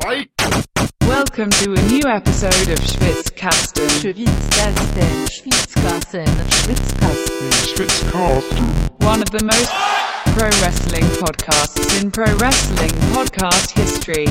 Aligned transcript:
Welcome 0.00 1.50
to 1.50 1.74
a 1.74 1.82
new 1.82 2.00
episode 2.08 2.68
of 2.72 2.78
Schwitzkasten. 2.80 3.86
Schwitzkasten, 4.00 5.28
Schwitzkasten, 5.28 6.26
Schwitzkasten. 7.68 8.64
One 9.02 9.20
of 9.20 9.30
the 9.30 9.44
most 9.44 9.70
pro 10.34 10.48
wrestling 10.62 11.04
podcasts 11.20 12.00
in 12.00 12.10
pro 12.10 12.24
wrestling 12.38 12.90
podcast 13.12 13.72
history. 13.72 14.26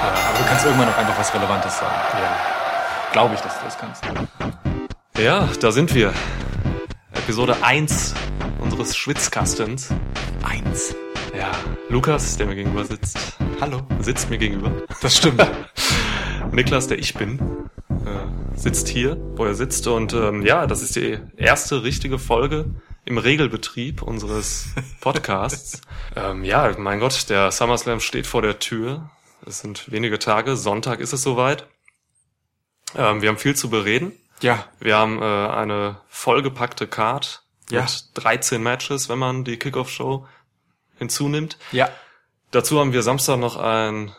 Aber 0.00 0.38
du 0.38 0.44
kannst 0.48 0.64
irgendwann 0.64 0.88
auch 0.88 0.96
einfach 0.96 1.18
was 1.18 1.34
Relevantes 1.34 1.78
sagen. 1.78 1.94
Ja. 2.14 2.38
Glaube 3.12 3.34
ich, 3.34 3.40
dass 3.42 3.58
du 3.58 3.64
das 3.66 3.78
kannst. 3.78 4.02
Ja, 5.18 5.46
da 5.60 5.70
sind 5.70 5.94
wir. 5.94 6.14
Episode 7.12 7.56
1 7.60 8.14
unseres 8.60 8.96
Schwitzkastens. 8.96 9.90
Eins. 10.42 10.94
Ja, 11.36 11.52
Lukas, 11.88 12.36
der 12.36 12.46
mir 12.46 12.54
gegenüber 12.54 12.84
sitzt, 12.84 13.18
Hallo. 13.60 13.82
sitzt 14.00 14.30
mir 14.30 14.38
gegenüber. 14.38 14.70
Das 15.00 15.16
stimmt. 15.16 15.44
Niklas, 16.52 16.86
der 16.86 16.98
ich 16.98 17.14
bin, 17.14 17.38
äh, 18.04 18.56
sitzt 18.56 18.88
hier, 18.88 19.16
wo 19.36 19.44
er 19.44 19.54
sitzt. 19.54 19.86
Und 19.88 20.12
ähm, 20.12 20.42
ja, 20.42 20.66
das 20.66 20.82
ist 20.82 20.94
die 20.96 21.18
erste 21.36 21.82
richtige 21.82 22.18
Folge 22.18 22.66
im 23.04 23.18
Regelbetrieb 23.18 24.02
unseres 24.02 24.66
Podcasts. 25.00 25.80
ähm, 26.14 26.44
ja, 26.44 26.72
mein 26.78 27.00
Gott, 27.00 27.28
der 27.28 27.50
SummerSlam 27.50 28.00
steht 28.00 28.26
vor 28.26 28.42
der 28.42 28.58
Tür. 28.60 29.10
Es 29.46 29.58
sind 29.60 29.90
wenige 29.90 30.18
Tage. 30.18 30.56
Sonntag 30.56 31.00
ist 31.00 31.12
es 31.12 31.22
soweit. 31.22 31.66
Ähm, 32.96 33.20
wir 33.22 33.28
haben 33.28 33.38
viel 33.38 33.56
zu 33.56 33.68
bereden. 33.70 34.12
ja. 34.40 34.64
Wir 34.78 34.96
haben 34.96 35.20
äh, 35.20 35.24
eine 35.24 35.96
vollgepackte 36.08 36.86
Card 36.86 37.42
Ja. 37.70 37.82
mit 37.82 38.04
13 38.14 38.62
Matches, 38.62 39.08
wenn 39.08 39.18
man 39.18 39.42
die 39.44 39.58
Kickoff-Show 39.58 40.26
hinzunimmt. 40.98 41.58
Ja. 41.72 41.88
Dazu 42.50 42.78
haben 42.80 42.92
wir 42.92 43.02
Samstag 43.02 43.38
noch 43.38 43.56
ein, 43.56 44.14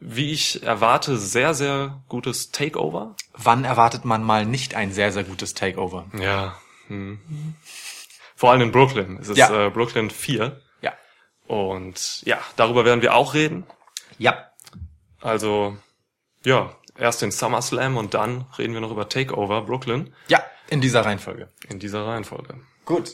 wie 0.00 0.32
ich 0.32 0.62
erwarte, 0.62 1.18
sehr, 1.18 1.54
sehr 1.54 2.02
gutes 2.08 2.50
Takeover. 2.52 3.16
Wann 3.32 3.64
erwartet 3.64 4.04
man 4.04 4.22
mal 4.22 4.46
nicht 4.46 4.74
ein 4.74 4.92
sehr, 4.92 5.10
sehr 5.12 5.24
gutes 5.24 5.54
Takeover? 5.54 6.06
Ja. 6.18 6.56
Hm. 6.88 7.18
Vor 8.36 8.50
allem 8.50 8.60
in 8.62 8.72
Brooklyn. 8.72 9.18
Es 9.20 9.28
ist 9.28 9.38
Ja. 9.38 9.66
äh, 9.66 9.70
Brooklyn 9.70 10.10
4. 10.10 10.60
Ja. 10.82 10.92
Und 11.46 12.22
ja, 12.24 12.38
darüber 12.56 12.84
werden 12.84 13.02
wir 13.02 13.14
auch 13.14 13.34
reden. 13.34 13.64
Ja. 14.18 14.50
Also, 15.20 15.76
ja, 16.44 16.74
erst 16.98 17.22
den 17.22 17.30
SummerSlam 17.32 17.96
und 17.96 18.14
dann 18.14 18.44
reden 18.58 18.74
wir 18.74 18.80
noch 18.80 18.90
über 18.90 19.08
Takeover 19.08 19.62
Brooklyn 19.62 20.14
Ja. 20.28 20.42
In 20.68 20.80
dieser 20.80 21.04
Reihenfolge. 21.04 21.48
in 21.68 21.78
dieser 21.78 22.06
Reihenfolge. 22.06 22.60
Gut. 22.84 23.12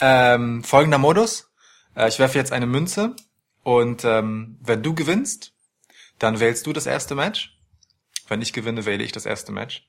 Ähm, 0.00 0.62
folgender 0.64 0.98
Modus. 0.98 1.48
Äh, 1.96 2.08
ich 2.08 2.18
werfe 2.18 2.38
jetzt 2.38 2.52
eine 2.52 2.66
Münze 2.66 3.14
und 3.62 4.04
ähm, 4.04 4.58
wenn 4.60 4.82
du 4.82 4.94
gewinnst, 4.94 5.52
dann 6.18 6.40
wählst 6.40 6.66
du 6.66 6.72
das 6.72 6.86
erste 6.86 7.14
Match. 7.14 7.58
Wenn 8.28 8.42
ich 8.42 8.52
gewinne, 8.52 8.86
wähle 8.86 9.04
ich 9.04 9.12
das 9.12 9.26
erste 9.26 9.52
Match. 9.52 9.88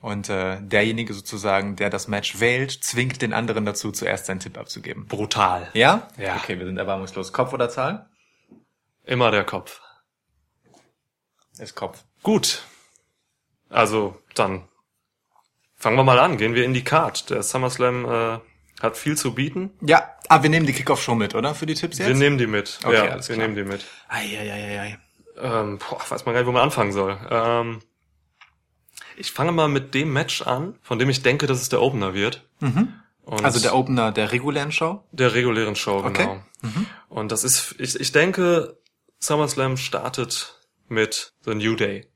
Und 0.00 0.28
äh, 0.28 0.60
derjenige 0.60 1.12
sozusagen, 1.12 1.74
der 1.74 1.90
das 1.90 2.06
Match 2.06 2.38
wählt, 2.38 2.70
zwingt 2.70 3.20
den 3.20 3.32
anderen 3.32 3.64
dazu, 3.64 3.90
zuerst 3.90 4.26
seinen 4.26 4.40
Tipp 4.40 4.56
abzugeben. 4.56 5.06
Brutal. 5.06 5.68
Ja? 5.74 6.08
Ja. 6.16 6.36
Okay, 6.36 6.58
wir 6.58 6.66
sind 6.66 6.78
erbarmungslos. 6.78 7.32
Kopf 7.32 7.52
oder 7.52 7.68
Zahl? 7.68 8.08
Immer 9.04 9.30
der 9.30 9.44
Kopf. 9.44 9.80
Ist 11.58 11.74
Kopf. 11.74 12.04
Gut. 12.22 12.62
Also, 13.68 14.20
dann 14.34 14.68
fangen 15.74 15.96
wir 15.96 16.04
mal 16.04 16.18
an. 16.20 16.36
Gehen 16.36 16.54
wir 16.54 16.64
in 16.64 16.74
die 16.74 16.84
Card. 16.84 17.30
Der 17.30 17.42
SummerSlam 17.42 18.04
äh, 18.04 18.38
hat 18.80 18.96
viel 18.96 19.16
zu 19.16 19.34
bieten. 19.34 19.70
Ja, 19.80 20.14
ah, 20.28 20.42
wir 20.42 20.50
nehmen 20.50 20.66
die 20.66 20.72
Kickoff-Show 20.72 21.14
mit, 21.14 21.34
oder? 21.34 21.54
Für 21.54 21.66
die 21.66 21.74
Tipps 21.74 21.98
jetzt? 21.98 22.06
Wir 22.08 22.14
nehmen 22.14 22.38
die 22.38 22.46
mit. 22.46 22.78
Okay, 22.84 22.94
ja, 22.94 23.04
alles 23.08 23.28
wir 23.28 23.36
klar. 23.36 23.48
nehmen 23.48 23.56
die 23.56 23.70
mit. 23.70 23.84
Eieieiei. 24.08 24.98
Ähm, 25.40 25.78
boah, 25.78 26.00
weiß 26.08 26.24
man 26.26 26.34
gar 26.34 26.40
nicht, 26.40 26.48
wo 26.48 26.52
man 26.52 26.62
anfangen 26.62 26.92
soll. 26.92 27.16
Ähm, 27.30 27.80
ich 29.16 29.32
fange 29.32 29.52
mal 29.52 29.68
mit 29.68 29.94
dem 29.94 30.12
Match 30.12 30.42
an, 30.42 30.78
von 30.82 30.98
dem 30.98 31.10
ich 31.10 31.22
denke, 31.22 31.46
dass 31.46 31.60
es 31.60 31.68
der 31.68 31.82
Opener 31.82 32.14
wird. 32.14 32.44
Und 32.60 33.44
Also 33.44 33.60
der 33.60 33.74
Opener 33.74 34.12
der 34.12 34.32
regulären 34.32 34.72
Show? 34.72 35.04
der 35.12 35.34
regulären 35.34 35.76
Show, 35.76 35.98
Okay. 36.04 36.24
genau. 36.24 36.42
Und 37.08 37.32
das 37.32 37.44
ist, 37.44 37.74
ich, 37.78 37.98
ich 37.98 38.12
denke, 38.12 38.78
SummerSlam 39.20 39.76
startet 39.76 40.54
mit 40.88 41.32
The 41.44 41.54
New 41.54 41.74
Day. 41.74 42.06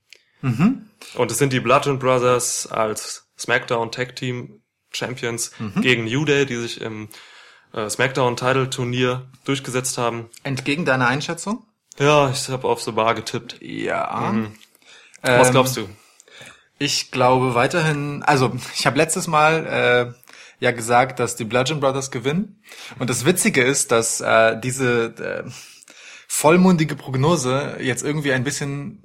Und 0.42 1.30
es 1.30 1.38
sind 1.38 1.52
die 1.52 1.60
Bludgeon 1.60 1.98
Brothers 1.98 2.66
als 2.66 3.28
SmackDown 3.38 3.92
Tag 3.92 4.16
Team 4.16 4.61
Champions 4.94 5.52
gegen 5.80 6.04
New 6.04 6.24
Day, 6.24 6.46
die 6.46 6.56
sich 6.56 6.80
im 6.80 7.08
äh, 7.72 7.88
SmackDown 7.88 8.36
Title 8.36 8.68
Turnier 8.70 9.26
durchgesetzt 9.44 9.98
haben. 9.98 10.28
Entgegen 10.42 10.84
deiner 10.84 11.08
Einschätzung? 11.08 11.64
Ja, 11.98 12.30
ich 12.30 12.48
habe 12.48 12.68
auf 12.68 12.82
The 12.82 12.92
Bar 12.92 13.14
getippt. 13.14 13.56
Ja. 13.60 14.34
Was 15.22 15.48
Ähm, 15.48 15.52
glaubst 15.52 15.76
du? 15.76 15.88
Ich 16.78 17.10
glaube 17.10 17.54
weiterhin, 17.54 18.22
also 18.22 18.52
ich 18.74 18.86
habe 18.86 18.98
letztes 18.98 19.26
Mal 19.28 19.66
äh, 19.66 20.22
ja 20.58 20.70
gesagt, 20.72 21.20
dass 21.20 21.36
die 21.36 21.44
Bludgeon 21.44 21.80
Brothers 21.80 22.10
gewinnen. 22.10 22.62
Und 22.98 23.08
das 23.10 23.24
Witzige 23.24 23.62
ist, 23.62 23.92
dass 23.92 24.20
äh, 24.20 24.58
diese 24.58 25.44
äh, 25.46 25.50
vollmundige 26.28 26.96
Prognose 26.96 27.76
jetzt 27.80 28.02
irgendwie 28.02 28.32
ein 28.32 28.44
bisschen 28.44 29.02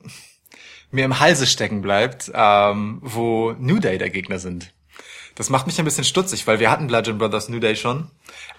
mir 0.92 1.06
im 1.06 1.20
Halse 1.20 1.46
stecken 1.46 1.82
bleibt, 1.82 2.32
ähm, 2.34 3.00
wo 3.02 3.52
New 3.60 3.80
Day 3.80 3.98
der 3.98 4.10
Gegner 4.10 4.40
sind. 4.40 4.74
Das 5.38 5.52
macht 5.52 5.68
mich 5.68 5.78
ein 5.78 5.86
bisschen 5.86 6.04
stutzig, 6.04 6.48
weil 6.48 6.60
wir 6.60 6.72
hatten 6.72 6.88
Bludgeon 6.88 7.20
Brothers 7.20 7.48
New 7.48 7.60
Day 7.60 7.76
schon. 7.76 8.08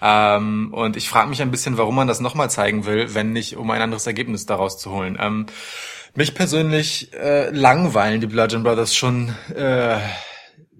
Ähm, 0.01 0.73
und 0.73 0.95
ich 0.95 1.09
frage 1.09 1.27
mich 1.27 1.41
ein 1.41 1.51
bisschen, 1.51 1.77
warum 1.77 1.95
man 1.95 2.07
das 2.07 2.21
nochmal 2.21 2.49
zeigen 2.49 2.85
will, 2.85 3.13
wenn 3.13 3.33
nicht, 3.33 3.57
um 3.57 3.69
ein 3.69 3.81
anderes 3.81 4.07
Ergebnis 4.07 4.45
daraus 4.45 4.77
zu 4.77 4.91
holen. 4.91 5.17
Ähm, 5.19 5.47
mich 6.15 6.33
persönlich 6.33 7.13
äh, 7.13 7.49
langweilen 7.49 8.21
die 8.21 8.27
Bludgeon 8.27 8.63
Brothers 8.63 8.95
schon 8.95 9.35
äh, 9.53 9.97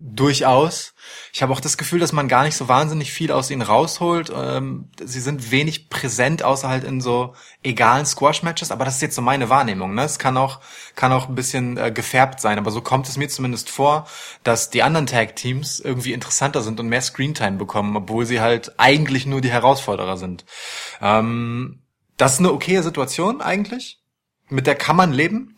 durchaus. 0.01 0.93
Ich 1.33 1.41
habe 1.41 1.51
auch 1.53 1.59
das 1.59 1.77
Gefühl, 1.77 1.99
dass 1.99 2.11
man 2.11 2.27
gar 2.27 2.43
nicht 2.43 2.55
so 2.55 2.67
wahnsinnig 2.67 3.11
viel 3.11 3.31
aus 3.31 3.51
ihnen 3.51 3.61
rausholt. 3.61 4.31
Ähm, 4.35 4.89
sie 5.03 5.19
sind 5.19 5.51
wenig 5.51 5.89
präsent, 5.89 6.43
außer 6.43 6.69
halt 6.69 6.83
in 6.83 7.01
so 7.01 7.33
egalen 7.63 8.05
Squash-Matches, 8.05 8.71
aber 8.71 8.85
das 8.85 8.95
ist 8.95 9.01
jetzt 9.01 9.15
so 9.15 9.21
meine 9.21 9.49
Wahrnehmung. 9.49 9.93
Ne? 9.95 10.03
Es 10.03 10.19
kann 10.19 10.37
auch, 10.37 10.59
kann 10.95 11.11
auch 11.11 11.27
ein 11.27 11.35
bisschen 11.35 11.77
äh, 11.77 11.91
gefärbt 11.91 12.39
sein, 12.39 12.57
aber 12.57 12.71
so 12.71 12.81
kommt 12.81 13.07
es 13.07 13.17
mir 13.17 13.29
zumindest 13.29 13.69
vor, 13.69 14.07
dass 14.43 14.69
die 14.69 14.83
anderen 14.83 15.07
Tag-Teams 15.07 15.79
irgendwie 15.79 16.13
interessanter 16.13 16.61
sind 16.61 16.79
und 16.79 16.87
mehr 16.87 17.01
Screentime 17.01 17.57
bekommen, 17.57 17.95
obwohl 17.95 18.25
sie 18.25 18.41
halt 18.41 18.79
eigentlich 18.79 19.25
nur 19.25 19.41
die 19.41 19.51
Herausforderer 19.51 20.17
sind. 20.17 20.45
Ähm, 21.01 21.81
das 22.17 22.33
ist 22.33 22.39
eine 22.39 22.51
okaye 22.51 22.83
Situation 22.83 23.41
eigentlich. 23.41 23.99
Mit 24.49 24.65
der 24.65 24.75
kann 24.75 24.95
man 24.95 25.13
leben. 25.13 25.57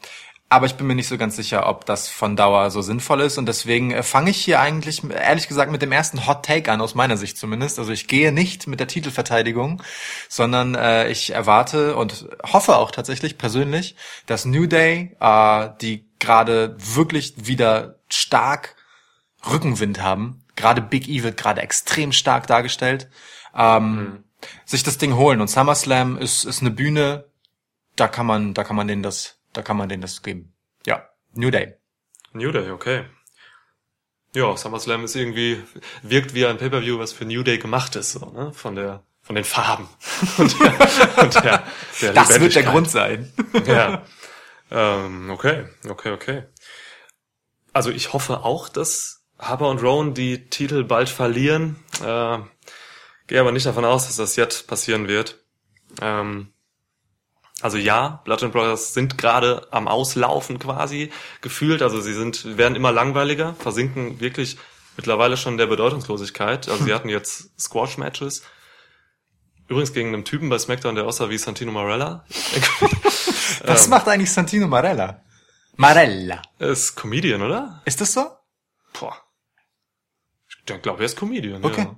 Aber 0.52 0.66
ich 0.66 0.76
bin 0.76 0.86
mir 0.86 0.96
nicht 0.96 1.08
so 1.08 1.18
ganz 1.18 1.38
sicher, 1.38 1.66
ob 1.66 1.86
das 1.86 2.10
von 2.10 2.36
Dauer 2.36 2.72
so 2.72 2.82
sinnvoll 2.82 3.22
ist. 3.22 3.38
Und 3.38 3.46
deswegen 3.46 3.92
äh, 3.92 4.04
fange 4.04 4.32
ich 4.32 4.38
hier 4.44 4.60
eigentlich, 4.60 5.02
ehrlich 5.10 5.48
gesagt, 5.48 5.72
mit 5.72 5.82
dem 5.82 5.94
ersten 5.94 6.28
Hot 6.28 6.46
Take 6.46 6.70
an, 6.70 6.82
aus 6.82 6.94
meiner 6.94 7.16
Sicht 7.16 7.38
zumindest. 7.38 7.80
Also 7.80 7.94
ich 7.94 8.10
gehe 8.10 8.34
nicht 8.34 8.68
mit 8.68 8.82
der 8.82 8.90
Titelverteidigung, 8.90 9.82
sondern 10.28 10.76
äh, 10.76 11.10
ich 11.10 11.30
erwarte 11.30 11.96
und 11.96 12.28
hoffe 12.44 12.76
auch 12.76 12.92
tatsächlich 12.92 13.38
persönlich, 13.38 13.96
dass 14.26 14.44
New 14.44 14.68
Day, 14.68 15.16
äh, 15.22 15.70
die 15.80 16.06
gerade 16.20 16.76
wirklich 16.78 17.48
wieder 17.48 18.00
stark 18.10 18.76
Rückenwind 19.50 20.02
haben, 20.02 20.44
gerade 20.58 20.82
Big 20.82 21.08
E 21.08 21.24
wird 21.24 21.38
gerade 21.38 21.62
extrem 21.62 22.12
stark 22.12 22.48
dargestellt, 22.48 23.10
ähm, 23.56 24.26
sich 24.66 24.84
das 24.84 24.98
Ding 24.98 25.16
holen. 25.16 25.40
Und 25.40 25.48
SummerSlam 25.48 26.18
ist, 26.18 26.44
ist 26.44 26.60
eine 26.60 26.72
Bühne, 26.72 27.24
da 27.96 28.10
kann 28.10 28.26
man, 28.26 28.54
da 28.54 28.66
kann 28.66 28.76
man 28.76 28.90
denen 28.90 29.02
das, 29.02 29.38
da 29.54 29.62
kann 29.62 29.78
man 29.78 29.90
denen 29.90 30.02
das 30.02 30.22
geben. 30.22 30.54
Ja, 30.86 31.08
New 31.34 31.52
Day. 31.52 31.76
New 32.34 32.52
Day, 32.52 32.72
okay. 32.72 33.06
Ja, 34.34 34.56
SummerSlam 34.56 35.04
ist 35.04 35.16
irgendwie, 35.16 35.62
wirkt 36.04 36.34
wie 36.34 36.46
ein 36.46 36.58
Pay-Per-View, 36.58 37.00
was 37.00 37.12
für 37.12 37.26
New 37.26 37.44
Day 37.44 37.58
gemacht 37.58 37.96
ist, 37.96 38.14
so, 38.14 38.32
ne? 38.32 38.54
Von 38.54 38.76
der, 38.76 39.04
von 39.22 39.36
den 39.36 39.44
Farben. 39.44 39.90
und 40.38 40.60
der, 40.60 41.24
und 41.24 41.36
der, 41.36 41.64
der 42.02 42.14
Das 42.14 42.40
wird 42.40 42.56
der. 42.56 42.64
Grund 42.64 42.90
sein. 42.90 43.32
Ja. 43.66 44.06
Ähm, 44.72 45.30
okay, 45.32 45.66
okay, 45.90 46.12
okay. 46.12 46.44
Also 47.74 47.90
ich 47.92 48.14
hoffe 48.14 48.46
auch, 48.46 48.70
dass 48.70 49.26
Harper 49.38 49.70
und 49.70 49.82
Rowan 49.82 50.14
die 50.14 50.50
Titel 50.50 50.86
bald 50.86 51.10
verlieren. 51.10 51.84
Äh, 52.02 52.40
Gehe 53.32 53.40
aber 53.40 53.54
nicht 53.54 53.66
davon 53.66 53.86
aus, 53.86 54.08
dass 54.08 54.18
das 54.18 54.36
jetzt 54.36 54.68
passieren 54.68 55.08
wird. 55.08 55.42
Ähm, 56.02 56.52
also 57.62 57.78
ja, 57.78 58.22
Bludgeon 58.24 58.52
Brothers 58.52 58.94
sind 58.94 59.18
gerade 59.18 59.68
am 59.72 59.88
Auslaufen 59.88 60.60
quasi 60.60 61.12
gefühlt. 61.42 61.82
Also 61.82 62.02
sie 62.02 62.14
sind 62.14 62.58
werden 62.58 62.76
immer 62.76 62.92
langweiliger, 62.92 63.56
versinken 63.56 64.20
wirklich 64.20 64.58
mittlerweile 64.98 65.38
schon 65.38 65.58
der 65.58 65.68
Bedeutungslosigkeit. 65.68 66.70
Also 66.70 66.86
sie 66.86 66.94
hatten 66.94 67.10
jetzt 67.10 67.60
Squash-Matches. 67.60 68.44
Übrigens 69.68 69.94
gegen 69.94 70.14
einen 70.14 70.26
Typen 70.26 70.50
bei 70.50 70.58
SmackDown, 70.58 70.96
der 70.96 71.06
aussah 71.06 71.30
wie 71.30 71.38
Santino 71.38 71.72
Marella. 71.72 72.26
Was 73.64 73.88
macht 73.88 74.08
eigentlich 74.08 74.32
Santino 74.32 74.68
Marella? 74.68 75.22
Marella. 75.78 76.42
Er 76.60 76.70
ist 76.70 76.96
Comedian, 76.96 77.42
oder? 77.42 77.82
Ist 77.86 78.02
das 78.02 78.14
so? 78.14 78.30
Boah. 79.00 79.16
Ich 80.50 80.82
glaube, 80.82 81.00
er 81.00 81.06
ist 81.06 81.18
Comedian. 81.18 81.64
Okay. 81.64 81.82
Ja. 81.82 81.96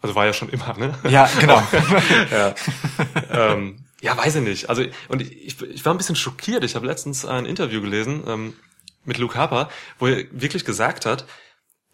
Also 0.00 0.14
war 0.14 0.26
ja 0.26 0.32
schon 0.32 0.48
immer, 0.48 0.76
ne? 0.76 0.94
Ja, 1.08 1.28
genau. 1.40 1.62
ja. 2.30 2.54
ähm, 3.30 3.87
ja, 4.00 4.16
weiß 4.16 4.36
ich 4.36 4.42
nicht. 4.42 4.68
Also 4.68 4.84
und 5.08 5.22
ich, 5.22 5.60
ich 5.60 5.84
war 5.84 5.92
ein 5.92 5.98
bisschen 5.98 6.16
schockiert. 6.16 6.64
Ich 6.64 6.76
habe 6.76 6.86
letztens 6.86 7.24
ein 7.24 7.46
Interview 7.46 7.80
gelesen 7.80 8.22
ähm, 8.26 8.54
mit 9.04 9.18
Luke 9.18 9.36
Harper, 9.36 9.68
wo 9.98 10.06
er 10.06 10.24
wirklich 10.30 10.64
gesagt 10.64 11.06
hat, 11.06 11.26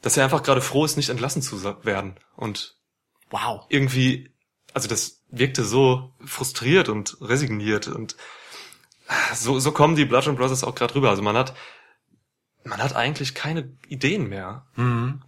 dass 0.03 0.17
er 0.17 0.25
einfach 0.25 0.43
gerade 0.43 0.61
froh 0.61 0.85
ist, 0.85 0.97
nicht 0.97 1.09
entlassen 1.09 1.41
zu 1.41 1.63
werden 1.85 2.17
und 2.37 2.77
Wow. 3.31 3.67
irgendwie, 3.69 4.31
also 4.75 4.87
das 4.87 5.23
wirkte 5.31 5.65
so 5.65 6.13
frustriert 6.25 6.89
und 6.89 7.17
resigniert 7.21 7.89
und 7.89 8.17
ah, 9.09 9.35
so, 9.35 9.59
so 9.59 9.73
kommen 9.73 9.97
die 9.97 10.05
Bludgeon 10.05 10.37
Brothers 10.37 10.63
auch 10.63 10.75
gerade 10.75 10.95
rüber. 10.95 11.11
Also 11.11 11.23
man 11.23 11.37
hat, 11.37 11.55
man 12.65 12.83
hat 12.83 12.97
eigentlich 12.97 13.35
keine 13.35 13.71
Ideen 13.89 14.27
mehr 14.29 14.65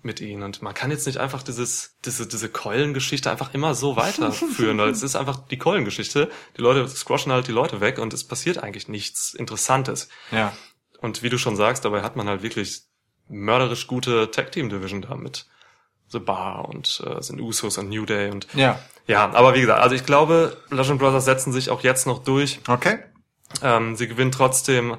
mit 0.03 0.21
ihnen 0.21 0.43
und 0.43 0.63
man 0.63 0.73
kann 0.73 0.91
jetzt 0.91 1.07
nicht 1.07 1.19
einfach 1.19 1.43
dieses, 1.43 1.97
diese, 2.05 2.27
diese 2.27 2.49
Keulengeschichte 2.49 3.31
einfach 3.31 3.53
immer 3.53 3.75
so 3.75 3.97
weiterführen, 3.97 4.79
weil 4.79 4.89
es 4.89 5.03
ist 5.03 5.17
einfach 5.17 5.47
die 5.49 5.59
Keulengeschichte. 5.59 6.31
Die 6.57 6.63
Leute 6.63 6.89
squashen 6.89 7.33
halt 7.33 7.47
die 7.47 7.53
Leute 7.53 7.81
weg 7.81 7.99
und 7.99 8.15
es 8.15 8.25
passiert 8.25 8.59
eigentlich 8.59 8.89
nichts 8.89 9.35
Interessantes. 9.35 10.09
Ja. 10.31 10.53
Und 11.01 11.23
wie 11.23 11.29
du 11.29 11.37
schon 11.37 11.57
sagst, 11.57 11.85
dabei 11.85 12.03
hat 12.03 12.17
man 12.17 12.27
halt 12.27 12.43
wirklich 12.43 12.85
mörderisch 13.29 13.87
gute 13.87 14.31
Tag 14.31 14.53
Team 14.53 14.71
Division 14.71 15.03
da 15.03 15.15
mit 15.15 15.47
The 16.09 16.21
Bar 16.21 16.69
und 16.69 17.03
äh, 17.05 17.21
sind 17.23 17.41
Usos 17.41 17.77
und 17.77 17.91
New 17.91 18.07
Day 18.07 18.31
und 18.31 18.47
Ja. 18.55 18.79
ja, 19.07 19.31
aber 19.35 19.55
wie 19.55 19.61
gesagt, 19.61 19.83
also 19.83 19.95
ich 19.95 20.07
glaube, 20.07 20.57
Legend 20.71 21.01
Brothers 21.01 21.27
setzen 21.27 21.53
sich 21.53 21.69
auch 21.69 21.83
jetzt 21.83 22.07
noch 22.07 22.25
durch. 22.25 22.61
Okay. 22.67 23.01
Ähm, 23.63 23.97
sie 23.97 24.09
gewinnen 24.09 24.33
trotzdem 24.33 24.97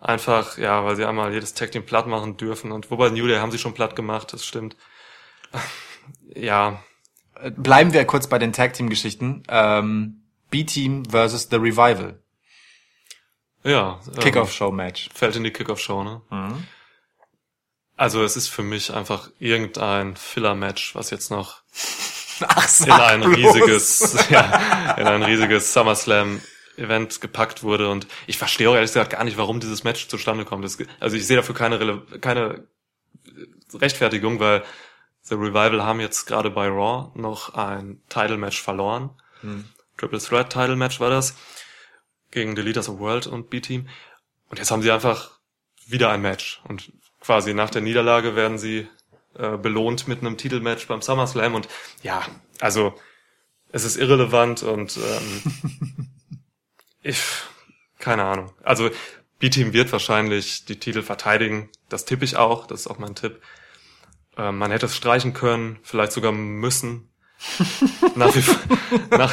einfach, 0.00 0.58
ja, 0.58 0.84
weil 0.84 0.96
sie 0.96 1.04
einmal 1.04 1.32
jedes 1.32 1.54
Tag 1.54 1.72
Team 1.72 1.84
platt 1.84 2.06
machen 2.06 2.36
dürfen 2.36 2.72
und 2.72 2.90
wobei 2.90 3.10
New 3.10 3.26
Day 3.26 3.38
haben 3.38 3.52
sie 3.52 3.58
schon 3.58 3.74
platt 3.74 3.96
gemacht, 3.96 4.32
das 4.32 4.44
stimmt. 4.44 4.76
Ja, 6.32 6.80
Bleiben 7.56 7.92
wir 7.92 8.04
kurz 8.04 8.26
bei 8.26 8.38
den 8.38 8.52
Tag 8.52 8.74
Team 8.74 8.90
Geschichten. 8.90 9.42
Ähm, 9.48 10.22
B-Team 10.50 11.04
versus 11.06 11.48
The 11.50 11.56
Revival. 11.56 12.20
ja. 13.64 14.00
ähm, 14.06 14.18
Kickoff 14.18 14.52
Show 14.52 14.70
Match. 14.70 15.08
Fällt 15.14 15.36
in 15.36 15.44
die 15.44 15.50
Kickoff-Show, 15.50 16.02
ne? 16.02 16.22
Also 17.96 18.22
es 18.24 18.36
ist 18.36 18.48
für 18.48 18.62
mich 18.62 18.92
einfach 18.92 19.30
irgendein 19.38 20.16
Filler-Match, 20.16 20.94
was 20.94 21.10
jetzt 21.10 21.30
noch 21.30 21.62
Ach, 22.40 22.80
in 22.80 22.92
ein 22.92 23.22
riesiges, 23.22 24.26
ja, 24.30 24.92
in 24.92 25.06
ein 25.06 25.22
riesiges 25.22 25.72
SummerSlam-Event 26.80 27.20
gepackt 27.20 27.62
wurde. 27.62 27.88
Und 27.90 28.06
ich 28.26 28.38
verstehe 28.38 28.68
auch 28.70 28.74
ehrlich 28.74 28.90
gesagt 28.90 29.10
gar 29.10 29.24
nicht, 29.24 29.36
warum 29.36 29.60
dieses 29.60 29.84
Match 29.84 30.08
zustande 30.08 30.44
kommt. 30.44 30.64
Das, 30.64 30.78
also 30.98 31.16
ich 31.16 31.26
sehe 31.26 31.36
dafür 31.36 31.54
keine, 31.54 31.80
Rele 31.80 32.02
keine 32.20 32.66
Rechtfertigung, 33.74 34.40
weil 34.40 34.62
The 35.22 35.34
Revival 35.34 35.82
haben 35.82 36.00
jetzt 36.00 36.26
gerade 36.26 36.50
bei 36.50 36.68
Raw 36.68 37.12
noch 37.14 37.54
ein 37.54 38.00
Title-Match 38.08 38.60
verloren. 38.60 39.10
Triple 39.96 40.18
Threat 40.18 40.50
Title-Match 40.52 41.00
war 41.00 41.10
das. 41.10 41.36
Gegen 42.30 42.56
The 42.56 42.62
Leaders 42.62 42.88
of 42.88 42.98
World 42.98 43.26
und 43.26 43.50
B-Team. 43.50 43.88
Und 44.48 44.58
jetzt 44.58 44.70
haben 44.70 44.82
sie 44.82 44.90
einfach 44.90 45.38
wieder 45.86 46.10
ein 46.10 46.22
Match. 46.22 46.60
Und 46.68 46.92
quasi 47.20 47.54
nach 47.54 47.70
der 47.70 47.82
Niederlage 47.82 48.36
werden 48.36 48.58
sie 48.58 48.88
äh, 49.34 49.56
belohnt 49.56 50.08
mit 50.08 50.20
einem 50.20 50.36
Titelmatch 50.36 50.86
beim 50.86 51.02
SummerSlam. 51.02 51.54
Und 51.54 51.68
ja, 52.02 52.22
also 52.60 52.94
es 53.72 53.84
ist 53.84 53.96
irrelevant 53.96 54.62
und 54.62 54.96
ähm, 54.96 56.09
ich, 57.02 57.20
keine 57.98 58.24
Ahnung. 58.24 58.52
Also 58.62 58.90
B-Team 59.38 59.72
wird 59.72 59.90
wahrscheinlich 59.92 60.64
die 60.66 60.78
Titel 60.78 61.02
verteidigen. 61.02 61.70
Das 61.88 62.04
tippe 62.04 62.24
ich 62.24 62.36
auch. 62.36 62.66
Das 62.66 62.80
ist 62.80 62.86
auch 62.86 62.98
mein 62.98 63.14
Tipp. 63.14 63.40
Ähm, 64.36 64.58
man 64.58 64.70
hätte 64.70 64.86
es 64.86 64.96
streichen 64.96 65.32
können, 65.32 65.78
vielleicht 65.82 66.12
sogar 66.12 66.32
müssen. 66.32 67.06
nach 68.16 68.34
wie 68.36 68.42
vor, 68.42 68.56
nach, 69.16 69.32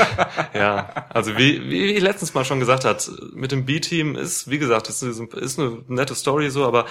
ja, 0.54 1.08
also 1.10 1.38
wie, 1.38 1.70
wie 1.70 1.88
ich 1.88 2.02
letztens 2.02 2.34
mal 2.34 2.46
schon 2.46 2.62
gesagt 2.62 2.86
hat, 2.86 3.12
mit 3.34 3.52
dem 3.52 3.66
B-Team 3.66 4.16
ist, 4.16 4.50
wie 4.50 4.60
gesagt, 4.60 4.88
ist, 4.88 5.02
ist 5.02 5.60
eine 5.60 5.84
nette 5.90 6.16
Story 6.16 6.50
so, 6.50 6.66
aber 6.66 6.86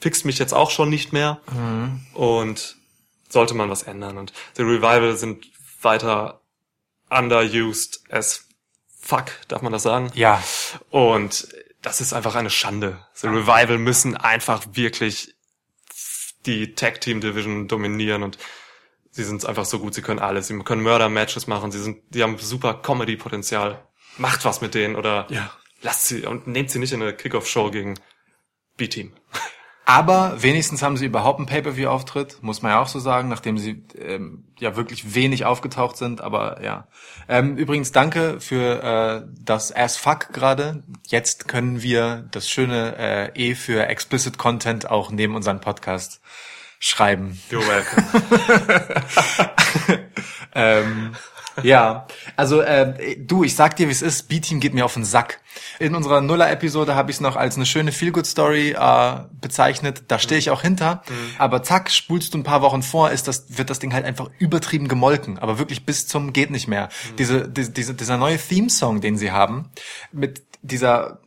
fixt 0.00 0.24
mich 0.26 0.38
jetzt 0.38 0.54
auch 0.54 0.70
schon 0.70 0.90
nicht 0.90 1.12
mehr 1.12 1.40
und 2.12 2.76
sollte 3.28 3.54
man 3.54 3.68
was 3.68 3.82
ändern 3.82 4.16
und 4.16 4.32
The 4.54 4.62
Revival 4.62 5.16
sind 5.16 5.44
weiter 5.82 6.40
underused 7.10 8.00
as 8.10 8.46
fuck, 9.04 9.26
darf 9.48 9.62
man 9.62 9.72
das 9.72 9.82
sagen? 9.82 10.10
Ja. 10.14 10.42
Und 10.90 11.48
das 11.82 12.00
ist 12.00 12.12
einfach 12.12 12.34
eine 12.34 12.50
Schande. 12.50 13.04
The 13.14 13.26
Revival 13.28 13.78
müssen 13.78 14.16
einfach 14.16 14.64
wirklich 14.72 15.34
die 16.46 16.74
Tag 16.74 17.00
Team 17.00 17.20
Division 17.20 17.68
dominieren 17.68 18.22
und 18.22 18.38
sie 19.10 19.24
sind 19.24 19.44
einfach 19.46 19.64
so 19.64 19.78
gut, 19.78 19.94
sie 19.94 20.02
können 20.02 20.18
alles. 20.20 20.48
Sie 20.48 20.58
können 20.60 20.82
Murder 20.82 21.08
Matches 21.08 21.46
machen, 21.46 21.70
sie 21.72 21.80
sind, 21.82 22.02
die 22.10 22.22
haben 22.22 22.38
super 22.38 22.74
Comedy 22.74 23.16
Potenzial. 23.16 23.86
Macht 24.16 24.44
was 24.44 24.60
mit 24.60 24.74
denen 24.74 24.96
oder 24.96 25.26
Ja. 25.30 25.50
lasst 25.82 26.06
sie 26.06 26.24
und 26.26 26.46
nehmt 26.46 26.70
sie 26.70 26.78
nicht 26.78 26.92
in 26.92 27.02
eine 27.02 27.14
Kickoff 27.14 27.46
Show 27.48 27.70
gegen 27.70 27.98
B-Team. 28.76 29.12
Aber 29.86 30.42
wenigstens 30.42 30.82
haben 30.82 30.96
sie 30.96 31.04
überhaupt 31.04 31.38
einen 31.38 31.46
Pay-per-view-Auftritt, 31.46 32.42
muss 32.42 32.62
man 32.62 32.72
ja 32.72 32.80
auch 32.80 32.88
so 32.88 32.98
sagen, 32.98 33.28
nachdem 33.28 33.58
sie 33.58 33.84
ähm, 33.98 34.44
ja 34.58 34.76
wirklich 34.76 35.14
wenig 35.14 35.44
aufgetaucht 35.44 35.98
sind. 35.98 36.22
Aber 36.22 36.62
ja. 36.62 36.88
Ähm, 37.28 37.56
übrigens 37.58 37.92
danke 37.92 38.40
für 38.40 38.82
äh, 38.82 39.28
das 39.44 39.74
As 39.74 39.98
Fuck 39.98 40.32
gerade. 40.32 40.82
Jetzt 41.06 41.48
können 41.48 41.82
wir 41.82 42.26
das 42.30 42.48
schöne 42.48 42.96
äh, 42.98 43.30
E 43.34 43.54
für 43.54 43.86
Explicit 43.86 44.38
Content 44.38 44.90
auch 44.90 45.10
neben 45.10 45.34
unseren 45.34 45.60
Podcast 45.60 46.22
schreiben. 46.78 47.38
You're 47.50 47.66
welcome. 47.66 48.06
ähm, 50.54 51.14
ja, 51.62 52.06
also 52.36 52.60
äh, 52.60 53.16
du, 53.16 53.44
ich 53.44 53.54
sag 53.54 53.76
dir, 53.76 53.88
wie 53.88 53.92
es 53.92 54.02
ist. 54.02 54.28
B-Team 54.28 54.60
geht 54.60 54.74
mir 54.74 54.84
auf 54.84 54.94
den 54.94 55.04
Sack. 55.04 55.40
In 55.78 55.94
unserer 55.94 56.20
Nuller-Episode 56.20 56.94
habe 56.94 57.10
ich 57.10 57.18
es 57.18 57.20
noch 57.20 57.36
als 57.36 57.56
eine 57.56 57.66
schöne 57.66 57.92
Feel-Good-Story 57.92 58.70
äh, 58.78 59.14
bezeichnet. 59.40 60.04
Da 60.08 60.18
stehe 60.18 60.38
ich 60.38 60.50
auch 60.50 60.62
hinter. 60.62 61.02
Aber 61.38 61.62
zack, 61.62 61.90
spulst 61.90 62.34
du 62.34 62.38
ein 62.38 62.44
paar 62.44 62.62
Wochen 62.62 62.82
vor, 62.82 63.10
ist 63.10 63.28
das 63.28 63.58
wird 63.58 63.70
das 63.70 63.78
Ding 63.78 63.92
halt 63.92 64.04
einfach 64.04 64.30
übertrieben 64.38 64.88
gemolken. 64.88 65.38
Aber 65.38 65.58
wirklich 65.58 65.86
bis 65.86 66.06
zum 66.06 66.32
geht 66.32 66.50
nicht 66.50 66.68
mehr. 66.68 66.88
Diese, 67.18 67.48
diese, 67.48 67.70
diese 67.70 67.94
dieser 67.94 68.16
neue 68.16 68.38
Theme-Song, 68.38 69.00
den 69.00 69.16
sie 69.16 69.32
haben, 69.32 69.70
mit 70.12 70.42
dieser 70.62 71.20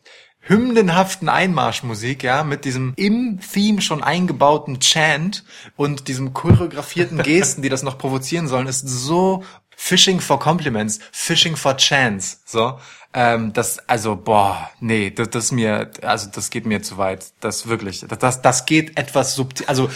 hymnenhaften 0.48 1.28
Einmarschmusik, 1.30 2.24
ja, 2.24 2.44
mit 2.44 2.66
diesem 2.66 2.94
im 2.96 3.40
Theme 3.40 3.82
schon 3.82 4.02
eingebauten 4.02 4.80
Chant 4.80 5.44
und 5.76 6.08
diesem 6.08 6.34
choreografierten 6.34 7.18
Gesten, 7.24 7.62
die 7.62 7.70
das 7.70 7.84
noch 7.84 7.98
provozieren 7.98 8.48
sollen, 8.48 8.68
ist 8.68 8.88
so 8.88 9.44
Fishing 9.80 10.20
for 10.20 10.40
Compliments, 10.40 11.00
Fishing 11.12 11.56
for 11.56 11.78
Chance, 11.78 12.38
so. 12.46 12.80
Ähm, 13.14 13.54
das, 13.54 13.78
also, 13.88 14.16
boah, 14.16 14.70
nee, 14.80 15.12
das, 15.12 15.30
das 15.30 15.52
mir, 15.52 15.92
also 16.02 16.30
das 16.34 16.50
geht 16.50 16.66
mir 16.66 16.82
zu 16.82 16.98
weit. 16.98 17.28
Das 17.40 17.68
wirklich, 17.68 18.04
das, 18.08 18.20
das, 18.20 18.42
das 18.42 18.66
geht 18.66 18.98
etwas 18.98 19.36
subtil, 19.36 19.68
also 19.68 19.90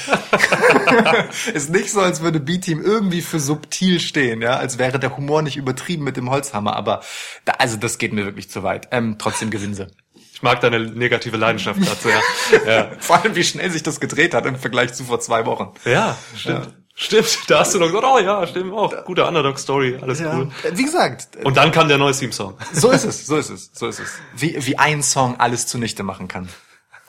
ist 1.53 1.71
nicht 1.71 1.91
so, 1.91 1.99
als 1.99 2.21
würde 2.21 2.39
B-Team 2.39 2.81
irgendwie 2.81 3.21
für 3.21 3.39
subtil 3.39 3.99
stehen, 3.99 4.41
ja, 4.41 4.55
als 4.55 4.77
wäre 4.77 4.99
der 4.99 5.17
Humor 5.17 5.41
nicht 5.41 5.57
übertrieben 5.57 6.03
mit 6.03 6.15
dem 6.15 6.29
Holzhammer, 6.29 6.75
aber 6.75 7.01
da, 7.45 7.53
also 7.53 7.75
das 7.75 7.97
geht 7.97 8.13
mir 8.13 8.25
wirklich 8.25 8.49
zu 8.49 8.61
weit. 8.61 8.87
Ähm, 8.91 9.17
trotzdem 9.17 9.49
gewinnen 9.49 9.73
sie. 9.73 9.87
Ich 10.33 10.43
mag 10.43 10.61
deine 10.61 10.79
negative 10.79 11.37
Leidenschaft 11.37 11.81
dazu, 11.81 12.09
ja. 12.09 12.21
ja. 12.65 12.91
Vor 12.99 13.17
allem, 13.17 13.35
wie 13.35 13.43
schnell 13.43 13.71
sich 13.71 13.83
das 13.83 13.99
gedreht 13.99 14.35
hat 14.35 14.45
im 14.45 14.55
Vergleich 14.55 14.93
zu 14.93 15.03
vor 15.03 15.19
zwei 15.19 15.45
Wochen. 15.47 15.73
Ja, 15.85 16.17
stimmt. 16.35 16.69
Stimmt, 17.01 17.39
da 17.47 17.61
hast 17.61 17.73
du 17.73 17.79
noch 17.79 17.87
gesagt, 17.87 18.05
oh 18.07 18.19
ja, 18.19 18.45
stimmt, 18.45 18.73
auch 18.73 19.05
gute 19.05 19.25
Underdog-Story, 19.25 19.97
alles 20.01 20.21
cool. 20.21 20.51
Äh, 20.63 20.77
Wie 20.77 20.83
gesagt, 20.83 21.29
Und 21.43 21.57
dann 21.57 21.71
kam 21.71 21.87
der 21.87 21.97
neue 21.97 22.13
Theme-Song. 22.13 22.55
so 22.73 22.91
ist 22.91 23.05
es, 23.05 23.25
so 23.25 23.37
ist 23.37 23.49
es, 23.49 23.71
so 23.73 23.87
ist 23.87 23.99
es. 23.99 24.19
Wie, 24.35 24.55
wie 24.67 24.77
ein 24.77 25.01
Song 25.01 25.39
alles 25.39 25.65
zunichte 25.65 26.03
machen 26.03 26.27
kann. 26.27 26.47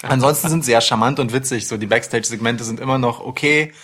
Ansonsten 0.03 0.49
sind 0.49 0.65
sie 0.65 0.73
ja 0.73 0.81
charmant 0.81 1.21
und 1.21 1.35
witzig. 1.35 1.69
So 1.69 1.77
die 1.77 1.87
Backstage-Segmente 1.87 2.65
sind 2.65 2.81
immer 2.81 2.97
noch 2.97 3.21
okay. 3.21 3.75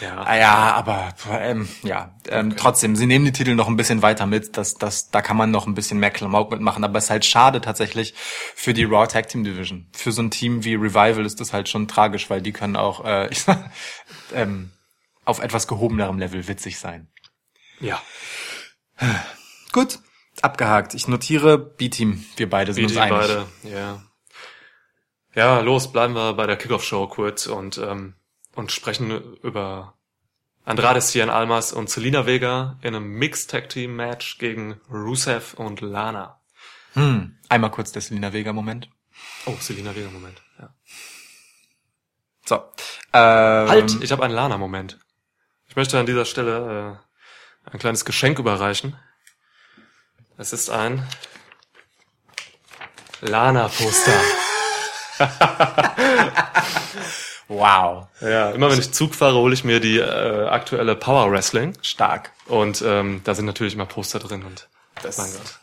Ja. 0.00 0.20
Ah 0.24 0.36
ja, 0.36 0.72
aber 0.74 1.10
ähm, 1.30 1.68
ja, 1.84 2.12
ähm, 2.28 2.56
trotzdem, 2.56 2.96
sie 2.96 3.06
nehmen 3.06 3.24
die 3.24 3.30
Titel 3.32 3.54
noch 3.54 3.68
ein 3.68 3.76
bisschen 3.76 4.02
weiter 4.02 4.26
mit. 4.26 4.56
Das, 4.56 4.74
das, 4.74 5.10
da 5.10 5.22
kann 5.22 5.36
man 5.36 5.52
noch 5.52 5.68
ein 5.68 5.74
bisschen 5.74 6.00
mehr 6.00 6.10
Klamauk 6.10 6.50
mitmachen. 6.50 6.82
Aber 6.82 6.98
es 6.98 7.04
ist 7.04 7.10
halt 7.10 7.24
schade 7.24 7.60
tatsächlich 7.60 8.14
für 8.56 8.74
die 8.74 8.82
Raw 8.82 9.06
Tag 9.06 9.28
Team 9.28 9.44
Division. 9.44 9.86
Für 9.92 10.10
so 10.10 10.22
ein 10.22 10.32
Team 10.32 10.64
wie 10.64 10.74
Revival 10.74 11.24
ist 11.24 11.40
das 11.40 11.52
halt 11.52 11.68
schon 11.68 11.86
tragisch, 11.86 12.28
weil 12.30 12.42
die 12.42 12.52
können 12.52 12.74
auch 12.74 13.04
äh, 13.04 13.28
ich 13.30 13.42
sag, 13.42 13.70
ähm, 14.34 14.72
auf 15.24 15.40
etwas 15.40 15.66
gehobenerem 15.66 16.18
Level 16.18 16.46
witzig 16.48 16.78
sein. 16.78 17.08
Ja. 17.80 18.00
Gut, 19.72 19.98
abgehakt. 20.40 20.94
Ich 20.94 21.08
notiere 21.08 21.58
B-Team. 21.58 22.24
Wir 22.36 22.48
beide 22.48 22.74
sind 22.74 22.84
uns 22.84 22.96
einig. 22.96 23.18
beide, 23.18 23.46
ja. 23.64 24.02
Ja, 25.34 25.60
los, 25.60 25.90
bleiben 25.90 26.14
wir 26.14 26.34
bei 26.34 26.46
der 26.46 26.56
Kickoff-Show 26.56 27.06
kurz 27.08 27.46
und, 27.46 27.78
ähm, 27.78 28.14
und 28.54 28.70
sprechen 28.70 29.36
über 29.42 29.94
Andrade 30.64 31.00
Cien 31.00 31.30
Almas 31.30 31.72
und 31.72 31.88
Selina 31.88 32.26
Vega 32.26 32.78
in 32.82 32.94
einem 32.94 33.08
Mixed-Tag-Team-Match 33.14 34.38
gegen 34.38 34.80
Rusev 34.90 35.54
und 35.54 35.80
Lana. 35.80 36.40
Hm. 36.92 37.38
Einmal 37.48 37.70
kurz 37.70 37.92
der 37.92 38.02
Selina 38.02 38.32
Vega 38.32 38.52
Moment. 38.52 38.90
Oh, 39.46 39.56
Selina 39.58 39.94
Vega, 39.96 40.10
Moment. 40.10 40.42
Ja. 40.58 40.74
So. 42.44 42.56
Ähm, 43.12 43.68
Halt, 43.68 44.02
ich 44.02 44.12
habe 44.12 44.24
einen 44.24 44.34
Lana-Moment. 44.34 44.98
Ich 45.72 45.76
möchte 45.76 45.98
an 45.98 46.04
dieser 46.04 46.26
Stelle 46.26 46.98
äh, 47.64 47.70
ein 47.70 47.78
kleines 47.78 48.04
Geschenk 48.04 48.38
überreichen. 48.38 48.94
Es 50.36 50.52
ist 50.52 50.68
ein 50.68 51.08
Lana-Poster. 53.22 54.20
Wow. 57.48 58.08
Ja, 58.20 58.50
immer 58.50 58.70
wenn 58.70 58.78
ich 58.78 58.92
Zug 58.92 59.14
fahre, 59.14 59.34
hole 59.34 59.52
ich 59.52 59.64
mir 59.64 59.80
die 59.80 59.98
äh, 59.98 60.46
aktuelle 60.46 60.94
Power 60.94 61.30
Wrestling. 61.30 61.76
Stark. 61.82 62.32
Und 62.46 62.82
ähm, 62.82 63.20
da 63.24 63.34
sind 63.34 63.46
natürlich 63.46 63.74
immer 63.74 63.84
Poster 63.84 64.18
drin 64.18 64.42
und 64.42 64.68
Das 65.02 65.18
mein 65.18 65.32
Gott. 65.32 65.58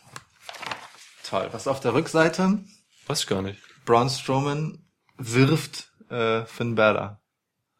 Toll. 1.28 1.48
Was 1.52 1.66
auf 1.66 1.80
der 1.80 1.94
Rückseite? 1.94 2.58
Weiß 3.06 3.20
ich 3.20 3.26
gar 3.26 3.42
nicht. 3.42 3.60
Braun 3.86 4.08
Strowman 4.08 4.84
wirft 5.18 5.90
äh, 6.10 6.44
Finn 6.44 6.74
Balor. 6.76 7.20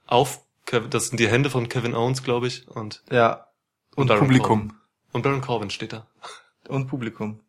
Auf, 0.06 0.40
das 0.90 1.08
sind 1.08 1.18
die 1.18 1.28
Hände 1.28 1.50
von 1.50 1.68
Kevin 1.68 1.94
Owens, 1.94 2.22
glaube 2.22 2.46
ich. 2.46 2.68
Und, 2.68 3.02
Ja. 3.10 3.46
Und, 3.96 4.06
Baron 4.06 4.26
Publikum. 4.26 4.68
Corbin. 4.68 4.76
Und 5.12 5.22
Baron 5.22 5.40
Corbin 5.40 5.70
steht 5.70 5.92
da. 5.92 6.06
Und 6.68 6.86
Publikum. 6.86 7.40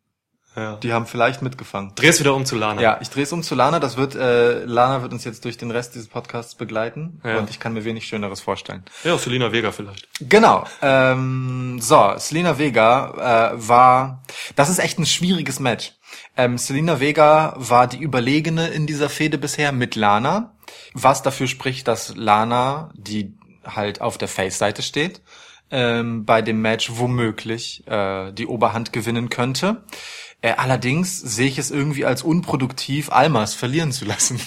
Ja. 0.55 0.75
Die 0.77 0.91
haben 0.91 1.05
vielleicht 1.05 1.41
mitgefangen. 1.41 1.93
Dreh's 1.95 2.19
wieder 2.19 2.35
um 2.35 2.45
zu 2.45 2.57
Lana. 2.57 2.81
Ja, 2.81 2.97
ich 2.99 3.09
drehe 3.09 3.23
es 3.23 3.31
um 3.31 3.41
zu 3.41 3.55
Lana. 3.55 3.79
Das 3.79 3.95
wird, 3.95 4.15
äh, 4.15 4.65
Lana 4.65 5.01
wird 5.01 5.13
uns 5.13 5.23
jetzt 5.23 5.45
durch 5.45 5.57
den 5.57 5.71
Rest 5.71 5.95
dieses 5.95 6.09
Podcasts 6.09 6.55
begleiten. 6.55 7.21
Ja. 7.23 7.37
Und 7.37 7.49
ich 7.49 7.59
kann 7.59 7.73
mir 7.73 7.85
wenig 7.85 8.05
Schöneres 8.05 8.41
vorstellen. 8.41 8.83
Ja, 9.05 9.17
Selina 9.17 9.53
Vega 9.53 9.71
vielleicht. 9.71 10.09
Genau. 10.19 10.65
Ähm, 10.81 11.79
so, 11.79 12.15
Selena 12.17 12.57
Vega 12.57 13.53
äh, 13.53 13.67
war, 13.67 14.23
das 14.57 14.69
ist 14.69 14.79
echt 14.79 14.99
ein 14.99 15.05
schwieriges 15.05 15.61
Match. 15.61 15.93
Ähm, 16.37 16.57
Selena 16.57 16.99
Vega 16.99 17.53
war 17.57 17.87
die 17.87 18.01
Überlegene 18.01 18.69
in 18.69 18.87
dieser 18.87 19.09
Fehde 19.09 19.37
bisher 19.37 19.71
mit 19.71 19.95
Lana, 19.95 20.55
was 20.93 21.21
dafür 21.21 21.47
spricht, 21.47 21.87
dass 21.87 22.15
Lana, 22.15 22.91
die 22.95 23.33
halt 23.63 24.01
auf 24.01 24.17
der 24.17 24.27
Face-Seite 24.27 24.81
steht, 24.81 25.21
ähm, 25.69 26.25
bei 26.25 26.41
dem 26.41 26.61
Match 26.61 26.91
womöglich 26.93 27.87
äh, 27.87 28.31
die 28.31 28.47
Oberhand 28.47 28.93
gewinnen 28.93 29.29
könnte. 29.29 29.83
Äh, 30.41 30.53
allerdings 30.57 31.19
sehe 31.19 31.47
ich 31.47 31.59
es 31.59 31.69
irgendwie 31.69 32.05
als 32.05 32.23
unproduktiv, 32.23 33.11
Almas 33.11 33.53
verlieren 33.53 33.91
zu 33.91 34.05
lassen. 34.05 34.41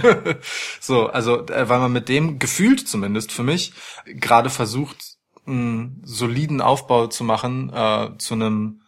so, 0.80 1.06
also 1.06 1.46
äh, 1.46 1.68
weil 1.68 1.78
man 1.78 1.92
mit 1.92 2.08
dem 2.08 2.38
gefühlt 2.38 2.86
zumindest 2.86 3.32
für 3.32 3.42
mich 3.42 3.72
gerade 4.04 4.50
versucht, 4.50 5.16
einen 5.46 6.00
soliden 6.04 6.60
Aufbau 6.60 7.08
zu 7.08 7.24
machen 7.24 7.72
äh, 7.74 8.10
zu 8.18 8.34
einem 8.34 8.81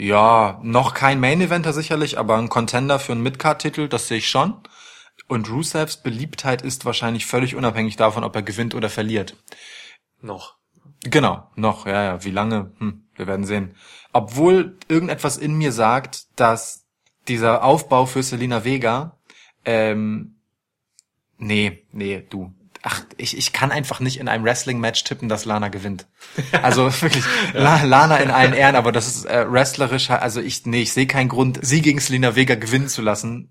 ja 0.00 0.58
noch 0.62 0.94
kein 0.94 1.20
Main 1.20 1.40
Eventer 1.40 1.72
sicherlich, 1.72 2.18
aber 2.18 2.38
ein 2.38 2.48
Contender 2.48 2.98
für 2.98 3.12
einen 3.12 3.22
Midcard-Titel, 3.22 3.88
das 3.88 4.08
sehe 4.08 4.18
ich 4.18 4.28
schon. 4.28 4.54
Und 5.28 5.48
Rusevs 5.50 5.98
Beliebtheit 5.98 6.62
ist 6.62 6.84
wahrscheinlich 6.84 7.26
völlig 7.26 7.54
unabhängig 7.54 7.96
davon, 7.96 8.24
ob 8.24 8.34
er 8.34 8.42
gewinnt 8.42 8.74
oder 8.74 8.88
verliert. 8.88 9.36
Noch. 10.22 10.56
Genau, 11.02 11.48
noch, 11.54 11.86
ja, 11.86 12.02
ja. 12.02 12.24
Wie 12.24 12.30
lange? 12.30 12.72
Hm, 12.78 13.04
wir 13.14 13.26
werden 13.26 13.46
sehen. 13.46 13.74
Obwohl 14.12 14.78
irgendetwas 14.88 15.36
in 15.36 15.54
mir 15.54 15.72
sagt, 15.72 16.26
dass 16.38 16.86
dieser 17.28 17.62
Aufbau 17.62 18.06
für 18.06 18.22
Selena 18.22 18.64
Vega, 18.64 19.18
ähm, 19.64 20.36
nee, 21.38 21.86
nee, 21.92 22.26
du. 22.28 22.52
Ach, 22.82 23.02
ich, 23.18 23.36
ich 23.36 23.52
kann 23.52 23.72
einfach 23.72 24.00
nicht 24.00 24.18
in 24.18 24.28
einem 24.28 24.44
Wrestling-Match 24.44 25.04
tippen, 25.04 25.28
dass 25.28 25.44
Lana 25.44 25.68
gewinnt. 25.68 26.06
Also 26.62 26.90
wirklich, 27.02 27.24
La, 27.52 27.82
Lana 27.82 28.18
in 28.18 28.30
allen 28.30 28.52
Ehren, 28.52 28.76
aber 28.76 28.92
das 28.92 29.06
ist 29.06 29.24
äh, 29.26 29.50
wrestlerisch, 29.50 30.10
also 30.10 30.40
ich, 30.40 30.64
nee, 30.66 30.82
ich 30.82 30.92
sehe 30.92 31.06
keinen 31.06 31.28
Grund, 31.28 31.58
sie 31.62 31.82
gegen 31.82 32.00
Selena 32.00 32.36
Vega 32.36 32.54
gewinnen 32.54 32.88
zu 32.88 33.02
lassen 33.02 33.50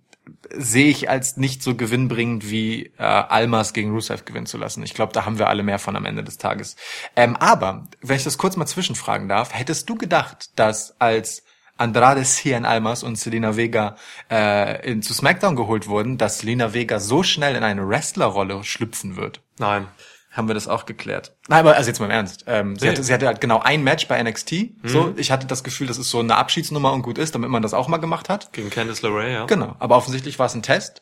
sehe 0.55 0.87
ich 0.87 1.09
als 1.09 1.37
nicht 1.37 1.63
so 1.63 1.75
gewinnbringend 1.75 2.49
wie 2.49 2.87
äh, 2.97 3.03
Almas 3.03 3.73
gegen 3.73 3.91
Rusev 3.91 4.25
gewinnen 4.25 4.45
zu 4.45 4.57
lassen. 4.57 4.83
Ich 4.83 4.93
glaube, 4.93 5.13
da 5.13 5.25
haben 5.25 5.39
wir 5.39 5.47
alle 5.47 5.63
mehr 5.63 5.79
von 5.79 5.95
am 5.95 6.05
Ende 6.05 6.23
des 6.23 6.37
Tages. 6.37 6.75
Ähm, 7.15 7.35
aber, 7.35 7.87
wenn 8.01 8.17
ich 8.17 8.23
das 8.23 8.37
kurz 8.37 8.55
mal 8.55 8.65
zwischenfragen 8.65 9.27
darf, 9.27 9.53
hättest 9.53 9.89
du 9.89 9.95
gedacht, 9.95 10.51
dass 10.55 10.99
als 10.99 11.43
Andrade 11.79 12.23
Cien 12.23 12.65
Almas 12.65 13.03
und 13.03 13.17
Selena 13.17 13.55
Vega 13.55 13.95
äh, 14.29 14.89
in, 14.91 15.01
zu 15.01 15.13
SmackDown 15.13 15.55
geholt 15.55 15.87
wurden, 15.87 16.17
dass 16.17 16.39
Selena 16.39 16.73
Vega 16.73 16.99
so 16.99 17.23
schnell 17.23 17.55
in 17.55 17.63
eine 17.63 17.87
Wrestlerrolle 17.87 18.63
schlüpfen 18.63 19.15
wird? 19.15 19.41
Nein. 19.57 19.87
Haben 20.31 20.47
wir 20.47 20.53
das 20.53 20.67
auch 20.67 20.85
geklärt. 20.85 21.35
Nein, 21.47 21.61
aber 21.61 21.75
also 21.75 21.89
jetzt 21.89 21.99
mal 21.99 22.05
im 22.05 22.11
Ernst. 22.11 22.43
Ähm, 22.47 22.75
sie, 22.77 22.85
Nee. 22.85 22.91
hatte, 22.91 23.03
sie 23.03 23.13
hatte 23.13 23.25
halt 23.25 23.41
genau 23.41 23.59
ein 23.61 23.83
Match 23.83 24.07
bei 24.07 24.21
NXT. 24.21 24.53
So, 24.83 25.13
ich 25.17 25.31
hatte 25.31 25.47
das 25.47 25.63
Gefühl, 25.63 25.87
das 25.87 25.97
ist 25.97 26.11
so 26.11 26.19
eine 26.19 26.35
Abschiedsnummer 26.35 26.93
und 26.93 27.01
gut 27.01 27.17
ist, 27.17 27.33
damit 27.33 27.49
man 27.49 27.63
das 27.63 27.73
auch 27.73 27.87
mal 27.87 27.97
gemacht 27.97 28.29
hat. 28.29 28.53
Gegen 28.53 28.69
Candice 28.69 29.01
LeRae, 29.01 29.33
ja. 29.33 29.45
Genau, 29.47 29.75
aber 29.79 29.97
offensichtlich 29.97 30.37
war 30.37 30.45
es 30.45 30.53
ein 30.53 30.61
Test. 30.61 31.01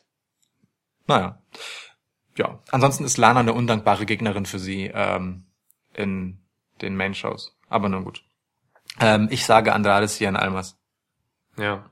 Naja. 1.06 1.42
Ja, 2.36 2.60
ansonsten 2.70 3.04
ist 3.04 3.18
Lana 3.18 3.40
eine 3.40 3.52
undankbare 3.52 4.06
Gegnerin 4.06 4.46
für 4.46 4.58
sie 4.58 4.90
ähm, 4.94 5.44
in 5.92 6.38
den 6.80 6.96
Main-Shows. 6.96 7.56
Aber 7.68 7.88
nun 7.88 8.04
gut. 8.04 8.22
Ähm, 9.00 9.28
ich 9.30 9.44
sage 9.44 9.72
Andrade 9.72 10.08
Cien 10.08 10.36
Almas. 10.36 10.76
Ja. 11.56 11.90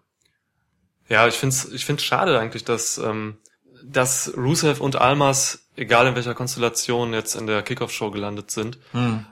Ja, 1.09 1.27
ich 1.29 1.35
find's, 1.35 1.67
ich 1.67 1.85
find's 1.85 2.03
schade 2.03 2.39
eigentlich, 2.39 2.65
dass, 2.65 2.99
ähm, 2.99 3.39
dass 3.85 4.33
Rusev 4.37 4.81
und 4.81 4.97
Almas, 4.97 5.69
egal 5.77 6.09
in 6.09 6.17
welcher 6.17 6.35
Konstellation, 6.35 7.13
jetzt 7.13 7.37
in 7.37 7.47
der 7.47 7.63
Kickoff-Show 7.63 8.11
gelandet 8.11 8.51
sind. 8.51 8.79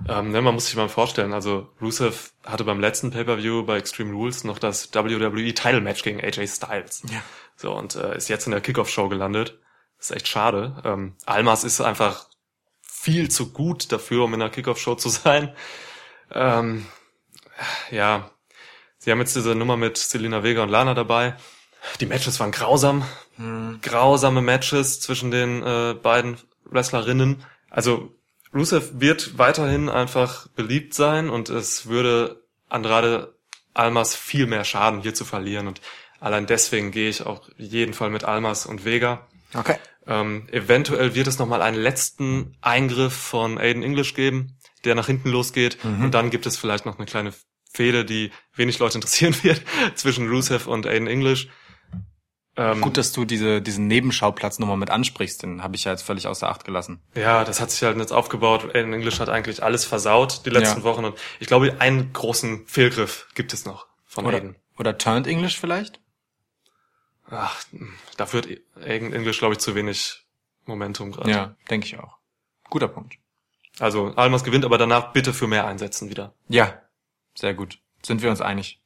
Ähm, 0.09 0.31
ne, 0.31 0.40
man 0.40 0.54
muss 0.54 0.66
sich 0.66 0.76
mal 0.76 0.88
vorstellen, 0.88 1.33
also 1.33 1.73
Rusev 1.81 2.33
hatte 2.45 2.64
beim 2.64 2.78
letzten 2.78 3.11
Pay-Per-View 3.11 3.64
bei 3.64 3.78
Extreme 3.78 4.12
Rules 4.12 4.45
noch 4.45 4.59
das 4.59 4.95
WWE-Title-Match 4.95 6.02
gegen 6.02 6.21
AJ 6.21 6.47
Styles. 6.47 7.02
Ja. 7.11 7.23
So, 7.57 7.75
und 7.75 7.97
äh, 7.97 8.16
ist 8.16 8.28
jetzt 8.28 8.47
in 8.47 8.52
der 8.52 8.61
Kickoff-Show 8.61 9.09
gelandet. 9.09 9.59
Das 9.99 10.11
ist 10.11 10.16
echt 10.16 10.28
schade. 10.28 10.81
Ähm, 10.85 11.16
Almas 11.26 11.64
ist 11.64 11.81
einfach 11.81 12.28
viel 12.83 13.31
zu 13.31 13.52
gut 13.52 13.90
dafür, 13.90 14.25
um 14.25 14.35
in 14.35 14.40
der 14.40 14.50
Kickoff-Show 14.50 14.95
zu 14.95 15.09
sein. 15.11 15.52
Ähm, 16.31 16.87
ja, 17.90 18.30
sie 18.99 19.11
haben 19.11 19.20
jetzt 19.20 19.37
diese 19.37 19.54
Nummer 19.54 19.76
mit 19.76 19.96
Selena 19.96 20.42
Vega 20.42 20.62
und 20.62 20.68
Lana 20.68 20.94
dabei. 20.94 21.37
Die 22.00 22.06
Matches 22.06 22.40
waren 22.40 22.50
grausam. 22.50 23.04
Grausame 23.82 24.40
Matches 24.40 25.00
zwischen 25.00 25.30
den 25.30 25.62
äh, 25.62 25.94
beiden 25.94 26.38
Wrestlerinnen. 26.64 27.44
Also 27.68 28.14
Rusev 28.54 28.92
wird 28.94 29.37
weiterhin 29.38 29.88
einfach 29.88 30.46
beliebt 30.49 30.94
sein 30.94 31.28
und 31.28 31.50
es 31.50 31.87
würde 31.87 32.44
Andrade 32.68 33.34
Almas 33.75 34.14
viel 34.14 34.46
mehr 34.46 34.64
schaden, 34.64 35.00
hier 35.00 35.14
zu 35.14 35.25
verlieren. 35.25 35.66
Und 35.66 35.80
allein 36.20 36.46
deswegen 36.46 36.92
gehe 36.92 37.08
ich 37.08 37.26
auch 37.26 37.49
jeden 37.56 37.92
Fall 37.92 38.11
mit 38.11 38.25
Almas 38.25 38.66
und 38.66 38.84
Vega. 38.84 39.26
Okay. 39.52 39.76
Ähm, 40.06 40.49
eventuell 40.52 41.14
wird 41.14 41.26
es 41.26 41.38
nochmal 41.38 41.62
einen 41.62 41.76
letzten 41.76 42.56
Eingriff 42.61 43.14
von 43.14 43.58
Aiden 43.58 43.82
English 43.82 44.14
geben, 44.14 44.56
der 44.84 44.94
nach 44.94 45.06
hinten 45.06 45.30
losgeht. 45.30 45.78
Und 45.84 46.12
dann 46.12 46.30
gibt 46.30 46.46
es 46.46 46.56
vielleicht 46.56 46.86
noch 46.86 46.96
eine 46.98 47.06
kleine 47.06 47.32
Fehde, 47.72 48.04
die 48.04 48.30
wenig 48.54 48.78
Leute 48.78 48.98
interessieren 48.98 49.34
wird, 49.42 49.62
zwischen 49.94 50.28
Rusev 50.28 50.66
und 50.68 50.86
Aiden 50.86 51.08
English. 51.08 51.48
Ähm, 52.56 52.80
Gut, 52.80 52.96
dass 52.96 53.10
du 53.12 53.24
diese, 53.24 53.60
diesen 53.60 53.88
Nebenschauplatz 53.88 54.60
nochmal 54.60 54.76
mit 54.76 54.88
ansprichst, 54.90 55.42
den 55.42 55.64
habe 55.64 55.74
ich 55.74 55.84
ja 55.84 55.90
jetzt 55.90 56.02
völlig 56.02 56.28
außer 56.28 56.48
Acht 56.48 56.64
gelassen. 56.64 57.02
Ja, 57.16 57.42
das 57.42 57.60
hat 57.60 57.72
sich 57.72 57.82
halt 57.82 57.96
jetzt 57.98 58.12
aufgebaut. 58.12 58.76
Aiden 58.76 58.92
English 58.92 59.18
hat 59.18 59.28
eigentlich 59.28 59.62
alles 59.64 59.84
versaut 59.84 60.46
die 60.46 60.50
letzten 60.50 60.78
Ja. 60.78 60.84
Wochen. 60.84 61.04
Und 61.04 61.18
ich 61.40 61.48
glaube, 61.48 61.80
einen 61.80 62.12
großen 62.12 62.64
Fehlgriff 62.68 63.26
gibt 63.34 63.52
es 63.52 63.64
noch 63.64 63.88
von 64.04 64.24
Oder, 64.24 64.36
Aiden. 64.36 64.56
oder 64.78 64.96
Turned 64.96 65.26
English 65.26 65.58
vielleicht? 65.58 66.00
Ach, 67.28 67.60
da 68.16 68.26
führt 68.26 68.46
Aiden 68.80 69.12
English, 69.12 69.38
glaube 69.40 69.54
ich, 69.54 69.58
zu 69.58 69.74
wenig 69.74 70.24
Momentum 70.66 71.10
gerade. 71.10 71.30
Ja, 71.30 71.56
denke 71.70 71.86
ich 71.88 71.98
auch. 71.98 72.18
Guter 72.70 72.86
Punkt. 72.88 73.14
Also 73.81 74.12
Almas 74.14 74.45
gewinnt, 74.45 74.64
aber 74.64 74.78
danach 74.78 75.12
bitte 75.12 75.33
für 75.33 75.47
mehr 75.47 75.66
einsetzen 75.66 76.11
wieder. 76.11 76.35
Ja, 76.49 76.81
sehr 77.35 77.54
gut. 77.54 77.78
Sind 78.02 78.23
wir 78.23 78.31
uns 78.31 78.40
einig. 78.40 78.81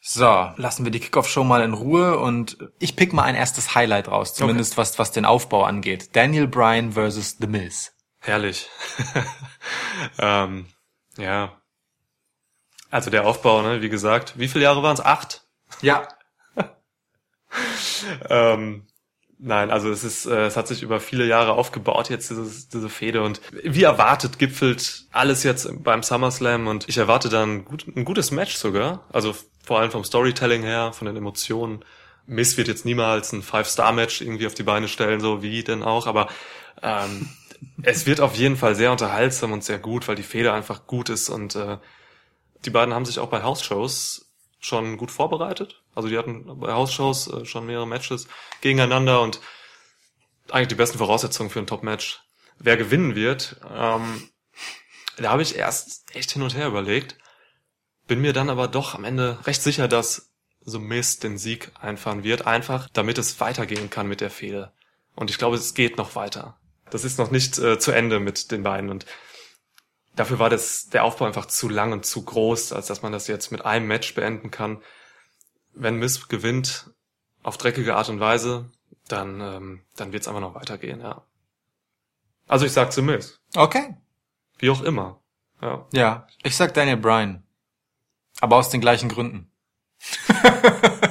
So, 0.00 0.52
lassen 0.56 0.84
wir 0.84 0.92
die 0.92 1.00
Kickoff-Show 1.00 1.42
mal 1.42 1.62
in 1.62 1.74
Ruhe 1.74 2.18
und 2.18 2.56
ich 2.78 2.94
pick 2.94 3.12
mal 3.12 3.24
ein 3.24 3.34
erstes 3.34 3.74
Highlight 3.74 4.08
raus, 4.08 4.32
zumindest 4.32 4.76
was, 4.76 4.98
was 4.98 5.10
den 5.10 5.24
Aufbau 5.24 5.64
angeht. 5.64 6.14
Daniel 6.14 6.46
Bryan 6.46 6.92
versus 6.92 7.36
The 7.40 7.48
Miz. 7.48 7.92
Herrlich. 8.20 8.68
ähm, 10.18 10.66
ja. 11.16 11.60
Also 12.90 13.10
der 13.10 13.26
Aufbau, 13.26 13.62
ne, 13.62 13.82
wie 13.82 13.88
gesagt, 13.88 14.38
wie 14.38 14.48
viele 14.48 14.64
Jahre 14.64 14.82
waren 14.82 14.94
es? 14.94 15.04
Acht? 15.04 15.44
Ja. 15.82 16.08
Ähm, 18.28 18.86
nein, 19.38 19.70
also 19.70 19.90
es 19.90 20.04
ist, 20.04 20.26
äh, 20.26 20.46
es 20.46 20.56
hat 20.56 20.68
sich 20.68 20.82
über 20.82 21.00
viele 21.00 21.26
Jahre 21.26 21.52
aufgebaut 21.52 22.10
jetzt 22.10 22.30
dieses, 22.30 22.68
diese 22.68 22.88
Fehde 22.88 23.22
und 23.22 23.40
wie 23.62 23.82
erwartet 23.82 24.38
gipfelt 24.38 25.06
alles 25.12 25.42
jetzt 25.42 25.68
beim 25.82 26.02
SummerSlam 26.02 26.66
und 26.66 26.88
ich 26.88 26.98
erwarte 26.98 27.28
dann 27.28 27.64
gut, 27.64 27.86
ein 27.94 28.04
gutes 28.04 28.30
Match 28.30 28.56
sogar. 28.56 29.06
Also 29.12 29.34
vor 29.64 29.80
allem 29.80 29.90
vom 29.90 30.04
Storytelling 30.04 30.62
her, 30.62 30.92
von 30.92 31.06
den 31.06 31.16
Emotionen. 31.16 31.84
Miss 32.26 32.56
wird 32.56 32.68
jetzt 32.68 32.84
niemals 32.84 33.32
ein 33.32 33.42
Five-Star-Match 33.42 34.20
irgendwie 34.20 34.46
auf 34.46 34.54
die 34.54 34.62
Beine 34.62 34.88
stellen, 34.88 35.20
so 35.20 35.42
wie 35.42 35.62
denn 35.62 35.82
auch, 35.82 36.06
aber 36.06 36.28
ähm, 36.82 37.28
es 37.82 38.06
wird 38.06 38.20
auf 38.20 38.34
jeden 38.34 38.56
Fall 38.56 38.74
sehr 38.74 38.92
unterhaltsam 38.92 39.52
und 39.52 39.64
sehr 39.64 39.78
gut, 39.78 40.08
weil 40.08 40.16
die 40.16 40.22
Fehde 40.22 40.52
einfach 40.52 40.86
gut 40.86 41.08
ist 41.08 41.28
und 41.28 41.54
äh, 41.54 41.78
die 42.64 42.70
beiden 42.70 42.92
haben 42.92 43.04
sich 43.04 43.18
auch 43.18 43.28
bei 43.28 43.42
House-Shows 43.42 44.27
schon 44.60 44.96
gut 44.96 45.10
vorbereitet. 45.10 45.82
Also 45.94 46.08
die 46.08 46.18
hatten 46.18 46.60
bei 46.60 46.72
House-Shows 46.72 47.28
äh, 47.28 47.44
schon 47.44 47.66
mehrere 47.66 47.86
Matches 47.86 48.28
gegeneinander 48.60 49.20
und 49.20 49.40
eigentlich 50.50 50.68
die 50.68 50.74
besten 50.74 50.98
Voraussetzungen 50.98 51.50
für 51.50 51.58
ein 51.58 51.66
Top-Match. 51.66 52.22
Wer 52.58 52.76
gewinnen 52.76 53.14
wird, 53.14 53.60
ähm, 53.72 54.28
da 55.16 55.30
habe 55.30 55.42
ich 55.42 55.56
erst 55.56 56.14
echt 56.14 56.32
hin 56.32 56.42
und 56.42 56.56
her 56.56 56.68
überlegt. 56.68 57.16
bin 58.06 58.20
mir 58.20 58.32
dann 58.32 58.50
aber 58.50 58.68
doch 58.68 58.94
am 58.94 59.04
Ende 59.04 59.38
recht 59.46 59.62
sicher, 59.62 59.86
dass 59.86 60.30
The 60.60 60.78
Miz 60.78 61.18
den 61.18 61.38
Sieg 61.38 61.70
einfahren 61.80 62.24
wird, 62.24 62.46
einfach 62.46 62.88
damit 62.92 63.18
es 63.18 63.40
weitergehen 63.40 63.90
kann 63.90 64.08
mit 64.08 64.20
der 64.20 64.30
Fehde. 64.30 64.72
Und 65.14 65.30
ich 65.30 65.38
glaube, 65.38 65.56
es 65.56 65.74
geht 65.74 65.98
noch 65.98 66.14
weiter. 66.14 66.58
Das 66.90 67.04
ist 67.04 67.18
noch 67.18 67.30
nicht 67.30 67.58
äh, 67.58 67.78
zu 67.78 67.92
Ende 67.92 68.20
mit 68.20 68.50
den 68.50 68.62
beiden 68.62 68.90
und 68.90 69.06
dafür 70.18 70.38
war 70.38 70.50
das 70.50 70.88
der 70.88 71.04
Aufbau 71.04 71.26
einfach 71.26 71.46
zu 71.46 71.68
lang 71.68 71.92
und 71.92 72.04
zu 72.04 72.24
groß, 72.24 72.72
als 72.72 72.88
dass 72.88 73.02
man 73.02 73.12
das 73.12 73.28
jetzt 73.28 73.52
mit 73.52 73.64
einem 73.64 73.86
Match 73.86 74.14
beenden 74.14 74.50
kann. 74.50 74.82
Wenn 75.72 75.96
Miz 75.96 76.28
gewinnt 76.28 76.90
auf 77.42 77.56
dreckige 77.56 77.94
Art 77.96 78.08
und 78.08 78.20
Weise, 78.20 78.70
dann 79.06 79.40
ähm, 79.40 79.84
dann 79.96 80.12
wird 80.12 80.22
es 80.22 80.28
einfach 80.28 80.40
noch 80.40 80.54
weitergehen, 80.54 81.00
ja. 81.00 81.22
Also 82.46 82.66
ich 82.66 82.72
sag 82.72 82.92
zu 82.92 83.02
Miz, 83.02 83.38
Okay. 83.54 83.96
wie 84.58 84.70
auch 84.70 84.82
immer. 84.82 85.20
Ja. 85.60 85.86
Ja, 85.92 86.26
ich 86.42 86.56
sag 86.56 86.74
Daniel 86.74 86.96
Bryan. 86.96 87.44
Aber 88.40 88.56
aus 88.56 88.70
den 88.70 88.80
gleichen 88.80 89.08
Gründen. 89.08 89.50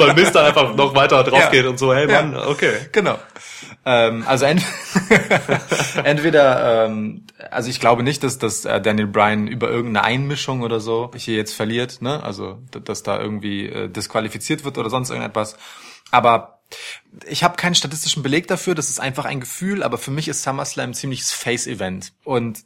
Weil 0.00 0.14
Miz 0.14 0.32
dann 0.32 0.44
einfach 0.46 0.74
noch 0.74 0.94
weiter 0.94 1.22
drauf 1.24 1.38
Ja. 1.40 1.50
geht 1.50 1.66
und 1.66 1.78
so, 1.78 1.94
hey 1.94 2.10
Ja. 2.10 2.22
Mann, 2.22 2.36
okay. 2.36 2.72
Genau. 2.92 3.18
Ähm, 3.84 4.24
also 4.26 4.44
ent 4.44 4.62
entweder, 6.04 6.86
ähm, 6.86 7.26
also 7.50 7.70
ich 7.70 7.80
glaube 7.80 8.02
nicht, 8.02 8.22
dass, 8.22 8.38
dass 8.38 8.64
äh, 8.64 8.80
Daniel 8.80 9.06
Bryan 9.06 9.46
über 9.46 9.70
irgendeine 9.70 10.04
Einmischung 10.04 10.62
oder 10.62 10.80
so 10.80 11.10
hier 11.16 11.36
jetzt 11.36 11.54
verliert, 11.54 12.02
ne? 12.02 12.22
Also 12.22 12.58
dass 12.70 13.02
da 13.02 13.18
irgendwie 13.18 13.66
äh, 13.66 13.88
disqualifiziert 13.88 14.64
wird 14.64 14.76
oder 14.78 14.90
sonst 14.90 15.10
irgendetwas. 15.10 15.56
Aber 16.10 16.60
ich 17.26 17.42
habe 17.42 17.56
keinen 17.56 17.74
statistischen 17.74 18.22
Beleg 18.22 18.46
dafür, 18.48 18.74
das 18.74 18.90
ist 18.90 19.00
einfach 19.00 19.24
ein 19.24 19.40
Gefühl, 19.40 19.82
aber 19.82 19.98
für 19.98 20.10
mich 20.10 20.28
ist 20.28 20.42
SummerSlam 20.42 20.90
ein 20.90 20.94
ziemliches 20.94 21.32
Face-Event. 21.32 22.12
Und 22.24 22.60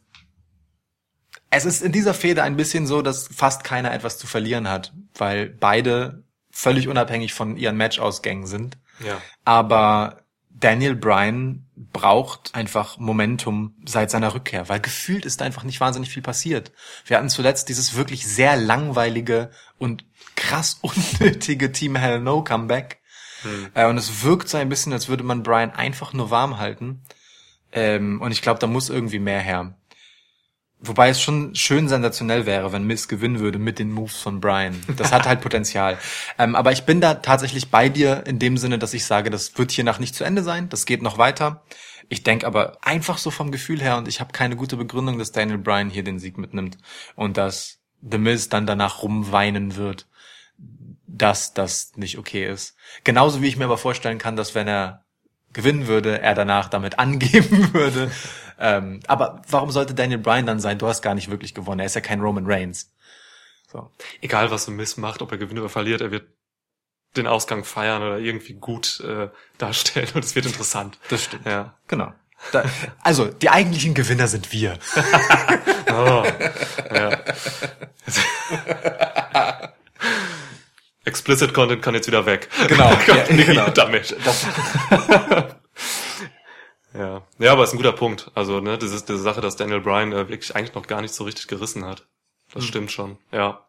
es 1.51 1.65
ist 1.65 1.83
in 1.83 1.93
dieser 1.93 2.15
Fehde 2.15 2.43
ein 2.43 2.57
bisschen 2.57 2.87
so, 2.87 3.01
dass 3.01 3.29
fast 3.29 3.63
keiner 3.65 3.93
etwas 3.95 4.19
zu 4.19 4.27
verlieren 4.27 4.69
hat, 4.69 4.93
weil 5.17 5.49
beide 5.49 6.24
völlig 6.55 6.89
unabhängig 6.89 7.35
von 7.35 7.57
ihren 7.57 7.77
Matchausgängen 7.77 8.47
sind. 8.47 8.79
Ja. 9.05 9.21
Aber 9.45 10.23
Daniel 10.51 10.95
Bryan 10.95 11.67
braucht 11.75 12.55
einfach 12.55 12.97
Momentum 12.99 13.75
seit 13.85 14.11
seiner 14.13 14.35
Rückkehr, 14.35 14.69
weil 14.69 14.79
gefühlt 14.79 15.27
ist 15.27 15.43
einfach 15.43 15.65
nicht 15.65 15.81
wahnsinnig 15.81 16.11
viel 16.11 16.23
passiert. 16.23 16.71
Wir 17.05 17.17
hatten 17.17 17.29
zuletzt 17.29 17.69
dieses 17.69 17.97
wirklich 17.97 18.27
sehr 18.27 18.57
langweilige 18.57 19.51
und 19.79 20.05
krass 20.37 20.79
unnötige 20.81 21.73
Team 21.73 21.97
Hell 21.97 22.21
No 22.21 22.45
Comeback. 22.45 23.01
Äh, 23.75 23.87
und 23.87 23.99
es 23.99 24.23
wirkt 24.23 24.49
so 24.49 24.57
ein 24.57 24.69
bisschen, 24.69 24.93
als 24.93 25.09
würde 25.09 25.25
man 25.25 25.43
Bryan 25.43 25.73
einfach 25.73 26.13
nur 26.13 26.31
warm 26.31 26.59
halten. 26.59 27.03
Ähm, 27.73 28.23
und 28.23 28.31
ich 28.31 28.41
glaube, 28.41 28.61
da 28.61 28.69
muss 28.69 28.89
irgendwie 28.89 29.19
mehr 29.19 29.41
her. 29.41 29.75
Wobei 30.87 31.09
es 31.09 31.21
schon 31.21 31.55
schön 31.55 31.89
sensationell 31.89 32.47
wäre, 32.47 32.73
wenn 32.73 32.85
Miss 32.85 33.09
gewinnen 33.09 33.41
würde 33.41 33.59
mit 33.59 33.79
den 33.79 33.91
Moves 33.91 34.17
von 34.21 34.41
Brian. 34.41 34.81
Das 34.97 35.13
hat 35.13 35.27
halt 35.27 35.41
Potenzial. 35.43 35.99
Ähm, 36.39 36.55
aber 36.55 36.73
ich 36.73 36.85
bin 36.85 37.01
da 37.01 37.15
tatsächlich 37.15 37.71
bei 37.71 37.89
dir 37.89 38.25
in 38.27 38.39
dem 38.39 38.59
Sinne, 38.59 38.79
dass 38.79 38.95
ich 38.95 39.05
sage, 39.05 39.31
das 39.31 39.57
wird 39.57 39.73
hiernach 39.73 39.99
nicht 39.99 40.15
zu 40.15 40.25
Ende 40.25 40.43
sein. 40.43 40.69
Das 40.69 40.87
geht 40.87 41.03
noch 41.03 41.17
weiter. 41.19 41.63
Ich 42.09 42.23
denke 42.23 42.47
aber 42.47 42.79
einfach 42.83 43.19
so 43.19 43.31
vom 43.31 43.51
Gefühl 43.51 43.81
her 43.81 43.97
und 43.97 44.09
ich 44.09 44.21
habe 44.21 44.33
keine 44.33 44.57
gute 44.57 44.77
Begründung, 44.77 45.19
dass 45.19 45.33
Daniel 45.33 45.59
Bryan 45.59 45.91
hier 45.91 46.05
den 46.05 46.19
Sieg 46.19 46.39
mitnimmt 46.39 46.77
und 47.17 47.37
dass 47.37 47.79
The 48.03 48.19
Miz 48.19 48.49
dann 48.49 48.67
danach 48.67 49.03
rumweinen 49.03 49.77
wird, 49.77 50.07
dass 51.07 51.55
das 51.55 51.93
nicht 51.97 52.19
okay 52.19 52.47
ist. 52.47 52.77
Genauso 53.05 53.41
wie 53.41 53.49
ich 53.49 53.57
mir 53.57 53.65
aber 53.65 53.79
vorstellen 53.79 54.19
kann, 54.19 54.37
dass 54.37 54.55
wenn 54.55 54.69
er 54.69 55.05
gewinnen 55.53 55.87
würde, 55.87 56.21
er 56.21 56.35
danach 56.35 56.69
damit 56.69 56.99
angeben 56.99 57.73
würde. 57.73 58.11
Ähm, 58.59 59.01
aber 59.07 59.43
warum 59.49 59.71
sollte 59.71 59.95
Daniel 59.95 60.19
Bryan 60.19 60.47
dann 60.47 60.61
sein? 60.61 60.79
Du 60.79 60.87
hast 60.87 61.03
gar 61.03 61.15
nicht 61.15 61.31
wirklich 61.31 61.55
gewonnen. 61.55 61.81
Er 61.81 61.87
ist 61.87 61.95
ja 61.95 62.01
kein 62.01 62.21
Roman 62.21 62.47
Reigns. 62.47 62.93
So. 63.71 63.91
Egal, 64.21 64.51
was 64.51 64.69
Miss 64.69 64.97
macht, 64.97 65.23
ob 65.23 65.33
er 65.33 65.39
gewinnt 65.39 65.59
oder 65.59 65.69
verliert, 65.69 66.01
er 66.01 66.11
wird 66.11 66.29
den 67.17 67.27
Ausgang 67.27 67.65
feiern 67.65 68.03
oder 68.03 68.19
irgendwie 68.19 68.55
gut 68.55 69.01
äh, 69.01 69.29
darstellen 69.59 70.11
und 70.15 70.25
es 70.25 70.35
wird 70.35 70.47
interessant. 70.47 70.99
Das 71.09 71.25
stimmt. 71.25 71.47
Ja. 71.47 71.79
Genau. 71.89 72.13
Da, 72.53 72.65
also, 73.03 73.27
die 73.27 73.49
eigentlichen 73.49 73.95
Gewinner 73.95 74.29
sind 74.29 74.53
wir. 74.53 74.79
Oh, 75.97 76.25
ja. 76.93 77.11
Explicit 81.05 81.55
Content 81.55 81.83
kann 81.83 81.95
jetzt 81.95 82.09
wieder 82.09 82.27
weg. 82.27 82.49
Genau. 82.67 82.91
Ja, 83.07 83.23
genau. 83.29 83.71
damit. 83.71 84.17
Ja. 86.95 87.23
ja, 87.39 87.53
aber 87.53 87.65
ist 87.65 87.73
ein 87.73 87.77
guter 87.79 87.93
Punkt. 87.93 88.31
Also, 88.35 88.61
ne, 88.61 88.79
das 88.79 88.93
ist 88.93 89.09
diese 89.09 89.19
Sache, 89.19 89.41
dass 89.41 89.57
Daniel 89.57 89.81
Bryan 89.81 90.13
äh, 90.13 90.29
wirklich 90.29 90.55
eigentlich 90.55 90.75
noch 90.75 90.87
gar 90.87 91.01
nicht 91.03 91.13
so 91.15 91.25
richtig 91.25 91.49
gerissen 91.49 91.85
hat. 91.85 92.07
Das 92.53 92.63
Hm. 92.63 92.69
stimmt 92.69 92.93
schon. 92.93 93.19
Ja. 93.33 93.67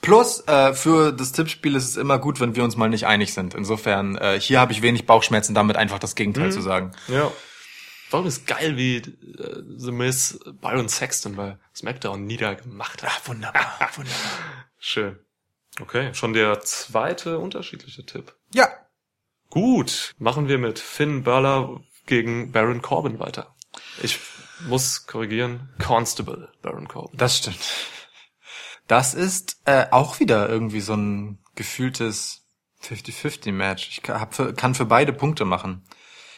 plus, 0.00 0.40
äh, 0.46 0.74
für 0.74 1.12
das 1.12 1.32
Tippspiel 1.32 1.74
ist 1.74 1.84
es 1.88 1.96
immer 1.96 2.18
gut, 2.18 2.40
wenn 2.40 2.56
wir 2.56 2.64
uns 2.64 2.76
mal 2.76 2.88
nicht 2.88 3.06
einig 3.06 3.32
sind. 3.34 3.54
Insofern, 3.54 4.16
äh, 4.16 4.40
hier 4.40 4.60
habe 4.60 4.72
ich 4.72 4.82
wenig 4.82 5.06
Bauchschmerzen 5.06 5.54
damit, 5.54 5.76
einfach 5.76 5.98
das 5.98 6.14
Gegenteil 6.14 6.50
zu 6.52 6.60
sagen. 6.60 6.92
Ja. 7.08 7.30
Warum 8.10 8.26
ist 8.26 8.46
geil, 8.46 8.76
wie 8.76 8.96
äh, 8.96 9.62
The 9.76 9.90
Miz 9.92 10.40
Byron 10.62 10.88
Sexton 10.88 11.36
bei 11.36 11.58
SmackDown 11.74 12.24
niedergemacht 12.24 13.02
hat. 13.02 13.10
Ah, 13.10 13.28
wunderbar, 13.28 13.90
wunderbar. 13.96 14.30
Schön. 14.78 15.18
Okay, 15.80 16.12
schon 16.14 16.32
der 16.32 16.60
zweite 16.60 17.38
unterschiedliche 17.38 18.04
Tipp. 18.06 18.34
Ja, 18.54 18.68
Gut, 19.50 20.14
machen 20.18 20.48
wir 20.48 20.58
mit 20.58 20.78
Finn 20.78 21.22
Balor 21.22 21.80
gegen 22.06 22.52
Baron 22.52 22.82
Corbin 22.82 23.18
weiter. 23.18 23.54
Ich 24.02 24.18
muss 24.66 25.06
korrigieren, 25.06 25.70
Constable 25.78 26.52
Baron 26.62 26.88
Corbin. 26.88 27.16
Das 27.16 27.38
stimmt. 27.38 27.58
Das 28.86 29.14
ist 29.14 29.60
äh, 29.64 29.86
auch 29.90 30.20
wieder 30.20 30.48
irgendwie 30.48 30.80
so 30.80 30.94
ein 30.94 31.38
gefühltes 31.54 32.46
50-50-Match. 32.82 33.88
Ich 33.90 34.02
kann, 34.02 34.30
für, 34.32 34.54
kann 34.54 34.74
für 34.74 34.86
beide 34.86 35.12
Punkte 35.12 35.44
machen. 35.44 35.84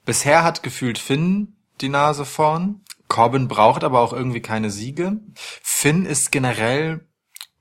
Bisher 0.04 0.42
hat 0.42 0.62
gefühlt 0.62 0.98
Finn 0.98 1.56
die 1.80 1.88
Nase 1.88 2.24
vorn. 2.24 2.82
Corbin 3.08 3.48
braucht 3.48 3.84
aber 3.84 4.00
auch 4.00 4.12
irgendwie 4.12 4.40
keine 4.40 4.70
Siege. 4.70 5.20
Finn 5.34 6.06
ist 6.06 6.30
generell 6.30 7.08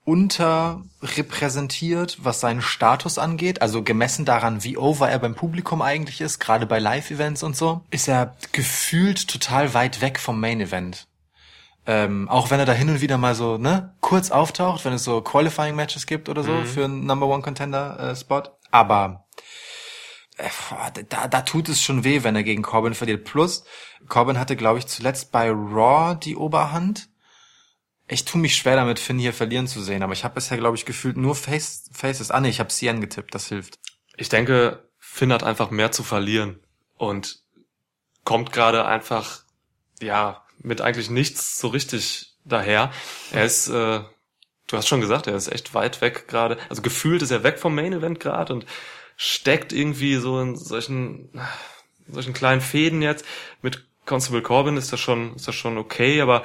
unterrepräsentiert, 0.10 2.18
was 2.24 2.40
seinen 2.40 2.64
Status 2.64 3.20
angeht. 3.20 3.62
Also 3.62 3.84
gemessen 3.84 4.26
daran, 4.26 4.64
wie 4.64 4.76
over 4.76 5.08
er 5.08 5.20
beim 5.20 5.36
Publikum 5.36 5.84
eigentlich 5.84 6.20
ist, 6.20 6.40
gerade 6.40 6.66
bei 6.66 6.80
Live-Events 6.80 7.44
und 7.44 7.56
so, 7.56 7.82
ist 7.92 8.08
er 8.08 8.36
gefühlt 8.52 9.28
total 9.28 9.76
weit 9.76 10.02
weg 10.02 10.20
vom 10.20 10.40
Main-Event. 10.40 11.06
Ähm, 11.86 12.28
auch 12.28 12.50
wenn 12.50 12.60
er 12.60 12.66
da 12.66 12.74
hin 12.74 12.90
und 12.90 13.02
wieder 13.02 13.20
mal 13.20 13.36
so, 13.36 13.60
ne, 13.60 13.94
kurz 14.02 14.32
auftaucht, 14.32 14.84
wenn 14.84 14.94
es 14.94 15.04
so 15.04 15.22
Qualifying-Matches 15.22 16.08
gibt 16.08 16.28
oder 16.28 16.42
so 16.44 16.64
für 16.64 16.86
einen 16.86 17.06
Number 17.06 17.28
One 17.28 17.44
Contender-Spot. 17.44 18.42
Aber 18.72 19.28
äh, 20.38 20.50
da, 21.08 21.28
da 21.28 21.42
tut 21.42 21.70
es 21.70 21.84
schon 21.84 22.04
weh, 22.04 22.24
wenn 22.24 22.36
er 22.36 22.42
gegen 22.42 22.64
Corbin 22.64 22.96
verliert. 22.96 23.26
Plus, 23.26 23.64
Corbin 24.08 24.40
hatte, 24.40 24.56
glaube 24.56 24.80
ich, 24.80 24.88
zuletzt 24.88 25.32
bei 25.32 25.52
Raw 25.52 26.16
die 26.16 26.36
Oberhand. 26.36 27.10
Ich 28.12 28.26
tue 28.26 28.42
mich 28.42 28.56
schwer 28.56 28.76
damit, 28.76 28.98
Finn 29.00 29.20
hier 29.20 29.34
verlieren 29.34 29.68
zu 29.68 29.82
sehen, 29.82 30.02
aber 30.02 30.14
ich 30.14 30.24
habe 30.24 30.34
bisher, 30.34 30.58
glaube 30.58 30.76
ich, 30.76 30.86
gefühlt 30.86 31.16
nur 31.16 31.36
Face 31.36 31.90
Faces. 31.94 32.32
Ah 32.32 32.40
nee, 32.40 32.50
ich 32.50 32.60
habe 32.60 32.72
Cien 32.72 33.02
getippt, 33.02 33.36
das 33.36 33.48
hilft. 33.48 33.78
Ich 34.18 34.30
denke, 34.30 34.90
Finn 34.98 35.32
hat 35.32 35.44
einfach 35.44 35.70
mehr 35.70 35.92
zu 35.92 36.04
verlieren 36.04 36.60
und 36.98 37.44
kommt 38.24 38.52
gerade 38.52 38.86
einfach, 38.86 39.44
ja, 40.02 40.44
mit 40.58 40.82
eigentlich 40.82 41.12
nichts 41.12 41.60
so 41.60 41.68
richtig 41.68 42.36
daher. 42.46 42.92
Er 43.32 43.46
ist, 43.46 43.68
äh, 43.68 44.02
du 44.68 44.78
hast 44.78 44.88
schon 44.88 45.02
gesagt, 45.02 45.28
er 45.28 45.36
ist 45.36 45.52
echt 45.52 45.76
weit 45.76 46.02
weg 46.02 46.28
gerade. 46.28 46.58
Also 46.68 46.82
gefühlt 46.82 47.22
ist 47.22 47.32
er 47.32 47.44
weg 47.44 47.60
vom 47.60 47.76
Main 47.76 47.94
Event 47.94 48.20
gerade 48.20 48.54
und 48.54 48.66
steckt 49.18 49.72
irgendwie 49.72 50.16
so 50.16 50.40
in 50.42 50.56
solchen, 50.56 51.30
solchen 52.08 52.34
kleinen 52.34 52.62
Fäden 52.62 53.04
jetzt. 53.04 53.24
Mit 53.62 53.86
Constable 54.06 54.42
Corbin 54.42 54.78
ist 54.78 54.92
das 54.92 55.00
schon, 55.00 55.36
ist 55.36 55.48
das 55.48 55.56
schon 55.56 55.78
okay, 55.78 56.22
aber 56.22 56.44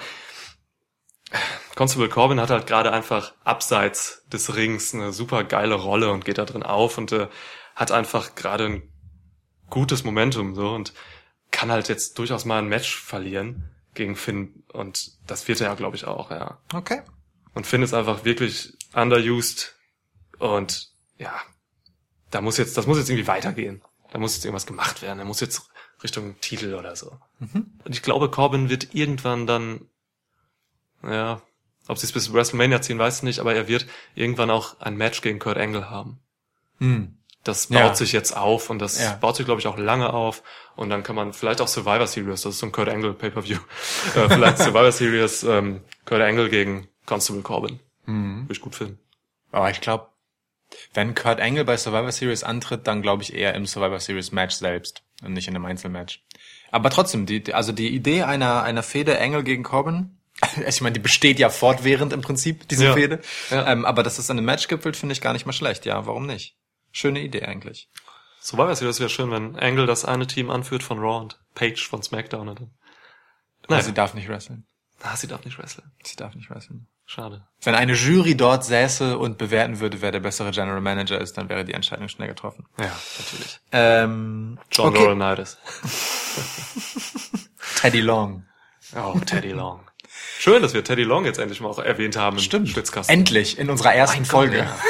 Constable 1.74 2.08
Corbin 2.08 2.40
hat 2.40 2.50
halt 2.50 2.66
gerade 2.66 2.92
einfach 2.92 3.34
abseits 3.44 4.24
des 4.32 4.54
Rings 4.54 4.94
eine 4.94 5.12
super 5.12 5.44
geile 5.44 5.74
Rolle 5.74 6.12
und 6.12 6.24
geht 6.24 6.38
da 6.38 6.44
drin 6.44 6.62
auf 6.62 6.98
und 6.98 7.12
äh, 7.12 7.28
hat 7.74 7.90
einfach 7.90 8.34
gerade 8.34 8.66
ein 8.66 8.82
gutes 9.70 10.04
Momentum 10.04 10.54
so 10.54 10.70
und 10.70 10.92
kann 11.50 11.72
halt 11.72 11.88
jetzt 11.88 12.18
durchaus 12.18 12.44
mal 12.44 12.58
ein 12.58 12.68
Match 12.68 13.00
verlieren 13.00 13.70
gegen 13.94 14.16
Finn 14.16 14.64
und 14.72 15.12
das 15.26 15.48
wird 15.48 15.60
er 15.60 15.68
ja 15.68 15.74
glaube 15.74 15.96
ich 15.96 16.06
auch, 16.06 16.30
ja. 16.30 16.58
Okay. 16.72 17.02
Und 17.54 17.66
Finn 17.66 17.82
ist 17.82 17.94
einfach 17.94 18.24
wirklich 18.24 18.76
underused 18.92 19.74
und 20.38 20.90
ja, 21.18 21.32
da 22.30 22.40
muss 22.40 22.56
jetzt, 22.56 22.76
das 22.76 22.86
muss 22.86 22.98
jetzt 22.98 23.10
irgendwie 23.10 23.28
weitergehen. 23.28 23.82
Da 24.10 24.18
muss 24.18 24.34
jetzt 24.34 24.44
irgendwas 24.44 24.66
gemacht 24.66 25.02
werden. 25.02 25.18
Er 25.18 25.24
muss 25.24 25.40
jetzt 25.40 25.70
Richtung 26.02 26.38
Titel 26.40 26.74
oder 26.74 26.96
so. 26.96 27.18
Und 27.40 27.94
ich 27.94 28.02
glaube, 28.02 28.30
Corbin 28.30 28.68
wird 28.68 28.94
irgendwann 28.94 29.46
dann, 29.46 29.88
ja, 31.06 31.40
ob 31.88 31.98
sie 31.98 32.06
es 32.06 32.12
bis 32.12 32.32
WrestleMania 32.32 32.80
ziehen, 32.82 32.98
weiß 32.98 33.18
ich 33.18 33.22
nicht, 33.24 33.38
aber 33.40 33.54
er 33.54 33.68
wird 33.68 33.86
irgendwann 34.14 34.50
auch 34.50 34.80
ein 34.80 34.96
Match 34.96 35.20
gegen 35.22 35.38
Kurt 35.38 35.58
Angle 35.58 35.90
haben. 35.90 36.18
Hm. 36.78 37.16
Das 37.44 37.66
baut 37.66 37.78
Ja. 37.78 37.94
sich 37.94 38.12
jetzt 38.12 38.34
auf 38.34 38.70
und 38.70 38.78
das 38.78 38.98
Ja. 39.02 39.16
baut 39.16 39.36
sich, 39.36 39.44
glaube 39.44 39.60
ich, 39.60 39.66
auch 39.66 39.76
lange 39.76 40.12
auf. 40.14 40.42
Und 40.76 40.88
dann 40.88 41.02
kann 41.02 41.14
man 41.14 41.34
vielleicht 41.34 41.60
auch 41.60 41.68
Survivor 41.68 42.06
Series, 42.06 42.40
das 42.42 42.54
ist 42.54 42.58
so 42.60 42.66
ein 42.66 42.72
Kurt 42.72 42.88
Angle 42.88 43.12
Pay-Per-View, 43.12 43.58
äh, 44.16 44.28
vielleicht 44.30 44.58
Survivor 44.58 44.90
Series, 44.92 45.42
ähm, 45.42 45.82
Kurt 46.06 46.22
Angle 46.22 46.48
gegen 46.48 46.88
Constable 47.06 47.42
Corbin. 47.42 47.80
Würde 48.06 48.46
ich 48.52 48.60
gut 48.62 48.74
finden. 48.74 48.98
Aber 49.52 49.70
ich 49.70 49.80
glaube, 49.82 50.08
wenn 50.94 51.14
Kurt 51.14 51.38
Angle 51.40 51.64
bei 51.66 51.76
Survivor 51.76 52.12
Series 52.12 52.44
antritt, 52.44 52.86
dann 52.86 53.02
glaube 53.02 53.22
ich 53.22 53.34
eher 53.34 53.54
im 53.54 53.66
Survivor 53.66 54.00
Series 54.00 54.32
Match 54.32 54.54
selbst 54.56 55.02
und 55.22 55.34
nicht 55.34 55.46
in 55.48 55.54
einem 55.54 55.64
Einzelmatch. 55.66 56.22
Aber 56.70 56.88
trotzdem, 56.90 57.26
die, 57.26 57.42
die- 57.44 57.54
also 57.54 57.72
die 57.72 57.94
Idee 57.94 58.22
einer, 58.22 58.62
einer 58.62 58.82
Fehde 58.82 59.20
Angle 59.20 59.44
gegen 59.44 59.62
Corbin, 59.62 60.18
ich 60.66 60.80
meine, 60.80 60.94
die 60.94 61.00
besteht 61.00 61.38
ja 61.38 61.50
fortwährend 61.50 62.12
im 62.12 62.20
Prinzip, 62.22 62.68
diese 62.68 62.86
Ja. 62.86 62.94
Fehde. 62.94 63.20
Ja. 63.50 63.66
Ähm, 63.70 63.84
aber 63.84 64.02
dass 64.02 64.18
es 64.18 64.30
an 64.30 64.38
einem 64.38 64.46
Match 64.46 64.68
gipfelt, 64.68 64.96
finde 64.96 65.12
ich 65.12 65.20
gar 65.20 65.32
nicht 65.32 65.46
mal 65.46 65.52
schlecht. 65.52 65.86
Ja, 65.86 66.06
warum 66.06 66.26
nicht? 66.26 66.56
Schöne 66.92 67.20
Idee 67.20 67.42
eigentlich. 67.42 67.88
Survivor 68.40 68.76
Series 68.76 69.00
wäre 69.00 69.10
schön, 69.10 69.30
wenn 69.30 69.56
Angle 69.56 69.86
das 69.86 70.04
eine 70.04 70.26
Team 70.26 70.50
anführt 70.50 70.82
von 70.82 70.98
Raw 70.98 71.20
und 71.20 71.40
Page 71.54 71.88
von 71.88 72.02
SmackDown. 72.02 72.48
Und 72.48 72.60
dann. 72.60 72.70
Naja. 73.68 73.82
sie 73.82 73.94
darf 73.94 74.14
nicht 74.14 74.28
wresteln. 74.28 74.66
Ah, 75.02 75.16
sie 75.16 75.26
darf 75.26 75.44
nicht 75.44 75.58
wresteln. 75.58 75.90
Sie 76.02 76.16
darf 76.16 76.34
nicht 76.34 76.50
wresteln. 76.50 76.86
Schade. 77.06 77.46
Wenn 77.62 77.74
eine 77.74 77.92
Jury 77.92 78.34
dort 78.34 78.64
säße 78.64 79.18
und 79.18 79.36
bewerten 79.36 79.80
würde, 79.80 80.00
wer 80.00 80.10
der 80.10 80.20
bessere 80.20 80.50
General 80.50 80.80
Manager 80.80 81.20
ist, 81.20 81.36
dann 81.36 81.48
wäre 81.50 81.64
die 81.64 81.74
Entscheidung 81.74 82.08
schnell 82.08 82.28
getroffen. 82.28 82.66
Ja, 82.78 82.96
natürlich. 83.18 83.60
Ähm, 83.72 84.58
John 84.72 84.88
okay. 84.88 85.04
Laurinaitis. 85.04 85.58
Teddy 87.80 88.00
Long. 88.00 88.46
Oh, 88.96 89.18
Teddy 89.20 89.50
Long. 89.50 89.80
Schön, 90.38 90.62
dass 90.62 90.74
wir 90.74 90.84
Teddy 90.84 91.04
Long 91.04 91.24
jetzt 91.24 91.38
endlich 91.38 91.60
mal 91.60 91.68
auch 91.68 91.78
erwähnt 91.78 92.16
haben 92.16 92.38
im 92.38 92.66
Schwitzkasten. 92.66 93.12
Endlich, 93.14 93.58
in 93.58 93.70
unserer 93.70 93.94
ersten 93.94 94.18
Gott, 94.22 94.26
Folge. 94.28 94.58
ja. 94.58 94.76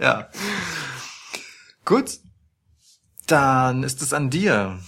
Ja. 0.00 0.28
Gut. 1.84 2.18
Dann 3.26 3.82
ist 3.82 4.00
es 4.00 4.12
an 4.12 4.30
dir. 4.30 4.78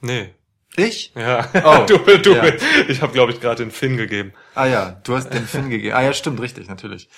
Nee. 0.00 0.32
Ich? 0.76 1.12
Ja. 1.16 1.50
Oh, 1.64 1.84
du, 1.88 1.98
du, 2.18 2.34
ja. 2.34 2.52
Ich 2.86 3.02
habe, 3.02 3.12
glaube 3.12 3.32
ich, 3.32 3.40
gerade 3.40 3.64
den 3.64 3.72
Finn 3.72 3.96
gegeben. 3.96 4.32
Ah 4.54 4.66
ja, 4.66 4.90
du 5.02 5.16
hast 5.16 5.30
den 5.30 5.46
Finn 5.46 5.70
gegeben. 5.70 5.96
Ah 5.96 6.02
ja, 6.02 6.12
stimmt, 6.12 6.40
richtig, 6.40 6.68
natürlich. 6.68 7.08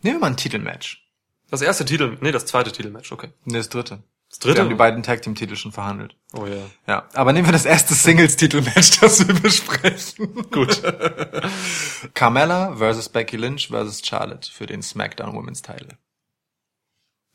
Nehmen 0.00 0.16
wir 0.16 0.20
mal 0.20 0.26
ein 0.28 0.36
Titelmatch. 0.36 1.02
Das 1.50 1.60
erste 1.60 1.84
Titel, 1.84 2.16
nee, 2.20 2.32
das 2.32 2.46
zweite 2.46 2.72
Titelmatch, 2.72 3.12
okay. 3.12 3.30
Nee, 3.44 3.58
das 3.58 3.68
dritte. 3.68 4.02
Das 4.34 4.40
Wir 4.40 4.48
dritte? 4.48 4.62
haben 4.62 4.68
die 4.68 4.74
beiden 4.74 5.02
Tag 5.04 5.22
Team 5.22 5.36
Titel 5.36 5.54
schon 5.54 5.70
verhandelt. 5.72 6.16
Oh 6.32 6.46
ja. 6.46 6.66
Ja, 6.88 7.08
aber 7.14 7.32
nehmen 7.32 7.46
wir 7.46 7.52
das 7.52 7.66
erste 7.66 7.94
Singles 7.94 8.34
Titelmatch, 8.36 8.96
das 9.00 9.24
wir 9.26 9.34
besprechen. 9.34 10.50
Gut. 10.50 10.82
Carmella 12.14 12.74
versus 12.76 13.08
Becky 13.08 13.36
Lynch 13.36 13.68
versus 13.68 14.02
Charlotte 14.04 14.50
für 14.50 14.66
den 14.66 14.82
SmackDown 14.82 15.34
Women's 15.36 15.62
Title. 15.62 15.96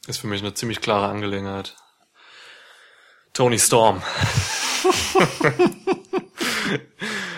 Ist 0.07 0.19
für 0.19 0.27
mich 0.27 0.41
eine 0.41 0.53
ziemlich 0.53 0.81
klare 0.81 1.07
Angelegenheit. 1.07 1.77
Tony 3.33 3.59
Storm. 3.59 4.01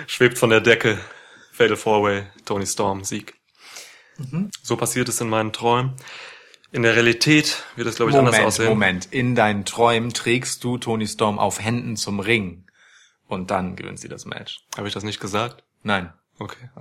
Schwebt 0.08 0.40
von 0.40 0.50
der 0.50 0.62
Decke. 0.62 0.98
Fatal 1.52 1.78
Four-Way, 1.78 2.24
Tony 2.46 2.66
Storm, 2.66 3.04
Sieg. 3.04 3.36
So 4.64 4.76
passiert 4.78 5.10
es 5.10 5.22
in 5.22 5.30
meinen 5.30 5.54
Träumen. 5.54 5.94
In 6.72 6.84
der 6.84 6.94
Realität 6.96 7.64
wird 7.76 7.88
es, 7.88 7.96
glaube 7.98 8.12
ich, 8.12 8.18
anders 8.18 8.34
Moment, 8.36 8.48
aussehen. 8.48 8.70
Moment. 8.70 9.06
In 9.12 9.36
deinen 9.36 9.66
Träumen 9.66 10.14
trägst 10.14 10.64
du 10.64 10.78
Tony 10.78 11.08
Storm 11.08 11.38
auf 11.38 11.60
Händen 11.60 11.98
zum 11.98 12.20
Ring. 12.20 12.66
Und 13.28 13.52
dann 13.52 13.76
gewinnt 13.76 14.00
sie 14.00 14.08
das 14.10 14.26
Match. 14.26 14.60
Habe 14.78 14.88
ich 14.88 14.94
das 14.94 15.04
nicht 15.04 15.20
gesagt? 15.20 15.64
Nein. 15.84 16.14
Okay. 16.40 16.70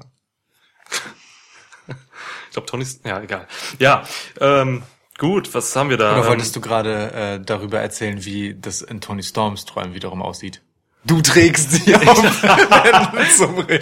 Ich 2.46 2.53
glaube, 2.55 2.66
Tony, 2.66 2.85
ja, 3.05 3.20
egal. 3.20 3.46
Ja, 3.79 4.05
ähm, 4.40 4.83
gut, 5.18 5.55
was 5.55 5.74
haben 5.76 5.88
wir 5.90 5.96
da? 5.96 6.12
Oder 6.14 6.22
Ähm, 6.22 6.29
wolltest 6.31 6.55
du 6.57 6.61
gerade 6.61 7.12
äh, 7.12 7.40
darüber 7.40 7.79
erzählen, 7.81 8.24
wie 8.24 8.55
das 8.59 8.83
in 8.83 9.00
Tony 9.00 9.22
Storms 9.22 9.64
Träumen 9.66 9.94
wiederum 9.94 10.20
aussieht? 10.20 10.61
Du 11.05 11.22
trägst 11.22 11.70
sie 11.70 11.94
auf 11.94 12.42
Händen 12.42 13.31
zum 13.37 13.59
Ring. 13.61 13.81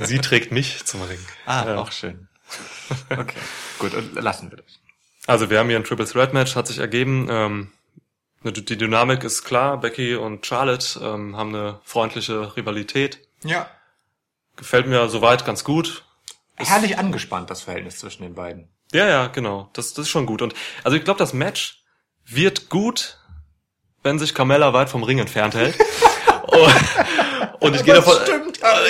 Sie 0.00 0.18
trägt 0.18 0.52
mich 0.52 0.84
zum 0.84 1.00
Ring. 1.02 1.18
Ah, 1.46 1.64
Ja. 1.66 1.76
auch 1.78 1.92
schön. 1.92 2.28
Okay, 3.08 3.38
gut, 3.78 3.94
und 3.94 4.14
lassen 4.14 4.50
wir 4.50 4.58
das. 4.58 4.78
Also 5.26 5.50
wir 5.50 5.58
haben 5.58 5.68
hier 5.68 5.78
ein 5.78 5.84
Triple 5.84 6.06
Threat 6.06 6.32
Match, 6.32 6.56
hat 6.56 6.66
sich 6.66 6.78
ergeben. 6.78 7.28
Ähm, 7.30 7.72
die 8.44 8.76
Dynamik 8.76 9.22
ist 9.22 9.44
klar. 9.44 9.78
Becky 9.78 10.16
und 10.16 10.44
Charlotte 10.44 10.98
ähm, 11.00 11.36
haben 11.36 11.54
eine 11.54 11.78
freundliche 11.84 12.56
Rivalität. 12.56 13.20
Ja. 13.44 13.68
Gefällt 14.56 14.86
mir 14.86 15.08
soweit 15.08 15.44
ganz 15.44 15.64
gut. 15.64 16.04
Herrlich 16.56 16.98
angespannt, 16.98 17.50
das 17.50 17.62
Verhältnis 17.62 17.98
zwischen 17.98 18.22
den 18.22 18.34
beiden. 18.34 18.68
Ja, 18.92 19.08
ja, 19.08 19.26
genau. 19.28 19.70
Das, 19.72 19.94
das 19.94 20.06
ist 20.06 20.10
schon 20.10 20.26
gut. 20.26 20.42
Und 20.42 20.54
also 20.84 20.96
ich 20.96 21.04
glaube, 21.04 21.18
das 21.18 21.32
Match 21.32 21.82
wird 22.26 22.68
gut, 22.68 23.18
wenn 24.02 24.18
sich 24.18 24.34
Carmella 24.34 24.72
weit 24.72 24.90
vom 24.90 25.02
Ring 25.02 25.18
entfernt 25.18 25.54
hält. 25.54 25.78
und, 26.46 27.60
und 27.60 27.76
ich 27.76 27.84
gehe 27.84 27.94
davon, 27.94 28.16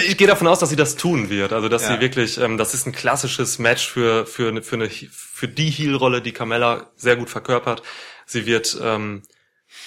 ich 0.06 0.16
gehe 0.16 0.26
davon 0.26 0.46
aus, 0.48 0.58
dass 0.58 0.70
sie 0.70 0.76
das 0.76 0.96
tun 0.96 1.30
wird. 1.30 1.52
Also 1.52 1.68
dass 1.68 1.82
Ja. 1.82 1.94
sie 1.94 2.00
wirklich, 2.00 2.38
ähm, 2.38 2.58
das 2.58 2.74
ist 2.74 2.86
ein 2.86 2.92
klassisches 2.92 3.58
Match 3.58 3.86
für 3.86 4.26
für 4.26 4.48
eine 4.48 4.62
für 4.62 4.76
eine 4.76 4.88
für 4.90 5.48
die 5.48 5.70
Heel-Rolle, 5.70 6.22
die 6.22 6.32
Carmella 6.32 6.90
sehr 6.96 7.16
gut 7.16 7.30
verkörpert. 7.30 7.82
Sie 8.26 8.46
wird 8.46 8.76
ähm, 8.82 9.22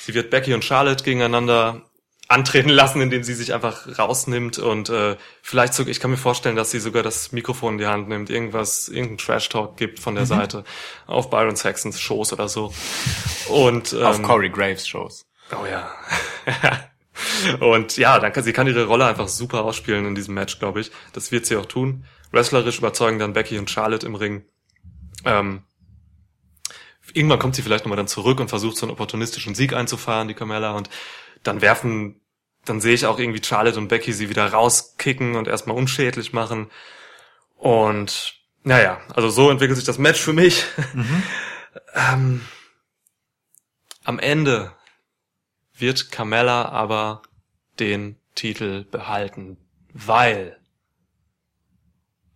sie 0.01 0.13
wird 0.13 0.29
Becky 0.29 0.53
und 0.53 0.63
Charlotte 0.65 1.03
gegeneinander 1.03 1.81
antreten 2.27 2.69
lassen, 2.69 3.01
indem 3.01 3.23
sie 3.23 3.35
sich 3.35 3.53
einfach 3.53 3.99
rausnimmt 3.99 4.57
und 4.57 4.89
äh, 4.89 5.15
vielleicht 5.43 5.75
sogar, 5.75 5.91
ich 5.91 5.99
kann 5.99 6.09
mir 6.09 6.17
vorstellen, 6.17 6.55
dass 6.55 6.71
sie 6.71 6.79
sogar 6.79 7.03
das 7.03 7.31
Mikrofon 7.31 7.73
in 7.73 7.77
die 7.77 7.85
Hand 7.85 8.09
nimmt, 8.09 8.31
irgendwas, 8.31 8.87
irgendeinen 8.89 9.19
Trash-Talk 9.19 9.77
gibt 9.77 9.99
von 9.99 10.15
der 10.15 10.23
Mhm. 10.23 10.29
Seite 10.29 10.63
auf 11.05 11.29
Byron 11.29 11.55
Saxons 11.55 12.01
Shows 12.01 12.33
oder 12.33 12.49
so. 12.49 12.73
Und 13.49 13.93
ähm, 13.93 14.01
Auf 14.03 14.23
Corey 14.23 14.49
Graves 14.49 14.87
Shows. 14.87 15.27
Oh 15.51 15.67
ja. 15.67 15.91
Und 17.59 17.97
ja, 17.97 18.19
dann 18.19 18.33
kann 18.33 18.43
sie 18.43 18.53
kann 18.53 18.67
ihre 18.67 18.85
Rolle 18.85 19.05
einfach 19.05 19.27
super 19.27 19.63
ausspielen 19.63 20.05
in 20.05 20.15
diesem 20.15 20.33
Match, 20.33 20.59
glaube 20.59 20.81
ich. 20.81 20.91
Das 21.13 21.31
wird 21.31 21.45
sie 21.45 21.55
auch 21.55 21.65
tun. 21.65 22.05
Wrestlerisch 22.31 22.79
überzeugen 22.79 23.19
dann 23.19 23.33
Becky 23.33 23.57
und 23.57 23.69
Charlotte 23.69 24.05
im 24.05 24.15
Ring. 24.15 24.45
Ähm, 25.23 25.63
irgendwann 27.13 27.39
kommt 27.39 27.55
sie 27.55 27.61
vielleicht 27.61 27.85
nochmal 27.85 27.97
dann 27.97 28.07
zurück 28.07 28.39
und 28.39 28.49
versucht 28.49 28.77
so 28.77 28.85
einen 28.85 28.93
opportunistischen 28.93 29.55
Sieg 29.55 29.73
einzufahren, 29.73 30.27
die 30.27 30.33
Carmella, 30.33 30.71
und 30.71 30.89
dann 31.43 31.61
werfen, 31.61 32.21
dann 32.65 32.81
sehe 32.81 32.93
ich 32.93 33.05
auch 33.05 33.19
irgendwie 33.19 33.43
Charlotte 33.43 33.77
und 33.77 33.87
Becky 33.87 34.11
sie 34.11 34.29
wieder 34.29 34.51
rauskicken 34.51 35.35
und 35.35 35.47
erstmal 35.47 35.77
unschädlich 35.77 36.33
machen. 36.33 36.69
Und 37.55 38.35
naja, 38.63 38.99
also 39.13 39.29
so 39.29 39.49
entwickelt 39.49 39.77
sich 39.77 39.85
das 39.85 39.99
Match 39.99 40.19
für 40.19 40.33
mich. 40.33 40.65
ähm, 41.93 42.41
am 44.03 44.19
Ende 44.19 44.74
wird 45.77 46.11
Carmella 46.11 46.69
aber 46.69 47.21
den 47.79 48.17
Titel 48.35 48.83
behalten, 48.85 49.57
weil 49.93 50.57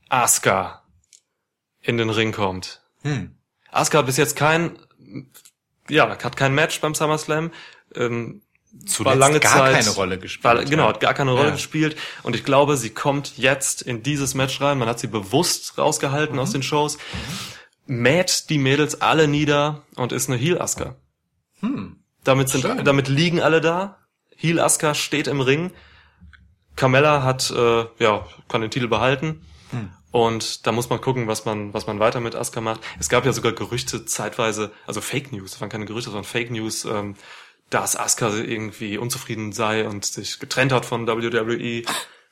Asuka 0.10 0.84
in 1.82 1.98
den 1.98 2.10
Ring 2.10 2.32
kommt. 2.32 2.82
Hm. 3.04 3.36
Asuka 3.72 4.00
hat 4.00 4.06
bis 4.06 4.18
jetzt 4.18 4.36
kein, 4.36 4.78
ja, 5.90 6.10
hat 6.10 6.38
kein 6.38 6.54
Match 6.56 6.80
beim 6.82 6.96
SummerSlam. 6.96 7.52
Ähm, 7.96 8.42
Zuletzt 8.86 9.06
war 9.06 9.16
lange 9.16 9.40
gar 9.40 9.52
Zeit, 9.54 9.74
keine 9.76 9.90
Rolle 9.92 10.20
gespielt. 10.20 10.44
War, 10.44 10.64
genau, 10.64 10.88
hat 10.90 11.00
gar 11.00 11.16
keine 11.16 11.32
Rolle 11.32 11.46
Ja. 11.50 11.52
gespielt. 11.56 11.96
Und 12.22 12.36
ich 12.36 12.44
glaube, 12.44 12.78
sie 12.78 12.92
kommt 12.92 13.38
jetzt 13.38 13.82
in 13.82 14.04
dieses 14.04 14.36
Match 14.36 14.62
rein. 14.62 14.78
Man 14.78 14.88
hat 14.88 15.00
sie 15.00 15.08
bewusst 15.08 15.78
rausgehalten 15.80 16.36
Mhm. 16.36 16.42
aus 16.42 16.52
den 16.52 16.62
Shows. 16.62 17.00
Mäht 17.88 18.50
die 18.52 18.60
Mädels 18.60 19.02
alle 19.02 19.28
nieder 19.28 19.82
und 19.96 20.12
ist 20.12 20.30
eine 20.30 20.38
Heel 20.38 20.62
Asuka. 20.62 20.96
Hm. 21.62 21.99
Damit 22.24 22.50
sind, 22.50 22.62
Schön. 22.62 22.84
damit 22.84 23.08
liegen 23.08 23.42
alle 23.42 23.62
da. 23.62 23.98
Heel 24.36 24.60
Asuka 24.60 24.94
steht 24.94 25.28
im 25.28 25.42
Ring. 25.42 25.72
Carmella 26.76 27.24
hat, 27.24 27.52
äh, 27.52 27.86
ja, 28.00 28.26
kann 28.48 28.62
den 28.62 28.72
Titel 28.72 28.88
behalten. 28.88 29.46
Hm. 29.72 29.90
Und 30.12 30.66
da 30.66 30.72
muss 30.72 30.90
man 30.90 31.02
gucken, 31.02 31.28
was 31.28 31.46
man, 31.46 31.74
was 31.74 31.88
man 31.88 32.00
weiter 32.00 32.20
mit 32.20 32.36
Asuka 32.36 32.62
macht. 32.62 32.82
Es 33.00 33.10
gab 33.10 33.26
ja 33.26 33.34
sogar 33.34 33.52
Gerüchte 33.52 34.06
zeitweise, 34.06 34.72
also 34.88 35.02
Fake 35.02 35.32
News, 35.32 35.52
das 35.52 35.62
waren 35.62 35.70
keine 35.70 35.86
Gerüchte, 35.86 36.10
sondern 36.10 36.26
Fake 36.26 36.52
News, 36.52 36.86
ähm, 36.86 37.16
dass 37.70 37.96
Asuka 37.96 38.30
irgendwie 38.36 38.98
unzufrieden 38.98 39.52
sei 39.52 39.88
und 39.88 40.06
sich 40.06 40.40
getrennt 40.40 40.72
hat 40.72 40.86
von 40.86 41.06
WWE. 41.08 41.84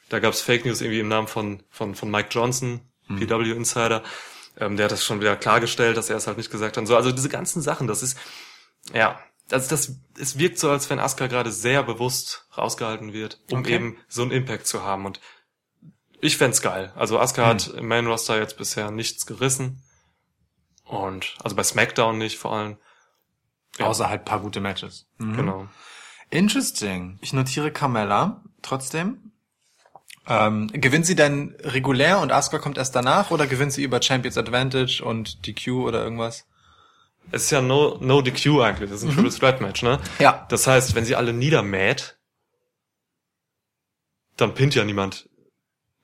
Da 0.10 0.20
gab 0.20 0.34
es 0.34 0.42
Fake 0.42 0.66
News 0.66 0.82
irgendwie 0.82 1.02
im 1.02 1.10
Namen 1.10 1.28
von, 1.28 1.64
von, 1.70 1.94
von 1.94 2.10
Mike 2.10 2.30
Johnson, 2.32 2.82
PW 3.08 3.52
Insider. 3.52 4.04
Ähm, 4.60 4.78
der 4.78 4.86
hat 4.86 4.92
das 4.92 5.04
schon 5.04 5.20
wieder 5.20 5.36
klargestellt, 5.36 5.98
dass 5.98 6.10
er 6.10 6.18
es 6.18 6.26
halt 6.28 6.38
nicht 6.38 6.50
gesagt 6.50 6.78
hat. 6.78 6.88
So, 6.88 6.96
also 6.96 7.12
diese 7.12 7.30
ganzen 7.30 7.62
Sachen, 7.62 7.88
das 7.88 8.02
ist, 8.02 8.18
ja, 8.94 9.20
also 9.52 9.70
das, 9.70 9.96
es 10.20 10.38
wirkt 10.38 10.60
so, 10.60 10.70
als 10.70 10.90
wenn 10.90 11.00
Asuka 11.00 11.28
gerade 11.28 11.52
sehr 11.52 11.84
bewusst 11.84 12.48
rausgehalten 12.58 13.14
wird, 13.14 13.40
um 13.52 13.60
Okay. 13.60 13.76
eben 13.76 13.98
so 14.08 14.22
einen 14.22 14.32
Impact 14.32 14.68
zu 14.68 14.84
haben. 14.84 15.06
Und 15.06 15.20
ich 16.22 16.38
fänd's 16.38 16.62
geil. 16.62 16.92
Also 16.96 17.20
Asuka 17.20 17.46
hat 17.46 17.68
im 17.68 17.88
Main 17.88 18.08
Roster 18.08 18.38
jetzt 18.40 18.58
bisher 18.58 18.92
nichts 18.92 19.26
gerissen. 19.26 19.84
Und, 20.84 21.36
also 21.44 21.56
bei 21.56 21.64
SmackDown 21.64 22.18
nicht 22.18 22.38
vor 22.38 22.54
allem. 22.54 22.78
Ja. 23.78 23.86
Außer 23.88 24.10
halt 24.10 24.26
paar 24.26 24.40
gute 24.40 24.60
Matches. 24.60 25.08
Mhm. 25.18 25.36
Genau. 25.36 25.68
Interesting. 26.30 27.18
Ich 27.22 27.34
notiere 27.34 27.72
Carmella 27.72 28.44
trotzdem. 28.62 29.32
Ähm, 30.30 30.68
gewinnt 30.74 31.06
sie 31.06 31.16
denn 31.16 31.56
regulär 31.62 32.20
und 32.20 32.32
Asuka 32.34 32.60
kommt 32.60 32.78
erst 32.78 32.96
danach 32.96 33.32
oder 33.32 33.48
gewinnt 33.48 33.72
sie 33.72 33.84
über 33.84 34.02
Champions 34.02 34.38
Advantage 34.38 35.02
und 35.04 35.46
DQ 35.48 35.68
oder 35.86 36.04
irgendwas? 36.04 36.46
Es 37.32 37.44
ist 37.44 37.52
ja 37.52 37.62
no, 37.62 37.98
no 38.00 38.22
DQ 38.22 38.62
eigentlich. 38.62 38.90
Das 38.90 39.04
ist 39.04 39.10
ein 39.10 39.14
Triple 39.14 39.32
Threat 39.32 39.62
Match, 39.62 39.84
ne? 39.84 40.00
Ja. 40.20 40.46
Das 40.50 40.68
heißt, 40.68 40.96
wenn 40.96 41.06
sie 41.06 41.16
alle 41.16 41.34
niedermäht, 41.34 42.18
dann 44.38 44.54
pinnt 44.54 44.76
ja 44.76 44.84
niemand 44.84 45.30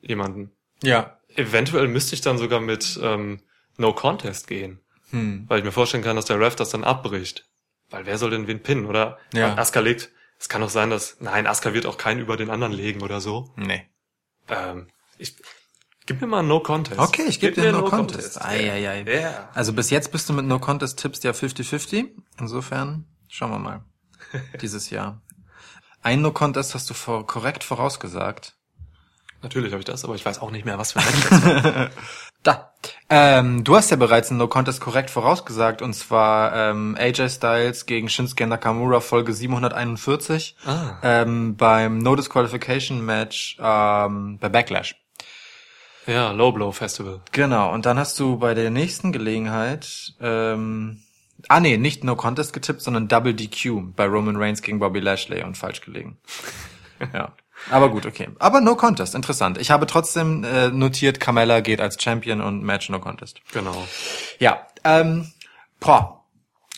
jemanden. 0.02 0.52
Ja. 0.82 1.20
Eventuell 1.36 1.88
müsste 1.88 2.16
ich 2.16 2.22
dann 2.22 2.38
sogar 2.38 2.60
mit 2.60 3.00
ähm, 3.02 3.42
No 3.78 3.94
Contest 3.94 4.48
gehen. 4.48 4.82
Hm. 5.12 5.46
Weil 5.48 5.60
ich 5.60 5.66
mir 5.66 5.72
vorstellen 5.72 6.04
kann, 6.04 6.16
dass 6.16 6.26
der 6.26 6.40
Ref 6.40 6.56
das 6.56 6.72
dann 6.72 6.84
abbricht. 6.84 7.48
Weil 7.90 8.06
wer 8.06 8.18
soll 8.18 8.32
denn 8.32 8.48
wen 8.48 8.62
pinnen, 8.62 8.86
oder? 8.86 9.20
Ja. 9.34 9.56
Asuka 9.56 9.80
legt, 9.80 10.12
es 10.40 10.50
kann 10.50 10.62
doch 10.62 10.70
sein, 10.70 10.90
dass, 10.90 11.22
nein, 11.22 11.48
Asuka 11.48 11.74
wird 11.74 11.86
auch 11.86 11.98
keinen 11.98 12.20
über 12.20 12.38
den 12.38 12.50
anderen 12.50 12.74
legen 12.74 13.02
oder 13.02 13.22
so. 13.22 13.54
Nee. 13.56 13.88
Ähm, 14.50 14.88
ich, 15.18 15.36
gib 16.06 16.22
mir 16.22 16.28
mal 16.28 16.40
ein 16.40 16.48
No 16.48 16.60
Contest. 16.60 17.00
Okay, 17.00 17.24
ich 17.28 17.40
gebe 17.40 17.54
Gib 17.54 17.64
dir 17.64 17.72
mir 17.72 17.78
No 17.80 17.86
ein 17.86 17.90
Contest. 17.90 18.42
Ei, 18.44 18.72
ei, 18.72 18.88
ei. 18.90 19.22
Ja. 19.22 19.50
Also 19.54 19.74
bis 19.74 19.90
jetzt 19.90 20.12
bist 20.12 20.28
du 20.30 20.34
mit 20.34 20.46
No 20.46 20.60
Contest 20.60 21.00
Tipps 21.00 21.24
ja 21.24 21.32
50-50. 21.32 22.06
Insofern 22.40 23.06
schauen 23.28 23.52
wir 23.52 23.60
mal. 23.60 23.84
Dieses 24.62 24.90
Jahr. 24.90 25.22
Ein 26.02 26.22
No 26.22 26.32
Contest 26.32 26.74
hast 26.76 26.90
du 26.90 26.94
vor, 26.94 27.26
korrekt 27.28 27.64
vorausgesagt. 27.64 28.56
Natürlich 29.42 29.72
habe 29.74 29.80
ich 29.80 29.86
das, 29.86 30.06
aber 30.06 30.16
ich 30.16 30.26
weiß 30.26 30.40
auch 30.40 30.52
nicht 30.52 30.66
mehr, 30.66 30.78
was 30.78 30.94
für 30.94 31.00
ein. 31.00 31.90
Da. 32.44 32.74
Ähm, 33.10 33.64
du 33.64 33.78
hast 33.78 33.90
ja 33.90 33.96
bereits 33.96 34.30
ein 34.30 34.36
No 34.36 34.50
Contest 34.50 34.82
korrekt 34.82 35.10
vorausgesagt 35.10 35.82
und 35.82 35.94
zwar 35.94 36.54
ähm, 36.54 36.98
AJ 37.00 37.30
Styles 37.30 37.86
gegen 37.86 38.10
Shinsuke 38.10 38.46
Nakamura 38.46 39.00
Folge 39.00 39.34
741 39.34 40.58
Ah. 40.66 40.98
ähm, 41.04 41.56
beim 41.56 42.00
No 42.00 42.18
Disqualification 42.18 43.06
Match 43.06 43.58
ähm, 43.62 44.40
bei 44.40 44.50
Backlash. 44.50 44.96
Ja, 46.08 46.32
Low 46.32 46.52
Blow 46.52 46.72
Festival. 46.72 47.22
Genau, 47.32 47.74
und 47.74 47.86
dann 47.86 47.98
hast 47.98 48.20
du 48.20 48.38
bei 48.38 48.54
der 48.54 48.70
nächsten 48.70 49.12
Gelegenheit, 49.12 50.14
ähm, 50.20 51.02
ah 51.48 51.60
nee, 51.60 51.78
nicht 51.78 52.04
No 52.04 52.16
Contest 52.16 52.54
getippt, 52.54 52.82
sondern 52.82 53.08
Double 53.08 53.34
DQ 53.34 53.96
bei 53.96 54.06
Roman 54.06 54.36
Reigns 54.36 54.62
gegen 54.62 54.80
Bobby 54.80 55.00
Lashley 55.00 55.44
und 55.44 55.58
falsch 55.58 55.82
gelegen. 55.82 56.18
ja. 57.14 57.34
Aber 57.72 57.90
gut, 57.90 58.06
okay. 58.06 58.30
Aber 58.40 58.60
No 58.62 58.76
Contest, 58.76 59.16
interessant. 59.16 59.58
Ich 59.58 59.72
habe 59.72 59.88
trotzdem 59.88 60.44
äh, 60.44 60.70
notiert, 60.70 61.20
Carmella 61.20 61.62
geht 61.62 61.80
als 61.80 62.02
Champion 62.02 62.42
und 62.42 62.64
Match 62.64 62.90
No 62.90 63.00
Contest. 63.00 63.42
Genau. 63.54 63.88
Ja, 64.40 64.68
ähm, 64.84 65.32
boah. 65.80 66.20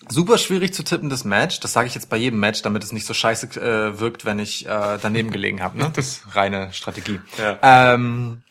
Super 0.07 0.37
schwierig 0.37 0.71
zu 0.73 0.83
tippen, 0.83 1.09
das 1.09 1.23
Match. 1.23 1.59
Das 1.61 1.73
sage 1.73 1.87
ich 1.87 1.95
jetzt 1.95 2.09
bei 2.09 2.17
jedem 2.17 2.39
Match, 2.39 2.61
damit 2.61 2.83
es 2.83 2.91
nicht 2.91 3.07
so 3.07 3.15
scheiße 3.15 3.59
äh, 3.59 3.99
wirkt, 3.99 4.23
wenn 4.23 4.37
ich 4.37 4.67
äh, 4.67 4.99
daneben 5.01 5.31
gelegen 5.31 5.63
habe. 5.63 5.79
Ne? 5.79 5.91
Das 5.95 6.07
ist 6.07 6.35
reine 6.35 6.71
Strategie. 6.73 7.19
Ja. 7.39 7.93
Ähm, 7.93 8.43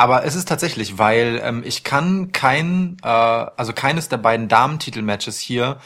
aber 0.00 0.24
es 0.24 0.34
ist 0.34 0.48
tatsächlich, 0.48 0.96
weil 0.96 1.42
ähm, 1.44 1.62
ich 1.62 1.84
kann 1.84 2.32
kein, 2.32 2.96
äh, 3.02 3.06
also 3.06 3.74
keines 3.74 4.08
der 4.08 4.16
beiden 4.16 4.48
Damen-Titel-Matches 4.48 5.38
hier 5.38 5.76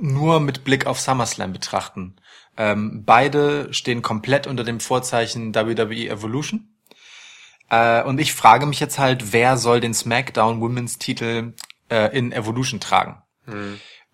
nur 0.00 0.40
mit 0.40 0.64
Blick 0.64 0.86
auf 0.86 0.98
SummerSlam 0.98 1.52
betrachten. 1.52 2.16
Ähm, 2.56 3.04
beide 3.06 3.72
stehen 3.72 4.02
komplett 4.02 4.48
unter 4.48 4.64
dem 4.64 4.80
Vorzeichen 4.80 5.54
WWE 5.54 6.08
Evolution. 6.08 6.74
Äh, 7.70 8.02
und 8.02 8.18
ich 8.20 8.34
frage 8.34 8.66
mich 8.66 8.80
jetzt 8.80 8.98
halt, 8.98 9.32
wer 9.32 9.56
soll 9.56 9.78
den 9.78 9.94
SmackDown 9.94 10.60
Women's 10.60 10.98
Titel 10.98 11.52
äh, 11.88 12.18
in 12.18 12.32
Evolution 12.32 12.80
tragen? 12.80 13.22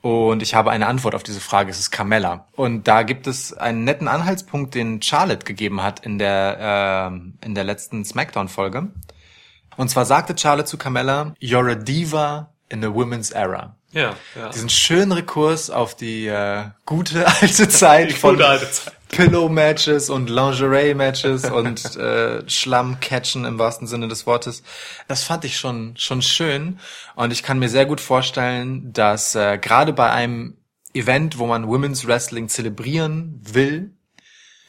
Und 0.02 0.42
ich 0.42 0.54
habe 0.54 0.72
eine 0.72 0.88
Antwort 0.88 1.14
auf 1.14 1.22
diese 1.22 1.40
Frage, 1.40 1.70
es 1.70 1.78
ist 1.78 1.90
Carmella. 1.90 2.48
Und 2.52 2.86
da 2.86 3.02
gibt 3.02 3.26
es 3.26 3.54
einen 3.54 3.84
netten 3.84 4.08
Anhaltspunkt, 4.08 4.74
den 4.74 5.00
Charlotte 5.00 5.46
gegeben 5.46 5.82
hat 5.82 6.00
in 6.00 6.18
der, 6.18 7.10
äh, 7.10 7.46
in 7.46 7.54
der 7.54 7.64
letzten 7.64 8.04
SmackDown-Folge. 8.04 8.92
Und 9.78 9.88
zwar 9.88 10.04
sagte 10.04 10.36
Charlotte 10.36 10.68
zu 10.68 10.76
Carmella, 10.76 11.34
You're 11.40 11.70
a 11.70 11.76
diva 11.76 12.52
in 12.68 12.84
a 12.84 12.92
women's 12.92 13.30
era. 13.30 13.76
Ja, 13.92 14.16
ja. 14.34 14.50
Diesen 14.50 14.68
schönen 14.68 15.12
Rekurs 15.12 15.70
auf 15.70 15.94
die 15.94 16.26
äh, 16.26 16.64
gute 16.84 17.26
alte 17.40 17.68
Zeit 17.68 18.12
von 18.12 18.34
gute 18.34 18.46
alte 18.46 18.70
Zeit. 18.70 18.92
Pillow-Matches 19.08 20.10
und 20.10 20.28
Lingerie-Matches 20.28 21.44
und 21.50 21.96
äh, 21.96 22.42
Schlamm-Catchen 22.50 23.44
im 23.44 23.58
wahrsten 23.60 23.86
Sinne 23.86 24.08
des 24.08 24.26
Wortes. 24.26 24.64
Das 25.06 25.22
fand 25.22 25.44
ich 25.44 25.56
schon 25.56 25.96
schon 25.96 26.22
schön 26.22 26.80
und 27.14 27.32
ich 27.32 27.44
kann 27.44 27.60
mir 27.60 27.68
sehr 27.68 27.86
gut 27.86 28.00
vorstellen, 28.00 28.92
dass 28.92 29.36
äh, 29.36 29.58
gerade 29.58 29.92
bei 29.92 30.10
einem 30.10 30.58
Event, 30.92 31.38
wo 31.38 31.46
man 31.46 31.68
Women's 31.68 32.04
Wrestling 32.04 32.48
zelebrieren 32.48 33.40
will, 33.44 33.92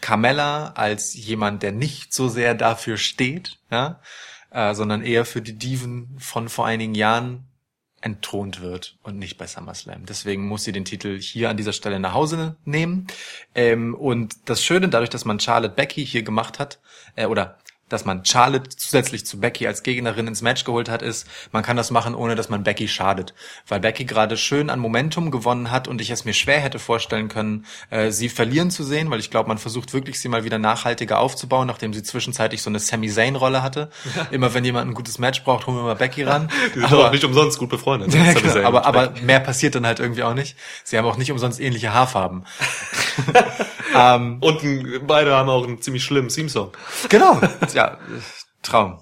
Carmella 0.01 0.73
als 0.75 1.15
jemand, 1.15 1.63
der 1.63 1.71
nicht 1.71 2.13
so 2.13 2.29
sehr 2.29 2.53
dafür 2.53 2.97
steht, 2.97 3.57
ja, 3.71 3.99
äh, 4.51 4.73
sondern 4.73 5.03
eher 5.03 5.25
für 5.25 5.41
die 5.41 5.57
Diven 5.57 6.15
von 6.19 6.49
vor 6.49 6.65
einigen 6.65 6.95
Jahren 6.95 7.45
entthront 8.01 8.61
wird 8.61 8.97
und 9.03 9.17
nicht 9.17 9.37
bei 9.37 9.45
SummerSlam. 9.45 10.05
Deswegen 10.05 10.47
muss 10.47 10.63
sie 10.63 10.71
den 10.71 10.85
Titel 10.85 11.19
hier 11.19 11.49
an 11.49 11.57
dieser 11.57 11.73
Stelle 11.73 11.99
nach 11.99 12.13
Hause 12.13 12.55
nehmen. 12.63 13.07
Ähm, 13.53 13.93
und 13.93 14.49
das 14.49 14.63
Schöne, 14.63 14.89
dadurch, 14.89 15.09
dass 15.09 15.25
man 15.25 15.39
Charlotte 15.39 15.75
Becky 15.75 16.05
hier 16.05 16.23
gemacht 16.23 16.59
hat, 16.59 16.79
äh, 17.15 17.25
oder 17.25 17.57
dass 17.89 18.05
man 18.05 18.23
Charlotte 18.23 18.69
zusätzlich 18.69 19.25
zu 19.25 19.39
Becky 19.39 19.67
als 19.67 19.83
Gegnerin 19.83 20.27
ins 20.27 20.41
Match 20.41 20.63
geholt 20.63 20.89
hat, 20.89 21.01
ist, 21.01 21.27
man 21.51 21.63
kann 21.63 21.77
das 21.77 21.91
machen, 21.91 22.15
ohne 22.15 22.35
dass 22.35 22.49
man 22.49 22.63
Becky 22.63 22.87
schadet. 22.87 23.33
Weil 23.67 23.79
Becky 23.79 24.05
gerade 24.05 24.37
schön 24.37 24.69
an 24.69 24.79
Momentum 24.79 25.31
gewonnen 25.31 25.71
hat 25.71 25.87
und 25.87 25.99
ich 26.01 26.09
es 26.09 26.25
mir 26.25 26.33
schwer 26.33 26.59
hätte 26.59 26.79
vorstellen 26.79 27.27
können, 27.27 27.65
äh, 27.89 28.11
sie 28.11 28.29
verlieren 28.29 28.71
zu 28.71 28.83
sehen, 28.83 29.09
weil 29.09 29.19
ich 29.19 29.31
glaube, 29.31 29.49
man 29.49 29.57
versucht 29.57 29.93
wirklich, 29.93 30.19
sie 30.19 30.29
mal 30.29 30.43
wieder 30.43 30.59
nachhaltiger 30.59 31.19
aufzubauen, 31.19 31.67
nachdem 31.67 31.93
sie 31.93 32.03
zwischenzeitlich 32.03 32.61
so 32.61 32.69
eine 32.69 32.79
Sami 32.79 33.09
Zayn-Rolle 33.09 33.63
hatte. 33.63 33.89
Immer 34.31 34.53
wenn 34.53 34.63
jemand 34.63 34.89
ein 34.89 34.93
gutes 34.93 35.19
Match 35.19 35.43
braucht, 35.43 35.67
holen 35.67 35.77
wir 35.77 35.83
mal 35.83 35.95
Becky 35.95 36.23
ran. 36.23 36.49
Die 36.75 36.79
sind 36.79 36.93
auch 36.93 37.11
nicht 37.11 37.23
umsonst 37.23 37.57
gut 37.57 37.69
befreundet. 37.69 38.13
Ja, 38.13 38.33
genau, 38.33 38.67
aber, 38.67 38.85
aber 38.85 39.13
mehr 39.21 39.39
passiert 39.39 39.75
dann 39.75 39.85
halt 39.85 39.99
irgendwie 39.99 40.23
auch 40.23 40.33
nicht. 40.33 40.55
Sie 40.83 40.97
haben 40.97 41.05
auch 41.05 41.17
nicht 41.17 41.31
umsonst 41.31 41.59
ähnliche 41.59 41.93
Haarfarben. 41.93 42.45
ähm, 43.95 44.37
Und 44.41 44.63
ein, 44.63 45.01
beide 45.07 45.35
haben 45.35 45.49
auch 45.49 45.63
einen 45.65 45.81
ziemlich 45.81 46.03
schlimmen 46.03 46.29
Theme-Song. 46.29 46.71
genau, 47.09 47.39
ja, 47.73 47.97
Traum. 48.63 49.01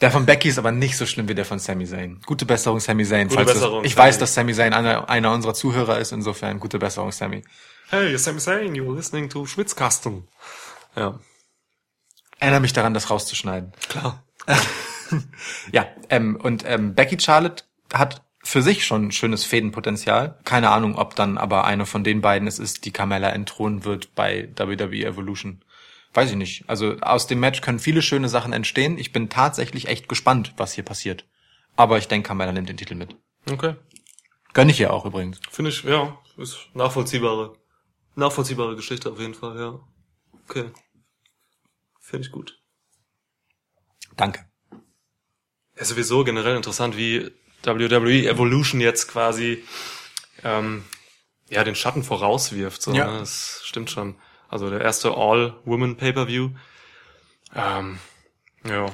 Der 0.00 0.10
von 0.10 0.26
Becky 0.26 0.48
ist 0.48 0.58
aber 0.58 0.72
nicht 0.72 0.96
so 0.96 1.06
schlimm 1.06 1.28
wie 1.28 1.34
der 1.34 1.44
von 1.44 1.60
Sami 1.60 1.86
Zayn. 1.86 2.20
Gute 2.26 2.44
Besserung, 2.44 2.80
Sami 2.80 3.04
Zayn. 3.04 3.28
Gute 3.28 3.44
Besserung, 3.44 3.84
ich 3.84 3.94
Sami. 3.94 4.08
weiß, 4.08 4.18
dass 4.18 4.34
Sami 4.34 4.52
Zayn 4.52 4.72
einer, 4.74 5.08
einer 5.08 5.32
unserer 5.32 5.54
Zuhörer 5.54 5.98
ist, 6.00 6.10
insofern 6.12 6.58
gute 6.58 6.78
Besserung, 6.80 7.12
Sami. 7.12 7.44
Hey, 7.88 8.16
Sami 8.18 8.38
Zayn, 8.40 8.74
you're 8.74 8.94
listening 8.96 9.28
to 9.30 9.46
Schwitzkasten. 9.46 10.26
Ja, 10.96 11.18
Erinnere 12.40 12.60
mich 12.60 12.72
daran, 12.72 12.94
das 12.94 13.10
rauszuschneiden. 13.10 13.72
klar. 13.88 14.24
Ja, 15.72 15.86
ähm, 16.08 16.36
und 16.42 16.64
ähm, 16.66 16.94
Becky 16.94 17.20
Charlotte 17.20 17.64
hat 17.92 18.22
für 18.42 18.62
sich 18.62 18.84
schon 18.84 19.12
schönes 19.12 19.44
Fädenpotenzial. 19.44 20.38
Keine 20.44 20.70
Ahnung, 20.70 20.96
ob 20.96 21.14
dann 21.14 21.38
aber 21.38 21.64
eine 21.64 21.86
von 21.86 22.04
den 22.04 22.20
beiden 22.20 22.48
es 22.48 22.58
ist, 22.58 22.84
die 22.84 22.90
Carmella 22.90 23.30
entthronen 23.30 23.84
wird 23.84 24.14
bei 24.14 24.48
WWE 24.56 25.04
Evolution. 25.04 25.64
Weiß 26.12 26.30
ich 26.30 26.36
nicht. 26.36 26.64
Also 26.68 26.98
aus 27.00 27.26
dem 27.26 27.40
Match 27.40 27.60
können 27.60 27.78
viele 27.78 28.02
schöne 28.02 28.28
Sachen 28.28 28.52
entstehen. 28.52 28.98
Ich 28.98 29.12
bin 29.12 29.30
tatsächlich 29.30 29.88
echt 29.88 30.08
gespannt, 30.08 30.54
was 30.56 30.72
hier 30.72 30.84
passiert. 30.84 31.24
Aber 31.76 31.98
ich 31.98 32.08
denke, 32.08 32.28
Carmella 32.28 32.52
nimmt 32.52 32.68
den 32.68 32.76
Titel 32.76 32.96
mit. 32.96 33.16
Okay. 33.50 33.76
Gönn 34.52 34.68
ich 34.68 34.80
ihr 34.80 34.92
auch 34.92 35.06
übrigens. 35.06 35.40
Finde 35.50 35.70
ich, 35.70 35.84
ja, 35.84 36.18
ist 36.36 36.68
nachvollziehbare, 36.74 37.56
nachvollziehbare 38.16 38.76
Geschichte 38.76 39.10
auf 39.10 39.20
jeden 39.20 39.34
Fall, 39.34 39.58
ja. 39.58 39.80
Okay. 40.48 40.70
Finde 42.00 42.26
ich 42.26 42.32
gut. 42.32 42.60
Danke. 44.16 44.44
Ja, 45.78 45.84
sowieso 45.84 46.24
generell 46.24 46.56
interessant, 46.56 46.96
wie 46.98 47.30
WWE 47.64 48.28
Evolution 48.28 48.80
jetzt 48.80 49.08
quasi 49.08 49.64
ähm, 50.44 50.84
ja 51.48 51.64
den 51.64 51.74
Schatten 51.74 52.02
vorauswirft. 52.02 52.82
So, 52.82 52.92
Ja. 52.94 53.10
ne? 53.10 53.18
Das 53.20 53.62
stimmt 53.64 53.90
schon. 53.90 54.14
Also 54.48 54.68
der 54.70 54.80
erste 54.80 55.12
All-Women 55.16 55.96
Pay-per-View. 55.96 56.50
Ähm, 57.54 57.98
ja. 58.68 58.86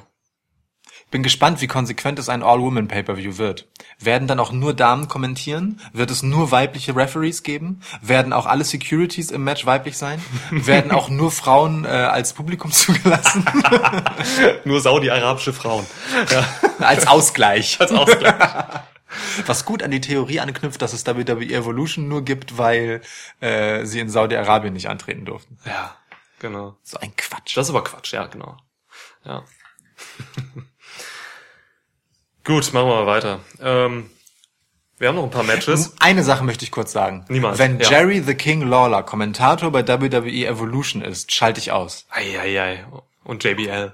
Bin 1.10 1.22
gespannt, 1.22 1.62
wie 1.62 1.66
konsequent 1.66 2.18
es 2.18 2.28
ein 2.28 2.42
All-Woman-Pay-Per-View 2.42 3.38
wird. 3.38 3.66
Werden 3.98 4.28
dann 4.28 4.38
auch 4.38 4.52
nur 4.52 4.74
Damen 4.74 5.08
kommentieren? 5.08 5.80
Wird 5.94 6.10
es 6.10 6.22
nur 6.22 6.50
weibliche 6.50 6.94
Referees 6.94 7.42
geben? 7.42 7.80
Werden 8.02 8.34
auch 8.34 8.44
alle 8.44 8.62
Securities 8.62 9.30
im 9.30 9.42
Match 9.42 9.64
weiblich 9.64 9.96
sein? 9.96 10.22
Werden 10.50 10.90
auch 10.90 11.08
nur 11.08 11.30
Frauen 11.30 11.86
äh, 11.86 11.88
als 11.88 12.34
Publikum 12.34 12.70
zugelassen? 12.72 13.44
Nur 14.64 14.80
saudi-arabische 14.80 15.52
Frauen. 15.54 15.86
Ja, 16.30 16.46
als 16.80 17.06
Ausgleich. 17.06 17.80
als 17.80 17.90
Ausgleich. 17.90 18.34
Was 19.46 19.64
gut 19.64 19.82
an 19.82 19.90
die 19.90 20.02
Theorie 20.02 20.40
anknüpft, 20.40 20.82
dass 20.82 20.92
es 20.92 21.06
WWE 21.06 21.46
Evolution 21.46 22.08
nur 22.08 22.22
gibt, 22.22 22.58
weil 22.58 23.00
äh, 23.40 23.86
sie 23.86 24.00
in 24.00 24.10
Saudi-Arabien 24.10 24.74
nicht 24.74 24.88
antreten 24.90 25.24
durften. 25.24 25.58
ja, 25.64 25.96
genau. 26.38 26.76
So 26.82 26.98
ein 26.98 27.16
Quatsch. 27.16 27.56
Das 27.56 27.66
ist 27.66 27.70
aber 27.70 27.84
Quatsch, 27.84 28.12
ja, 28.12 28.26
genau. 28.26 28.58
Ja. 29.24 29.44
Gut, 32.48 32.72
machen 32.72 32.88
wir 32.88 32.94
mal 32.94 33.06
weiter. 33.06 33.40
Ähm, 33.60 34.08
wir 34.96 35.08
haben 35.08 35.16
noch 35.16 35.24
ein 35.24 35.30
paar 35.30 35.42
Matches. 35.42 35.92
Eine 36.00 36.24
Sache 36.24 36.42
möchte 36.44 36.64
ich 36.64 36.70
kurz 36.70 36.92
sagen. 36.92 37.26
Niemals, 37.28 37.58
Wenn 37.58 37.78
ja. 37.78 37.90
Jerry 37.90 38.20
the 38.20 38.34
King 38.34 38.62
Lawler 38.62 39.02
Kommentator 39.02 39.70
bei 39.70 39.86
WWE 39.86 40.46
Evolution 40.46 41.02
ist, 41.02 41.30
schalte 41.30 41.60
ich 41.60 41.72
aus. 41.72 42.06
Eieiei. 42.08 42.86
Und 43.22 43.44
JBL. 43.44 43.92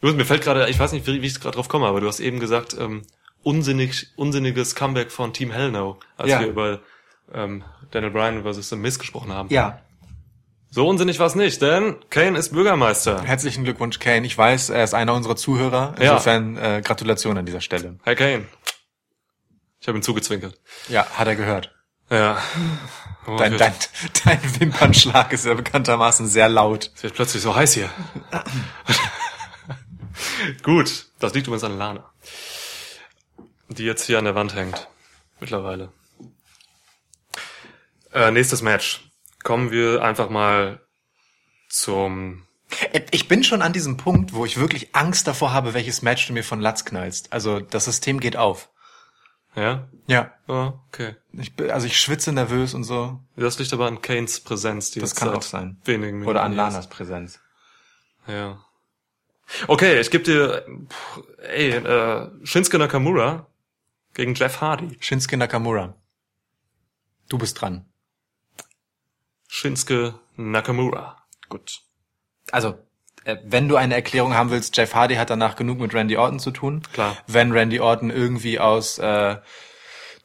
Mir 0.00 0.24
fällt 0.26 0.42
gerade, 0.42 0.68
ich 0.68 0.80
weiß 0.80 0.90
nicht, 0.90 1.06
wie, 1.06 1.22
wie 1.22 1.26
ich 1.28 1.40
gerade 1.40 1.54
drauf 1.54 1.68
komme, 1.68 1.86
aber 1.86 2.00
du 2.00 2.08
hast 2.08 2.18
eben 2.18 2.40
gesagt, 2.40 2.76
ähm, 2.76 3.02
unsinnig, 3.44 4.08
unsinniges 4.16 4.74
Comeback 4.74 5.12
von 5.12 5.32
Team 5.32 5.52
Hell 5.52 5.70
No, 5.70 6.00
als 6.16 6.28
Ja. 6.28 6.40
wir 6.40 6.48
über 6.48 6.80
ähm, 7.32 7.62
Daniel 7.92 8.10
Bryan 8.10 8.42
versus 8.42 8.68
The 8.68 8.74
Miz 8.74 8.98
gesprochen 8.98 9.32
haben. 9.32 9.48
Ja. 9.50 9.80
So 10.74 10.88
unsinnig 10.88 11.20
war's 11.20 11.36
nicht, 11.36 11.62
denn 11.62 12.00
Kane 12.10 12.36
ist 12.36 12.52
Bürgermeister. 12.52 13.22
Herzlichen 13.22 13.62
Glückwunsch, 13.62 14.00
Kane. 14.00 14.26
Ich 14.26 14.36
weiß, 14.36 14.70
er 14.70 14.82
ist 14.82 14.92
einer 14.92 15.14
unserer 15.14 15.36
Zuhörer. 15.36 15.94
Ja. 16.00 16.14
Insofern 16.14 16.56
äh, 16.56 16.82
Gratulation 16.84 17.38
an 17.38 17.46
dieser 17.46 17.60
Stelle. 17.60 18.00
Herr 18.02 18.16
Kane. 18.16 18.48
Ich 19.78 19.86
habe 19.86 19.96
ihn 19.96 20.02
zugezwinkert. 20.02 20.58
Ja, 20.88 21.06
hat 21.10 21.28
er 21.28 21.36
gehört. 21.36 21.72
Ja. 22.10 22.42
Oh, 23.24 23.36
Dein, 23.36 23.56
dein, 23.56 23.72
dein 24.24 24.60
Wimpernschlag 24.60 25.32
ist 25.32 25.46
ja 25.46 25.54
bekanntermaßen 25.54 26.26
sehr 26.26 26.48
laut. 26.48 26.90
es 26.96 27.04
wird 27.04 27.14
plötzlich 27.14 27.40
so 27.44 27.54
heiß 27.54 27.74
hier. 27.74 27.88
Gut, 30.64 31.06
das 31.20 31.34
liegt 31.34 31.46
übrigens 31.46 31.62
an 31.62 31.78
Lana. 31.78 32.12
Die 33.68 33.84
jetzt 33.84 34.06
hier 34.06 34.18
an 34.18 34.24
der 34.24 34.34
Wand 34.34 34.56
hängt. 34.56 34.88
Mittlerweile. 35.38 35.92
Äh, 38.12 38.32
nächstes 38.32 38.60
Match. 38.60 39.04
Kommen 39.44 39.70
wir 39.70 40.02
einfach 40.02 40.28
mal 40.30 40.80
zum 41.68 42.46
Äh, 42.92 43.02
Ich 43.12 43.28
bin 43.28 43.44
schon 43.44 43.62
an 43.62 43.72
diesem 43.72 43.96
Punkt, 43.96 44.32
wo 44.32 44.44
ich 44.44 44.56
wirklich 44.58 44.94
Angst 44.96 45.26
davor 45.28 45.52
habe, 45.52 45.74
welches 45.74 46.02
Match 46.02 46.26
du 46.26 46.32
mir 46.32 46.42
von 46.42 46.60
Latz 46.60 46.84
knallst. 46.84 47.32
Also 47.32 47.60
das 47.60 47.84
System 47.84 48.18
geht 48.20 48.36
auf. 48.36 48.70
Ja? 49.54 49.86
Ja. 50.08 50.32
Oh, 50.48 50.72
okay. 50.88 51.14
Ich, 51.32 51.54
bin- 51.54 51.70
also 51.70 51.86
ich 51.86 52.00
schwitze 52.00 52.32
nervös 52.32 52.74
und 52.74 52.82
so. 52.82 53.20
Das 53.36 53.58
liegt 53.60 53.72
aber 53.72 53.86
an 53.86 54.02
Kanes 54.02 54.40
Präsenz, 54.40 54.90
die 54.90 54.98
Das 55.00 55.14
kann 55.14 55.28
auch 55.28 55.42
sein. 55.42 55.80
Wenigen 55.84 56.14
Minuten 56.18 56.30
Oder 56.30 56.42
an 56.42 56.54
Lanas 56.56 56.88
Präsenz. 56.88 57.36
ist. 57.36 57.40
Ja. 58.26 58.64
Okay, 59.68 60.00
ich 60.00 60.10
gebe 60.10 60.24
dir, 60.24 60.66
ey, 61.42 61.70
äh, 61.70 62.30
Shinsuke 62.44 62.78
Nakamura 62.78 63.46
gegen 64.14 64.34
Jeff 64.34 64.60
Hardy. 64.62 64.96
Shinsuke 65.00 65.36
Nakamura. 65.36 65.94
Du 67.28 67.36
bist 67.38 67.60
dran. 67.60 67.84
Shinsuke 69.54 70.14
Nakamura. 70.34 71.22
Gut. 71.48 71.82
Also, 72.50 72.74
äh, 73.22 73.36
wenn 73.44 73.68
du 73.68 73.76
eine 73.76 73.94
Erklärung 73.94 74.34
haben 74.34 74.50
willst, 74.50 74.76
Jeff 74.76 74.96
Hardy 74.96 75.14
hat 75.14 75.30
danach 75.30 75.54
genug 75.54 75.78
mit 75.78 75.94
Randy 75.94 76.16
Orton 76.16 76.40
zu 76.40 76.50
tun. 76.50 76.82
Klar. 76.92 77.16
Wenn 77.28 77.52
Randy 77.52 77.78
Orton 77.78 78.10
irgendwie 78.10 78.58
aus 78.58 78.98
äh, 78.98 79.36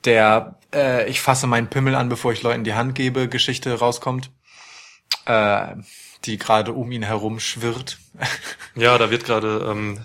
der 0.04 0.58
äh, 0.74 1.08
ich 1.08 1.22
fasse 1.22 1.46
meinen 1.46 1.68
Pimmel 1.68 1.94
an, 1.94 2.10
bevor 2.10 2.32
ich 2.32 2.42
Leuten 2.42 2.64
die 2.64 2.74
Hand 2.74 2.96
gebe, 2.96 3.30
Geschichte 3.30 3.78
rauskommt, 3.78 4.32
äh, 5.26 5.76
die 6.26 6.40
gerade 6.40 6.74
um 6.74 6.92
ihn 6.92 7.04
herum 7.04 7.40
schwirrt. 7.40 8.00
Ja, 8.76 8.98
da 8.98 9.12
wird 9.12 9.26
gerade, 9.26 9.68
ähm, 9.70 10.00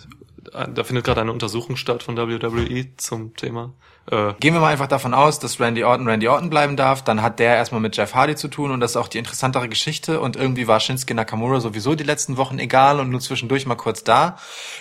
da 0.52 0.84
findet 0.84 1.04
gerade 1.04 1.20
eine 1.20 1.32
Untersuchung 1.32 1.76
statt 1.76 2.02
von 2.02 2.16
WWE 2.16 2.96
zum 2.96 3.36
Thema. 3.36 3.72
Äh, 4.10 4.34
Gehen 4.40 4.52
wir 4.52 4.60
mal 4.60 4.70
einfach 4.72 4.86
davon 4.86 5.14
aus, 5.14 5.38
dass 5.38 5.60
Randy 5.60 5.82
Orton 5.82 6.06
Randy 6.06 6.28
Orton 6.28 6.50
bleiben 6.50 6.76
darf, 6.76 7.02
dann 7.02 7.22
hat 7.22 7.38
der 7.38 7.56
erstmal 7.56 7.80
mit 7.80 7.96
Jeff 7.96 8.14
Hardy 8.14 8.36
zu 8.36 8.48
tun 8.48 8.70
und 8.70 8.80
das 8.80 8.92
ist 8.92 8.96
auch 8.96 9.08
die 9.08 9.18
interessantere 9.18 9.68
Geschichte 9.68 10.20
und 10.20 10.36
irgendwie 10.36 10.66
war 10.66 10.78
Shinsuke 10.80 11.14
Nakamura 11.14 11.60
sowieso 11.60 11.94
die 11.94 12.04
letzten 12.04 12.36
Wochen 12.36 12.58
egal 12.58 13.00
und 13.00 13.08
nur 13.08 13.20
zwischendurch 13.20 13.64
mal 13.66 13.76
kurz 13.76 14.04
da 14.04 14.38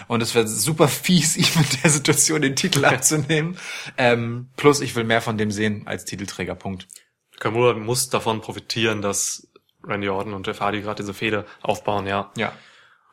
und 0.07 0.21
es 0.21 0.35
wäre 0.35 0.47
super 0.47 0.87
fies, 0.87 1.37
ihm 1.37 1.45
in 1.55 1.81
der 1.83 1.89
Situation 1.89 2.41
den 2.41 2.55
Titel 2.55 2.83
abzunehmen. 2.83 3.57
Ähm, 3.97 4.49
plus 4.57 4.81
ich 4.81 4.95
will 4.95 5.05
mehr 5.05 5.21
von 5.21 5.37
dem 5.37 5.51
sehen 5.51 5.83
als 5.85 6.05
Titelträger, 6.05 6.55
Punkt. 6.55 6.87
Nakamura 7.33 7.73
muss 7.73 8.09
davon 8.09 8.41
profitieren, 8.41 9.01
dass 9.01 9.47
Randy 9.85 10.09
Orton 10.09 10.33
und 10.33 10.47
Jeff 10.47 10.59
Hardy 10.59 10.81
gerade 10.81 11.01
diese 11.01 11.13
Fehde 11.13 11.45
aufbauen, 11.61 12.07
ja. 12.07 12.31
Ja. 12.37 12.53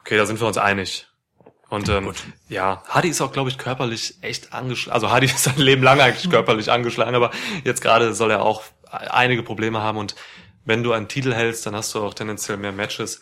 Okay, 0.00 0.16
da 0.16 0.26
sind 0.26 0.40
wir 0.40 0.46
uns 0.46 0.58
einig. 0.58 1.09
Und 1.70 1.88
ähm, 1.88 2.12
ja, 2.48 2.82
Hardy 2.88 3.08
ist 3.08 3.20
auch, 3.20 3.32
glaube 3.32 3.48
ich, 3.48 3.56
körperlich 3.56 4.16
echt 4.22 4.52
angeschlagen. 4.52 4.94
Also 4.94 5.10
Hardy 5.10 5.26
ist 5.34 5.44
sein 5.44 5.56
Leben 5.56 5.82
lang 5.82 6.00
eigentlich 6.00 6.28
körperlich 6.30 6.70
angeschlagen, 6.70 7.14
aber 7.14 7.30
jetzt 7.64 7.80
gerade 7.80 8.12
soll 8.12 8.30
er 8.30 8.42
auch 8.42 8.62
einige 8.90 9.42
Probleme 9.42 9.80
haben. 9.80 9.96
Und 9.96 10.16
wenn 10.64 10.82
du 10.82 10.92
einen 10.92 11.08
Titel 11.08 11.32
hältst, 11.32 11.64
dann 11.66 11.74
hast 11.74 11.94
du 11.94 12.02
auch 12.02 12.12
tendenziell 12.12 12.56
mehr 12.58 12.72
Matches. 12.72 13.20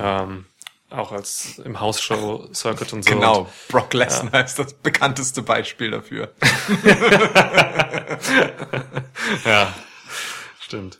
Ähm, 0.00 0.46
auch 0.90 1.10
als 1.10 1.58
im 1.64 1.80
House-Show-Circuit 1.80 2.92
und 2.92 3.04
so. 3.04 3.10
Genau, 3.10 3.50
Brock 3.68 3.94
Lesnar 3.94 4.44
ist 4.44 4.58
das 4.58 4.74
bekannteste 4.74 5.42
Beispiel 5.42 5.90
dafür. 5.90 6.32
Ja, 9.44 9.72
stimmt. 10.60 10.98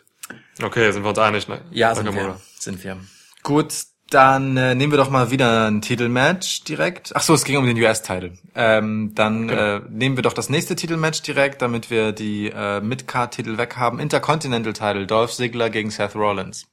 Okay, 0.63 0.91
sind 0.93 1.03
wir 1.03 1.11
uns 1.11 1.19
einig, 1.19 1.49
ne? 1.49 1.61
Nakamura. 2.05 2.41
Sind 2.59 2.83
wir. 2.83 2.99
Gut, 3.43 3.75
dann 4.15 4.57
äh, 4.57 4.75
nehmen 4.75 4.93
wir 4.93 4.99
doch 4.99 5.11
mal 5.11 5.31
wieder 5.31 5.69
ein 5.71 5.81
Titelmatch 5.81 6.65
direkt. 6.65 7.13
Ach 7.15 7.23
so, 7.23 7.35
es 7.35 7.45
ging 7.45 7.57
um 7.57 7.67
den 7.67 7.77
US-Title. 7.77 8.35
Ähm, 8.55 9.13
dann 9.15 9.49
äh, 9.49 9.81
nehmen 9.89 10.17
wir 10.17 10.23
doch 10.23 10.33
das 10.33 10.49
nächste 10.49 10.77
Titelmatch 10.77 11.23
direkt, 11.23 11.63
damit 11.63 11.91
wir 11.91 12.13
die 12.13 12.51
äh, 12.51 12.81
Mid-Card-Titel 12.81 13.59
weg 13.59 13.77
haben. 13.77 13.99
Intercontinental-Title, 13.99 15.07
Dolph 15.07 15.33
Ziggler 15.33 15.71
gegen 15.71 15.91
Seth 15.91 16.15
Rollins. 16.15 16.67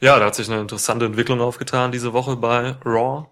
Ja, 0.00 0.18
da 0.18 0.26
hat 0.26 0.34
sich 0.34 0.50
eine 0.50 0.60
interessante 0.60 1.06
Entwicklung 1.06 1.40
aufgetan 1.40 1.92
diese 1.92 2.12
Woche 2.12 2.36
bei 2.36 2.76
Raw. 2.84 3.26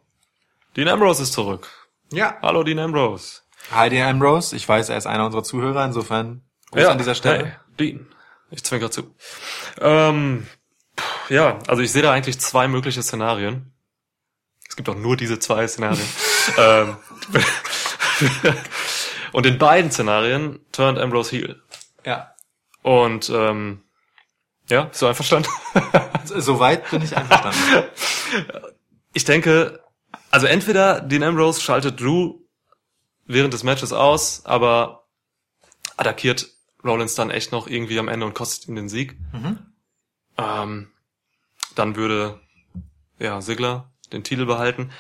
Dean 0.77 0.89
Ambrose 0.89 1.23
ist 1.23 1.33
zurück. 1.33 1.69
Ja. 2.13 2.39
Hallo 2.41 2.63
Dean 2.63 2.79
Ambrose. 2.79 3.43
Hi, 3.71 3.91
Dean 3.91 4.09
Ambrose. 4.09 4.57
Ich 4.57 4.69
weiß, 4.69 4.89
er 4.89 4.97
ist 4.97 5.07
einer 5.07 5.27
unserer 5.27 5.43
Zuhörer, 5.43 5.85
insofern 5.85 6.43
Gruß 6.71 6.87
an 6.87 6.99
dieser 6.99 7.15
Stelle. 7.15 7.45
Hey, 7.45 7.53
Dean. 7.79 8.07
Ich 8.51 8.65
zwinker 8.65 8.91
zu. 8.91 9.15
Ähm, 9.81 10.47
ja, 11.29 11.59
also 11.67 11.83
ich 11.83 11.93
sehe 11.93 12.03
da 12.03 12.13
eigentlich 12.13 12.39
zwei 12.41 12.69
mögliche 12.69 13.03
Szenarien. 13.03 13.73
Es 14.69 14.77
gibt 14.77 14.89
auch 14.89 14.97
nur 14.97 15.17
diese 15.17 15.39
zwei 15.39 15.67
Szenarien. 15.69 16.09
ähm, 16.57 16.97
und 19.33 19.47
in 19.47 19.59
beiden 19.59 19.91
Szenarien 19.91 20.61
turnt 20.73 20.99
Ambrose 20.99 21.31
heel. 21.31 21.63
Ja. 22.05 22.35
Und 22.83 23.31
ähm, 23.31 23.83
ja, 24.69 24.85
bist 24.85 25.03
du 25.03 25.07
einverstanden? 25.07 25.51
Soweit 26.25 26.91
bin 26.91 27.03
ich 27.03 27.17
einverstanden. 27.17 27.91
ich 29.13 29.25
denke, 29.25 29.83
also 30.31 30.47
entweder 30.47 31.01
Dean 31.01 31.23
Ambrose 31.23 31.61
schaltet 31.61 32.01
Drew 32.01 32.39
während 33.27 33.53
des 33.53 33.63
Matches 33.63 33.93
aus, 33.93 34.43
aber 34.45 35.05
attackiert 35.97 36.49
Rollins 36.85 37.15
dann 37.15 37.31
echt 37.31 37.53
noch 37.53 37.67
irgendwie 37.67 37.99
am 37.99 38.09
Ende 38.09 38.27
und 38.27 38.35
kostet 38.35 38.69
ihm 38.69 38.75
den 38.75 38.89
Sieg. 38.89 39.17
Ähm, 40.39 40.92
dann 41.75 41.97
würde 41.97 42.41
ja 43.19 43.41
Sigler 43.41 43.93
den 44.13 44.25
Titel 44.25 44.47
behalten. 44.47 44.93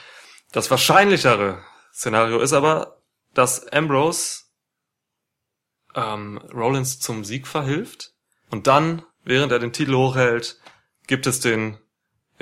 Das 0.53 0.71
wahrscheinlichere 0.71 1.63
Szenario 1.93 2.41
ist 2.41 2.53
aber, 2.53 2.99
dass 3.35 3.67
Ambrose 3.69 4.43
ähm, 5.95 6.39
Rollins 6.53 7.01
zum 7.01 7.25
Sieg 7.25 7.47
verhilft 7.47 8.13
und 8.51 8.67
dann, 8.67 9.03
während 9.25 9.53
er 9.53 9.59
den 9.59 9.73
Titel 9.73 9.95
hochhält, 9.95 10.61
gibt 11.07 11.27
es 11.27 11.41
den 11.41 11.79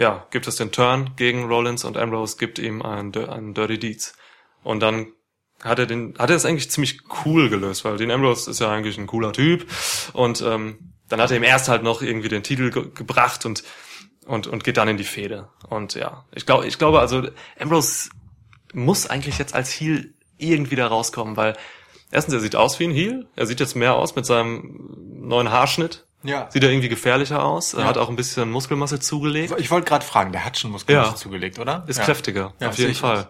ja, 0.00 0.26
gibt 0.30 0.46
es 0.46 0.56
den 0.56 0.72
Turn 0.72 1.10
gegen 1.16 1.44
Rollins 1.44 1.84
und 1.84 1.98
Ambrose 1.98 2.38
gibt 2.38 2.58
ihm 2.58 2.80
einen, 2.80 3.14
einen 3.14 3.52
Dirty 3.52 3.78
Deeds. 3.78 4.14
Und 4.62 4.80
dann 4.80 5.12
hat 5.62 5.78
er 5.78 5.84
den, 5.84 6.14
hat 6.18 6.30
er 6.30 6.36
es 6.36 6.46
eigentlich 6.46 6.70
ziemlich 6.70 7.00
cool 7.24 7.50
gelöst, 7.50 7.84
weil 7.84 7.98
den 7.98 8.10
Ambrose 8.10 8.50
ist 8.50 8.60
ja 8.60 8.70
eigentlich 8.70 8.96
ein 8.96 9.06
cooler 9.06 9.34
Typ. 9.34 9.66
Und 10.14 10.40
ähm, 10.40 10.94
dann 11.10 11.20
hat 11.20 11.30
er 11.30 11.36
ihm 11.36 11.42
erst 11.42 11.68
halt 11.68 11.82
noch 11.82 12.00
irgendwie 12.00 12.30
den 12.30 12.42
Titel 12.42 12.70
ge 12.70 12.86
gebracht 12.94 13.44
und 13.44 13.62
und 14.30 14.46
und 14.46 14.64
geht 14.64 14.76
dann 14.76 14.88
in 14.88 14.96
die 14.96 15.04
Fehde. 15.04 15.48
Und 15.68 15.94
ja, 15.94 16.24
ich 16.34 16.46
glaube, 16.46 16.66
ich 16.66 16.78
glaube 16.78 17.00
also 17.00 17.28
Ambrose 17.58 18.10
muss 18.72 19.08
eigentlich 19.08 19.38
jetzt 19.38 19.54
als 19.54 19.70
Heel 19.70 20.14
irgendwie 20.38 20.76
da 20.76 20.86
rauskommen, 20.86 21.36
weil 21.36 21.56
erstens 22.10 22.34
er 22.34 22.40
sieht 22.40 22.56
aus 22.56 22.78
wie 22.80 22.84
ein 22.84 22.92
Heel, 22.92 23.26
er 23.36 23.46
sieht 23.46 23.60
jetzt 23.60 23.76
mehr 23.76 23.94
aus 23.94 24.14
mit 24.16 24.24
seinem 24.26 24.88
neuen 25.20 25.50
Haarschnitt. 25.50 26.06
Ja. 26.22 26.48
Sieht 26.50 26.62
er 26.62 26.70
irgendwie 26.70 26.90
gefährlicher 26.90 27.42
aus. 27.42 27.72
Er 27.72 27.80
Ja. 27.80 27.86
hat 27.86 27.96
auch 27.98 28.10
ein 28.10 28.16
bisschen 28.16 28.50
Muskelmasse 28.50 29.00
zugelegt. 29.00 29.54
Ich 29.58 29.70
wollte 29.70 29.88
gerade 29.88 30.04
fragen, 30.04 30.32
der 30.32 30.44
hat 30.44 30.58
schon 30.58 30.70
Muskelmasse 30.70 31.10
Ja. 31.12 31.16
zugelegt, 31.16 31.58
oder? 31.58 31.84
Ist 31.86 31.98
ja. 31.98 32.04
kräftiger, 32.04 32.52
auf 32.60 32.76
jeden 32.76 32.94
Fall. 32.94 33.28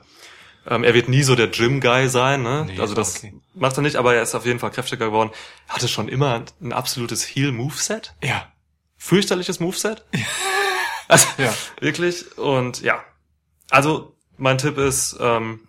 Ähm, 0.67 0.83
er 0.85 0.93
wird 0.93 1.09
nie 1.09 1.23
so 1.23 1.37
der 1.37 1.47
Gym-Guy 1.49 2.09
sein, 2.09 2.43
ne? 2.43 2.65
Nee, 2.67 2.81
also 2.81 2.95
das 2.95 3.17
okay. 3.19 3.33
macht 3.55 3.79
er 3.79 3.83
nicht, 3.83 3.97
aber 3.97 4.15
er 4.17 4.23
ist 4.23 4.35
auf 4.35 4.45
jeden 4.45 4.59
Fall 4.59 4.71
kräftiger 4.73 5.07
geworden. 5.07 5.31
Hatte 5.69 5.87
schon 5.89 6.09
immer 6.09 6.35
ein, 6.35 6.45
ein 6.61 6.73
absolutes 6.73 7.25
Heel-Moveset. 7.25 8.15
Ja. 8.23 8.47
Fürchterliches 8.99 9.61
Moveset. 9.61 10.05
also, 11.11 11.27
Ja. 11.43 11.55
wirklich. 11.81 12.37
Und 12.39 12.81
ja. 12.83 13.05
Also, 13.71 14.17
mein 14.37 14.59
Tipp 14.59 14.79
ist, 14.79 15.17
ähm, 15.21 15.69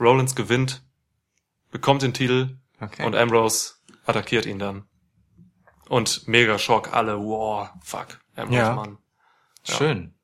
Rollins 0.00 0.34
gewinnt, 0.34 0.82
bekommt 1.70 2.02
den 2.02 2.12
Titel 2.14 2.56
Okay. 2.80 3.04
und 3.06 3.14
Ambrose 3.14 3.74
attackiert 4.04 4.46
ihn 4.46 4.58
dann. 4.58 4.84
Und 5.88 6.26
mega 6.28 6.58
Schock, 6.58 6.92
alle, 6.92 7.18
wow, 7.18 7.68
fuck, 7.82 8.18
Ambrose, 8.34 8.58
Ja. 8.60 8.74
Mann. 8.74 8.98
Schön. 9.62 10.14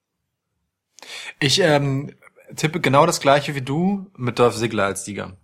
Ich 1.39 1.61
ähm, 1.61 2.15
tippe 2.57 2.81
genau 2.81 3.07
das 3.07 3.21
gleiche 3.21 3.55
wie 3.55 3.63
du 3.63 4.11
mit 4.17 4.39
Dolph 4.39 4.57
Ziggler 4.57 4.85
als 4.85 5.05
Sieger. 5.05 5.37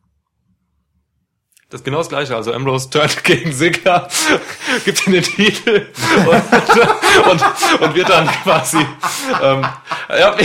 Das 1.69 1.81
ist 1.81 1.85
genau 1.85 1.99
das 1.99 2.09
gleiche. 2.09 2.37
Also 2.37 2.53
Ambrose 2.53 2.91
turnt 2.91 3.25
gegen 3.25 3.53
Sigler, 3.53 4.09
gibt 4.85 5.07
ihm 5.07 5.15
den 5.15 5.25
Titel 5.25 5.87
und, 6.27 7.31
und, 7.31 7.81
und 7.81 7.95
wird 7.95 8.09
dann 8.09 8.29
quasi. 8.45 8.79
Ähm, 9.43 9.67
ja, 10.09 10.37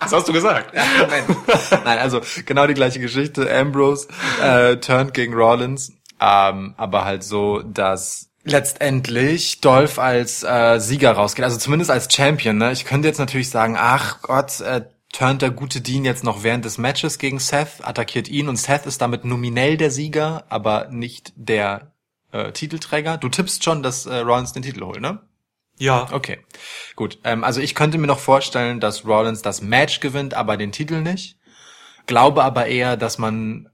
was 0.00 0.12
hast 0.12 0.28
du 0.28 0.32
gesagt? 0.34 0.74
Nein. 0.74 1.36
Nein, 1.84 1.98
also 1.98 2.20
genau 2.44 2.66
die 2.66 2.74
gleiche 2.74 3.00
Geschichte. 3.00 3.50
Ambrose 3.50 4.08
äh, 4.42 4.76
turnt 4.76 5.14
gegen 5.14 5.32
Rollins, 5.32 5.92
ähm, 6.20 6.74
aber 6.76 7.06
halt 7.06 7.24
so, 7.24 7.62
dass 7.62 8.28
letztendlich 8.44 9.60
Dolph 9.60 9.98
als 9.98 10.42
äh, 10.42 10.78
Sieger 10.78 11.12
rausgeht, 11.12 11.44
also 11.44 11.56
zumindest 11.56 11.90
als 11.90 12.12
Champion. 12.12 12.58
Ne? 12.58 12.72
Ich 12.72 12.84
könnte 12.84 13.08
jetzt 13.08 13.18
natürlich 13.18 13.48
sagen, 13.48 13.76
ach 13.78 14.20
Gott, 14.20 14.60
äh, 14.60 14.82
turnt 15.12 15.42
der 15.42 15.50
gute 15.50 15.80
Dean 15.80 16.04
jetzt 16.04 16.24
noch 16.24 16.42
während 16.42 16.64
des 16.64 16.78
Matches 16.78 17.18
gegen 17.18 17.38
Seth, 17.38 17.82
attackiert 17.82 18.28
ihn 18.28 18.48
und 18.48 18.56
Seth 18.56 18.86
ist 18.86 19.00
damit 19.00 19.24
nominell 19.24 19.76
der 19.76 19.90
Sieger, 19.90 20.44
aber 20.48 20.88
nicht 20.90 21.32
der 21.36 21.92
äh, 22.32 22.52
Titelträger. 22.52 23.18
Du 23.18 23.28
tippst 23.28 23.62
schon, 23.62 23.82
dass 23.82 24.06
äh, 24.06 24.16
Rollins 24.16 24.52
den 24.52 24.62
Titel 24.62 24.82
holt, 24.82 25.00
ne? 25.00 25.20
Ja. 25.78 26.08
Okay, 26.12 26.38
gut. 26.96 27.18
Ähm, 27.24 27.44
also 27.44 27.60
ich 27.60 27.74
könnte 27.74 27.98
mir 27.98 28.06
noch 28.06 28.18
vorstellen, 28.18 28.80
dass 28.80 29.04
Rollins 29.04 29.42
das 29.42 29.62
Match 29.62 30.00
gewinnt, 30.00 30.34
aber 30.34 30.56
den 30.56 30.72
Titel 30.72 31.00
nicht. 31.02 31.38
Glaube 32.06 32.42
aber 32.42 32.66
eher, 32.66 32.96
dass 32.96 33.18
man 33.18 33.68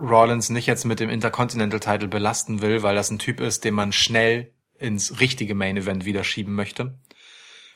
Rollins 0.00 0.50
nicht 0.50 0.66
jetzt 0.66 0.84
mit 0.84 1.00
dem 1.00 1.10
Intercontinental 1.10 1.80
Title 1.80 2.08
belasten 2.08 2.60
will, 2.60 2.82
weil 2.82 2.94
das 2.94 3.10
ein 3.10 3.18
Typ 3.18 3.40
ist, 3.40 3.64
den 3.64 3.74
man 3.74 3.92
schnell 3.92 4.52
ins 4.78 5.20
richtige 5.20 5.54
Main 5.54 5.76
Event 5.76 6.04
wieder 6.04 6.24
schieben 6.24 6.54
möchte. 6.54 6.98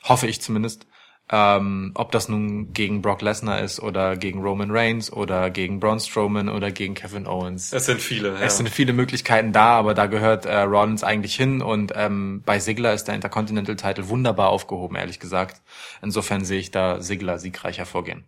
Hoffe 0.03 0.27
ich 0.27 0.41
zumindest. 0.41 0.87
Ähm, 1.29 1.91
ob 1.95 2.11
das 2.11 2.27
nun 2.27 2.73
gegen 2.73 3.01
Brock 3.01 3.21
Lesnar 3.21 3.61
ist 3.61 3.79
oder 3.79 4.17
gegen 4.17 4.41
Roman 4.41 4.69
Reigns 4.71 5.11
oder 5.11 5.49
gegen 5.49 5.79
Braun 5.79 5.99
Strowman 5.99 6.49
oder 6.49 6.69
gegen 6.69 6.93
Kevin 6.95 7.27
Owens. 7.27 7.71
Es 7.71 7.85
sind 7.85 8.01
viele. 8.01 8.33
Ja. 8.33 8.41
Es 8.41 8.57
sind 8.57 8.69
viele 8.69 8.93
Möglichkeiten 8.93 9.53
da, 9.53 9.77
aber 9.77 9.93
da 9.93 10.05
gehört 10.07 10.45
äh, 10.45 10.59
Rollins 10.59 11.03
eigentlich 11.03 11.35
hin 11.35 11.61
und 11.61 11.93
ähm, 11.95 12.43
bei 12.45 12.59
Sigler 12.59 12.93
ist 12.93 13.05
der 13.05 13.15
Intercontinental 13.15 13.77
Title 13.77 14.09
wunderbar 14.09 14.49
aufgehoben, 14.49 14.97
ehrlich 14.97 15.19
gesagt. 15.19 15.61
Insofern 16.01 16.43
sehe 16.43 16.59
ich 16.59 16.71
da 16.71 17.01
Sigler 17.01 17.39
siegreicher 17.39 17.85
vorgehen. 17.85 18.25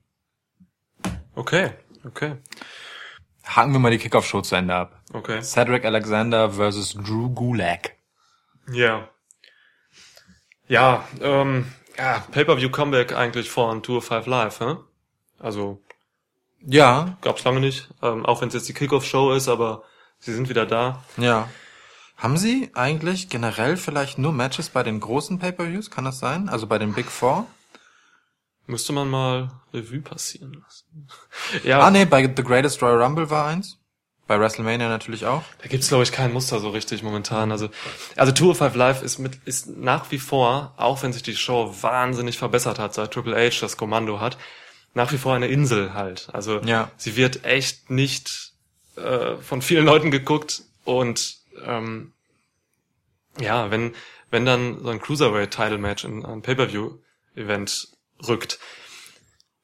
Okay, 1.35 1.71
okay, 2.05 2.37
Haken 3.45 3.73
wir 3.73 3.79
mal 3.79 3.91
die 3.91 3.99
Kickoff-Show 3.99 4.41
zu 4.41 4.55
Ende 4.55 4.73
ab. 4.73 5.01
okay. 5.13 5.41
Cedric 5.41 5.85
Alexander 5.85 6.49
versus 6.51 6.93
Drew 6.93 7.29
Gulak. 7.29 7.91
Ja. 8.71 9.07
Ja, 10.67 11.07
ähm, 11.21 11.71
ja, 11.97 12.19
Pay-Per-View-Comeback 12.31 13.13
eigentlich 13.15 13.49
von 13.49 13.83
Tour 13.83 14.01
5 14.01 14.25
Live, 14.27 14.59
hä? 14.59 14.75
Also, 15.39 15.81
Ja, 16.61 17.17
gab's 17.21 17.43
lange 17.43 17.59
nicht, 17.59 17.89
ähm, 18.01 18.25
auch 18.25 18.41
wenn 18.41 18.47
es 18.47 18.53
jetzt 18.53 18.67
die 18.69 18.73
Kickoff-Show 18.73 19.33
ist, 19.33 19.47
aber 19.47 19.83
sie 20.19 20.33
sind 20.33 20.49
wieder 20.49 20.65
da. 20.65 21.03
ja. 21.17 21.49
Haben 22.17 22.37
Sie 22.37 22.71
eigentlich 22.75 23.27
generell 23.27 23.75
vielleicht 23.75 24.17
nur 24.17 24.31
Matches 24.31 24.69
bei 24.69 24.83
den 24.83 25.01
großen 25.01 25.37
Pay-Per-Views? 25.37 25.91
Kann 25.91 26.05
das 26.05 26.17
sein? 26.19 26.47
Also 26.47 26.65
bei 26.65 26.77
den 26.77 26.93
Big 26.93 27.07
Four? 27.07 27.45
Müsste 28.67 28.93
man 28.93 29.09
mal 29.09 29.51
Revue 29.73 29.99
passieren 29.99 30.53
lassen. 30.63 31.09
ja, 31.65 31.81
Ah, 31.81 31.91
nee, 31.91 32.05
bei 32.05 32.23
The 32.23 32.41
Greatest 32.41 32.81
Royal 32.81 33.03
Rumble 33.03 33.29
war 33.29 33.47
eins. 33.47 33.79
Bei 34.27 34.39
WrestleMania 34.39 34.89
natürlich 34.89 35.25
auch. 35.25 35.43
Da 35.61 35.67
gibt's 35.67 35.89
glaube 35.89 36.03
ich 36.03 36.11
kein 36.11 36.33
Muster 36.33 36.59
so 36.59 36.69
richtig 36.69 37.03
momentan. 37.03 37.51
Also 37.51 37.69
also 38.15 38.31
Tour 38.31 38.55
5 38.55 38.73
Live 38.75 39.03
ist 39.03 39.19
mit 39.19 39.35
ist 39.45 39.67
nach 39.67 40.09
wie 40.11 40.17
vor, 40.17 40.73
auch 40.77 41.03
wenn 41.03 41.13
sich 41.13 41.21
die 41.21 41.35
Show 41.35 41.75
wahnsinnig 41.81 42.37
verbessert 42.37 42.79
hat, 42.79 42.93
seit 42.95 43.11
Triple 43.11 43.35
H 43.35 43.61
das 43.61 43.77
Kommando 43.77 44.19
hat, 44.19 44.37
nach 44.95 45.11
wie 45.11 45.19
vor 45.19 45.35
eine 45.35 45.47
Insel 45.47 45.93
halt. 45.93 46.29
Also 46.33 46.59
Ja. 46.61 46.89
sie 46.97 47.15
wird 47.15 47.45
echt 47.45 47.91
nicht 47.91 48.53
äh, 48.95 49.35
von 49.37 49.61
vielen 49.61 49.85
Leuten 49.85 50.09
geguckt 50.09 50.63
und 50.85 51.35
ähm, 51.63 52.13
ja, 53.39 53.69
wenn 53.69 53.93
wenn 54.31 54.45
dann 54.45 54.81
so 54.81 54.89
ein 54.89 55.01
Cruiserweight 55.01 55.51
Title 55.51 55.77
Match 55.77 56.03
in 56.03 56.25
ein 56.25 56.41
Pay-per-View 56.41 56.97
Event 57.35 57.89
rückt, 58.27 58.57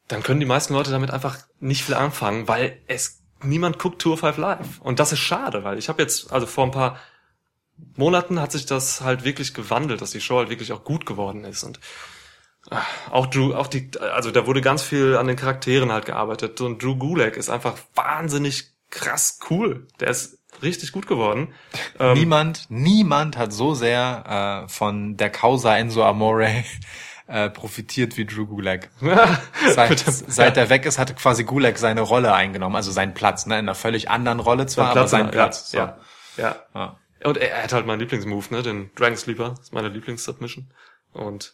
dann 0.08 0.22
können 0.24 0.40
die 0.40 0.46
meisten 0.46 0.74
Leute 0.74 0.92
damit 0.92 1.10
einfach 1.10 1.40
nicht 1.60 1.84
viel 1.84 1.96
anfangen, 1.96 2.48
weil 2.48 2.80
es 2.88 3.21
niemand 3.44 3.80
guckt 3.80 4.02
Tour 4.02 4.18
5 4.18 4.38
Live. 4.38 4.80
Und 4.82 5.00
das 5.00 5.12
ist 5.12 5.20
schade, 5.20 5.64
weil 5.64 5.78
ich 5.78 5.90
habe 5.90 6.02
jetzt, 6.02 6.32
also 6.32 6.46
vor 6.46 6.66
ein 6.66 6.72
paar 6.72 7.00
Monaten 7.96 8.40
hat 8.40 8.52
sich 8.52 8.66
das 8.66 9.02
halt 9.02 9.24
wirklich 9.24 9.54
gewandelt, 9.54 10.02
dass 10.02 10.12
die 10.12 10.22
Show 10.22 10.38
halt 10.38 10.50
wirklich 10.50 10.72
auch 10.72 10.84
gut 10.84 11.06
geworden 11.06 11.44
ist. 11.44 11.64
Und 11.64 11.80
ah, 12.70 12.82
auch 13.10 13.28
Drew, 13.28 13.54
auch 13.54 13.68
die, 13.68 13.90
also 14.00 14.32
da 14.32 14.46
wurde 14.46 14.62
ganz 14.62 14.84
viel 14.84 15.18
an 15.18 15.28
den 15.28 15.36
Charakteren 15.36 15.92
halt 15.92 16.06
gearbeitet. 16.06 16.62
Und 16.62 16.82
Drew 16.82 16.96
Gulak 16.96 17.38
ist 17.38 17.50
einfach 17.50 17.78
wahnsinnig 17.96 18.72
krass 18.90 19.40
cool. 19.50 19.88
Der 20.00 20.10
ist 20.10 20.38
richtig 20.62 20.92
gut 20.92 21.08
geworden. 21.08 21.54
Ähm, 22.00 22.14
Niemand, 22.18 22.66
niemand 22.70 23.38
hat 23.38 23.54
so 23.54 23.74
sehr 23.74 24.66
äh, 24.66 24.70
von 24.70 25.18
der 25.18 25.30
Causa 25.30 25.78
Enzo 25.78 26.04
Amore 26.04 26.64
äh, 27.28 27.50
profitiert 27.50 28.18
wie 28.18 28.26
Drew 28.26 28.46
Gulak. 28.46 28.90
Seit, 29.74 30.00
seit 30.00 30.58
er 30.58 30.70
weg 30.70 30.86
ist, 30.86 30.98
hatte 30.98 31.14
quasi 31.14 31.44
Gulak 31.44 31.78
seine 31.78 32.02
Rolle 32.02 32.34
eingenommen, 32.34 32.76
also 32.76 32.92
seinen 32.92 33.14
Platz, 33.14 33.46
ne? 33.46 33.56
In 33.56 33.66
einer 33.66 33.76
völlig 33.76 34.10
anderen 34.10 34.40
Rolle 34.40 34.66
zwar, 34.66 34.88
aber 34.88 35.02
Platz, 35.02 35.12
seinen 35.12 35.32
Platz. 35.32 35.72
so. 35.72 35.78
Ja, 35.78 35.98
ja. 36.38 36.56
Ja. 36.74 36.98
Und 37.24 37.38
er, 37.38 37.52
er 37.52 37.64
hat 37.64 37.74
halt 37.74 37.86
meinen 37.86 38.00
Lieblingsmove, 38.00 38.52
ne, 38.52 38.64
den 38.64 38.92
Dragon 38.96 39.18
Sleeper, 39.18 39.50
das 39.52 39.60
ist 39.68 39.74
meine 39.74 39.90
Lieblingssubmission. 39.90 40.72
Und, 41.14 41.54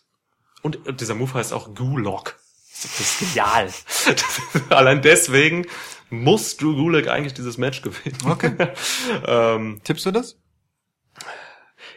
und 0.63 1.01
dieser 1.01 1.15
Move 1.15 1.33
heißt 1.33 1.53
auch 1.53 1.75
Gulok. 1.75 2.35
Das 2.81 2.99
ist 2.99 3.19
genial. 3.19 3.69
Allein 4.69 5.01
deswegen 5.01 5.65
muss 6.09 6.57
Drew 6.57 6.75
Gulak 6.75 7.07
eigentlich 7.07 7.33
dieses 7.33 7.57
Match 7.57 7.81
gewinnen. 7.81 8.17
Okay. 8.25 8.55
ähm, 9.27 9.81
Tippst 9.83 10.05
du 10.05 10.11
das? 10.11 10.37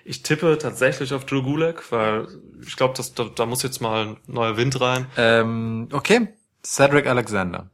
Ich 0.04 0.22
tippe 0.22 0.58
tatsächlich 0.58 1.12
auf 1.12 1.26
Drew 1.26 1.42
Gulak, 1.42 1.90
weil 1.92 2.26
ich 2.66 2.76
glaube, 2.76 2.94
da, 3.14 3.24
da 3.24 3.46
muss 3.46 3.62
jetzt 3.62 3.80
mal 3.80 4.06
ein 4.06 4.16
neuer 4.26 4.56
Wind 4.56 4.80
rein. 4.80 5.06
Ähm, 5.16 5.88
okay. 5.92 6.28
Cedric 6.64 7.06
Alexander. 7.06 7.70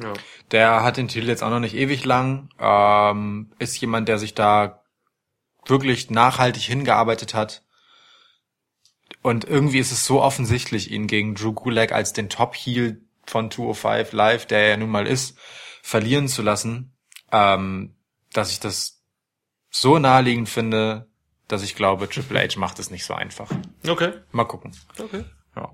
Ja. 0.00 0.12
Der 0.50 0.82
hat 0.82 0.96
den 0.96 1.08
Titel 1.08 1.28
jetzt 1.28 1.42
auch 1.42 1.50
noch 1.50 1.60
nicht 1.60 1.74
ewig 1.74 2.04
lang. 2.04 2.50
Ähm, 2.58 3.50
ist 3.58 3.80
jemand, 3.80 4.08
der 4.08 4.18
sich 4.18 4.34
da 4.34 4.82
wirklich 5.66 6.10
nachhaltig 6.10 6.62
hingearbeitet 6.62 7.34
hat. 7.34 7.62
Und 9.22 9.44
irgendwie 9.44 9.78
ist 9.78 9.92
es 9.92 10.04
so 10.04 10.22
offensichtlich, 10.22 10.90
ihn 10.90 11.06
gegen 11.06 11.34
Drew 11.34 11.52
Gulak 11.52 11.92
als 11.92 12.12
den 12.12 12.28
Top-Heel 12.28 13.02
von 13.26 13.50
205 13.50 14.12
Live, 14.12 14.46
der 14.46 14.60
er 14.60 14.76
nun 14.76 14.90
mal 14.90 15.06
ist, 15.06 15.36
verlieren 15.82 16.28
zu 16.28 16.42
lassen, 16.42 16.96
ähm, 17.32 17.94
dass 18.32 18.52
ich 18.52 18.60
das 18.60 19.02
so 19.70 19.98
naheliegend 19.98 20.48
finde, 20.48 21.08
dass 21.48 21.62
ich 21.62 21.74
glaube, 21.74 22.08
Triple 22.08 22.40
H 22.40 22.58
macht 22.58 22.78
es 22.78 22.90
nicht 22.90 23.04
so 23.04 23.14
einfach. 23.14 23.50
Okay, 23.86 24.12
Mal 24.32 24.44
gucken. 24.44 24.76
okay. 24.98 25.24
Ja. 25.56 25.70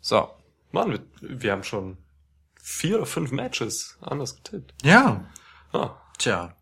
So. 0.00 0.28
Mann, 0.72 0.90
wir, 0.92 1.00
wir 1.20 1.52
haben 1.52 1.64
schon 1.64 1.98
vier 2.60 2.96
oder 2.96 3.06
fünf 3.06 3.30
Matches 3.30 3.98
anders 4.00 4.36
getippt. 4.36 4.74
Ja, 4.82 5.24
Ah, 5.72 5.90
Tja. 6.18 6.54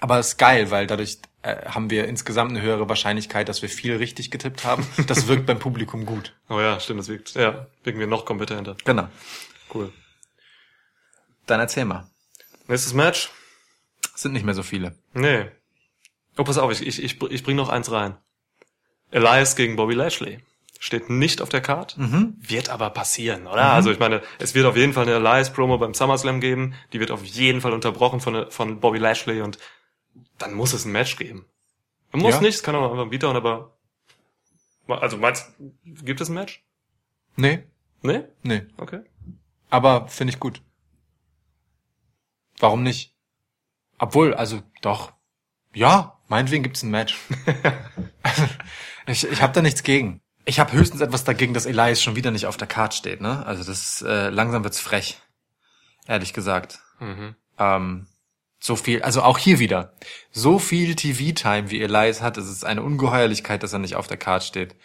Aber 0.00 0.18
ist 0.18 0.36
geil, 0.36 0.70
weil 0.70 0.86
dadurch 0.86 1.18
äh, 1.42 1.64
haben 1.66 1.90
wir 1.90 2.06
insgesamt 2.08 2.50
eine 2.50 2.60
höhere 2.62 2.88
Wahrscheinlichkeit, 2.88 3.48
dass 3.48 3.62
wir 3.62 3.68
viel 3.68 3.96
richtig 3.96 4.30
getippt 4.30 4.64
haben. 4.64 4.86
Das 5.06 5.26
wirkt 5.28 5.46
beim 5.46 5.58
Publikum 5.60 6.06
gut. 6.06 6.34
oh 6.48 6.58
ja, 6.60 6.78
stimmt, 6.80 7.00
das 7.00 7.08
wirkt, 7.08 7.34
ja, 7.34 7.66
wirken 7.84 8.00
wir 8.00 8.06
noch 8.08 8.24
kompetenter. 8.24 8.76
Genau. 8.84 9.08
Cool. 9.72 9.92
Dann 11.46 11.60
erzähl 11.60 11.84
mal. 11.84 12.08
Nächstes 12.68 12.94
Match? 12.94 13.30
Es 14.14 14.22
sind 14.22 14.32
nicht 14.32 14.44
mehr 14.44 14.54
so 14.54 14.62
viele. 14.62 14.96
Nee. 15.12 15.50
Oh, 16.36 16.44
pass 16.44 16.58
auf, 16.58 16.70
ich, 16.72 16.86
ich, 16.86 17.02
ich, 17.02 17.22
ich 17.22 17.42
bring 17.42 17.56
noch 17.56 17.68
eins 17.68 17.90
rein. 17.90 18.16
Elias 19.10 19.56
gegen 19.56 19.76
Bobby 19.76 19.94
Lashley. 19.94 20.40
Steht 20.78 21.10
nicht 21.10 21.40
auf 21.40 21.48
der 21.48 21.60
Card, 21.60 21.94
wird 21.98 22.68
aber 22.68 22.90
passieren, 22.90 23.46
oder? 23.46 23.72
Also 23.72 23.92
ich 23.92 24.00
meine, 24.00 24.20
es 24.40 24.56
wird 24.56 24.66
auf 24.66 24.76
jeden 24.76 24.92
Fall 24.92 25.04
eine 25.04 25.14
Elias-Promo 25.14 25.78
beim 25.78 25.94
SummerSlam 25.94 26.40
geben, 26.40 26.74
die 26.92 26.98
wird 26.98 27.12
auf 27.12 27.22
jeden 27.24 27.60
Fall 27.60 27.72
unterbrochen 27.72 28.18
von, 28.18 28.50
von 28.50 28.80
Bobby 28.80 28.98
Lashley 28.98 29.42
und 29.42 29.58
dann 30.38 30.54
muss 30.54 30.72
es 30.72 30.84
ein 30.84 30.90
Match 30.90 31.16
geben. 31.18 31.44
Man 32.10 32.22
muss 32.22 32.34
Ja. 32.34 32.40
nicht, 32.40 32.56
es 32.56 32.62
kann 32.64 32.74
auch 32.74 32.90
einfach 32.90 33.04
ein 33.04 33.10
Beatdown, 33.10 33.36
aber 33.36 33.76
also 34.88 35.18
meinst 35.18 35.52
gibt 35.84 36.20
es 36.20 36.28
ein 36.28 36.34
Match? 36.34 36.64
Nee, 37.36 37.62
Nee? 38.02 38.24
nee. 38.42 38.66
Okay. 38.76 39.02
Aber 39.70 40.08
finde 40.08 40.32
ich 40.32 40.40
gut. 40.40 40.62
Warum 42.58 42.82
nicht? 42.82 43.14
Obwohl, 43.98 44.34
also 44.34 44.62
doch. 44.80 45.12
Ja, 45.74 46.18
meinetwegen 46.28 46.62
gibt's 46.62 46.82
ein 46.82 46.90
Match. 46.90 47.16
ich 49.06 49.28
ich 49.28 49.42
habe 49.42 49.52
da 49.52 49.62
nichts 49.62 49.82
gegen. 49.82 50.20
Ich 50.44 50.58
habe 50.58 50.72
höchstens 50.72 51.00
etwas 51.00 51.24
dagegen, 51.24 51.54
dass 51.54 51.66
Elias 51.66 52.02
schon 52.02 52.16
wieder 52.16 52.30
nicht 52.30 52.46
auf 52.46 52.56
der 52.56 52.66
Card 52.66 52.94
steht. 52.94 53.20
Ne? 53.20 53.46
Also 53.46 53.62
das 53.62 54.02
äh, 54.02 54.28
langsam 54.28 54.64
wird's 54.64 54.80
frech. 54.80 55.18
Ehrlich 56.06 56.32
gesagt. 56.32 56.80
Mhm. 56.98 57.36
ähm, 57.58 58.06
so 58.62 58.76
viel, 58.76 59.02
also 59.02 59.22
auch 59.22 59.38
hier 59.38 59.58
wieder, 59.58 59.92
so 60.30 60.60
viel 60.60 60.94
TV-Time, 60.94 61.70
wie 61.70 61.82
Elias 61.82 62.22
hat, 62.22 62.38
es 62.38 62.48
ist 62.48 62.64
eine 62.64 62.82
Ungeheuerlichkeit, 62.82 63.64
dass 63.64 63.72
er 63.72 63.80
nicht 63.80 63.96
auf 63.96 64.06
der 64.06 64.16
Card 64.16 64.44
steht. 64.44 64.76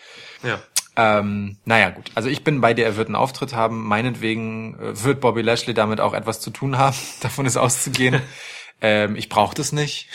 Ja. 0.41 0.59
Ähm, 0.95 1.57
naja, 1.63 1.91
gut. 1.91 2.09
Also 2.15 2.27
ich 2.27 2.43
bin 2.43 2.59
bei 2.59 2.73
dir, 2.73 2.85
er 2.85 2.97
wird 2.97 3.07
einen 3.07 3.15
Auftritt 3.15 3.53
haben. 3.53 3.83
Meinetwegen 3.83 4.79
äh, 4.79 5.03
wird 5.03 5.21
Bobby 5.21 5.43
Lashley 5.43 5.75
damit 5.75 6.01
auch 6.01 6.15
etwas 6.15 6.39
zu 6.39 6.49
tun 6.49 6.79
haben. 6.79 6.97
Davon 7.21 7.45
ist 7.45 7.55
auszugehen. 7.55 8.21
ähm, 8.81 9.15
ich 9.15 9.29
brauche 9.29 9.53
das 9.53 9.71
nicht. 9.71 10.09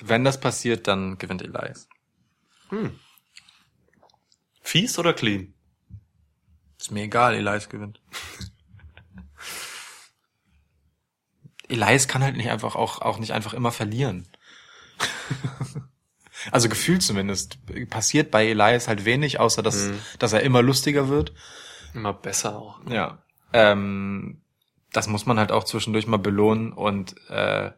Wenn 0.00 0.24
das 0.24 0.40
passiert, 0.40 0.86
dann 0.88 1.18
gewinnt 1.18 1.42
Elias. 1.42 1.88
Fies 4.62 4.98
oder 4.98 5.12
clean? 5.12 5.54
Ist 6.78 6.90
mir 6.90 7.02
egal, 7.04 7.34
Elias 7.34 7.68
gewinnt. 7.68 8.00
Elias 11.68 12.08
kann 12.08 12.22
halt 12.22 12.36
nicht 12.36 12.50
einfach 12.50 12.74
auch, 12.74 13.00
auch 13.00 13.18
nicht 13.18 13.32
einfach 13.32 13.54
immer 13.54 13.72
verlieren. 13.72 14.28
Also 16.52 16.70
gefühlt 16.70 17.02
zumindest. 17.02 17.58
Passiert 17.90 18.30
bei 18.30 18.46
Elias 18.48 18.88
halt 18.88 19.04
wenig, 19.04 19.38
außer 19.38 19.62
dass, 19.62 19.88
Mhm. 19.88 19.98
dass 20.18 20.32
er 20.32 20.40
immer 20.40 20.62
lustiger 20.62 21.10
wird. 21.10 21.34
Immer 21.92 22.14
besser 22.14 22.56
auch. 22.56 22.80
Ja. 22.88 23.22
Ähm, 23.52 24.40
das 24.90 25.06
muss 25.06 25.26
man 25.26 25.38
halt 25.38 25.52
auch 25.52 25.64
zwischendurch 25.64 26.06
mal 26.06 26.16
belohnen 26.16 26.72
und 26.72 27.14
äh, 27.28 27.72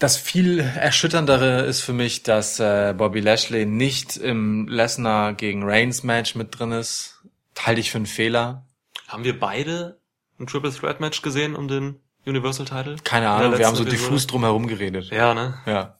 das 0.00 0.16
viel 0.16 0.58
erschütterndere 0.58 1.60
ist 1.62 1.82
für 1.82 1.92
mich, 1.92 2.24
dass 2.24 2.58
äh, 2.58 2.92
Bobby 2.96 3.20
Lashley 3.20 3.64
nicht 3.66 4.16
im 4.16 4.66
Lesnar 4.66 5.34
gegen 5.34 5.62
Reigns 5.62 6.02
Match 6.02 6.34
mit 6.34 6.58
drin 6.58 6.72
ist. 6.72 7.22
Halte 7.58 7.80
ich 7.80 7.90
für 7.92 7.98
einen 7.98 8.06
Fehler. 8.06 8.66
Haben 9.06 9.22
wir 9.24 9.38
beide 9.38 10.00
ein 10.40 10.46
Triple 10.48 10.72
Threat 10.72 11.00
Match 11.00 11.22
gesehen 11.22 11.54
um 11.54 11.68
den 11.68 12.00
Universal 12.26 12.64
Title? 12.66 12.96
Keine 13.04 13.28
Ahnung, 13.28 13.56
wir 13.58 13.66
haben 13.66 13.76
so 13.76 13.84
diffus 13.84 14.26
drum 14.26 14.42
herum 14.42 14.66
geredet. 14.66 15.10
Ja, 15.10 15.34
ne? 15.34 15.58
Ja. 15.66 15.98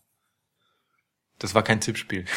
Das 1.38 1.54
war 1.54 1.62
kein 1.62 1.80
Tippspiel. 1.80 2.24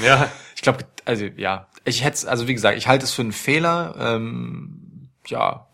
Ja. 0.00 0.30
Ich 0.54 0.62
glaube, 0.62 0.84
also 1.06 1.24
ja, 1.24 1.66
ich 1.84 2.04
hätte 2.04 2.28
also 2.28 2.46
wie 2.46 2.54
gesagt, 2.54 2.78
ich 2.78 2.86
halte 2.86 3.04
es 3.04 3.12
für 3.14 3.22
einen 3.22 3.32
Fehler. 3.32 3.96
Ähm, 3.98 5.10
ja, 5.26 5.66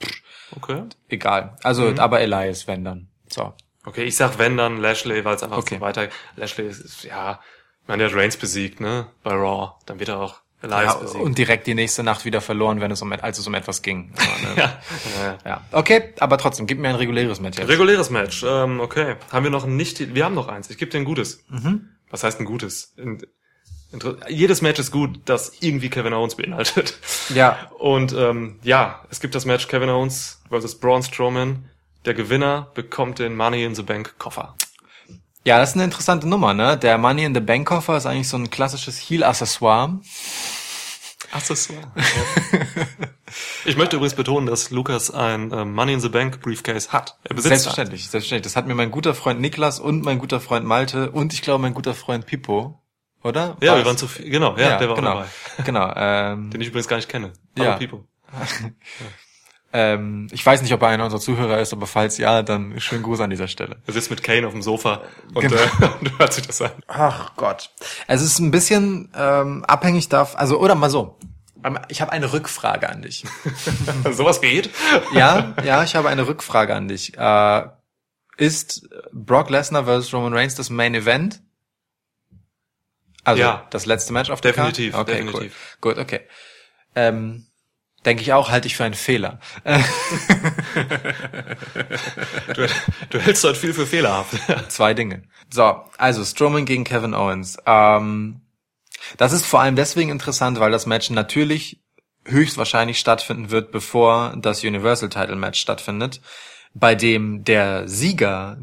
Okay. 0.56 0.84
egal. 1.08 1.58
Also, 1.62 1.90
Mhm. 1.90 1.98
aber 1.98 2.20
Elias, 2.20 2.66
wenn 2.66 2.84
dann. 2.84 3.08
So. 3.28 3.52
Okay, 3.84 4.04
ich 4.04 4.16
sag 4.16 4.38
wenn 4.38 4.56
dann 4.56 4.78
Lashley, 4.78 5.24
weil 5.24 5.36
es 5.36 5.42
einfach 5.42 5.58
Okay. 5.58 5.76
so 5.76 5.80
weiter. 5.80 6.08
Lashley 6.36 6.66
ist, 6.68 7.04
ja, 7.04 7.40
ich 7.82 7.88
meine, 7.88 8.02
der 8.04 8.12
hat 8.12 8.18
Reigns 8.18 8.36
besiegt, 8.36 8.80
ne? 8.80 9.06
Bei 9.22 9.32
Raw. 9.34 9.72
Dann 9.86 9.98
wird 10.00 10.08
er 10.08 10.20
auch 10.20 10.36
Elias 10.62 10.94
Ja, 10.94 11.00
besiegt. 11.00 11.22
und 11.22 11.36
direkt 11.36 11.66
die 11.66 11.74
nächste 11.74 12.02
Nacht 12.02 12.24
wieder 12.24 12.40
verloren, 12.40 12.80
wenn 12.80 12.90
es 12.90 13.02
um, 13.02 13.12
als 13.12 13.38
es 13.38 13.46
um 13.46 13.52
etwas 13.52 13.82
ging. 13.82 14.14
Aber, 14.16 14.54
ne? 14.54 14.56
ja. 14.56 14.78
ja. 15.22 15.38
ja. 15.44 15.60
Okay, 15.72 16.14
aber 16.20 16.38
trotzdem, 16.38 16.66
gib 16.66 16.78
mir 16.78 16.88
ein 16.88 16.94
reguläres 16.94 17.40
Match 17.40 17.58
jetzt. 17.58 17.68
Reguläres 17.68 18.08
Match, 18.08 18.42
ähm, 18.46 18.80
okay. 18.80 19.16
Haben 19.30 19.44
wir 19.44 19.50
noch 19.50 19.64
ein 19.64 19.76
nicht, 19.76 20.14
wir 20.14 20.24
haben 20.24 20.34
noch 20.34 20.48
eins. 20.48 20.70
Ich 20.70 20.78
gebe 20.78 20.90
dir 20.90 20.98
ein 20.98 21.04
gutes. 21.04 21.44
Was 22.10 22.24
heißt 22.24 22.40
ein 22.40 22.46
gutes? 22.46 22.94
In, 22.96 23.22
jedes 24.28 24.60
Match 24.62 24.80
ist 24.80 24.90
gut, 24.90 25.20
das 25.26 25.52
irgendwie 25.60 25.88
Kevin 25.90 26.14
Owens 26.14 26.34
beinhaltet. 26.36 26.98
ja, 27.34 27.70
Und 27.78 28.12
ähm, 28.14 28.58
ja, 28.62 29.04
es 29.10 29.20
gibt 29.20 29.34
das 29.34 29.44
Match 29.44 29.68
Kevin 29.68 29.90
Owens 29.90 30.40
versus 30.48 30.80
Braun 30.80 31.02
Strowman. 31.02 31.68
Der 32.04 32.14
Gewinner 32.14 32.70
bekommt 32.74 33.18
den 33.18 33.34
Money 33.36 33.64
in 33.64 33.74
the 33.74 33.82
Bank 33.82 34.16
Koffer. 34.18 34.56
ja, 35.44 35.58
das 35.58 35.70
ist 35.70 35.76
eine 35.76 35.84
interessante 35.84 36.28
Nummer, 36.28 36.52
ne? 36.52 36.76
Der 36.76 36.98
Money 36.98 37.24
in 37.24 37.34
the 37.34 37.40
Bank 37.40 37.66
Koffer 37.68 37.96
ist 37.96 38.06
eigentlich 38.06 38.28
so 38.28 38.36
ein 38.36 38.50
klassisches 38.50 38.98
Heel-Accessoire. 38.98 40.00
Accessoire. 41.32 41.92
ich 43.64 43.76
möchte 43.76 43.96
übrigens 43.96 44.14
betonen, 44.14 44.46
dass 44.46 44.70
Lukas 44.70 45.10
ein 45.10 45.50
ähm, 45.52 45.72
Money 45.72 45.94
in 45.94 46.00
the 46.00 46.08
Bank 46.10 46.40
Briefcase 46.42 46.92
hat. 46.92 47.16
Er 47.24 47.34
besitzt 47.34 47.48
Selbstverständlich, 47.48 48.08
selbstverständlich. 48.08 48.52
Das 48.52 48.56
hat 48.56 48.66
mir 48.66 48.74
mein 48.74 48.90
guter 48.90 49.14
Freund 49.14 49.40
Niklas 49.40 49.80
und 49.80 50.04
mein 50.04 50.18
guter 50.18 50.40
Freund 50.40 50.66
Malte 50.66 51.10
und 51.10 51.32
ich 51.32 51.42
glaube 51.42 51.62
mein 51.62 51.74
guter 51.74 51.94
Freund 51.94 52.26
Pipo, 52.26 52.80
oder? 53.22 53.56
Ja, 53.60 53.72
War 53.72 53.78
wir 53.78 53.86
waren 53.86 53.96
zu 53.96 54.06
viel. 54.06 54.28
Genau, 54.28 54.56
ja, 54.56 54.76
der 54.76 54.88
war 54.90 54.96
genau, 54.96 55.14
dabei. 55.14 55.26
Genau. 55.64 55.92
Ähm, 55.96 56.50
Den 56.50 56.60
ich 56.60 56.68
übrigens 56.68 56.86
gar 56.86 56.96
nicht 56.96 57.08
kenne. 57.08 57.32
Hallo 57.58 57.70
Ja. 57.70 57.76
Pipo. 57.76 58.06
ähm, 59.76 60.28
ich 60.30 60.46
weiß 60.46 60.62
nicht, 60.62 60.72
ob 60.72 60.80
er 60.82 60.88
einer 60.88 61.02
unserer 61.04 61.20
Zuhörer 61.20 61.58
ist, 61.58 61.72
aber 61.72 61.86
falls 61.88 62.16
ja, 62.16 62.42
dann 62.42 62.80
schönen 62.80 63.02
Gruß 63.02 63.18
an 63.20 63.30
dieser 63.30 63.48
Stelle. 63.48 63.76
Er 63.86 63.92
sitzt 63.92 64.08
mit 64.08 64.22
Kane 64.22 64.46
auf 64.46 64.52
dem 64.52 64.62
Sofa 64.62 65.02
und, 65.34 65.42
Genau. 65.42 65.56
äh, 65.56 65.88
und 66.00 66.18
hört 66.18 66.32
sich 66.32 66.46
das 66.46 66.62
an. 66.62 66.70
Ach 66.86 67.34
Gott. 67.36 67.70
Es 68.06 68.22
ist 68.22 68.38
ein 68.38 68.52
bisschen 68.52 69.10
ähm, 69.16 69.64
abhängig 69.64 70.08
davon, 70.08 70.38
also 70.38 70.60
oder 70.60 70.76
mal 70.76 70.90
so. 70.90 71.18
Ähm, 71.64 71.78
Ich 71.88 72.00
habe 72.00 72.12
eine 72.12 72.32
Rückfrage 72.32 72.88
an 72.88 73.02
dich. 73.02 73.24
Sowas 74.12 74.40
geht? 74.40 74.70
Ja, 75.12 75.54
ja, 75.64 75.82
ich 75.82 75.96
habe 75.96 76.08
eine 76.08 76.26
Rückfrage 76.28 76.72
an 76.74 76.86
dich. 76.88 77.18
Äh, 77.18 77.62
ist 78.36 78.88
Brock 79.12 79.50
Lesnar 79.50 79.84
versus 79.86 80.12
Roman 80.14 80.34
Reigns 80.34 80.54
das 80.54 80.70
Main 80.70 80.94
Event? 80.94 81.40
Also 83.24 83.40
Ja. 83.42 83.66
das 83.70 83.86
letzte 83.86 84.12
Match 84.12 84.30
auf 84.30 84.40
der 84.40 84.52
Definitiv, 84.52 84.92
Card? 84.92 85.08
Okay, 85.08 85.22
definitiv. 85.24 85.76
Cool. 85.82 85.94
Gut, 85.94 85.98
okay. 86.02 86.20
Ähm, 86.94 87.46
Denke 88.04 88.22
ich 88.22 88.32
auch, 88.32 88.50
halte 88.50 88.66
ich 88.66 88.76
für 88.76 88.84
einen 88.84 88.94
Fehler. 88.94 89.40
Du, 92.54 92.66
du 93.10 93.18
hältst 93.18 93.42
dort 93.44 93.56
viel 93.56 93.72
für 93.72 93.86
fehlerhaft. 93.86 94.36
Zwei 94.70 94.94
Dinge. 94.94 95.22
So, 95.50 95.80
also 95.96 96.24
Strowman 96.24 96.66
gegen 96.66 96.84
Kevin 96.84 97.14
Owens. 97.14 97.56
Ähm, 97.66 98.42
das 99.16 99.32
ist 99.32 99.46
vor 99.46 99.60
allem 99.60 99.76
deswegen 99.76 100.10
interessant, 100.10 100.60
weil 100.60 100.70
das 100.70 100.86
Match 100.86 101.10
natürlich 101.10 101.80
höchstwahrscheinlich 102.26 102.98
stattfinden 102.98 103.50
wird, 103.50 103.70
bevor 103.72 104.34
das 104.36 104.64
Universal 104.64 105.08
Title 105.08 105.36
Match 105.36 105.60
stattfindet, 105.60 106.20
bei 106.74 106.94
dem 106.94 107.44
der 107.44 107.88
Sieger 107.88 108.58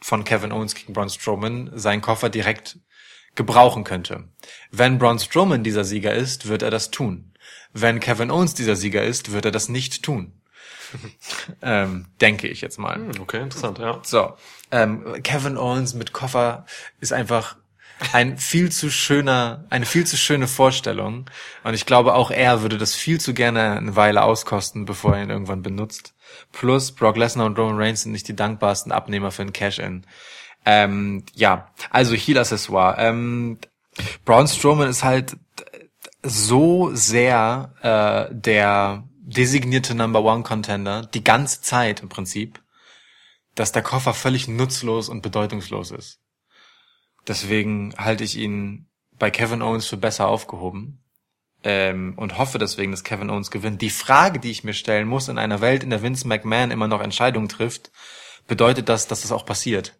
von 0.00 0.24
Kevin 0.24 0.52
Owens 0.52 0.74
gegen 0.74 0.92
Braun 0.92 1.10
Strowman 1.10 1.70
seinen 1.74 2.02
Koffer 2.02 2.30
direkt 2.30 2.78
gebrauchen 3.34 3.84
könnte. 3.84 4.28
Wenn 4.70 4.98
Braun 4.98 5.18
Strowman 5.18 5.62
dieser 5.62 5.84
Sieger 5.84 6.14
ist, 6.14 6.48
wird 6.48 6.62
er 6.62 6.70
das 6.70 6.90
tun. 6.90 7.29
Wenn 7.72 8.00
Kevin 8.00 8.30
Owens 8.30 8.54
dieser 8.54 8.76
Sieger 8.76 9.02
ist, 9.04 9.32
wird 9.32 9.44
er 9.44 9.50
das 9.50 9.68
nicht 9.68 10.02
tun. 10.02 10.32
ähm, 11.62 12.06
denke 12.20 12.48
ich 12.48 12.60
jetzt 12.60 12.78
mal. 12.78 13.00
Okay, 13.20 13.40
interessant, 13.40 13.78
ja. 13.78 14.00
So, 14.02 14.34
ähm, 14.70 15.22
Kevin 15.22 15.56
Owens 15.56 15.94
mit 15.94 16.12
Koffer 16.12 16.66
ist 17.00 17.12
einfach 17.12 17.56
ein 18.12 18.38
viel 18.38 18.72
zu 18.72 18.90
schöner, 18.90 19.64
eine 19.70 19.86
viel 19.86 20.06
zu 20.06 20.16
schöne 20.16 20.48
Vorstellung. 20.48 21.28
Und 21.64 21.74
ich 21.74 21.86
glaube, 21.86 22.14
auch 22.14 22.30
er 22.30 22.62
würde 22.62 22.78
das 22.78 22.94
viel 22.94 23.20
zu 23.20 23.34
gerne 23.34 23.76
eine 23.76 23.94
Weile 23.94 24.22
auskosten, 24.22 24.86
bevor 24.86 25.16
er 25.16 25.22
ihn 25.22 25.30
irgendwann 25.30 25.62
benutzt. 25.62 26.14
Plus, 26.52 26.92
Brock 26.92 27.16
Lesnar 27.16 27.46
und 27.46 27.58
Roman 27.58 27.76
Reigns 27.76 28.02
sind 28.02 28.12
nicht 28.12 28.28
die 28.28 28.36
dankbarsten 28.36 28.92
Abnehmer 28.92 29.30
für 29.30 29.42
ein 29.42 29.52
Cash-In. 29.52 30.06
Ähm, 30.64 31.24
ja, 31.34 31.68
also 31.90 32.14
Heel-Accessoire. 32.14 32.96
Ähm, 32.98 33.58
Braun 34.24 34.48
Strowman 34.48 34.88
ist 34.88 35.04
halt 35.04 35.36
so 36.22 36.90
sehr 36.94 37.74
äh, 37.82 38.34
der 38.34 39.04
designierte 39.20 39.94
Number 39.94 40.22
One 40.22 40.42
Contender, 40.42 41.02
die 41.02 41.24
ganze 41.24 41.62
Zeit 41.62 42.00
im 42.00 42.08
Prinzip, 42.08 42.60
dass 43.54 43.72
der 43.72 43.82
Koffer 43.82 44.14
völlig 44.14 44.48
nutzlos 44.48 45.08
und 45.08 45.22
bedeutungslos 45.22 45.90
ist. 45.90 46.20
Deswegen 47.26 47.94
halte 47.96 48.24
ich 48.24 48.36
ihn 48.36 48.88
bei 49.18 49.30
Kevin 49.30 49.62
Owens 49.62 49.86
für 49.86 49.96
besser 49.96 50.28
aufgehoben 50.28 51.02
ähm, 51.62 52.14
und 52.16 52.38
hoffe 52.38 52.58
deswegen, 52.58 52.90
dass 52.90 53.04
Kevin 53.04 53.30
Owens 53.30 53.50
gewinnt. 53.50 53.82
Die 53.82 53.90
Frage, 53.90 54.40
die 54.40 54.50
ich 54.50 54.64
mir 54.64 54.72
stellen 54.72 55.06
muss 55.06 55.28
in 55.28 55.38
einer 55.38 55.60
Welt, 55.60 55.82
in 55.82 55.90
der 55.90 56.02
Vince 56.02 56.26
McMahon 56.26 56.70
immer 56.70 56.88
noch 56.88 57.00
Entscheidungen 57.00 57.48
trifft, 57.48 57.90
bedeutet 58.46 58.88
das, 58.88 59.06
dass 59.06 59.22
das 59.22 59.32
auch 59.32 59.44
passiert. 59.44 59.94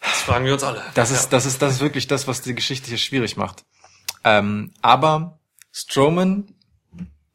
Das 0.00 0.22
fragen 0.22 0.44
wir 0.44 0.52
uns 0.52 0.64
alle. 0.64 0.82
Das 0.94 1.10
ist, 1.10 1.30
das 1.32 1.46
ist, 1.46 1.62
das 1.62 1.74
ist 1.74 1.80
wirklich 1.80 2.06
das, 2.06 2.26
was 2.26 2.42
die 2.42 2.54
Geschichte 2.54 2.88
hier 2.88 2.98
schwierig 2.98 3.36
macht. 3.36 3.64
Ähm, 4.26 4.72
aber 4.82 5.38
Strowman 5.70 6.52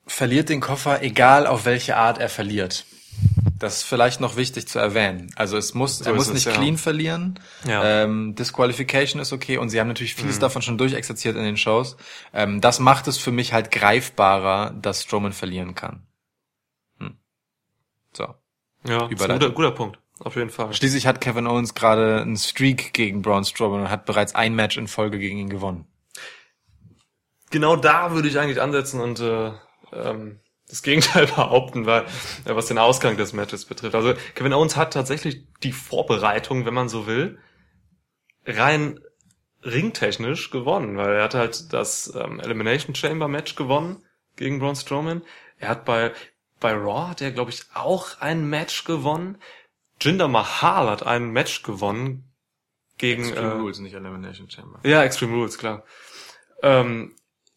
verliert 0.05 0.49
den 0.49 0.59
Koffer, 0.59 1.01
egal 1.01 1.47
auf 1.47 1.63
welche 1.63 1.95
Art 1.95 2.17
er 2.17 2.27
verliert. 2.27 2.85
Das 3.57 3.77
ist 3.77 3.83
vielleicht 3.83 4.19
noch 4.19 4.35
wichtig 4.35 4.67
zu 4.67 4.77
erwähnen. 4.77 5.31
Also 5.35 5.55
es 5.55 5.73
muss, 5.73 6.01
er 6.01 6.11
ist 6.11 6.17
muss 6.17 6.27
es, 6.27 6.33
nicht 6.33 6.45
ja. 6.47 6.51
clean 6.51 6.77
verlieren. 6.77 7.39
Ja. 7.65 8.03
Ähm, 8.03 8.35
Disqualification 8.35 9.21
ist 9.21 9.31
okay 9.31 9.57
und 9.57 9.69
sie 9.69 9.79
haben 9.79 9.87
natürlich 9.87 10.15
vieles 10.15 10.37
Mhm. 10.37 10.41
davon 10.41 10.61
schon 10.63 10.77
durchexerziert 10.77 11.37
in 11.37 11.43
den 11.43 11.55
Shows. 11.55 11.95
Ähm, 12.33 12.59
das 12.59 12.79
macht 12.79 13.07
es 13.07 13.17
für 13.17 13.31
mich 13.31 13.53
halt 13.53 13.71
greifbarer, 13.71 14.71
dass 14.71 15.03
Strowman 15.03 15.31
verlieren 15.31 15.75
kann. 15.75 16.07
Hm. 16.97 17.19
So. 18.11 18.33
Ja, 18.85 19.07
guter, 19.07 19.51
guter 19.51 19.71
Punkt. 19.71 19.99
Auf 20.19 20.35
jeden 20.35 20.49
Fall. 20.49 20.73
Schließlich 20.73 21.07
hat 21.07 21.21
Kevin 21.21 21.47
Owens 21.47 21.73
gerade 21.73 22.21
einen 22.21 22.35
Streak 22.35 22.93
gegen 22.93 23.21
Braun 23.21 23.45
Strowman 23.45 23.81
und 23.81 23.89
hat 23.89 24.05
bereits 24.05 24.35
ein 24.35 24.55
Match 24.55 24.77
in 24.77 24.87
Folge 24.87 25.19
gegen 25.19 25.37
ihn 25.37 25.49
gewonnen. 25.49 25.85
Genau 27.51 27.75
da 27.75 28.13
würde 28.13 28.27
ich 28.27 28.39
eigentlich 28.39 28.61
ansetzen 28.61 28.99
und 28.99 29.19
äh, 29.19 29.51
ähm, 29.93 30.39
das 30.67 30.81
Gegenteil 30.83 31.25
behaupten, 31.35 31.85
weil 31.85 32.03
äh, 32.45 32.55
was 32.55 32.67
den 32.67 32.77
Ausgang 32.77 33.17
des 33.17 33.33
Matches 33.33 33.65
betrifft. 33.65 33.93
Also 33.93 34.13
Kevin 34.35 34.53
Owens 34.53 34.75
hat 34.75 34.93
tatsächlich 34.93 35.45
die 35.63 35.73
Vorbereitung, 35.73 36.65
wenn 36.65 36.73
man 36.73 36.89
so 36.89 37.05
will, 37.07 37.37
rein 38.45 38.99
ringtechnisch 39.63 40.49
gewonnen, 40.49 40.97
weil 40.97 41.13
er 41.13 41.23
hat 41.23 41.35
halt 41.35 41.71
das 41.73 42.11
ähm, 42.15 42.39
Elimination 42.39 42.95
Chamber 42.95 43.27
Match 43.27 43.55
gewonnen 43.55 44.03
gegen 44.35 44.59
Braun 44.59 44.75
Strowman. 44.75 45.21
Er 45.59 45.69
hat 45.69 45.85
bei 45.85 46.11
bei 46.59 46.73
Raw 46.73 47.09
hat 47.09 47.21
er 47.21 47.31
glaube 47.31 47.51
ich 47.51 47.65
auch 47.73 48.19
ein 48.21 48.49
Match 48.49 48.85
gewonnen. 48.85 49.37
Jinder 49.99 50.27
Mahal 50.27 50.89
hat 50.89 51.05
ein 51.05 51.29
Match 51.29 51.61
gewonnen 51.61 52.31
gegen 52.97 53.31
äh, 53.33 53.81
nicht 53.81 53.93
Elimination 53.93 54.49
Chamber. 54.49 54.79
ja, 54.83 55.03
Extreme 55.03 55.35
Rules, 55.35 55.57
klar. 55.57 55.83
Ähm, 56.63 57.15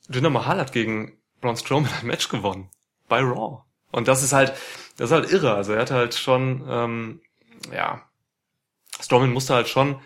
Jinder 0.09 0.31
Mahal 0.31 0.59
hat 0.59 0.73
gegen 0.73 1.19
Braun 1.41 1.57
Strowman 1.57 1.91
ein 2.01 2.07
Match 2.07 2.29
gewonnen. 2.29 2.71
Bei 3.09 3.21
Raw. 3.21 3.63
Und 3.91 4.09
das 4.09 4.23
ist 4.23 4.33
halt, 4.33 4.53
das 4.97 5.11
ist 5.11 5.13
halt 5.13 5.31
irre. 5.31 5.55
Also 5.55 5.73
er 5.73 5.83
hat 5.83 5.91
halt 5.91 6.15
schon, 6.15 6.65
ähm, 6.69 7.21
ja, 7.73 8.03
Strowman 9.01 9.33
musste 9.33 9.55
halt 9.55 9.69
schon 9.69 10.01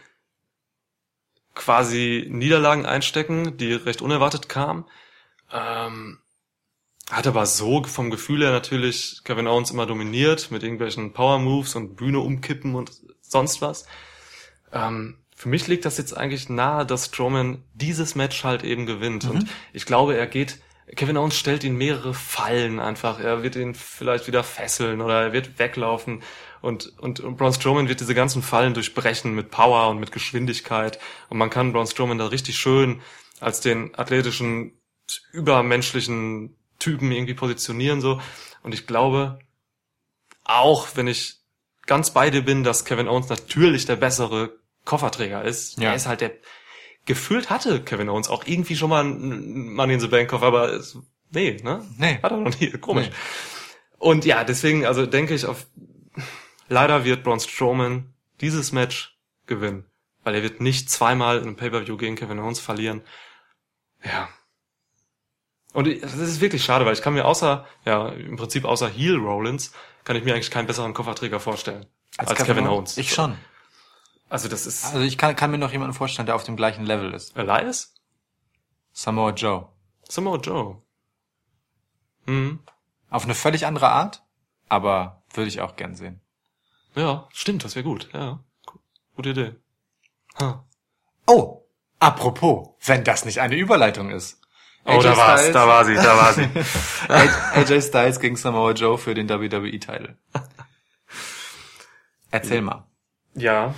quasi 1.54 2.26
Niederlagen 2.30 2.86
einstecken, 2.86 3.56
die 3.56 3.72
recht 3.72 4.02
unerwartet 4.02 4.48
kamen. 4.48 4.84
Ähm, 5.52 6.18
hat 7.10 7.26
aber 7.26 7.46
so 7.46 7.82
vom 7.84 8.10
Gefühl 8.10 8.42
her 8.42 8.50
natürlich 8.50 9.22
Kevin 9.24 9.46
Owens 9.46 9.70
immer 9.70 9.86
dominiert 9.86 10.50
mit 10.50 10.62
irgendwelchen 10.62 11.12
Power 11.12 11.38
Moves 11.38 11.74
und 11.74 11.96
Bühne 11.96 12.20
umkippen 12.20 12.74
und 12.74 12.92
sonst 13.22 13.62
was. 13.62 13.86
Ähm, 14.72 15.18
für 15.38 15.48
mich 15.48 15.68
liegt 15.68 15.84
das 15.84 15.98
jetzt 15.98 16.16
eigentlich 16.16 16.48
nahe, 16.48 16.84
dass 16.84 17.06
Strowman 17.06 17.62
dieses 17.72 18.16
Match 18.16 18.42
halt 18.42 18.64
eben 18.64 18.86
gewinnt. 18.86 19.22
Mhm. 19.22 19.30
Und 19.30 19.48
ich 19.72 19.86
glaube, 19.86 20.16
er 20.16 20.26
geht, 20.26 20.58
Kevin 20.96 21.16
Owens 21.16 21.38
stellt 21.38 21.62
ihn 21.62 21.76
mehrere 21.76 22.12
Fallen 22.12 22.80
einfach. 22.80 23.20
Er 23.20 23.44
wird 23.44 23.54
ihn 23.54 23.76
vielleicht 23.76 24.26
wieder 24.26 24.42
fesseln 24.42 25.00
oder 25.00 25.22
er 25.22 25.32
wird 25.32 25.60
weglaufen. 25.60 26.24
Und, 26.60 26.92
und, 26.98 27.20
und 27.20 27.36
Braun 27.36 27.52
Strowman 27.52 27.88
wird 27.88 28.00
diese 28.00 28.16
ganzen 28.16 28.42
Fallen 28.42 28.74
durchbrechen 28.74 29.32
mit 29.32 29.52
Power 29.52 29.90
und 29.90 30.00
mit 30.00 30.10
Geschwindigkeit. 30.10 30.98
Und 31.28 31.38
man 31.38 31.50
kann 31.50 31.72
Braun 31.72 31.86
Strowman 31.86 32.18
da 32.18 32.26
richtig 32.26 32.58
schön 32.58 33.00
als 33.38 33.60
den 33.60 33.94
athletischen, 33.94 34.72
übermenschlichen 35.30 36.56
Typen 36.80 37.12
irgendwie 37.12 37.34
positionieren, 37.34 38.00
so. 38.00 38.20
Und 38.64 38.74
ich 38.74 38.88
glaube, 38.88 39.38
auch 40.42 40.88
wenn 40.96 41.06
ich 41.06 41.36
ganz 41.86 42.10
bei 42.10 42.28
dir 42.28 42.42
bin, 42.42 42.64
dass 42.64 42.84
Kevin 42.84 43.06
Owens 43.06 43.28
natürlich 43.28 43.86
der 43.86 43.94
bessere 43.94 44.57
Kofferträger 44.88 45.44
ist. 45.44 45.78
Ja. 45.78 45.90
Er 45.90 45.94
ist 45.94 46.06
halt 46.06 46.22
der, 46.22 46.32
gefühlt 47.04 47.50
hatte 47.50 47.82
Kevin 47.82 48.08
Owens 48.08 48.28
auch 48.28 48.44
irgendwie 48.46 48.74
schon 48.74 48.90
mal 48.90 49.04
einen 49.04 49.74
Money 49.74 49.94
in 49.94 50.00
the 50.00 50.08
Bank 50.08 50.30
Koffer, 50.30 50.46
aber 50.46 50.72
es, 50.72 50.98
nee, 51.30 51.58
ne? 51.62 51.84
Nee. 51.98 52.18
Hat 52.22 52.32
er 52.32 52.38
noch 52.38 52.58
nie, 52.58 52.70
komisch. 52.72 53.08
Nee. 53.08 53.14
Und 53.98 54.24
ja, 54.24 54.44
deswegen, 54.44 54.86
also 54.86 55.04
denke 55.04 55.34
ich 55.34 55.44
auf, 55.44 55.66
leider 56.68 57.04
wird 57.04 57.22
Braun 57.22 57.38
Strowman 57.38 58.14
dieses 58.40 58.72
Match 58.72 59.18
gewinnen, 59.46 59.84
weil 60.24 60.34
er 60.34 60.42
wird 60.42 60.60
nicht 60.60 60.90
zweimal 60.90 61.36
in 61.36 61.44
einem 61.44 61.56
Pay-Per-View 61.56 61.98
gegen 61.98 62.16
Kevin 62.16 62.38
Owens 62.38 62.60
verlieren. 62.60 63.02
Ja. 64.02 64.28
Und 65.74 65.86
das 66.02 66.14
ist 66.14 66.40
wirklich 66.40 66.64
schade, 66.64 66.86
weil 66.86 66.94
ich 66.94 67.02
kann 67.02 67.12
mir 67.12 67.26
außer, 67.26 67.66
ja, 67.84 68.08
im 68.08 68.36
Prinzip 68.36 68.64
außer 68.64 68.88
Heel 68.88 69.16
Rollins, 69.16 69.72
kann 70.04 70.16
ich 70.16 70.24
mir 70.24 70.32
eigentlich 70.32 70.50
keinen 70.50 70.66
besseren 70.66 70.94
Kofferträger 70.94 71.40
vorstellen. 71.40 71.84
Als, 72.16 72.34
Kevin, 72.34 72.66
Owens. 72.66 72.96
Ich 72.96 73.12
schon. 73.12 73.36
Also 74.30 74.48
das 74.48 74.66
ist 74.66 74.84
Also 74.86 75.00
ich 75.00 75.16
kann, 75.18 75.34
kann 75.36 75.50
mir 75.50 75.58
noch 75.58 75.72
jemanden 75.72 75.94
vorstellen, 75.94 76.26
der 76.26 76.34
auf 76.34 76.44
dem 76.44 76.56
gleichen 76.56 76.84
Level 76.84 77.12
ist. 77.14 77.36
Elias? 77.36 77.94
Samoa 78.92 79.30
Joe. 79.30 79.68
Samoa 80.08 80.36
Joe. 80.38 80.82
Hm. 82.26 82.60
Auf 83.10 83.24
eine 83.24 83.34
völlig 83.34 83.64
andere 83.66 83.88
Art, 83.90 84.22
aber 84.68 85.22
würde 85.32 85.48
ich 85.48 85.60
auch 85.60 85.76
gern 85.76 85.94
sehen. 85.94 86.20
Ja, 86.94 87.28
stimmt, 87.32 87.64
das 87.64 87.74
wäre 87.74 87.84
gut. 87.84 88.10
Ja, 88.12 88.40
gu- 88.66 88.78
gute 89.16 89.30
Idee. 89.30 89.54
Ha. 90.40 90.64
Oh, 91.26 91.62
apropos, 92.00 92.68
wenn 92.84 93.04
das 93.04 93.24
nicht 93.24 93.40
eine 93.40 93.56
Überleitung 93.56 94.10
ist. 94.10 94.40
Oh, 94.84 95.00
da 95.02 95.16
war's, 95.16 95.52
da 95.52 95.66
war 95.68 95.84
sie, 95.84 95.94
da 95.94 96.16
war 96.16 96.32
sie. 96.32 96.48
AJ 97.54 97.82
Styles 97.82 98.20
gegen 98.20 98.36
Samoa 98.36 98.72
Joe 98.72 98.96
für 98.98 99.14
den 99.14 99.28
WWE-Titel. 99.28 100.16
Erzähl 102.30 102.62
mal. 102.62 102.86
Ja, 103.34 103.74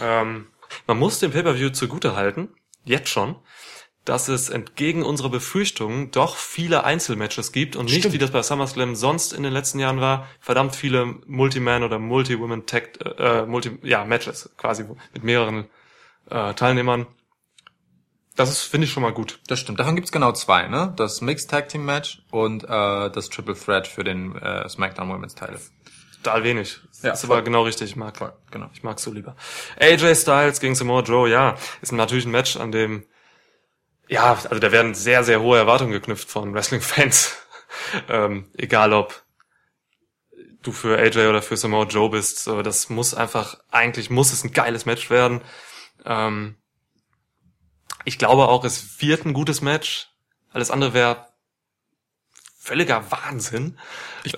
ähm, 0.00 0.46
man 0.86 0.98
muss 0.98 1.18
dem 1.18 1.32
Pay-Per-View 1.32 1.70
zugute 1.70 2.16
halten, 2.16 2.48
jetzt 2.84 3.08
schon, 3.08 3.36
dass 4.06 4.28
es 4.28 4.48
entgegen 4.48 5.02
unserer 5.02 5.30
Befürchtungen 5.30 6.12
doch 6.12 6.36
viele 6.36 6.84
Einzelmatches 6.84 7.50
gibt 7.50 7.74
und 7.74 7.86
nicht, 7.86 7.98
Stimmt. 7.98 8.14
wie 8.14 8.18
das 8.18 8.30
bei 8.30 8.42
SummerSlam 8.42 8.94
sonst 8.94 9.32
in 9.32 9.42
den 9.42 9.52
letzten 9.52 9.80
Jahren 9.80 10.00
war, 10.00 10.28
verdammt 10.38 10.76
viele 10.76 11.06
Multi-Man 11.26 11.82
oder 11.82 11.98
Multi-Women-Tag, 11.98 13.00
äh, 13.18 13.46
Multi, 13.46 13.78
ja, 13.82 14.04
Matches 14.04 14.50
quasi 14.56 14.84
mit 15.12 15.24
mehreren 15.24 15.66
äh, 16.30 16.54
Teilnehmern. 16.54 17.06
Das 18.36 18.50
ist, 18.50 18.62
finde 18.62 18.84
ich, 18.86 18.92
schon 18.92 19.02
mal 19.02 19.12
gut. 19.12 19.40
Das 19.48 19.58
stimmt. 19.58 19.80
Davon 19.80 19.96
gibt's 19.96 20.12
genau 20.12 20.30
zwei, 20.32 20.68
ne? 20.68 20.92
Das 20.96 21.22
Mixed 21.22 21.50
Tag 21.50 21.68
Team 21.70 21.84
Match 21.86 22.22
und 22.30 22.64
äh, 22.64 23.10
das 23.10 23.30
Triple 23.30 23.56
Threat 23.58 23.88
für 23.88 24.04
den 24.04 24.36
äh, 24.36 24.68
SmackDown 24.68 25.08
Women's 25.08 25.34
Title. 25.34 25.58
Total 26.26 26.42
wenig. 26.42 26.80
Ja, 27.02 27.12
ist 27.12 27.20
voll. 27.20 27.36
aber 27.36 27.42
genau 27.42 27.62
richtig. 27.62 27.90
Ich 27.90 27.96
mag, 27.96 28.16
Voll, 28.16 28.32
genau. 28.50 28.68
ich 28.74 28.82
mag 28.82 28.98
so 28.98 29.12
lieber. 29.12 29.36
AJ 29.78 30.16
Styles 30.16 30.58
gegen 30.58 30.74
Samoa 30.74 31.02
Joe, 31.02 31.30
ja, 31.30 31.56
ist 31.82 31.92
natürlich 31.92 32.24
ein 32.24 32.32
Match, 32.32 32.56
an 32.56 32.72
dem, 32.72 33.06
ja, 34.08 34.32
also 34.32 34.58
da 34.58 34.72
werden 34.72 34.94
sehr, 34.94 35.22
sehr 35.22 35.40
hohe 35.40 35.56
Erwartungen 35.56 35.92
geknüpft 35.92 36.28
von 36.28 36.52
Wrestling-Fans. 36.52 37.36
ähm, 38.08 38.50
egal 38.56 38.92
ob 38.92 39.22
du 40.62 40.72
für 40.72 40.98
AJ 40.98 41.28
oder 41.28 41.42
für 41.42 41.56
Samoa 41.56 41.84
Joe 41.84 42.10
bist, 42.10 42.42
so, 42.42 42.60
das 42.62 42.88
muss 42.88 43.14
einfach, 43.14 43.60
eigentlich 43.70 44.10
muss 44.10 44.32
es 44.32 44.42
ein 44.42 44.50
geiles 44.50 44.84
Match 44.84 45.08
werden. 45.08 45.42
Ähm, 46.04 46.56
ich 48.04 48.18
glaube 48.18 48.48
auch, 48.48 48.64
es 48.64 49.00
wird 49.00 49.24
ein 49.24 49.32
gutes 49.32 49.60
Match. 49.60 50.10
Alles 50.50 50.72
andere 50.72 50.92
wäre 50.92 51.28
völliger 52.66 53.10
Wahnsinn. 53.12 53.78
Ich, 54.24 54.34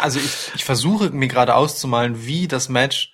also 0.00 0.18
ich, 0.18 0.50
ich 0.56 0.64
versuche 0.64 1.10
mir 1.10 1.28
gerade 1.28 1.54
auszumalen, 1.54 2.26
wie 2.26 2.48
das 2.48 2.68
Match 2.68 3.12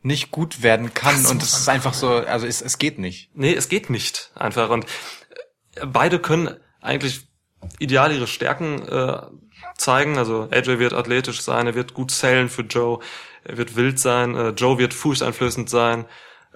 nicht 0.00 0.30
gut 0.30 0.62
werden 0.62 0.94
kann 0.94 1.26
und 1.26 1.42
es 1.42 1.58
ist 1.58 1.68
einfach 1.68 1.92
so, 1.94 2.08
also 2.10 2.46
es, 2.46 2.62
es 2.62 2.78
geht 2.78 2.98
nicht. 2.98 3.30
Nee, 3.34 3.54
es 3.54 3.68
geht 3.68 3.90
nicht 3.90 4.32
einfach. 4.34 4.70
Und 4.70 4.86
äh, 5.76 5.86
beide 5.86 6.18
können 6.18 6.56
eigentlich 6.80 7.28
ideal 7.78 8.12
ihre 8.12 8.26
Stärken 8.26 8.82
äh, 8.88 9.20
zeigen. 9.76 10.16
Also 10.16 10.48
AJ 10.50 10.78
wird 10.78 10.94
athletisch 10.94 11.42
sein, 11.42 11.66
er 11.66 11.74
wird 11.74 11.92
gut 11.92 12.10
zählen 12.10 12.48
für 12.48 12.62
Joe, 12.62 12.98
er 13.44 13.58
wird 13.58 13.76
wild 13.76 14.00
sein, 14.00 14.34
äh, 14.34 14.48
Joe 14.50 14.78
wird 14.78 14.94
furchteinflößend 14.94 15.68
sein. 15.68 16.06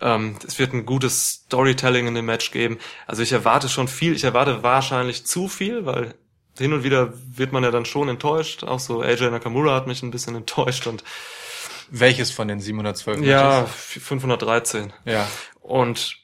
Ähm, 0.01 0.37
es 0.47 0.59
wird 0.59 0.73
ein 0.73 0.87
gutes 0.87 1.45
Storytelling 1.45 2.09
in 2.09 2.15
dem 2.15 2.27
Match 2.27 2.51
geben. 2.51 2.79
Also 3.07 3.23
ich 3.23 3.33
erwarte 3.33 3.69
schon 3.69 3.89
viel. 3.89 4.15
Ich 4.15 4.25
erwarte 4.25 4.63
wahrscheinlich 4.63 5.27
zu 5.27 5.49
viel, 5.49 5.85
weil 5.85 6.15
hin 6.59 6.73
und 6.73 6.85
wieder 6.85 7.13
wird 7.37 7.53
man 7.53 7.65
ja 7.65 7.71
dann 7.71 7.85
schon 7.85 8.09
enttäuscht. 8.09 8.65
Auch 8.65 8.81
so 8.81 9.01
AJ 9.01 9.31
Nakamura 9.31 9.75
hat 9.75 9.87
mich 9.87 10.03
ein 10.03 10.11
bisschen 10.11 10.35
enttäuscht 10.35 10.87
und 10.87 11.05
Welches 11.91 12.31
von 12.31 12.49
den 12.49 12.61
712 12.61 13.21
ja, 13.23 13.61
Matches? 13.61 13.75
513. 14.03 14.93
Ja. 15.05 15.29
Und 15.61 16.17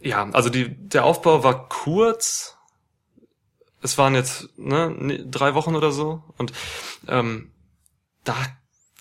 ja, 0.00 0.28
also 0.32 0.50
die, 0.50 0.74
der 0.76 1.04
Aufbau 1.04 1.44
war 1.44 1.68
kurz. 1.68 2.56
Es 3.80 3.98
waren 3.98 4.14
jetzt 4.14 4.48
ne, 4.58 4.90
ne- 4.90 5.26
drei 5.26 5.54
Wochen 5.54 5.76
oder 5.76 5.92
so. 5.92 6.24
Und 6.38 6.52
ähm, 7.06 7.52
da 8.24 8.34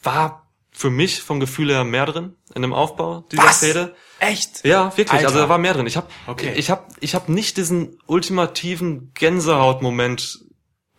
war 0.03 0.42
für 0.73 0.89
mich 0.89 1.21
vom 1.21 1.39
Gefühl 1.39 1.69
her 1.69 1.83
mehr 1.83 2.05
drin 2.05 2.35
in 2.55 2.61
dem 2.61 2.73
Aufbau 2.73 3.23
dieser 3.31 3.43
Was? 3.43 3.59
Fehde. 3.59 3.95
Echt? 4.19 4.65
Ja, 4.65 4.85
wirklich. 4.97 5.11
Alter. 5.11 5.27
Also 5.27 5.39
da 5.39 5.49
war 5.49 5.57
mehr 5.57 5.73
drin. 5.73 5.87
Ich 5.87 5.97
habe 5.97 6.07
Okay. 6.27 6.53
ich 6.55 6.69
hab, 6.69 6.89
ich 6.99 7.13
hab 7.15 7.29
nicht 7.29 7.57
diesen 7.57 7.99
ultimativen 8.07 9.13
Gänsehautmoment 9.13 10.39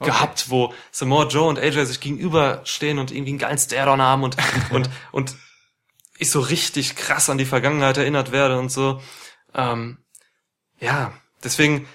gehabt, 0.01 0.51
wo 0.51 0.75
Samoa 0.91 1.27
Joe 1.27 1.49
und 1.49 1.59
AJ 1.59 1.87
sich 1.87 2.01
gegenüberstehen 2.01 2.99
und 2.99 3.11
irgendwie 3.11 3.33
einen 3.33 3.39
geilen 3.39 3.59
Stare-on 3.59 4.03
haben 4.03 4.22
und, 4.22 4.37
und, 4.70 4.91
und 5.12 5.37
ich 6.18 6.31
so 6.31 6.41
richtig 6.41 6.97
krass 6.97 7.31
an 7.31 7.39
die 7.39 7.45
Vergangenheit 7.47 7.97
erinnert 7.97 8.31
werde 8.31 8.59
und 8.59 8.70
so. 8.70 9.01
Ähm, 9.55 9.99
ja, 10.79 11.12
deswegen, 11.43 11.89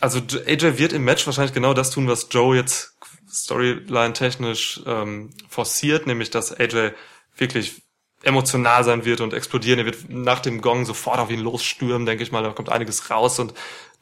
also 0.00 0.18
AJ 0.18 0.78
wird 0.78 0.92
im 0.92 1.04
Match 1.04 1.26
wahrscheinlich 1.26 1.54
genau 1.54 1.74
das 1.74 1.90
tun, 1.90 2.08
was 2.08 2.28
Joe 2.30 2.56
jetzt 2.56 2.99
Storyline-technisch 3.30 4.82
ähm, 4.86 5.30
forciert, 5.48 6.06
nämlich 6.06 6.30
dass 6.30 6.52
AJ 6.52 6.92
wirklich 7.36 7.82
emotional 8.22 8.84
sein 8.84 9.04
wird 9.04 9.20
und 9.20 9.32
explodieren. 9.32 9.78
Er 9.78 9.86
wird 9.86 10.08
nach 10.08 10.40
dem 10.40 10.60
Gong 10.60 10.84
sofort 10.84 11.18
auf 11.18 11.30
ihn 11.30 11.40
losstürmen, 11.40 12.06
denke 12.06 12.22
ich 12.22 12.32
mal. 12.32 12.42
Da 12.42 12.52
kommt 12.52 12.68
einiges 12.68 13.10
raus 13.10 13.38
und 13.38 13.54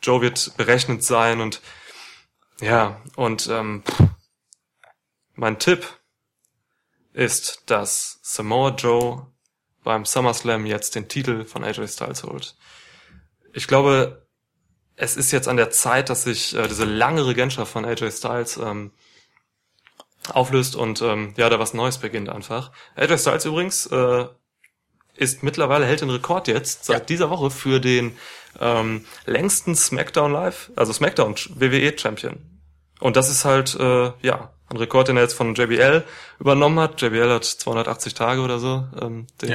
Joe 0.03 0.21
wird 0.21 0.57
berechnend 0.57 1.05
sein 1.05 1.41
und 1.41 1.61
ja, 2.61 3.01
und 3.15 3.49
ähm, 3.49 3.85
mein 5.35 5.59
Tipp 5.61 5.87
ist, 7.13 7.63
dass 7.67 8.19
Samoa 8.23 8.71
Joe 8.71 9.27
beim 9.85 10.05
SummerSlam 10.05 10.67
jetzt 10.67 10.97
den 10.97 11.09
Titel 11.09 11.45
von 11.45 11.63
AJ 11.63 11.87
Styles 11.89 12.25
holt. 12.25 12.57
Ich 13.53 13.69
glaube, 13.69 14.27
es 14.97 15.17
ist 15.17 15.31
jetzt 15.31 15.47
an 15.47 15.57
der 15.57 15.71
Zeit, 15.71 16.11
dass 16.11 16.25
sich 16.25 16.55
äh, 16.55 16.67
diese 16.67 16.85
lange 16.85 17.27
Regentschaft 17.27 17.73
von 17.73 17.85
AJ 17.85 18.11
Styles 18.11 18.57
ähm, 18.57 18.93
auflöst 20.35 20.77
und 20.77 21.03
ähm, 21.03 21.35
ja, 21.37 21.49
da 21.49 21.59
was 21.59 21.75
Neues 21.75 21.99
beginnt 21.99 22.29
einfach. 22.29 22.71
AJ 22.97 23.19
Styles 23.19 23.45
übrigens 23.45 23.87
äh, 23.87 24.27
ist 25.17 25.43
mittlerweile 25.43 25.85
hält 25.87 26.01
den 26.01 26.11
Rekord 26.11 26.49
jetzt 26.49 26.85
seit 26.85 26.99
Ja. 27.01 27.05
dieser 27.07 27.31
Woche 27.31 27.51
für 27.51 27.81
den 27.81 28.17
ähm, 28.61 29.05
längsten 29.27 29.75
SmackDown 29.75 30.33
Live, 30.33 30.71
also 30.77 30.93
SmackDown 30.93 31.35
WWE 31.35 31.97
Champion. 31.99 32.39
Und 33.01 33.17
das 33.17 33.29
ist 33.31 33.45
halt 33.45 33.75
äh, 33.79 34.13
ja 34.23 34.53
ein 34.71 34.77
Rekord, 34.77 35.09
den 35.09 35.17
er 35.17 35.23
jetzt 35.23 35.35
von 35.35 35.55
JBL 35.55 36.05
übernommen 36.41 36.79
hat. 36.81 37.01
JBL 37.01 37.31
hat 37.33 37.45
280 37.45 38.15
Tage 38.15 38.41
oder 38.43 38.59
so 38.59 38.87
ähm, 39.01 39.27
den 39.41 39.51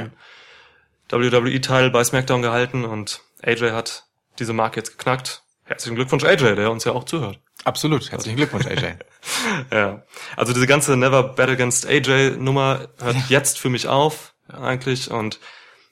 WWE-Teil 1.12 1.92
bei 1.92 2.04
SmackDown 2.04 2.42
gehalten 2.42 2.86
und 2.86 3.22
AJ 3.42 3.72
hat 3.72 4.06
diese 4.40 4.54
Marke 4.54 4.80
jetzt 4.80 4.98
geknackt. 4.98 5.44
Herzlichen 5.66 5.96
Glückwunsch 5.96 6.24
AJ, 6.24 6.56
der 6.56 6.72
uns 6.72 6.84
ja 6.86 6.94
auch 6.94 7.04
zuhört. 7.04 7.40
Absolut. 7.64 8.12
Herzlichen 8.12 8.38
Glückwunsch, 8.38 8.66
AJ. 8.66 8.96
Ja. 9.72 10.04
Also 10.36 10.54
diese 10.54 10.68
ganze 10.68 10.98
Never 10.98 11.24
Bet 11.24 11.50
Against 11.50 11.86
AJ 11.86 12.38
Nummer 12.38 12.90
hört 13.00 13.16
jetzt 13.30 13.58
für 13.58 13.70
mich 13.70 13.88
auf, 13.88 14.34
eigentlich. 14.48 15.12
Und 15.12 15.40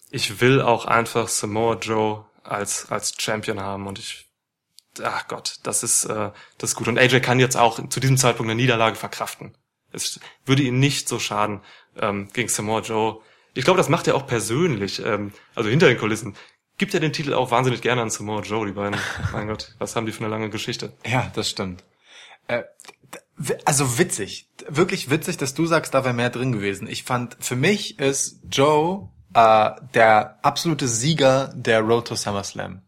ich 0.10 0.42
will 0.42 0.62
auch 0.62 0.86
einfach 0.86 1.28
Samoa 1.28 1.76
Joe 1.76 2.26
als, 2.44 2.92
als 2.92 3.14
Champion 3.18 3.62
haben 3.62 3.88
und 3.88 4.00
ich, 4.00 4.30
ach 5.02 5.28
Gott, 5.28 5.56
das 5.64 5.84
ist, 5.84 6.06
äh, 6.06 6.32
das 6.58 6.72
ist 6.72 6.76
gut. 6.76 6.88
Und 6.88 7.00
AJ 7.00 7.22
kann 7.22 7.40
jetzt 7.40 7.56
auch 7.56 7.88
zu 7.88 8.00
diesem 8.00 8.18
Zeitpunkt 8.18 8.52
eine 8.52 8.62
Niederlage 8.62 8.96
verkraften. 8.96 9.56
Es 9.94 10.20
würde 10.46 10.64
ihn 10.64 10.80
nicht 10.80 11.08
so 11.08 11.20
schaden, 11.20 11.62
ähm, 11.98 12.30
gegen 12.34 12.50
Samoa 12.50 12.82
Joe 12.82 13.22
ich 13.54 13.66
glaube, 13.66 13.78
das 13.78 13.90
macht 13.90 14.08
er 14.08 14.16
auch 14.16 14.28
persönlich, 14.28 15.04
ähm, 15.06 15.34
also 15.56 15.70
hinter 15.70 15.88
den 15.88 15.98
Kulissen. 15.98 16.36
Gibt 16.82 16.96
er 16.96 17.00
den 17.00 17.14
Titel 17.14 17.36
auch 17.36 17.52
wahnsinnig 17.52 17.84
gerne 17.84 18.02
an 18.02 18.10
Samoa 18.10 18.42
Joe, 18.42 18.66
die 18.66 18.72
beiden. 18.72 19.00
mein 19.34 19.46
Gott, 19.48 19.76
was 19.78 19.96
haben 19.96 20.08
die 20.08 20.12
für 20.12 20.22
eine 20.24 20.30
lange 20.30 20.50
Geschichte? 20.50 20.94
Ja, 21.06 21.32
das 21.36 21.48
stimmt. 21.48 21.84
Äh, 22.48 22.64
also 23.66 24.00
witzig, 24.00 24.50
wirklich 24.68 25.12
witzig, 25.12 25.38
dass 25.38 25.54
du 25.54 25.68
sagst, 25.68 25.94
da 25.94 26.04
wäre 26.06 26.16
mehr 26.16 26.32
drin 26.32 26.52
gewesen. 26.52 26.88
Ich 26.88 27.04
fand, 27.04 27.38
für 27.40 27.56
mich 27.56 28.00
ist 28.00 28.40
Joe 28.50 29.10
äh, 29.36 29.70
der 29.94 30.40
absolute 30.44 30.88
Sieger 30.88 31.54
der 31.54 31.82
Road 31.82 32.08
to 32.08 32.16
SummerSlam. 32.16 32.82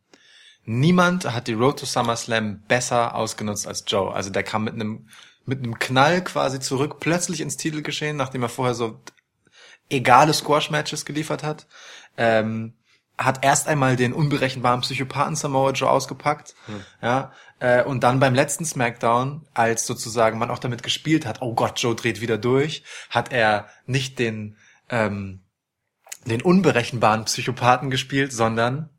Niemand 0.66 1.32
hat 1.32 1.46
die 1.48 1.54
Road 1.54 1.78
to 1.78 1.86
SummerSlam 1.86 2.64
besser 2.68 3.14
ausgenutzt 3.14 3.68
als 3.68 3.84
Joe. 3.86 4.12
Also 4.12 4.32
der 4.32 4.42
kam 4.42 4.64
mit 4.64 4.74
einem 4.74 5.08
mit 5.46 5.60
einem 5.60 5.78
Knall 5.78 6.24
quasi 6.24 6.60
zurück, 6.60 7.00
plötzlich 7.00 7.42
ins 7.42 7.58
Titelgeschehen, 7.58 8.18
nachdem 8.18 8.42
er 8.42 8.50
vorher 8.50 8.74
so 8.74 9.04
egale 9.92 10.34
Squash-Matches 10.34 11.06
geliefert 11.06 11.44
hat. 11.44 11.68
Ähm, 12.18 12.74
hat 13.18 13.44
erst 13.44 13.68
einmal 13.68 13.96
den 13.96 14.14
unberechenbaren 14.14 14.82
Psychopathen 14.82 15.36
Samoa 15.36 15.72
Joe 15.72 15.90
ausgepackt, 15.90 16.56
ja, 17.02 17.32
äh, 17.60 17.84
und 17.84 18.04
dann 18.04 18.20
beim 18.20 18.34
letzten 18.34 18.66
Smackdown, 18.66 19.46
als 19.54 19.86
sozusagen 19.86 20.40
man 20.40 20.50
auch 20.50 20.60
damit 20.60 20.84
gespielt 20.84 21.26
hat, 21.26 21.42
oh 21.42 21.54
Gott, 21.54 21.80
Joe 21.80 21.96
dreht 21.96 22.22
wieder 22.22 22.38
durch, 22.38 22.84
hat 23.10 23.32
er 23.32 23.68
nicht 23.86 24.20
den 24.20 24.58
ähm, 24.90 25.44
den 26.26 26.42
unberechenbaren 26.42 27.26
Psychopathen 27.26 27.90
gespielt, 27.90 28.32
sondern 28.32 28.90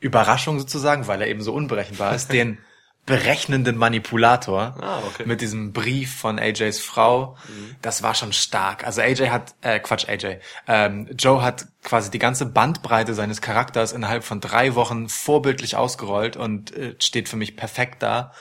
Überraschung 0.00 0.58
sozusagen, 0.58 1.06
weil 1.06 1.22
er 1.22 1.28
eben 1.28 1.42
so 1.42 1.52
unberechenbar 1.54 2.14
ist, 2.14 2.32
den 2.32 2.58
berechnenden 3.06 3.76
Manipulator 3.76 4.74
Ah, 4.80 5.00
okay. 5.06 5.24
mit 5.26 5.40
diesem 5.40 5.72
Brief 5.72 6.16
von 6.16 6.38
AJs 6.38 6.80
Frau. 6.80 7.36
Das 7.82 8.02
war 8.02 8.14
schon 8.14 8.32
stark. 8.32 8.86
Also 8.86 9.02
AJ 9.02 9.28
hat, 9.28 9.54
äh, 9.60 9.78
Quatsch, 9.78 10.08
AJ, 10.08 10.38
ähm, 10.66 11.08
Joe 11.18 11.42
hat 11.42 11.66
quasi 11.82 12.10
die 12.10 12.18
ganze 12.18 12.46
Bandbreite 12.46 13.14
seines 13.14 13.42
Charakters 13.42 13.92
innerhalb 13.92 14.24
von 14.24 14.40
drei 14.40 14.74
Wochen 14.74 15.08
vorbildlich 15.08 15.76
ausgerollt 15.76 16.36
und 16.36 16.74
äh, 16.74 16.94
steht 16.98 17.28
für 17.28 17.36
mich 17.36 17.56
perfekt 17.56 18.02
da 18.02 18.32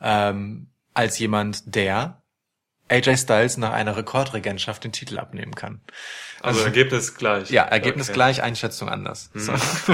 ähm, 0.00 0.68
als 0.94 1.18
jemand, 1.18 1.74
der 1.74 2.21
AJ 2.92 3.16
Styles 3.16 3.56
nach 3.56 3.72
einer 3.72 3.96
Rekordregentschaft 3.96 4.84
den 4.84 4.92
Titel 4.92 5.18
abnehmen 5.18 5.54
kann. 5.54 5.80
Also 6.42 6.60
Ergebnis 6.64 7.14
gleich. 7.14 7.50
Ja, 7.50 7.62
Ergebnis 7.62 8.08
Okay. 8.08 8.14
gleich, 8.14 8.42
Einschätzung 8.42 8.88
anders. 8.88 9.30
So. 9.34 9.52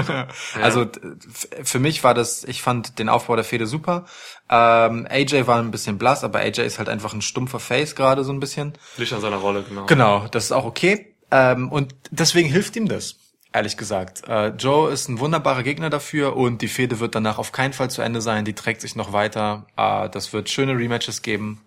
Also 0.61 0.85
d- 0.85 0.99
f- 1.29 1.47
für 1.63 1.79
mich 1.79 2.03
war 2.03 2.13
das, 2.13 2.43
ich 2.43 2.61
fand 2.61 2.97
den 2.99 3.07
Aufbau 3.09 3.35
der 3.35 3.45
Fehde 3.45 3.67
super. 3.67 4.05
Ähm, 4.49 5.07
AJ 5.09 5.45
war 5.47 5.59
ein 5.59 5.71
bisschen 5.71 5.97
blass, 5.97 6.23
aber 6.23 6.39
AJ 6.39 6.59
ist 6.61 6.79
halt 6.79 6.89
einfach 6.89 7.13
ein 7.13 7.21
stumpfer 7.21 7.59
Face 7.59 7.95
gerade 7.95 8.23
so 8.23 8.31
ein 8.33 8.39
bisschen. 8.39 8.73
Liegt 8.97 9.13
an 9.13 9.21
seiner 9.21 9.37
Rolle, 9.37 9.63
genau. 9.63 9.85
Genau, 9.85 10.27
das 10.31 10.45
ist 10.45 10.51
auch 10.51 10.65
okay. 10.65 11.13
Ähm, 11.31 11.71
und 11.71 11.93
deswegen 12.09 12.49
hilft 12.49 12.75
ihm 12.75 12.87
das, 12.87 13.15
ehrlich 13.53 13.77
gesagt. 13.77 14.27
Äh, 14.27 14.47
Joe 14.49 14.91
ist 14.91 15.07
ein 15.07 15.19
wunderbarer 15.19 15.61
Gegner 15.61 15.91
dafür 15.91 16.35
und 16.35 16.63
die 16.63 16.67
Fehde 16.67 16.99
wird 16.99 17.13
danach 17.13 17.37
auf 17.37 17.51
keinen 17.51 17.73
Fall 17.73 17.91
zu 17.91 18.01
Ende 18.01 18.21
sein. 18.21 18.43
Die 18.45 18.53
trägt 18.55 18.81
sich 18.81 18.95
noch 18.95 19.13
weiter. 19.13 19.67
Äh, 19.77 20.09
das 20.09 20.33
wird 20.33 20.49
schöne 20.49 20.73
Rematches 20.75 21.21
geben. 21.21 21.61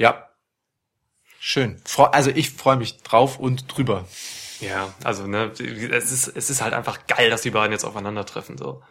Ja. 0.00 0.30
Schön. 1.38 1.80
Also 2.12 2.30
ich 2.30 2.50
freue 2.50 2.76
mich 2.76 3.02
drauf 3.02 3.38
und 3.38 3.76
drüber. 3.76 4.06
Ja, 4.60 4.94
also 5.04 5.26
ne, 5.26 5.52
es 5.52 6.10
ist 6.10 6.28
es 6.28 6.48
ist 6.50 6.62
halt 6.62 6.72
einfach 6.72 7.06
geil, 7.06 7.28
dass 7.28 7.42
die 7.42 7.50
beiden 7.50 7.72
jetzt 7.72 7.84
aufeinandertreffen 7.84 8.56
so. 8.56 8.82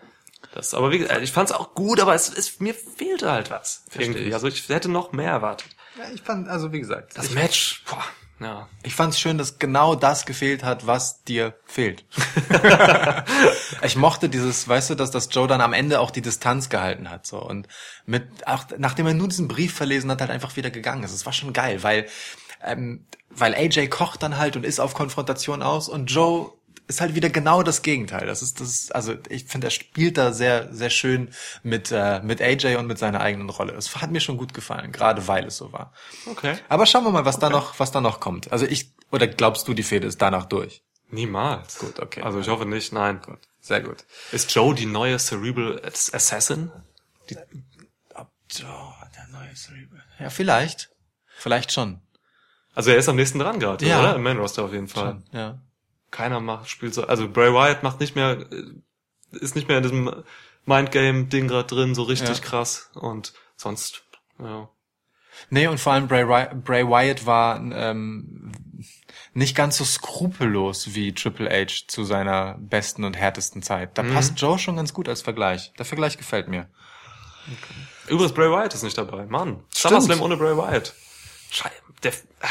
Das, 0.53 0.73
aber 0.75 0.91
wie 0.91 0.99
gesagt, 0.99 1.21
ich 1.21 1.31
fand 1.31 1.49
es 1.49 1.55
auch 1.55 1.73
gut, 1.73 1.99
aber 1.99 2.13
es, 2.13 2.29
es 2.29 2.59
mir 2.59 2.73
fehlte 2.75 3.31
halt 3.31 3.49
was 3.49 3.85
irgendwie. 3.97 4.19
ich. 4.19 4.33
Also 4.33 4.47
ich 4.47 4.69
hätte 4.69 4.89
noch 4.89 5.11
mehr 5.11 5.31
erwartet. 5.31 5.75
Ja, 5.97 6.05
ich 6.13 6.21
fand, 6.21 6.47
also 6.47 6.71
wie 6.71 6.79
gesagt, 6.79 7.17
Das 7.17 7.31
Match, 7.31 7.83
boah, 7.89 8.03
ja. 8.39 8.67
ich 8.83 8.95
fand 8.95 9.13
es 9.13 9.19
schön, 9.19 9.37
dass 9.37 9.59
genau 9.59 9.95
das 9.95 10.25
gefehlt 10.25 10.63
hat, 10.63 10.87
was 10.87 11.23
dir 11.23 11.55
fehlt. 11.65 12.05
ich 13.83 13.95
mochte 13.95 14.29
dieses, 14.29 14.67
weißt 14.67 14.91
du, 14.91 14.95
dass 14.95 15.11
das 15.11 15.29
Joe 15.31 15.47
dann 15.47 15.61
am 15.61 15.73
Ende 15.73 15.99
auch 15.99 16.11
die 16.11 16.21
Distanz 16.21 16.69
gehalten 16.69 17.09
hat, 17.09 17.25
so 17.25 17.41
und 17.41 17.67
mit 18.05 18.47
auch 18.47 18.65
nachdem 18.77 19.07
er 19.07 19.13
nur 19.13 19.27
diesen 19.27 19.47
Brief 19.47 19.73
verlesen 19.73 20.09
hat, 20.11 20.21
halt 20.21 20.31
einfach 20.31 20.55
wieder 20.55 20.71
gegangen 20.71 21.03
ist. 21.03 21.13
Es 21.13 21.25
war 21.25 21.33
schon 21.33 21.53
geil, 21.53 21.83
weil 21.83 22.07
ähm, 22.63 23.05
weil 23.29 23.53
AJ 23.53 23.87
kocht 23.87 24.23
dann 24.23 24.37
halt 24.37 24.55
und 24.55 24.65
ist 24.65 24.79
auf 24.79 24.93
Konfrontation 24.93 25.61
aus 25.61 25.87
und 25.87 26.07
Joe 26.07 26.51
ist 26.89 26.99
halt 26.99 27.15
wieder 27.15 27.29
genau 27.29 27.63
das 27.63 27.81
Gegenteil. 27.81 28.25
Das 28.27 28.41
ist 28.41 28.59
das, 28.59 28.67
ist, 28.69 28.95
also 28.95 29.15
ich 29.29 29.45
finde, 29.45 29.67
er 29.67 29.71
spielt 29.71 30.17
da 30.17 30.33
sehr 30.33 30.73
sehr 30.73 30.89
schön 30.89 31.29
mit 31.63 31.91
äh, 31.91 32.19
mit 32.21 32.41
AJ 32.41 32.75
und 32.75 32.87
mit 32.87 32.97
seiner 32.99 33.21
eigenen 33.21 33.49
Rolle. 33.49 33.71
Das 33.73 33.95
hat 34.01 34.11
mir 34.11 34.19
schon 34.19 34.35
gut 34.37 34.53
gefallen, 34.53 34.91
gerade 34.91 35.27
weil 35.27 35.45
es 35.45 35.55
so 35.57 35.71
war. 35.71 35.93
Okay. 36.25 36.57
Aber 36.67 36.85
schauen 36.85 37.05
wir 37.05 37.11
mal, 37.11 37.23
was 37.25 37.39
da 37.39 37.49
noch, 37.49 37.79
was 37.79 37.91
da 37.91 38.01
noch 38.01 38.19
kommt. 38.19 38.51
Also 38.51 38.65
ich, 38.65 38.91
oder 39.11 39.27
glaubst 39.27 39.67
du, 39.67 39.73
die 39.73 39.83
Fehde 39.83 40.07
ist 40.07 40.21
danach 40.21 40.45
durch? 40.45 40.83
Niemals. 41.11 41.79
Gut, 41.79 41.99
okay. 41.99 42.21
Also 42.21 42.39
ich 42.39 42.49
hoffe 42.49 42.65
nicht, 42.65 42.91
nein. 42.91 43.21
Sehr 43.61 43.81
gut. 43.81 44.05
Ist 44.31 44.53
Joe 44.53 44.75
die 44.75 44.85
neue 44.85 45.17
Cerebral 45.17 45.81
Assassin? 45.85 46.71
Ob 48.15 48.31
Joe, 48.51 48.93
der 49.15 49.27
neue 49.31 49.53
Cerebral. 49.55 50.03
Ja, 50.19 50.29
vielleicht. 50.29 50.89
Vielleicht 51.37 51.71
schon. 51.71 52.01
Also 52.75 52.91
er 52.91 52.97
ist 52.97 53.09
am 53.09 53.15
nächsten 53.15 53.39
dran 53.39 53.59
gerade, 53.59 53.85
Ja. 53.85 53.99
oder? 53.99 54.15
Im 54.15 54.23
Main 54.23 54.37
Roster 54.37 54.63
auf 54.63 54.73
jeden 54.73 54.87
Fall. 54.87 55.21
Ja. 55.31 55.59
Keiner 56.11 56.39
macht, 56.39 56.69
spielt 56.69 56.93
so, 56.93 57.05
also 57.05 57.29
Bray 57.29 57.53
Wyatt 57.53 57.83
macht 57.83 57.99
nicht 57.99 58.15
mehr, 58.15 58.45
äh, 58.51 58.63
ist 59.37 59.55
nicht 59.55 59.67
mehr 59.67 59.77
in 59.77 59.83
diesem 59.83 60.23
Mindgame-Ding 60.65 61.47
gerade 61.47 61.67
drin, 61.67 61.95
so 61.95 62.03
richtig 62.03 62.37
Ja. 62.37 62.43
krass. 62.43 62.89
Und 62.93 63.33
sonst, 63.55 64.03
ja. 64.39 64.69
Nee, 65.49 65.67
und 65.67 65.79
vor 65.79 65.93
allem 65.93 66.07
Bray, 66.07 66.25
Bray 66.55 66.85
Wyatt 66.87 67.25
war 67.25 67.59
ähm, 67.59 68.51
nicht 69.33 69.55
ganz 69.55 69.77
so 69.77 69.85
skrupellos 69.85 70.95
wie 70.95 71.13
Triple 71.13 71.49
H 71.49 71.85
zu 71.87 72.03
seiner 72.03 72.57
besten 72.59 73.05
und 73.05 73.15
härtesten 73.15 73.61
Zeit. 73.61 73.97
Da 73.97 74.03
passt 74.03 74.39
Joe 74.39 74.59
schon 74.59 74.75
ganz 74.75 74.93
gut 74.93 75.07
als 75.07 75.21
Vergleich. 75.21 75.71
Der 75.77 75.85
Vergleich 75.85 76.17
gefällt 76.17 76.49
mir. 76.49 76.67
Übrigens, 78.07 78.33
Bray 78.33 78.49
Wyatt 78.51 78.73
ist 78.73 78.83
nicht 78.83 78.97
dabei. 78.97 79.25
Mann. 79.27 79.63
SummerSlam 79.73 80.21
ohne 80.21 80.35
Bray 80.35 80.57
Wyatt. 80.57 80.93
Schei 81.51 81.71
der, 82.03 82.11
ah, 82.41 82.47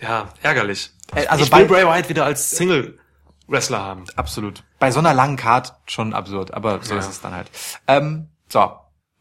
ja, 0.00 0.32
ärgerlich. 0.42 0.90
Äh, 1.14 1.26
also 1.26 1.44
ich 1.44 1.50
bei- 1.50 1.58
will 1.60 1.66
Bray 1.68 1.84
Wyatt 1.86 2.08
wieder 2.08 2.24
als 2.24 2.50
Single-Wrestler 2.50 3.78
haben. 3.82 4.04
Absolut. 4.16 4.62
Bei 4.78 4.90
so 4.90 4.98
einer 4.98 5.14
langen 5.14 5.36
Card 5.36 5.74
schon 5.86 6.12
absurd, 6.14 6.52
aber 6.54 6.82
so 6.82 6.94
Ja. 6.94 7.00
ist 7.00 7.08
es 7.08 7.20
dann 7.20 7.32
halt. 7.34 7.50
Ähm, 7.86 8.28
so, 8.48 8.60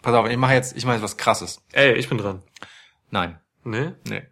pass 0.02 0.14
auf, 0.14 0.28
ich 0.28 0.38
mache 0.38 0.54
jetzt, 0.54 0.76
ich 0.76 0.86
mache 0.86 0.96
jetzt 0.96 1.04
was 1.04 1.18
krasses. 1.18 1.62
Ey, 1.74 1.94
ich 1.94 2.10
bin 2.10 2.18
dran. 2.18 2.44
Nein. 3.12 3.40
Nee? 3.64 3.94
Nee. 4.08 4.24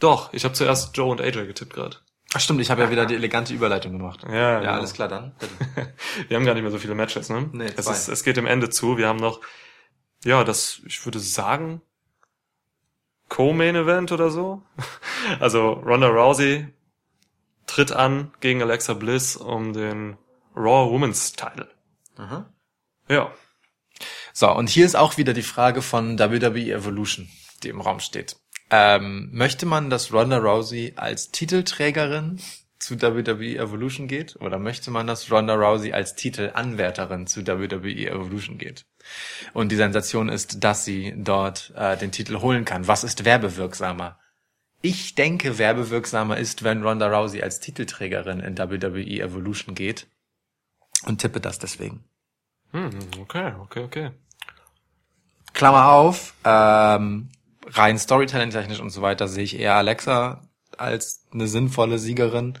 Doch, 0.00 0.32
ich 0.32 0.44
habe 0.44 0.54
zuerst 0.54 0.96
Joe 0.96 1.10
und 1.10 1.20
AJ 1.20 1.46
getippt 1.46 1.72
gerade. 1.74 1.96
Ach 2.34 2.40
stimmt, 2.40 2.60
ich 2.60 2.70
habe 2.70 2.82
ja 2.82 2.90
wieder 2.90 3.06
die 3.06 3.14
elegante 3.14 3.54
Überleitung 3.54 3.92
gemacht. 3.92 4.24
Ja, 4.24 4.34
Ja, 4.34 4.58
genau. 4.60 4.72
alles 4.72 4.92
klar 4.92 5.06
dann. 5.08 5.36
Wir 6.28 6.36
haben 6.36 6.44
gar 6.44 6.54
nicht 6.54 6.64
mehr 6.64 6.72
so 6.72 6.78
viele 6.78 6.96
Matches, 6.96 7.28
ne? 7.28 7.48
Nee, 7.52 7.70
es, 7.76 7.86
ist, 7.86 8.08
es 8.08 8.24
geht 8.24 8.36
dem 8.36 8.46
Ende 8.46 8.70
zu. 8.70 8.96
Wir 8.98 9.06
haben 9.06 9.20
noch, 9.20 9.40
ja, 10.24 10.42
das, 10.42 10.80
ich 10.84 11.04
würde 11.06 11.20
sagen, 11.20 11.80
Co-Main 13.28 13.76
Event 13.76 14.12
oder 14.12 14.30
so. 14.30 14.62
Also 15.40 15.72
Ronda 15.72 16.08
Rousey 16.08 16.66
tritt 17.66 17.92
an 17.92 18.32
gegen 18.40 18.60
Alexa 18.60 18.92
Bliss 18.92 19.36
um 19.36 19.72
den 19.72 20.18
Raw 20.54 20.92
Women's 20.92 21.32
Title. 21.32 21.68
Aha. 22.16 22.52
Ja. 23.08 23.32
So, 24.34 24.50
und 24.54 24.68
hier 24.68 24.84
ist 24.84 24.96
auch 24.96 25.16
wieder 25.16 25.32
die 25.32 25.42
Frage 25.42 25.80
von 25.80 26.18
WWE 26.18 26.72
Evolution, 26.72 27.28
die 27.62 27.70
im 27.70 27.80
Raum 27.80 28.00
steht. 28.00 28.36
Ähm, 28.70 29.30
möchte 29.32 29.66
man, 29.66 29.88
dass 29.88 30.12
Ronda 30.12 30.38
Rousey 30.38 30.92
als 30.96 31.30
Titelträgerin 31.30 32.40
zu 32.78 33.00
WWE 33.00 33.56
Evolution 33.56 34.08
geht? 34.08 34.36
Oder 34.40 34.58
möchte 34.58 34.90
man, 34.90 35.06
dass 35.06 35.30
Ronda 35.30 35.54
Rousey 35.54 35.92
als 35.92 36.14
Titelanwärterin 36.14 37.26
zu 37.26 37.46
WWE 37.46 38.10
Evolution 38.10 38.58
geht? 38.58 38.84
Und 39.52 39.70
die 39.70 39.76
Sensation 39.76 40.28
ist, 40.28 40.64
dass 40.64 40.84
sie 40.84 41.14
dort 41.16 41.72
äh, 41.76 41.96
den 41.96 42.12
Titel 42.12 42.40
holen 42.40 42.64
kann. 42.64 42.86
Was 42.86 43.04
ist 43.04 43.24
werbewirksamer? 43.24 44.18
Ich 44.82 45.14
denke, 45.14 45.58
werbewirksamer 45.58 46.36
ist, 46.36 46.62
wenn 46.62 46.82
Ronda 46.82 47.08
Rousey 47.08 47.42
als 47.42 47.60
Titelträgerin 47.60 48.40
in 48.40 48.58
WWE 48.58 49.20
Evolution 49.20 49.74
geht. 49.74 50.06
Und 51.06 51.20
tippe 51.20 51.40
das 51.40 51.58
deswegen. 51.58 52.04
Hm, 52.72 52.90
okay, 53.20 53.52
okay, 53.60 53.80
okay. 53.80 54.10
Klammer 55.52 55.88
auf, 55.88 56.34
ähm, 56.44 57.30
rein 57.66 57.98
Storytelling-technisch 57.98 58.80
und 58.80 58.90
so 58.90 59.02
weiter 59.02 59.28
sehe 59.28 59.44
ich 59.44 59.58
eher 59.58 59.76
Alexa 59.76 60.42
als 60.76 61.26
eine 61.32 61.46
sinnvolle 61.46 61.98
Siegerin. 61.98 62.58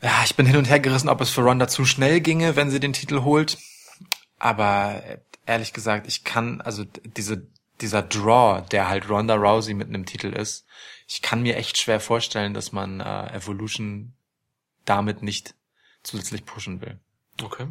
Ja, 0.00 0.22
ich 0.24 0.36
bin 0.36 0.46
hin 0.46 0.56
und 0.56 0.68
her 0.68 0.80
gerissen, 0.80 1.08
ob 1.08 1.20
es 1.20 1.30
für 1.30 1.42
Ronda 1.42 1.68
zu 1.68 1.84
schnell 1.84 2.20
ginge, 2.20 2.56
wenn 2.56 2.70
sie 2.70 2.80
den 2.80 2.92
Titel 2.92 3.22
holt. 3.22 3.58
Aber 4.42 5.00
ehrlich 5.46 5.72
gesagt, 5.72 6.08
ich 6.08 6.24
kann, 6.24 6.60
also 6.60 6.82
diese, 6.84 7.46
dieser 7.80 8.02
Draw, 8.02 8.60
der 8.72 8.88
halt 8.88 9.08
Ronda 9.08 9.36
Rousey 9.36 9.72
mit 9.72 9.86
einem 9.86 10.04
Titel 10.04 10.32
ist, 10.32 10.66
ich 11.06 11.22
kann 11.22 11.42
mir 11.42 11.56
echt 11.56 11.78
schwer 11.78 12.00
vorstellen, 12.00 12.52
dass 12.52 12.72
man 12.72 12.98
äh, 12.98 13.32
Evolution 13.34 14.14
damit 14.84 15.22
nicht 15.22 15.54
zusätzlich 16.02 16.44
pushen 16.44 16.80
will. 16.80 16.98
Okay. 17.40 17.68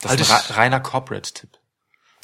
Das 0.00 0.10
Halt 0.10 0.20
ist 0.20 0.30
ein 0.32 0.40
ich- 0.42 0.50
re- 0.50 0.56
reiner 0.56 0.80
Corporate-Tipp. 0.80 1.56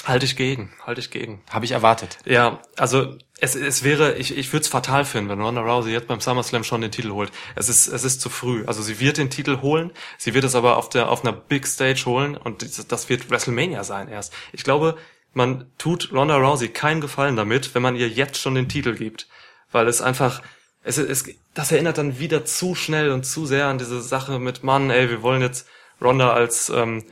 Halte 0.07 0.25
ich 0.25 0.37
gegen, 0.37 0.73
halte 0.87 1.01
ich 1.01 1.11
gegen. 1.11 1.43
Habe 1.51 1.65
ich 1.65 1.73
erwartet. 1.73 2.19
Ja, 2.25 2.61
also 2.77 3.19
es, 3.39 3.55
es 3.55 3.85
wäre, 3.85 4.17
ich, 4.17 4.37
ich 4.37 4.53
würde 4.53 4.63
es 4.63 4.69
fatal 4.69 5.05
finden, 5.05 5.31
wenn 5.31 5.41
Ronda 5.41 5.61
Rousey 5.61 5.93
jetzt 5.93 6.09
beim 6.09 6.21
SummerSlam 6.21 6.65
schon 6.65 6.81
den 6.81 6.91
Titel 6.91 7.11
holt. 7.11 7.31
Es 7.55 7.69
ist, 7.69 7.87
es 7.87 8.05
ist 8.05 8.21
zu 8.21 8.31
früh. 8.31 8.65
Also 8.67 8.83
sie 8.83 8.99
wird 8.99 9.19
den 9.19 9.31
Titel 9.31 9.61
holen, 9.61 9.91
sie 10.17 10.33
wird 10.33 10.45
es 10.45 10.55
aber 10.55 10.79
auf 10.79 10.89
der 10.89 11.11
auf 11.11 11.23
einer 11.23 11.33
Big 11.33 11.67
Stage 11.67 12.05
holen 12.07 12.37
und 12.37 12.63
das, 12.91 13.09
wird 13.09 13.31
WrestleMania 13.31 13.85
sein 13.85 14.09
erst. 14.09 14.33
Ich 14.53 14.65
glaube, 14.65 14.97
man 15.35 15.71
tut 15.77 16.13
Ronda 16.13 16.37
Rousey 16.37 16.69
keinen 16.69 17.01
Gefallen 17.01 17.37
damit, 17.37 17.75
wenn 17.75 17.83
man 17.83 17.97
ihr 17.97 18.09
jetzt 18.09 18.39
schon 18.39 18.55
den 18.55 18.69
Titel 18.69 18.95
gibt, 18.95 19.29
weil 19.71 19.87
es 19.87 20.01
einfach 20.01 20.43
es, 20.83 20.97
es 20.97 21.29
das 21.53 21.73
erinnert 21.73 21.99
dann 21.99 22.19
wieder 22.19 22.45
zu 22.45 22.75
schnell 22.75 23.11
und 23.11 23.27
zu 23.27 23.45
sehr 23.45 23.67
an 23.67 23.79
diese 23.79 24.01
Sache 24.01 24.39
mit 24.39 24.65
Mann, 24.65 24.91
ey, 24.91 25.11
wir 25.11 25.23
wollen 25.23 25.43
jetzt 25.43 25.69
Ronda 26.01 26.33
als 26.33 26.71
ähm, 26.71 27.05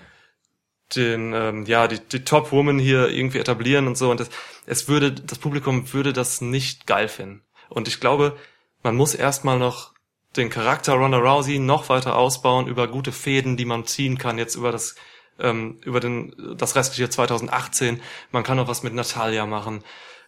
den 0.96 1.32
ähm, 1.34 1.66
ja 1.66 1.88
die, 1.88 2.00
die 2.00 2.24
Top 2.24 2.52
Woman 2.52 2.78
hier 2.78 3.08
irgendwie 3.08 3.38
etablieren 3.38 3.86
und 3.86 3.96
so. 3.96 4.10
Und 4.10 4.20
das, 4.20 4.30
es 4.66 4.88
würde 4.88 5.12
das 5.12 5.38
Publikum 5.38 5.92
würde 5.92 6.12
das 6.12 6.40
nicht 6.40 6.86
geil 6.86 7.08
finden. 7.08 7.42
Und 7.68 7.88
ich 7.88 8.00
glaube 8.00 8.36
man 8.82 8.96
muss 8.96 9.14
erstmal 9.14 9.58
noch 9.58 9.92
den 10.36 10.50
Charakter 10.50 10.94
Ronda 10.94 11.18
Rousey 11.18 11.58
noch 11.58 11.88
weiter 11.88 12.16
ausbauen 12.16 12.66
über 12.68 12.88
gute 12.88 13.12
Fäden 13.12 13.56
die 13.56 13.64
man 13.64 13.86
ziehen 13.86 14.18
kann 14.18 14.38
jetzt 14.38 14.54
über 14.54 14.72
das 14.72 14.94
ähm, 15.38 15.78
über 15.84 16.00
den 16.00 16.34
das 16.56 16.74
restliche 16.76 17.10
2018 17.10 18.00
man 18.30 18.42
kann 18.42 18.56
noch 18.56 18.68
was 18.68 18.82
mit 18.82 18.94
Natalia 18.94 19.46
machen. 19.46 19.84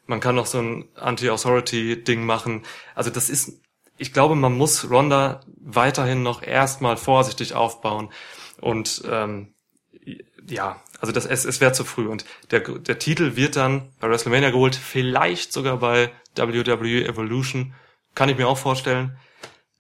Man 0.06 0.20
kann 0.20 0.34
noch 0.34 0.46
so 0.46 0.58
ein 0.58 0.88
Anti-Authority 0.96 2.02
Ding 2.02 2.24
machen. 2.24 2.62
Also 2.94 3.10
das 3.10 3.30
ist 3.30 3.60
ich 3.96 4.12
glaube 4.12 4.34
man 4.34 4.56
muss 4.56 4.90
Ronda 4.90 5.40
weiterhin 5.56 6.22
noch 6.22 6.42
erstmal 6.42 6.96
vorsichtig 6.96 7.54
aufbauen. 7.54 8.10
Und 8.60 9.02
ähm, 9.10 9.54
ja, 10.48 10.80
also 11.00 11.12
das, 11.12 11.26
es, 11.26 11.44
es 11.44 11.60
wäre 11.60 11.72
zu 11.72 11.84
früh. 11.84 12.08
Und 12.08 12.24
der, 12.50 12.60
der 12.60 12.98
Titel 12.98 13.36
wird 13.36 13.56
dann 13.56 13.92
bei 14.00 14.08
WrestleMania 14.08 14.50
geholt, 14.50 14.74
vielleicht 14.76 15.52
sogar 15.52 15.78
bei 15.78 16.10
WWE 16.36 17.06
Evolution. 17.06 17.74
Kann 18.14 18.28
ich 18.28 18.36
mir 18.36 18.48
auch 18.48 18.58
vorstellen. 18.58 19.16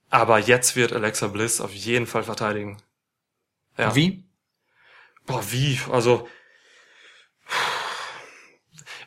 Aber 0.08 0.38
jetzt 0.38 0.76
wird 0.76 0.92
Alexa 0.92 1.28
Bliss 1.28 1.60
auf 1.60 1.72
jeden 1.72 2.06
Fall 2.06 2.22
verteidigen. 2.22 2.78
Ja. 3.78 3.94
Wie? 3.94 4.24
Boah, 5.26 5.42
wie? 5.50 5.78
Also 5.90 6.28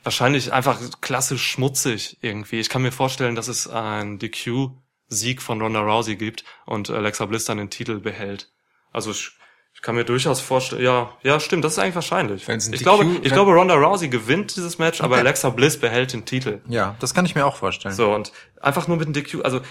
wahrscheinlich 0.03 0.51
einfach 0.53 0.79
klassisch 1.01 1.45
schmutzig 1.45 2.17
irgendwie. 2.21 2.59
Ich 2.59 2.69
kann 2.69 2.81
mir 2.81 2.91
vorstellen, 2.91 3.35
dass 3.35 3.47
es 3.47 3.67
ein 3.67 4.19
DQ-Sieg 4.19 5.41
von 5.41 5.61
Ronda 5.61 5.81
Rousey 5.81 6.15
gibt 6.15 6.43
und 6.65 6.89
Alexa 6.89 7.25
Bliss 7.25 7.45
dann 7.45 7.57
den 7.57 7.69
Titel 7.69 7.99
behält. 7.99 8.51
Also 8.91 9.11
ich 9.11 9.31
ich 9.73 9.81
kann 9.81 9.95
mir 9.95 10.05
durchaus 10.05 10.39
vorstellen, 10.39 10.83
ja, 10.83 11.11
ja, 11.23 11.39
stimmt, 11.39 11.65
das 11.65 11.73
ist 11.73 11.79
eigentlich 11.79 11.95
wahrscheinlich. 11.95 12.47
Ich 12.47 12.79
glaube, 12.83 13.03
ich 13.05 13.23
wenn- 13.23 13.31
glaube, 13.31 13.51
Ronda 13.53 13.73
Rousey 13.75 14.07
gewinnt 14.07 14.55
dieses 14.55 14.77
Match, 14.77 15.01
aber 15.01 15.15
Okay. 15.15 15.21
Alexa 15.21 15.49
Bliss 15.49 15.77
behält 15.79 16.13
den 16.13 16.25
Titel. 16.25 16.61
Ja, 16.67 16.95
das 16.99 17.13
kann 17.13 17.25
ich 17.25 17.35
mir 17.35 17.45
auch 17.45 17.57
vorstellen. 17.57 17.93
So, 17.93 18.13
und 18.13 18.31
einfach 18.61 18.87
nur 18.87 18.97
mit 18.97 19.07
dem 19.07 19.13
DQ, 19.13 19.43
also 19.43 19.61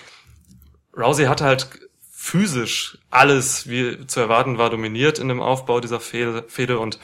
Rousey 0.96 1.24
hatte 1.26 1.44
halt 1.44 1.68
physisch 2.10 2.98
alles, 3.10 3.68
wie 3.68 4.06
zu 4.06 4.20
erwarten 4.20 4.58
war, 4.58 4.70
dominiert 4.70 5.18
in 5.18 5.28
dem 5.28 5.40
Aufbau 5.40 5.80
dieser 5.80 5.98
Fehde, 6.00 6.44
Fehde 6.48 6.78
und 6.78 6.98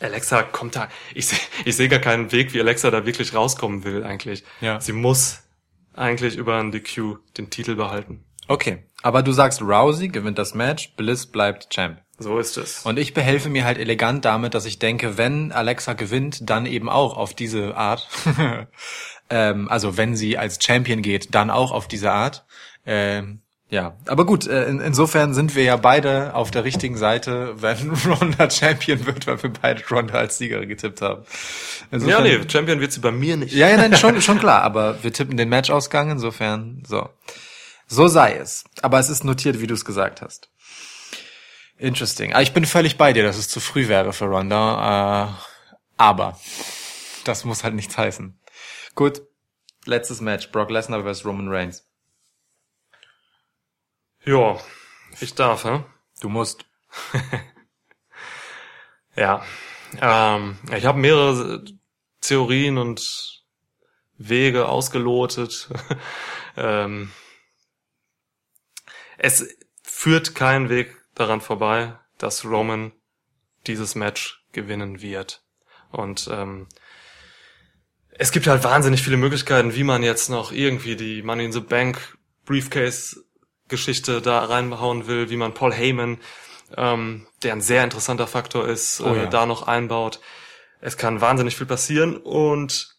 Alexa 0.00 0.42
kommt 0.42 0.74
da, 0.76 0.88
ich 1.14 1.26
sehe 1.28 1.38
ich 1.64 1.76
seh 1.76 1.88
gar 1.88 2.00
keinen 2.00 2.32
Weg, 2.32 2.52
wie 2.52 2.60
Alexa 2.60 2.90
da 2.90 3.06
wirklich 3.06 3.34
rauskommen 3.34 3.84
will 3.84 4.02
eigentlich. 4.04 4.42
Ja. 4.60 4.80
Sie 4.80 4.92
muss 4.92 5.42
eigentlich 5.94 6.36
über 6.36 6.56
einen 6.56 6.72
DQ 6.72 7.18
den 7.38 7.50
Titel 7.50 7.76
behalten. 7.76 8.24
Okay, 8.48 8.84
aber 9.02 9.22
du 9.22 9.32
sagst, 9.32 9.62
Rousey 9.62 10.08
gewinnt 10.08 10.38
das 10.38 10.54
Match, 10.54 10.92
Bliss 10.96 11.26
bleibt 11.26 11.70
Champ. 11.70 11.98
So 12.18 12.38
ist 12.38 12.56
es. 12.56 12.86
Und 12.86 12.98
ich 12.98 13.12
behelfe 13.12 13.48
mir 13.48 13.64
halt 13.64 13.78
elegant 13.78 14.24
damit, 14.24 14.54
dass 14.54 14.66
ich 14.66 14.78
denke, 14.78 15.18
wenn 15.18 15.50
Alexa 15.50 15.94
gewinnt, 15.94 16.48
dann 16.48 16.64
eben 16.64 16.88
auch 16.88 17.16
auf 17.16 17.34
diese 17.34 17.76
Art. 17.76 18.08
ähm, 19.30 19.68
also 19.68 19.96
wenn 19.96 20.14
sie 20.14 20.38
als 20.38 20.58
Champion 20.62 21.02
geht, 21.02 21.34
dann 21.34 21.50
auch 21.50 21.72
auf 21.72 21.88
diese 21.88 22.12
Art. 22.12 22.44
Ähm, 22.86 23.40
ja, 23.68 23.96
aber 24.06 24.26
gut, 24.26 24.46
äh, 24.46 24.66
in, 24.68 24.80
insofern 24.80 25.34
sind 25.34 25.56
wir 25.56 25.64
ja 25.64 25.76
beide 25.76 26.34
auf 26.34 26.52
der 26.52 26.62
richtigen 26.62 26.96
Seite, 26.96 27.54
wenn 27.60 27.90
Ronda 28.06 28.48
Champion 28.48 29.04
wird, 29.06 29.26
weil 29.26 29.42
wir 29.42 29.50
beide 29.50 29.82
Ronda 29.90 30.14
als 30.14 30.38
Siegerin 30.38 30.68
getippt 30.68 31.00
haben. 31.02 31.22
ja, 31.24 31.86
Insofern- 31.90 32.22
nee, 32.22 32.38
Champion 32.48 32.78
wird 32.78 32.92
sie 32.92 33.00
bei 33.00 33.10
mir 33.10 33.36
nicht. 33.36 33.54
Ja, 33.54 33.68
ja, 33.68 33.76
nein, 33.76 33.96
schon, 33.96 34.20
schon 34.22 34.38
klar, 34.38 34.62
aber 34.62 35.02
wir 35.02 35.12
tippen 35.12 35.36
den 35.36 35.48
Matchausgang, 35.48 36.10
insofern, 36.12 36.84
so. 36.86 37.08
So 37.86 38.08
sei 38.08 38.34
es. 38.34 38.64
Aber 38.82 38.98
es 38.98 39.08
ist 39.08 39.24
notiert, 39.24 39.60
wie 39.60 39.66
du 39.66 39.74
es 39.74 39.84
gesagt 39.84 40.22
hast. 40.22 40.50
Interesting. 41.76 42.32
Aber 42.32 42.42
ich 42.42 42.52
bin 42.52 42.66
völlig 42.66 42.96
bei 42.96 43.12
dir, 43.12 43.22
dass 43.22 43.36
es 43.36 43.48
zu 43.48 43.60
früh 43.60 43.88
wäre 43.88 44.12
für 44.12 44.26
Ronda. 44.26 45.28
Äh, 45.28 45.44
aber 45.96 46.38
das 47.24 47.44
muss 47.44 47.64
halt 47.64 47.74
nichts 47.74 47.96
heißen. 47.96 48.38
Gut. 48.94 49.22
Letztes 49.84 50.20
Match. 50.20 50.50
Brock 50.50 50.70
Lesnar 50.70 51.02
vs. 51.04 51.24
Roman 51.24 51.48
Reigns. 51.48 51.86
Ja, 54.24 54.58
ich 55.20 55.34
darf, 55.34 55.64
hä? 55.64 55.84
Du 56.20 56.28
musst. 56.28 56.64
Ja. 59.16 59.44
Ähm, 60.00 60.58
ich 60.76 60.86
habe 60.86 60.98
mehrere 60.98 61.64
Theorien 62.20 62.78
und 62.78 63.42
Wege 64.16 64.68
ausgelotet. 64.68 65.68
ähm, 66.56 67.12
es 69.24 69.56
führt 69.82 70.34
kein 70.34 70.68
Weg 70.68 70.94
daran 71.14 71.40
vorbei, 71.40 71.98
dass 72.18 72.44
Roman 72.44 72.92
dieses 73.66 73.94
Match 73.94 74.44
gewinnen 74.52 75.00
wird. 75.00 75.42
Und 75.90 76.28
ähm, 76.30 76.68
es 78.10 78.30
gibt 78.30 78.46
halt 78.46 78.62
wahnsinnig 78.64 79.02
viele 79.02 79.16
Möglichkeiten, 79.16 79.74
wie 79.74 79.82
man 79.82 80.02
jetzt 80.02 80.28
noch 80.28 80.52
irgendwie 80.52 80.94
die 80.94 81.22
Money 81.22 81.46
in 81.46 81.52
the 81.52 81.60
Bank 81.60 82.18
Briefcase 82.44 83.24
Geschichte 83.68 84.20
da 84.20 84.44
reinhauen 84.44 85.06
will, 85.06 85.30
wie 85.30 85.38
man 85.38 85.54
Paul 85.54 85.72
Heyman, 85.72 86.18
ähm, 86.76 87.26
der 87.42 87.54
ein 87.54 87.62
sehr 87.62 87.82
interessanter 87.82 88.26
Faktor 88.26 88.68
ist, 88.68 89.00
Oh 89.00 89.14
äh, 89.14 89.22
ja. 89.22 89.26
da 89.26 89.46
noch 89.46 89.66
einbaut. 89.66 90.20
Es 90.82 90.98
kann 90.98 91.22
wahnsinnig 91.22 91.56
viel 91.56 91.66
passieren 91.66 92.18
und 92.18 92.94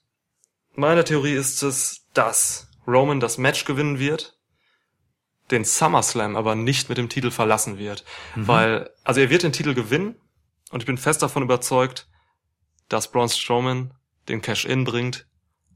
meine 0.73 1.03
Theorie 1.03 1.35
ist 1.35 1.61
es, 1.61 2.07
dass 2.15 2.67
Roman 2.87 3.19
das 3.19 3.37
Match 3.37 3.65
gewinnen 3.65 3.99
wird, 3.99 4.34
den 5.51 5.63
SummerSlam 5.63 6.35
aber 6.35 6.55
nicht 6.55 6.89
mit 6.89 6.97
dem 6.97 7.09
Titel 7.09 7.31
verlassen 7.31 7.77
wird, 7.77 8.03
weil 8.35 8.89
also 9.03 9.21
er 9.21 9.29
wird 9.29 9.43
den 9.43 9.53
Titel 9.53 9.73
gewinnen 9.73 10.15
und 10.71 10.81
ich 10.81 10.87
bin 10.87 10.97
fest 10.97 11.21
davon 11.21 11.43
überzeugt, 11.43 12.07
dass 12.89 13.11
Braun 13.11 13.29
Strowman 13.29 13.93
den 14.27 14.41
Cash-In 14.41 14.83
bringt 14.83 15.27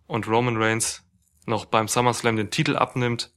und 0.07 0.27
Roman 0.27 0.57
Reigns 0.57 1.03
noch 1.45 1.65
beim 1.65 1.87
SummerSlam 1.87 2.35
den 2.35 2.49
Titel 2.49 2.75
abnimmt 2.75 3.31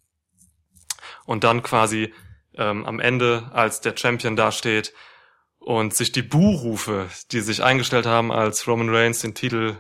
und 1.25 1.45
dann 1.45 1.63
quasi 1.63 2.13
ähm, 2.55 2.85
am 2.87 3.01
Ende 3.01 3.51
als 3.53 3.81
der 3.81 3.97
Champion 3.97 4.37
dasteht 4.37 4.93
und 5.59 5.95
sich 5.95 6.13
die 6.13 6.23
Buhrufe, 6.23 7.09
die 7.31 7.41
sich 7.41 7.63
eingestellt 7.63 8.07
haben, 8.07 8.33
als 8.33 8.67
Roman 8.67 8.95
Reigns 8.95 9.21
den 9.21 9.35
Titel 9.35 9.77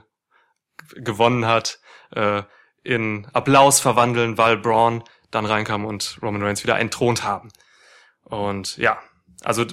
gewonnen 0.94 1.46
hat, 1.46 1.80
äh, 2.12 2.42
in 2.84 3.26
Applaus 3.32 3.80
verwandeln, 3.80 4.38
weil 4.38 4.57
Braun 4.57 5.05
dann 5.33 5.47
reinkam 5.47 5.85
und 5.85 6.18
Roman 6.22 6.43
Reigns 6.43 6.62
wieder 6.62 6.78
entthront 6.78 7.24
haben. 7.24 7.51
Und 8.22 8.76
ja, 8.76 8.99
also 9.43 9.66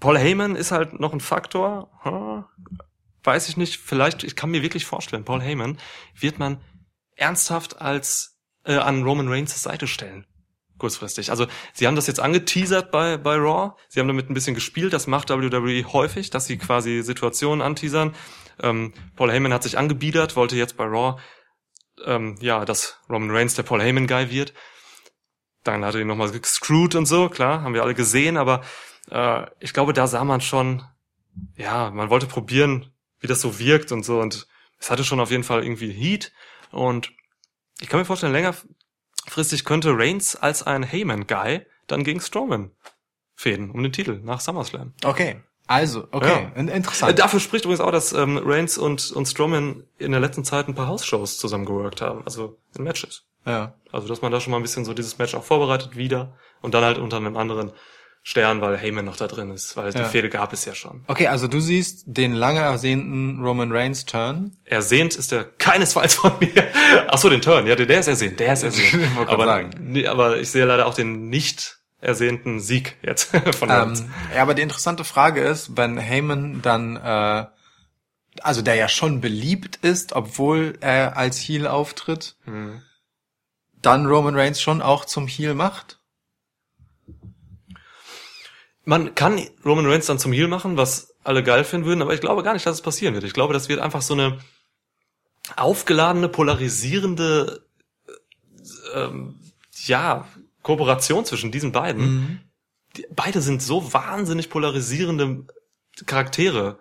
Paul 0.00 0.18
Heyman 0.18 0.56
ist 0.56 0.72
halt 0.72 0.98
noch 0.98 1.12
ein 1.12 1.20
Faktor. 1.20 1.90
Hm, 2.02 2.44
weiß 3.22 3.48
ich 3.48 3.56
nicht, 3.56 3.78
vielleicht, 3.78 4.24
ich 4.24 4.36
kann 4.36 4.50
mir 4.50 4.62
wirklich 4.62 4.86
vorstellen, 4.86 5.24
Paul 5.24 5.42
Heyman 5.42 5.78
wird 6.18 6.38
man 6.38 6.60
ernsthaft 7.16 7.80
als 7.80 8.38
äh, 8.64 8.76
an 8.76 9.02
Roman 9.02 9.28
Reigns 9.28 9.60
Seite 9.62 9.86
stellen. 9.86 10.26
Kurzfristig. 10.78 11.30
Also 11.30 11.46
sie 11.72 11.86
haben 11.86 11.96
das 11.96 12.06
jetzt 12.06 12.20
angeteasert 12.20 12.90
bei, 12.90 13.16
bei 13.16 13.36
Raw. 13.36 13.72
Sie 13.88 13.98
haben 13.98 14.08
damit 14.08 14.28
ein 14.28 14.34
bisschen 14.34 14.54
gespielt. 14.54 14.92
Das 14.92 15.06
macht 15.06 15.30
WWE 15.30 15.84
häufig, 15.92 16.28
dass 16.28 16.44
sie 16.44 16.58
quasi 16.58 17.02
Situationen 17.02 17.62
anteasern. 17.62 18.14
Ähm, 18.62 18.92
Paul 19.16 19.32
Heyman 19.32 19.54
hat 19.54 19.62
sich 19.62 19.78
angebiedert, 19.78 20.36
wollte 20.36 20.56
jetzt 20.56 20.76
bei 20.76 20.84
Raw 20.84 21.18
ähm, 22.04 22.36
ja, 22.40 22.64
dass 22.64 23.00
Roman 23.08 23.30
Reigns 23.30 23.54
der 23.54 23.62
Paul 23.62 23.82
Heyman 23.82 24.06
Guy 24.06 24.30
wird. 24.30 24.54
Dann 25.64 25.84
hat 25.84 25.94
er 25.94 26.00
ihn 26.00 26.06
nochmal 26.06 26.30
gescrewt 26.30 26.94
und 26.94 27.06
so, 27.06 27.28
klar, 27.28 27.62
haben 27.62 27.74
wir 27.74 27.82
alle 27.82 27.94
gesehen, 27.94 28.36
aber 28.36 28.62
äh, 29.10 29.46
ich 29.60 29.72
glaube, 29.72 29.92
da 29.92 30.06
sah 30.06 30.24
man 30.24 30.40
schon, 30.40 30.84
ja, 31.56 31.90
man 31.90 32.10
wollte 32.10 32.26
probieren, 32.26 32.92
wie 33.20 33.26
das 33.26 33.40
so 33.40 33.58
wirkt 33.58 33.92
und 33.92 34.04
so 34.04 34.20
und 34.20 34.46
es 34.78 34.90
hatte 34.90 35.04
schon 35.04 35.20
auf 35.20 35.30
jeden 35.30 35.44
Fall 35.44 35.62
irgendwie 35.62 35.90
Heat 35.90 36.32
und 36.70 37.12
ich 37.80 37.88
kann 37.88 37.98
mir 37.98 38.06
vorstellen, 38.06 38.32
längerfristig 38.32 39.64
könnte 39.64 39.96
Reigns 39.96 40.36
als 40.36 40.62
ein 40.62 40.82
Heyman 40.82 41.26
Guy 41.26 41.66
dann 41.86 42.04
gegen 42.04 42.20
Strowman 42.20 42.72
fäden 43.34 43.70
um 43.70 43.82
den 43.82 43.92
Titel 43.92 44.20
nach 44.22 44.40
SummerSlam. 44.40 44.94
Okay. 45.04 45.42
Also, 45.66 46.06
okay. 46.12 46.48
Äh, 46.54 46.60
Interessant. 46.76 47.18
Dafür 47.18 47.40
spricht 47.40 47.64
übrigens 47.64 47.80
auch, 47.80 47.90
dass 47.90 48.12
ähm, 48.12 48.38
Reigns 48.44 48.78
und, 48.78 49.10
und 49.12 49.26
Strowman 49.26 49.82
in 49.98 50.12
der 50.12 50.20
letzten 50.20 50.44
Zeit 50.44 50.68
ein 50.68 50.74
paar 50.74 50.86
House-Shows 50.86 51.38
zusammengeworkt 51.38 52.00
haben, 52.02 52.22
also 52.24 52.58
in 52.76 52.84
Matches. 52.84 53.24
ja. 53.44 53.74
Also, 53.92 54.08
dass 54.08 54.20
man 54.20 54.30
da 54.30 54.40
schon 54.40 54.50
mal 54.50 54.58
ein 54.58 54.62
bisschen 54.62 54.84
so 54.84 54.92
dieses 54.92 55.16
Match 55.18 55.34
auch 55.34 55.42
vorbereitet 55.44 55.96
wieder 55.96 56.34
und 56.60 56.74
dann 56.74 56.84
halt 56.84 56.98
unter 56.98 57.16
einem 57.16 57.36
anderen 57.36 57.72
Stern, 58.22 58.60
weil 58.60 58.76
Heyman 58.76 59.04
noch 59.06 59.16
da 59.16 59.26
drin 59.26 59.50
ist, 59.52 59.76
weil 59.76 59.92
Ja. 59.94 60.02
die 60.02 60.04
Fehde 60.10 60.28
gab 60.28 60.52
es 60.52 60.64
ja 60.66 60.74
schon. 60.74 61.04
Okay, 61.06 61.28
also 61.28 61.46
du 61.48 61.60
siehst 61.60 62.02
den 62.06 62.32
lange 62.34 62.58
ersehnten 62.60 63.42
Roman 63.42 63.72
Reigns 63.72 64.04
Turn. 64.04 64.56
Ersehnt 64.64 65.14
ist 65.16 65.32
er 65.32 65.44
keinesfalls 65.44 66.16
von 66.16 66.32
mir. 66.40 66.50
Ach 67.08 67.16
so, 67.18 67.30
den 67.30 67.40
Turn, 67.40 67.66
ja, 67.66 67.74
der 67.76 67.86
der 67.86 68.00
ist 68.00 68.08
ersehnt, 68.08 68.38
der 68.40 68.52
ist 68.52 68.64
ersehnt. 68.64 69.02
Aber, 69.28 69.44
sagen. 69.46 69.70
nee, 69.80 70.06
aber 70.06 70.38
ich 70.38 70.50
sehe 70.50 70.64
leider 70.66 70.86
auch 70.86 70.94
den 70.94 71.28
nicht 71.28 71.78
ersehnten 72.06 72.60
Sieg 72.60 72.96
jetzt 73.02 73.36
von. 73.58 73.68
Ähm, 73.70 74.10
ja, 74.34 74.42
aber 74.42 74.54
die 74.54 74.62
interessante 74.62 75.04
Frage 75.04 75.42
ist, 75.42 75.76
wenn 75.76 75.98
Heyman 75.98 76.62
dann, 76.62 76.96
äh, 76.96 77.46
also 78.40 78.62
der 78.62 78.74
ja 78.76 78.88
schon 78.88 79.20
beliebt 79.20 79.76
ist, 79.76 80.12
obwohl 80.12 80.78
er 80.80 81.16
als 81.16 81.38
Heel 81.38 81.66
auftritt, 81.66 82.36
Hm. 82.44 82.82
dann 83.82 84.06
Roman 84.06 84.36
Reigns 84.36 84.60
schon 84.60 84.82
auch 84.82 85.04
zum 85.04 85.26
Heel 85.26 85.54
macht. 85.54 85.98
Man 88.84 89.14
kann 89.14 89.40
Roman 89.64 89.86
Reigns 89.86 90.06
dann 90.06 90.18
zum 90.18 90.32
Heel 90.32 90.48
machen, 90.48 90.76
was 90.76 91.14
alle 91.24 91.42
geil 91.42 91.64
finden 91.64 91.86
würden, 91.86 92.02
aber 92.02 92.14
ich 92.14 92.20
glaube 92.20 92.44
gar 92.44 92.52
nicht, 92.52 92.66
dass 92.66 92.76
es 92.76 92.82
passieren 92.82 93.14
wird. 93.14 93.24
Ich 93.24 93.32
glaube, 93.32 93.52
das 93.52 93.68
wird 93.68 93.80
einfach 93.80 94.02
so 94.02 94.14
eine 94.14 94.38
aufgeladene, 95.56 96.28
polarisierende, 96.28 97.64
äh, 98.94 99.00
ähm, 99.00 99.40
ja, 99.86 100.26
Kooperation 100.66 101.24
zwischen 101.24 101.52
diesen 101.52 101.70
beiden. 101.70 102.50
Die, 102.96 103.06
beide 103.14 103.40
sind 103.40 103.62
so 103.62 103.92
wahnsinnig 103.92 104.50
polarisierende 104.50 105.46
Charaktere. 106.06 106.80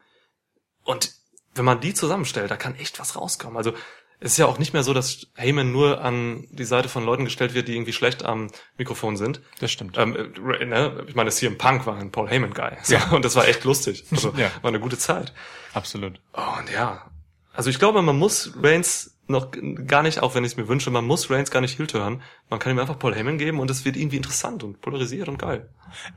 Und 0.84 1.14
wenn 1.54 1.66
man 1.66 1.82
die 1.82 1.94
zusammenstellt, 1.94 2.50
da 2.50 2.58
kann 2.58 2.74
echt 2.76 3.00
was 3.00 3.16
rauskommen. 3.16 3.58
Also 3.58 3.74
es 4.20 4.32
ist 4.32 4.38
ja 4.40 4.48
auch 4.48 4.58
nicht 4.58 4.74
mehr 4.74 4.82
so, 4.82 4.94
dass 4.96 5.28
Heyman 5.36 5.72
nur 5.72 6.02
an 6.02 6.48
die 6.50 6.64
Seite 6.64 6.90
von 6.90 7.06
Leuten 7.06 7.26
gestellt 7.26 7.54
wird, 7.54 7.68
die 7.68 7.76
irgendwie 7.76 7.94
schlecht 7.94 8.26
am 8.26 8.50
Mikrofon 8.78 9.18
sind. 9.18 9.42
Das 9.60 9.72
stimmt. 9.72 10.00
Ähm, 10.00 10.16
äh, 10.16 10.66
ne, 10.66 11.04
ich 11.08 11.14
meine, 11.14 11.30
CM 11.30 11.60
Punk 11.60 11.86
war 11.86 11.98
ein 11.98 12.12
Paul 12.12 12.28
Heyman 12.28 12.56
Guy. 12.56 12.72
So, 12.82 12.96
Ja. 12.96 13.10
Und 13.12 13.24
das 13.24 13.36
war 13.36 13.48
echt 13.48 13.64
lustig. 13.66 14.06
Also 14.12 14.34
Ja. 14.36 14.50
war 14.64 14.70
eine 14.70 14.80
gute 14.80 14.98
Zeit. 14.98 15.32
Absolut. 15.74 16.20
Und 16.34 16.72
ja. 16.74 17.12
Also 17.54 17.70
ich 17.70 17.78
glaube, 17.78 18.02
man 18.02 18.18
muss 18.18 18.52
Reigns 18.62 19.15
noch 19.28 19.50
gar 19.88 20.04
nicht, 20.04 20.22
auch 20.22 20.36
wenn 20.36 20.44
ich 20.44 20.52
es 20.52 20.58
mir 20.58 20.68
wünsche, 20.68 20.92
man 20.92 21.06
muss 21.06 21.30
Reigns 21.30 21.52
gar 21.52 21.62
nicht 21.62 21.78
heel 21.78 21.88
turnen. 21.88 22.22
Man 22.50 22.60
kann 22.60 22.72
ihm 22.72 22.80
einfach 22.80 23.00
Paul 23.00 23.16
Heyman 23.16 23.38
geben 23.38 23.60
und 23.60 23.72
es 23.72 23.86
wird 23.86 23.96
irgendwie 23.96 24.18
interessant 24.18 24.64
und 24.64 24.82
polarisiert 24.82 25.28
und 25.28 25.40
geil. 25.40 25.70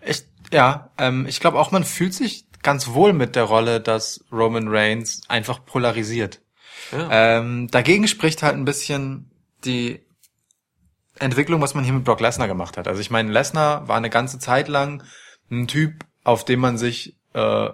Ich, 0.05 0.25
ja, 0.53 0.91
ähm, 0.99 1.27
ich 1.27 1.41
glaube 1.41 1.59
auch, 1.59 1.71
man 1.71 1.85
fühlt 1.85 2.15
sich 2.15 2.47
ganz 2.63 2.89
wohl 2.89 3.13
mit 3.13 3.37
der 3.37 3.45
Rolle, 3.45 3.81
dass 3.81 4.25
Roman 4.33 4.69
Reigns 4.69 5.23
einfach 5.29 5.65
polarisiert. 5.65 6.41
Ja. 6.93 7.39
Ähm, 7.39 7.69
dagegen 7.71 8.09
spricht 8.09 8.43
halt 8.43 8.55
ein 8.55 8.65
bisschen 8.65 9.31
die 9.65 10.01
Entwicklung, 11.19 11.61
was 11.61 11.75
man 11.75 11.85
hier 11.85 11.93
mit 11.93 12.05
Brock 12.05 12.21
Lesnar 12.21 12.49
gemacht 12.49 12.77
hat. 12.77 12.89
Also 12.89 13.01
ich 13.01 13.11
meine, 13.11 13.33
Lesnar 13.33 13.89
war 13.89 13.97
eine 13.97 14.11
ganze 14.11 14.39
Zeit 14.39 14.69
lang 14.69 15.03
ein 15.51 15.67
Typ, 15.67 16.05
auf 16.25 16.45
den 16.45 16.61
man 16.61 16.79
sich, 16.79 17.17
äh, 17.33 17.71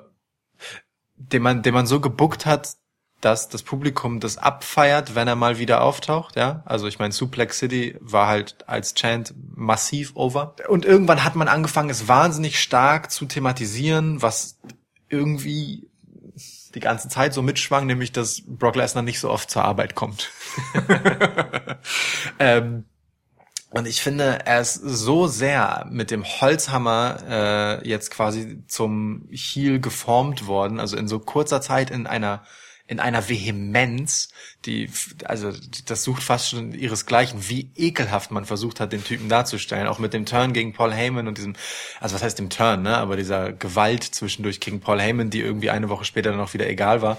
den 1.17 1.43
man, 1.43 1.63
den 1.63 1.75
man 1.75 1.87
so 1.87 2.01
gebuckt 2.01 2.47
hat, 2.47 2.77
dass 3.25 3.49
das 3.49 3.63
Publikum 3.63 4.21
das 4.21 4.37
abfeiert, 4.37 5.15
wenn 5.15 5.29
er 5.29 5.37
mal 5.37 5.59
wieder 5.59 5.83
auftaucht, 5.83 6.37
ja. 6.37 6.63
Also 6.65 6.87
ich 6.87 6.99
meine, 6.99 7.13
Suplex 7.13 7.59
City 7.59 7.97
war 8.01 8.27
halt 8.27 8.69
als 8.69 8.95
Chant 8.95 9.35
massiv 9.55 10.13
over. 10.15 10.57
Und 10.69 10.85
irgendwann 10.85 11.25
hat 11.25 11.35
man 11.35 11.49
angefangen, 11.49 11.91
es 11.91 12.07
wahnsinnig 12.09 12.61
stark 12.61 13.11
zu 13.11 13.25
thematisieren, 13.25 14.21
was 14.21 14.59
irgendwie 15.09 15.89
die 16.75 16.81
ganze 16.81 17.09
Zeit 17.09 17.33
so 17.33 17.41
mitschwang, 17.41 17.87
nämlich 17.87 18.13
dass 18.13 18.43
Brock 18.47 18.77
Lesnar 18.77 19.03
nicht 19.03 19.21
so 19.21 19.31
oft 19.31 19.51
zur 19.51 19.65
Arbeit 19.65 19.95
kommt. 19.95 20.31
ähm, 22.39 22.85
und 23.71 23.87
ich 23.87 24.03
finde, 24.03 24.47
er 24.47 24.61
ist 24.61 24.75
so 24.75 25.27
sehr 25.27 25.87
mit 25.91 26.11
dem 26.11 26.25
Holzhammer 26.25 27.81
äh, 27.83 27.89
jetzt 27.89 28.11
quasi 28.11 28.63
zum 28.67 29.27
Heel 29.31 29.81
geformt 29.81 30.47
worden, 30.47 30.79
also 30.79 30.97
in 30.97 31.09
so 31.09 31.19
kurzer 31.19 31.61
Zeit 31.61 31.91
in 31.91 32.07
einer 32.07 32.45
in 32.87 33.01
einer 33.01 33.31
Vehemenz, 33.31 34.29
die, 34.67 34.91
also 35.25 35.53
das 35.87 36.05
sucht 36.05 36.23
fast 36.23 36.51
schon 36.51 36.75
ihresgleichen, 36.75 37.49
wie 37.49 37.71
ekelhaft 37.77 38.31
man 38.31 38.45
versucht 38.45 38.79
hat, 38.79 38.93
den 38.93 39.03
Typen 39.03 39.31
darzustellen, 39.31 39.87
auch 39.87 39.99
mit 39.99 40.13
dem 40.13 40.27
Turn 40.27 40.53
gegen 40.53 40.75
Paul 40.75 40.93
Heyman 40.93 41.27
und 41.27 41.39
diesem, 41.39 41.55
also 42.01 42.15
was 42.15 42.23
heißt 42.23 42.39
dem 42.39 42.51
Turn, 42.51 42.83
ne, 42.83 42.99
aber 42.99 43.17
dieser 43.17 43.53
Gewalt 43.53 44.05
zwischendurch 44.05 44.61
gegen 44.61 44.81
Paul 44.81 45.01
Heyman, 45.01 45.31
die 45.31 45.41
irgendwie 45.41 45.71
eine 45.71 45.89
Woche 45.89 46.05
später 46.05 46.31
dann 46.31 46.41
auch 46.41 46.53
wieder 46.53 46.69
egal 46.69 47.01
war. 47.01 47.17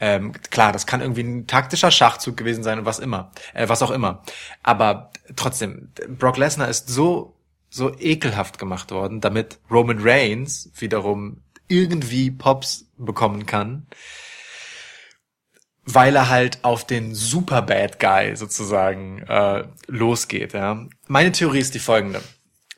Ähm, 0.00 0.32
klar, 0.50 0.72
das 0.72 0.86
kann 0.86 1.00
irgendwie 1.00 1.22
ein 1.22 1.46
taktischer 1.46 1.90
Schachzug 1.90 2.36
gewesen 2.36 2.62
sein 2.62 2.78
und 2.80 2.84
was 2.84 2.98
immer, 2.98 3.30
äh, 3.54 3.70
was 3.70 3.82
auch 3.82 3.90
immer. 3.90 4.22
Aber 4.62 5.12
trotzdem, 5.34 5.92
Brock 6.08 6.36
Lesnar 6.36 6.68
ist 6.68 6.90
so, 6.90 7.34
so 7.70 7.98
ekelhaft 7.98 8.58
gemacht 8.58 8.90
worden, 8.90 9.22
damit 9.22 9.58
Roman 9.70 9.98
Reigns 9.98 10.70
wiederum 10.76 11.38
irgendwie 11.68 12.30
Pops 12.30 12.86
bekommen 12.98 13.46
kann 13.46 13.86
weil 15.86 16.16
er 16.16 16.28
halt 16.28 16.64
auf 16.64 16.84
den 16.86 17.14
Super 17.14 17.62
Bad 17.62 18.00
Guy 18.00 18.36
sozusagen 18.36 19.22
äh, 19.22 19.64
losgeht. 19.86 20.52
Ja. 20.52 20.86
Meine 21.06 21.32
Theorie 21.32 21.60
ist 21.60 21.74
die 21.74 21.78
folgende. 21.78 22.20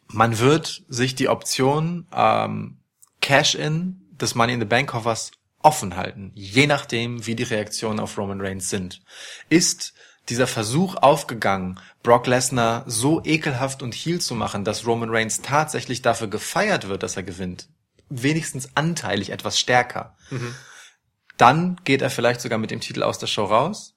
Man 0.09 0.39
wird 0.39 0.85
sich 0.89 1.15
die 1.15 1.29
Option 1.29 2.07
ähm, 2.15 2.79
Cash-In 3.21 4.01
des 4.13 4.35
Money 4.35 4.55
in 4.55 4.61
the 4.61 4.67
Bank 4.67 4.91
Koffers 4.91 5.33
offen 5.61 5.97
halten, 5.97 6.31
je 6.35 6.67
nachdem, 6.67 7.27
wie 7.27 7.35
die 7.35 7.43
Reaktionen 7.43 7.99
auf 7.99 8.17
Roman 8.17 8.41
Reigns 8.41 8.71
sind. 8.71 9.01
Ist 9.49 9.95
dieser 10.29 10.47
Versuch 10.47 10.95
aufgegangen, 10.97 11.81
Brock 12.03 12.27
Lesnar 12.27 12.85
so 12.87 13.23
ekelhaft 13.25 13.83
und 13.83 13.95
heel 13.95 14.21
zu 14.21 14.35
machen, 14.35 14.65
dass 14.65 14.87
Roman 14.87 15.11
Reigns 15.11 15.41
tatsächlich 15.43 16.03
dafür 16.03 16.29
gefeiert 16.29 16.89
wird, 16.89 17.03
dass 17.03 17.17
er 17.17 17.23
gewinnt, 17.23 17.69
wenigstens 18.09 18.77
anteilig 18.77 19.31
etwas 19.31 19.59
stärker. 19.59 20.17
Dann 21.39 21.81
geht 21.85 22.03
er 22.03 22.11
vielleicht 22.11 22.43
sogar 22.43 22.59
mit 22.59 22.71
dem 22.71 22.81
Titel 22.81 23.03
aus 23.03 23.19
der 23.19 23.29
Show 23.29 23.45
raus. 23.45 23.95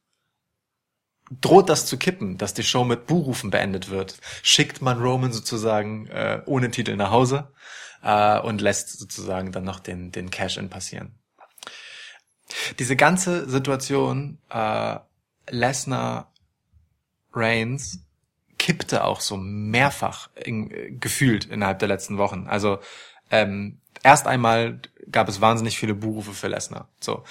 Droht 1.42 1.70
das 1.70 1.86
zu 1.86 1.98
kippen, 1.98 2.38
dass 2.38 2.54
die 2.54 2.64
Show 2.64 2.84
mit 2.84 3.08
Buhrufen 3.08 3.52
beendet 3.52 3.90
wird, 3.90 4.18
schickt 4.44 4.82
man 4.82 5.02
Roman 5.02 5.32
sozusagen 5.32 6.08
äh, 6.08 6.42
ohne 6.46 6.72
Titel 6.72 6.96
nach 6.96 7.12
Hause 7.12 7.52
äh, 8.04 8.40
und 8.40 8.62
lässt 8.62 9.00
sozusagen 9.00 9.52
dann 9.52 9.64
noch 9.64 9.80
den, 9.80 10.12
den 10.12 10.30
Cash-In 10.30 10.70
passieren. 10.70 11.16
Diese 12.80 12.98
ganze 12.98 13.50
Situation, 13.50 14.40
äh, 14.50 15.00
Lesnar, 15.50 16.34
Reigns, 17.34 18.04
kippte 18.58 19.06
auch 19.06 19.22
so 19.22 19.38
mehrfach 19.38 20.30
in, 20.36 20.70
äh, 20.70 20.92
gefühlt 20.92 21.46
innerhalb 21.46 21.80
der 21.80 21.88
letzten 21.88 22.18
Wochen. 22.18 22.48
Also 22.48 22.80
ähm, 23.32 23.80
erst 24.04 24.28
einmal 24.28 24.82
gab 25.12 25.30
es 25.30 25.42
wahnsinnig 25.42 25.78
viele 25.78 25.94
Buhrufe 25.94 26.34
für 26.34 26.48
Lesnar. 26.48 26.88
So 27.00 27.24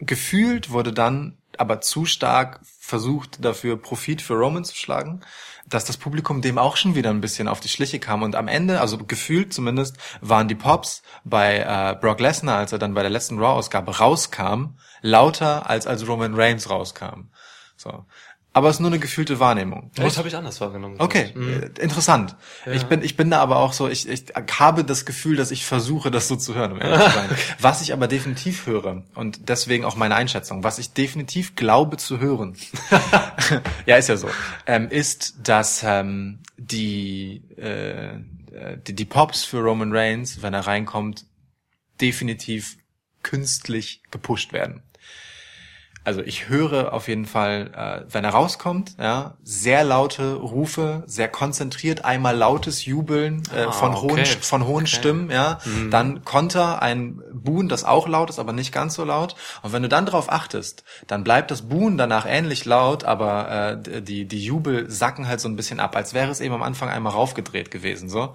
gefühlt 0.00 0.70
wurde 0.70 0.92
dann 0.92 1.38
aber 1.56 1.80
zu 1.80 2.04
stark 2.04 2.60
versucht, 2.78 3.44
dafür 3.44 3.76
Profit 3.76 4.20
für 4.20 4.34
Roman 4.34 4.64
zu 4.64 4.74
schlagen, 4.74 5.20
dass 5.66 5.84
das 5.84 5.96
Publikum 5.96 6.42
dem 6.42 6.58
auch 6.58 6.76
schon 6.76 6.94
wieder 6.94 7.10
ein 7.10 7.20
bisschen 7.20 7.48
auf 7.48 7.60
die 7.60 7.68
Schliche 7.68 8.00
kam. 8.00 8.22
Und 8.22 8.34
am 8.34 8.48
Ende, 8.48 8.80
also 8.80 8.98
gefühlt 8.98 9.54
zumindest, 9.54 9.96
waren 10.20 10.48
die 10.48 10.54
Pops 10.54 11.02
bei 11.24 11.58
äh, 11.58 11.96
Brock 11.98 12.20
Lesnar, 12.20 12.58
als 12.58 12.72
er 12.72 12.78
dann 12.78 12.94
bei 12.94 13.02
der 13.02 13.10
letzten 13.10 13.38
Raw-Ausgabe 13.38 13.98
rauskam, 13.98 14.76
lauter 15.00 15.68
als 15.70 15.86
als 15.86 16.06
Roman 16.06 16.34
Reigns 16.34 16.68
rauskam. 16.68 17.30
So. 17.76 18.04
Aber 18.56 18.68
es 18.68 18.76
ist 18.76 18.80
nur 18.80 18.88
eine 18.90 19.00
gefühlte 19.00 19.40
Wahrnehmung. 19.40 19.90
Das 19.96 20.16
habe 20.16 20.28
ich 20.28 20.36
anders 20.36 20.60
wahrgenommen. 20.60 20.94
Okay, 21.00 21.32
Mhm. 21.34 21.62
äh, 21.76 21.82
interessant. 21.82 22.36
Ich 22.72 22.84
bin, 22.84 23.02
ich 23.02 23.16
bin 23.16 23.28
da 23.28 23.40
aber 23.40 23.56
auch 23.56 23.72
so, 23.72 23.88
ich, 23.88 24.08
ich 24.08 24.26
habe 24.58 24.84
das 24.84 25.04
Gefühl, 25.04 25.34
dass 25.34 25.50
ich 25.50 25.66
versuche, 25.66 26.12
das 26.12 26.28
so 26.28 26.36
zu 26.36 26.54
hören, 26.54 26.70
um 26.72 26.80
ehrlich 26.80 27.04
zu 27.04 27.10
sein. 27.10 27.28
Was 27.60 27.82
ich 27.82 27.92
aber 27.92 28.06
definitiv 28.06 28.66
höre, 28.66 29.02
und 29.16 29.48
deswegen 29.48 29.84
auch 29.84 29.96
meine 29.96 30.14
Einschätzung, 30.14 30.62
was 30.62 30.78
ich 30.78 30.92
definitiv 30.92 31.56
glaube 31.56 31.96
zu 31.96 32.20
hören, 32.20 32.56
ja, 33.86 33.96
ist 33.96 34.08
ja 34.08 34.16
so, 34.16 34.30
ähm, 34.66 34.88
ist, 34.88 35.34
dass 35.42 35.82
ähm, 35.84 36.38
die, 36.56 37.42
äh, 37.56 38.18
die, 38.86 38.94
die 38.94 39.04
Pops 39.04 39.44
für 39.44 39.58
Roman 39.58 39.90
Reigns, 39.92 40.42
wenn 40.42 40.54
er 40.54 40.64
reinkommt, 40.66 41.26
definitiv 42.00 42.76
künstlich 43.24 44.02
gepusht 44.12 44.52
werden. 44.52 44.82
Also 46.04 46.20
ich 46.20 46.48
höre 46.50 46.92
auf 46.92 47.08
jeden 47.08 47.24
Fall, 47.24 47.70
äh, 47.74 48.12
wenn 48.12 48.24
er 48.24 48.30
rauskommt, 48.30 48.94
ja, 49.00 49.34
sehr 49.42 49.84
laute 49.84 50.34
Rufe, 50.34 51.02
sehr 51.06 51.28
konzentriert, 51.28 52.04
einmal 52.04 52.36
lautes 52.36 52.84
Jubeln 52.84 53.42
äh, 53.56 53.64
Ah, 53.64 53.72
von 53.72 53.94
hohen 54.02 54.10
okay. 54.20 54.36
von 54.42 54.66
hohen 54.66 54.84
Okay. 54.84 54.94
Stimmen, 54.96 55.30
ja, 55.30 55.58
dann 55.90 56.22
Konter, 56.24 56.82
ein 56.82 57.22
Buhen, 57.32 57.70
das 57.70 57.84
auch 57.84 58.06
laut 58.06 58.28
ist, 58.28 58.38
aber 58.38 58.52
nicht 58.52 58.70
ganz 58.70 58.94
so 58.94 59.04
laut. 59.04 59.34
Und 59.62 59.72
wenn 59.72 59.82
du 59.82 59.88
dann 59.88 60.04
darauf 60.04 60.30
achtest, 60.30 60.84
dann 61.06 61.24
bleibt 61.24 61.50
das 61.50 61.62
Buhen 61.62 61.96
danach 61.96 62.26
ähnlich 62.28 62.66
laut, 62.66 63.04
aber 63.04 63.78
äh, 63.82 64.02
die 64.02 64.26
die 64.26 64.44
Jubel 64.44 64.90
sacken 64.90 65.26
halt 65.26 65.40
so 65.40 65.48
ein 65.48 65.56
bisschen 65.56 65.80
ab, 65.80 65.96
als 65.96 66.12
wäre 66.12 66.30
es 66.30 66.40
eben 66.42 66.52
am 66.54 66.62
Anfang 66.62 66.90
einmal 66.90 67.12
raufgedreht 67.14 67.70
gewesen, 67.70 68.10
so. 68.10 68.34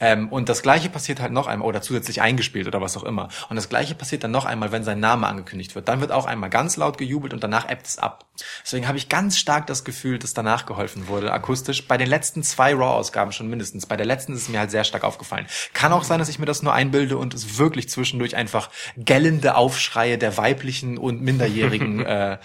Ähm, 0.00 0.30
und 0.30 0.48
das 0.48 0.62
Gleiche 0.62 0.88
passiert 0.88 1.20
halt 1.20 1.32
noch 1.32 1.48
einmal 1.48 1.68
oder 1.68 1.82
zusätzlich 1.82 2.22
eingespielt 2.22 2.66
oder 2.66 2.80
was 2.80 2.96
auch 2.96 3.04
immer. 3.04 3.28
Und 3.50 3.56
das 3.56 3.68
Gleiche 3.68 3.94
passiert 3.94 4.24
dann 4.24 4.30
noch 4.30 4.46
einmal, 4.46 4.72
wenn 4.72 4.84
sein 4.84 5.00
Name 5.00 5.26
angekündigt 5.26 5.74
wird. 5.74 5.86
Dann 5.88 6.00
wird 6.00 6.12
auch 6.12 6.24
einmal 6.24 6.48
ganz 6.48 6.78
laut 6.78 6.96
gejubelt 6.96 7.09
gejubelt 7.10 7.34
und 7.34 7.42
danach 7.42 7.68
ebbt 7.68 7.86
es 7.86 7.98
ab. 7.98 8.24
Deswegen 8.64 8.86
habe 8.86 8.96
ich 8.96 9.08
ganz 9.08 9.38
stark 9.38 9.66
das 9.66 9.84
Gefühl, 9.84 10.18
dass 10.18 10.32
danach 10.32 10.64
geholfen 10.64 11.08
wurde, 11.08 11.32
akustisch. 11.32 11.86
Bei 11.86 11.96
den 11.96 12.08
letzten 12.08 12.42
zwei 12.42 12.72
Raw-Ausgaben 12.72 13.32
schon 13.32 13.48
mindestens. 13.48 13.86
Bei 13.86 13.96
der 13.96 14.06
letzten 14.06 14.32
ist 14.32 14.42
es 14.42 14.48
mir 14.48 14.60
halt 14.60 14.70
sehr 14.70 14.84
stark 14.84 15.04
aufgefallen. 15.04 15.46
Kann 15.74 15.92
auch 15.92 16.04
sein, 16.04 16.18
dass 16.18 16.28
ich 16.28 16.38
mir 16.38 16.46
das 16.46 16.62
nur 16.62 16.72
einbilde 16.72 17.18
und 17.18 17.34
es 17.34 17.58
wirklich 17.58 17.88
zwischendurch 17.88 18.36
einfach 18.36 18.70
gellende 18.96 19.56
Aufschreie 19.56 20.16
der 20.16 20.36
weiblichen 20.36 20.96
und 20.96 21.20
minderjährigen 21.20 22.00
äh, 22.06 22.38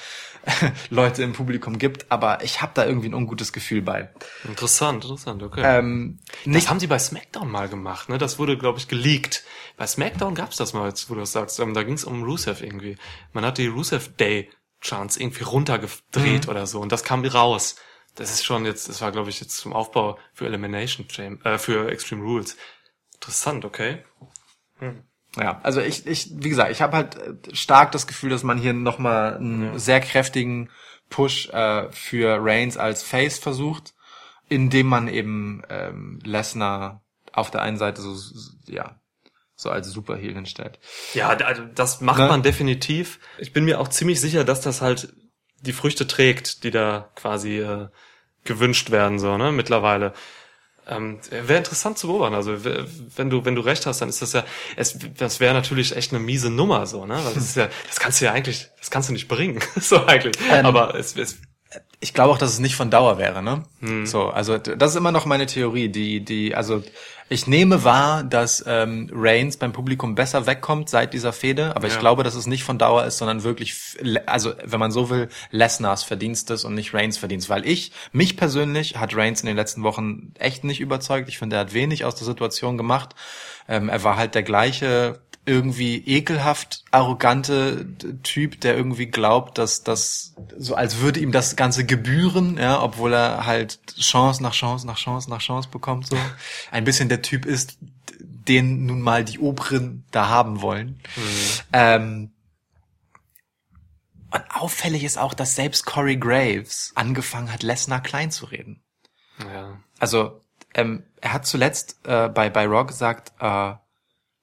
Leute 0.90 1.24
im 1.24 1.34
Publikum 1.34 1.78
gibt. 1.78 2.12
Aber 2.12 2.44
ich 2.44 2.62
habe 2.62 2.72
da 2.76 2.86
irgendwie 2.86 3.10
ein 3.10 3.14
ungutes 3.14 3.54
Gefühl 3.54 3.82
bei. 3.82 4.10
Interessant, 4.44 5.04
interessant, 5.04 5.44
okay. 5.44 5.62
Ähm, 5.64 6.20
das 6.46 6.70
haben 6.70 6.80
sie 6.80 6.88
bei 6.88 7.00
SmackDown 7.00 7.50
mal 7.50 7.70
gemacht, 7.70 8.10
ne? 8.10 8.18
Das 8.18 8.40
wurde, 8.40 8.58
glaube 8.58 8.80
ich, 8.80 8.88
geleakt. 8.88 9.44
Bei 9.78 9.88
SmackDown 9.88 10.36
gab's 10.36 10.58
das 10.58 10.74
mal, 10.74 10.88
jetzt, 10.88 11.10
wo 11.10 11.16
du 11.16 11.22
das 11.22 11.32
sagst. 11.32 11.60
Ähm, 11.60 11.74
da 11.74 11.84
ging's 11.84 12.04
um 12.04 12.24
Rusev 12.24 12.62
irgendwie. 12.62 12.98
Man 13.34 13.46
hat 13.46 13.58
die 13.58 13.68
Rusev 13.68 14.16
Day 14.18 14.50
Chance 14.82 15.20
irgendwie 15.20 15.44
runtergedreht 15.44 16.48
oder 16.48 16.68
so 16.68 16.80
und 16.80 16.92
das 16.92 17.04
kam 17.04 17.26
raus. 17.26 17.76
Das 18.16 18.32
ist 18.32 18.46
schon 18.46 18.66
jetzt, 18.66 18.88
das 18.88 19.02
war, 19.02 19.12
glaube 19.12 19.30
ich, 19.30 19.42
jetzt 19.42 19.58
zum 19.58 19.74
Aufbau 19.74 20.18
für 20.34 20.46
Elimination 20.46 21.10
Chamber, 21.10 21.46
äh, 21.46 21.58
für 21.58 21.90
Extreme 21.90 22.24
Rules. 22.24 22.56
Interessant, 23.16 23.66
okay. 23.66 24.04
Ja, 25.38 25.60
also 25.64 25.82
ich, 25.82 26.06
ich, 26.08 26.30
wie 26.34 26.50
gesagt, 26.50 26.72
ich 26.72 26.82
habe 26.82 26.96
halt 26.96 27.16
äh, 27.16 27.56
stark 27.56 27.92
das 27.92 28.08
Gefühl, 28.08 28.30
dass 28.30 28.44
man 28.44 28.58
hier 28.58 28.74
nochmal 28.74 29.36
einen 29.36 29.78
sehr 29.80 30.00
kräftigen 30.00 30.70
Push 31.10 31.50
äh, 31.50 31.92
für 31.92 32.38
Reigns 32.42 32.78
als 32.78 33.04
Face 33.04 33.38
versucht, 33.38 33.94
indem 34.50 34.88
man 34.88 35.08
eben 35.08 35.62
ähm, 35.70 36.20
Lesnar 36.24 37.02
auf 37.34 37.52
der 37.52 37.62
einen 37.62 37.78
Seite 37.78 38.02
so, 38.02 38.14
so 38.14 38.52
ja 38.68 38.96
so 39.58 39.70
als 39.70 39.88
Superheel 39.90 40.34
hinstellt. 40.34 40.80
Ja, 41.14 41.30
also 41.30 41.64
das 41.74 42.02
macht 42.02 42.20
Ne? 42.20 42.28
man 42.28 42.44
definitiv. 42.44 43.20
Ich 43.38 43.54
bin 43.54 43.64
mir 43.66 43.80
auch 43.80 43.88
ziemlich 43.88 44.20
sicher, 44.20 44.44
dass 44.44 44.62
das 44.62 44.82
halt 44.82 45.14
die 45.62 45.74
Früchte 45.74 46.08
trägt, 46.08 46.64
die 46.64 46.72
da 46.72 47.10
quasi 47.16 47.60
äh, 47.60 47.88
gewünscht 48.44 48.92
werden, 48.92 49.18
so, 49.18 49.38
ne, 49.38 49.52
mittlerweile. 49.52 50.14
Ähm, 50.88 51.20
wäre 51.32 51.58
interessant 51.58 51.98
zu 51.98 52.08
beobachten. 52.08 52.36
Also 52.36 52.64
wenn 52.64 53.30
du 53.30 53.44
wenn 53.44 53.56
du 53.56 53.62
recht 53.62 53.86
hast, 53.86 54.02
dann 54.02 54.10
ist 54.10 54.22
das 54.22 54.34
ja 54.34 54.44
es 54.76 54.98
das 55.18 55.40
wäre 55.40 55.54
natürlich 55.54 55.96
echt 55.96 56.14
eine 56.14 56.20
miese 56.20 56.50
Nummer 56.50 56.86
so, 56.86 57.06
ne? 57.06 57.16
Weil 57.16 57.34
das 57.34 57.44
ist 57.44 57.58
ja 57.58 57.70
das 57.88 58.00
kannst 58.00 58.22
du 58.22 58.26
ja 58.26 58.32
eigentlich 58.34 58.70
das 58.80 58.92
kannst 58.92 59.10
du 59.10 59.14
nicht 59.14 59.28
bringen 59.28 59.62
so 59.80 60.06
eigentlich. 60.06 60.36
Ähm, 60.52 60.66
Aber 60.66 60.96
es, 60.96 61.16
es 61.16 61.38
Ich 62.06 62.14
glaube 62.14 62.32
auch, 62.32 62.38
dass 62.38 62.52
es 62.52 62.60
nicht 62.60 62.76
von 62.76 62.92
Dauer 62.92 63.18
wäre, 63.18 63.42
ne? 63.42 63.64
So, 64.06 64.30
also 64.30 64.60
das 64.60 64.92
ist 64.92 64.96
immer 64.96 65.12
noch 65.12 65.26
meine 65.26 65.48
Theorie, 65.48 65.90
die, 65.90 66.24
die, 66.24 66.54
also 66.54 66.84
ich 67.30 67.48
nehme 67.48 67.84
wahr, 67.84 68.24
dass 68.24 68.64
ähm, 68.68 69.10
Reigns 69.12 69.58
beim 69.58 69.74
Publikum 69.74 70.14
besser 70.14 70.46
wegkommt 70.46 70.88
seit 70.88 71.16
dieser 71.16 71.34
Fehde, 71.34 71.76
aber 71.76 71.88
ich 71.88 71.94
Ja. 71.96 72.00
glaube, 72.00 72.22
dass 72.22 72.36
es 72.36 72.46
nicht 72.46 72.64
von 72.64 72.78
Dauer 72.78 73.06
ist, 73.06 73.18
sondern 73.18 73.44
wirklich, 73.44 73.74
also 74.28 74.54
wenn 74.64 74.80
man 74.80 74.92
so 74.92 75.10
will, 75.10 75.30
Lesnars 75.50 76.04
Verdienst 76.04 76.52
ist 76.52 76.64
und 76.64 76.76
nicht 76.76 76.94
Reigns 76.94 77.18
Verdienst, 77.18 77.50
weil 77.50 77.66
ich, 77.68 77.92
mich 78.12 78.38
persönlich 78.38 78.98
hat 78.98 79.16
Reigns 79.16 79.42
in 79.42 79.48
den 79.48 79.56
letzten 79.56 79.82
Wochen 79.82 80.32
echt 80.38 80.64
nicht 80.64 80.82
überzeugt. 80.82 81.28
Ich 81.28 81.40
finde, 81.40 81.56
er 81.56 81.62
hat 81.62 81.74
wenig 81.74 82.06
aus 82.06 82.14
der 82.14 82.28
Situation 82.28 82.78
gemacht. 82.78 83.16
Ähm, 83.68 83.90
er 83.90 84.04
war 84.04 84.16
halt 84.16 84.36
der 84.36 84.44
gleiche 84.44 85.22
irgendwie 85.46 85.98
ekelhaft 85.98 86.84
arrogante 86.92 87.86
Typ, 88.24 88.62
der 88.62 88.76
irgendwie 88.76 89.06
glaubt, 89.06 89.58
dass 89.58 89.84
das 89.84 90.34
so 90.58 90.76
als 90.76 91.00
würde 91.00 91.20
ihm 91.20 91.32
das 91.32 91.56
ganze 91.56 91.86
gebühren, 91.86 92.58
ja, 92.58 92.82
obwohl 92.82 93.14
er 93.14 93.46
halt 93.46 93.80
Chance 93.96 94.42
nach 94.42 94.54
Chance 94.54 94.88
nach 94.88 94.98
Chance 94.98 95.30
nach 95.30 95.42
Chance 95.42 95.70
bekommt 95.70 96.08
so. 96.08 96.18
Ein 96.72 96.84
bisschen 96.84 97.10
der 97.10 97.22
Typ 97.22 97.46
ist, 97.46 97.78
den 98.20 98.86
nun 98.86 99.02
mal 99.02 99.24
die 99.24 99.40
Oberen 99.40 100.06
da 100.12 100.30
haben 100.30 100.62
wollen. 100.62 101.00
Ähm, 101.74 102.32
und 104.32 104.44
auffällig 104.50 105.04
ist 105.04 105.18
auch, 105.18 105.34
dass 105.34 105.56
selbst 105.56 105.86
Corey 105.86 106.18
Graves 106.18 106.92
angefangen 106.96 107.54
hat, 107.54 107.62
Lesnar 107.62 108.02
klein 108.02 108.32
zu 108.32 108.46
reden. 108.46 108.84
ja. 109.40 109.80
Also 110.00 110.42
ähm, 110.74 111.04
er 111.22 111.34
hat 111.34 111.46
zuletzt 111.46 112.00
äh, 112.04 112.28
bei 112.30 112.50
bei 112.50 112.66
Raw 112.66 112.86
gesagt, 112.86 113.32
äh, 113.40 113.76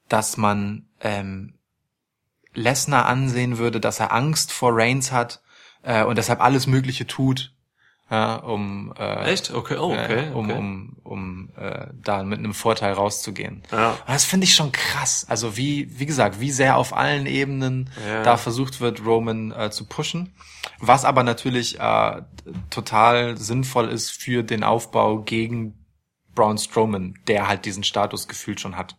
dass 0.09 0.37
man 0.37 0.89
ähm, 1.03 1.59
Lesnar 2.55 3.07
ansehen 3.07 3.59
würde, 3.59 3.81
dass 3.81 4.01
er 4.01 4.13
Angst 4.13 4.53
vor 4.53 4.73
Reigns 4.75 5.13
hat 5.13 5.43
äh, 5.83 6.05
und 6.05 6.17
deshalb 6.19 6.41
alles 6.41 6.67
Mögliche 6.67 7.07
tut, 7.07 7.53
ja, 8.13 8.35
um 8.35 8.93
äh, 8.99 9.33
Echt? 9.33 9.55
Okay, 9.55 9.79
oh, 9.79 9.93
okay, 9.93 10.29
äh, 10.29 10.33
um 10.33 10.45
okay. 10.51 10.59
um 10.59 10.97
um 11.03 11.51
äh, 11.57 11.87
da 11.95 12.23
mit 12.23 12.41
einem 12.41 12.53
Vorteil 12.53 12.93
rauszugehen. 12.93 13.63
Ja. 13.73 13.93
Und 13.93 14.09
das 14.09 14.27
finde 14.27 14.45
ich 14.45 14.55
schon 14.55 14.71
krass. 14.71 15.25
Also 15.31 15.57
wie 15.57 15.99
wie 15.99 16.05
gesagt, 16.05 16.39
wie 16.39 16.51
sehr 16.51 16.77
auf 16.77 16.95
allen 16.95 17.25
Ebenen 17.25 17.89
Ja. 18.07 18.23
da 18.23 18.37
versucht 18.37 18.83
wird, 18.83 19.03
Roman 19.07 19.51
äh, 19.53 19.71
zu 19.71 19.87
pushen, 19.87 20.35
was 20.79 21.07
aber 21.07 21.23
natürlich 21.23 21.81
äh, 21.81 22.21
total 22.69 23.39
sinnvoll 23.39 23.89
ist 23.89 24.11
für 24.11 24.43
den 24.43 24.63
Aufbau 24.63 25.23
gegen 25.23 25.87
Braun 26.35 26.59
Strowman, 26.59 27.19
der 27.29 27.49
halt 27.49 27.65
diesen 27.65 27.83
Status 27.83 28.29
gefühlt 28.29 28.61
schon 28.61 28.77
hat. 28.77 28.97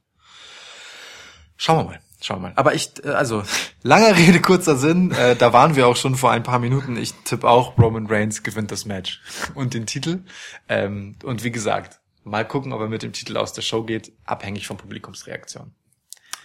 Schauen 1.58 1.80
wir 1.80 1.84
mal. 1.84 2.00
Schauen 2.22 2.42
wir 2.42 2.50
mal. 2.50 2.54
Aber 2.56 2.74
ich, 2.74 3.04
äh, 3.04 3.10
also, 3.10 3.44
lange 3.82 4.16
Rede, 4.18 4.42
kurzer 4.42 4.76
Sinn, 4.76 5.12
äh, 5.12 5.36
da 5.36 5.54
waren 5.54 5.76
wir 5.76 5.88
auch 5.88 5.96
schon 5.96 6.16
vor 6.16 6.32
ein 6.32 6.44
paar 6.44 6.60
Minuten. 6.60 6.98
Ich 6.98 7.14
tippe 7.26 7.50
auch, 7.50 7.78
Roman 7.78 8.08
Reigns 8.08 8.44
gewinnt 8.44 8.72
das 8.72 8.86
Match 8.86 9.22
und 9.56 9.74
den 9.74 9.86
Titel. 9.86 10.24
Ähm, 10.70 11.16
und 11.24 11.44
wie 11.44 11.52
gesagt, 11.52 12.00
mal 12.24 12.48
gucken, 12.48 12.72
ob 12.74 12.82
er 12.82 12.88
mit 12.88 13.04
dem 13.04 13.14
Titel 13.14 13.38
aus 13.38 13.54
der 13.54 13.62
Show 13.62 13.84
geht, 13.84 14.14
abhängig 14.26 14.68
von 14.68 14.78
Publikumsreaktion. 14.78 15.74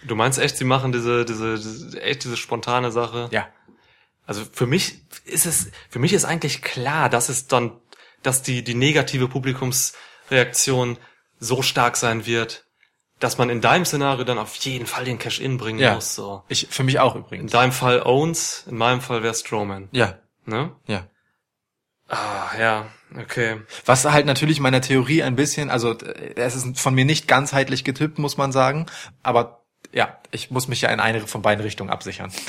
Du 0.03 0.15
meinst 0.15 0.39
echt, 0.39 0.57
sie 0.57 0.65
machen 0.65 0.91
diese 0.91 1.25
diese, 1.25 1.55
diese 1.55 2.01
echt 2.01 2.23
diese 2.23 2.37
spontane 2.37 2.91
Sache? 2.91 3.27
Ja. 3.31 3.47
Also 4.25 4.45
für 4.51 4.67
mich 4.67 5.01
ist 5.25 5.45
es, 5.45 5.71
für 5.89 5.99
mich 5.99 6.13
ist 6.13 6.25
eigentlich 6.25 6.61
klar, 6.61 7.09
dass 7.09 7.29
es 7.29 7.47
dann, 7.47 7.71
dass 8.21 8.41
die, 8.41 8.63
die 8.63 8.75
negative 8.75 9.27
Publikumsreaktion 9.27 10.97
so 11.39 11.61
stark 11.61 11.97
sein 11.97 12.25
wird, 12.25 12.65
dass 13.19 13.37
man 13.37 13.49
in 13.49 13.59
deinem 13.61 13.85
Szenario 13.85 14.23
dann 14.23 14.37
auf 14.37 14.55
jeden 14.55 14.85
Fall 14.85 15.03
den 15.03 15.19
Cash-In 15.19 15.57
bringen 15.57 15.79
Ja. 15.79 15.95
muss, 15.95 16.15
so. 16.15 16.43
Ich, 16.47 16.67
für 16.69 16.83
mich 16.83 16.99
auch 16.99 17.15
In 17.15 17.21
übrigens. 17.21 17.51
deinem 17.51 17.71
Fall 17.71 18.01
Owens, 18.03 18.65
in 18.69 18.77
meinem 18.77 19.01
Fall 19.01 19.23
wäre 19.23 19.33
Strowman, 19.33 19.89
Ja, 19.91 20.15
ne? 20.45 20.71
ja. 20.87 21.05
Ah, 22.07 22.47
ja, 22.59 22.85
okay. 23.21 23.57
Was 23.85 24.03
halt 24.05 24.25
natürlich 24.25 24.59
meiner 24.59 24.81
Theorie 24.81 25.21
ein 25.21 25.35
bisschen, 25.35 25.69
also 25.69 25.91
äh, 25.93 26.33
es 26.37 26.55
ist 26.55 26.79
von 26.79 26.95
mir 26.95 27.05
nicht 27.05 27.27
ganzheitlich 27.27 27.83
getippt, 27.83 28.17
muss 28.17 28.35
man 28.37 28.51
sagen, 28.51 28.87
aber 29.21 29.63
ja, 29.93 30.17
ich 30.31 30.49
muss 30.49 30.67
mich 30.67 30.81
ja 30.81 30.89
in 30.89 30.99
eine 30.99 31.27
von 31.27 31.41
beiden 31.41 31.61
Richtungen 31.63 31.89
absichern. 31.91 32.31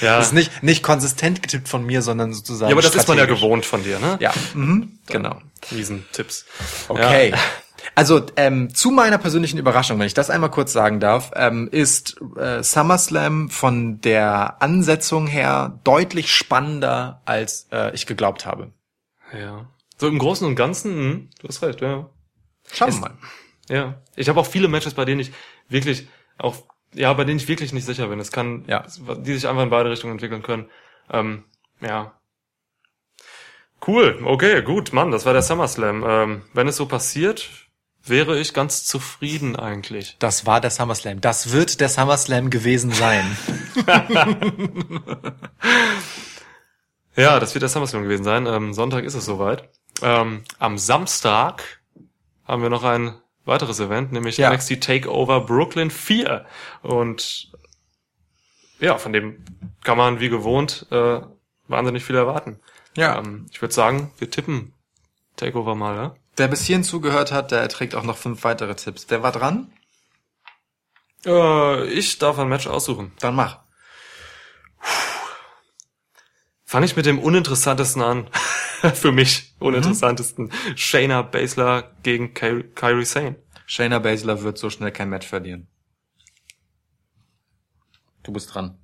Ja, 0.00 0.18
Das 0.18 0.28
ist 0.28 0.32
nicht, 0.32 0.62
nicht 0.62 0.82
konsistent 0.82 1.42
getippt 1.42 1.68
von 1.68 1.84
mir, 1.84 2.02
sondern 2.02 2.32
sozusagen. 2.32 2.70
ja 2.70 2.74
aber 2.74 2.82
das 2.82 2.94
ist 2.94 3.08
man 3.08 3.16
ja 3.18 3.26
gewohnt 3.26 3.64
von 3.64 3.82
dir, 3.84 3.98
ne? 3.98 4.16
Ja, 4.20 4.32
mhm, 4.54 4.98
genau. 5.06 5.40
Riesentipps. 5.70 6.44
Okay. 6.88 7.30
Ja. 7.30 7.38
Also 7.94 8.24
ähm, 8.36 8.74
zu 8.74 8.90
meiner 8.90 9.18
persönlichen 9.18 9.58
Überraschung, 9.58 9.98
wenn 9.98 10.06
ich 10.06 10.14
das 10.14 10.30
einmal 10.30 10.50
kurz 10.50 10.72
sagen 10.72 11.00
darf, 11.00 11.32
ähm, 11.36 11.68
ist 11.70 12.20
äh, 12.36 12.62
SummerSlam 12.62 13.50
von 13.50 14.00
der 14.00 14.62
Ansetzung 14.62 15.26
her 15.26 15.80
deutlich 15.84 16.32
spannender, 16.32 17.22
als 17.24 17.68
äh, 17.72 17.94
ich 17.94 18.06
geglaubt 18.06 18.46
habe. 18.46 18.72
Ja. 19.32 19.66
So 19.98 20.08
im 20.08 20.18
Großen 20.18 20.46
und 20.46 20.56
Ganzen, 20.56 20.92
hm, 20.92 21.30
du 21.40 21.48
hast 21.48 21.62
recht, 21.62 21.80
ja. 21.80 22.08
Schauen 22.72 22.92
wir 22.92 23.00
mal. 23.00 23.14
Ja, 23.68 23.94
ich 24.16 24.28
habe 24.28 24.40
auch 24.40 24.46
viele 24.46 24.68
Matches, 24.68 24.94
bei 24.94 25.04
denen 25.04 25.20
ich 25.20 25.32
wirklich 25.68 26.08
auch, 26.38 26.64
ja, 26.92 27.12
bei 27.12 27.24
denen 27.24 27.38
ich 27.38 27.48
wirklich 27.48 27.72
nicht 27.72 27.86
sicher 27.86 28.08
bin. 28.08 28.20
Es 28.20 28.32
kann, 28.32 28.64
Ja. 28.66 28.84
die 29.18 29.34
sich 29.34 29.46
einfach 29.48 29.62
in 29.62 29.70
beide 29.70 29.90
Richtungen 29.90 30.12
entwickeln 30.14 30.42
können. 30.42 30.68
Ähm, 31.10 31.44
ja. 31.80 32.12
Cool, 33.86 34.20
okay, 34.24 34.62
gut, 34.62 34.92
Mann, 34.92 35.10
das 35.10 35.26
war 35.26 35.32
der 35.34 35.42
SummerSlam. 35.42 36.04
Ähm, 36.06 36.42
wenn 36.54 36.68
es 36.68 36.76
so 36.76 36.86
passiert, 36.86 37.63
wäre 38.06 38.38
ich 38.38 38.52
ganz 38.54 38.84
zufrieden 38.84 39.56
eigentlich. 39.56 40.16
Das 40.18 40.46
war 40.46 40.60
der 40.60 40.70
SummerSlam. 40.70 41.20
Das 41.20 41.52
wird 41.52 41.80
der 41.80 41.88
SummerSlam 41.88 42.50
gewesen 42.50 42.92
sein. 42.92 43.36
Ja, 47.16 47.38
das 47.38 47.54
wird 47.54 47.62
der 47.62 47.68
SummerSlam 47.68 48.02
gewesen 48.02 48.24
sein. 48.24 48.46
Ähm, 48.46 48.74
Sonntag 48.74 49.04
ist 49.04 49.14
es 49.14 49.24
soweit. 49.24 49.68
Ähm, 50.02 50.42
am 50.58 50.78
Samstag 50.78 51.80
haben 52.44 52.62
wir 52.62 52.70
noch 52.70 52.82
ein 52.82 53.14
weiteres 53.44 53.78
Event, 53.78 54.10
nämlich 54.12 54.36
Ja. 54.36 54.52
NXT 54.52 54.80
Takeover 54.82 55.40
Brooklyn 55.42 55.90
4. 55.90 56.44
Und 56.82 57.52
ja, 58.80 58.98
von 58.98 59.12
dem 59.12 59.44
kann 59.84 59.96
man 59.96 60.18
wie 60.18 60.28
gewohnt 60.28 60.86
äh, 60.90 61.20
wahnsinnig 61.68 62.04
viel 62.04 62.16
erwarten. 62.16 62.58
Ja. 62.96 63.18
Ähm, 63.18 63.46
ich 63.52 63.62
würde 63.62 63.74
sagen, 63.74 64.10
wir 64.18 64.30
tippen 64.30 64.72
Takeover 65.36 65.74
mal, 65.76 65.94
ja? 65.96 66.16
Wer 66.36 66.48
bis 66.48 66.64
hierhin 66.64 66.84
zugehört 66.84 67.32
hat, 67.32 67.52
der 67.52 67.60
erträgt 67.60 67.94
auch 67.94 68.02
noch 68.02 68.16
fünf 68.16 68.42
weitere 68.44 68.74
Tipps. 68.74 69.06
Wer 69.08 69.22
war 69.22 69.32
dran? 69.32 69.72
Äh, 71.24 71.86
ich 71.86 72.18
darf 72.18 72.38
ein 72.38 72.48
Match 72.48 72.66
aussuchen. 72.66 73.12
Dann 73.20 73.34
mach. 73.34 73.60
Fange 76.64 76.86
ich 76.86 76.96
mit 76.96 77.06
dem 77.06 77.20
uninteressantesten 77.20 78.02
an. 78.02 78.28
Für 78.94 79.12
mich 79.12 79.54
uninteressantesten. 79.60 80.52
Shayna 80.74 81.22
Baszler 81.22 81.94
gegen 82.02 82.34
Ky 82.34 82.64
Kyrie 82.74 83.04
Sane. 83.04 83.36
Shayna 83.66 84.00
Baszler 84.00 84.42
wird 84.42 84.58
so 84.58 84.70
schnell 84.70 84.90
kein 84.90 85.08
Match 85.08 85.26
verlieren. 85.26 85.68
Du 88.24 88.32
bist 88.32 88.52
dran. 88.52 88.78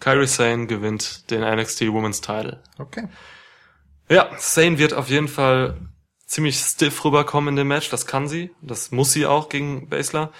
Kyrie 0.00 0.26
Sane 0.26 0.66
gewinnt 0.66 1.30
den 1.30 1.42
NXT 1.42 1.82
Women's 1.82 2.20
Title. 2.20 2.62
Okay. 2.78 3.08
Ja, 4.08 4.30
Sane 4.38 4.78
wird 4.78 4.92
auf 4.92 5.08
jeden 5.08 5.28
Fall 5.28 5.78
ziemlich 6.26 6.56
stiff 6.56 7.04
rüberkommen 7.04 7.50
in 7.50 7.56
dem 7.56 7.68
Match. 7.68 7.90
Das 7.90 8.06
kann 8.06 8.28
sie. 8.28 8.50
Das 8.60 8.90
muss 8.90 9.12
sie 9.12 9.26
auch 9.26 9.48
gegen 9.48 9.88
Baszler. 9.88 10.32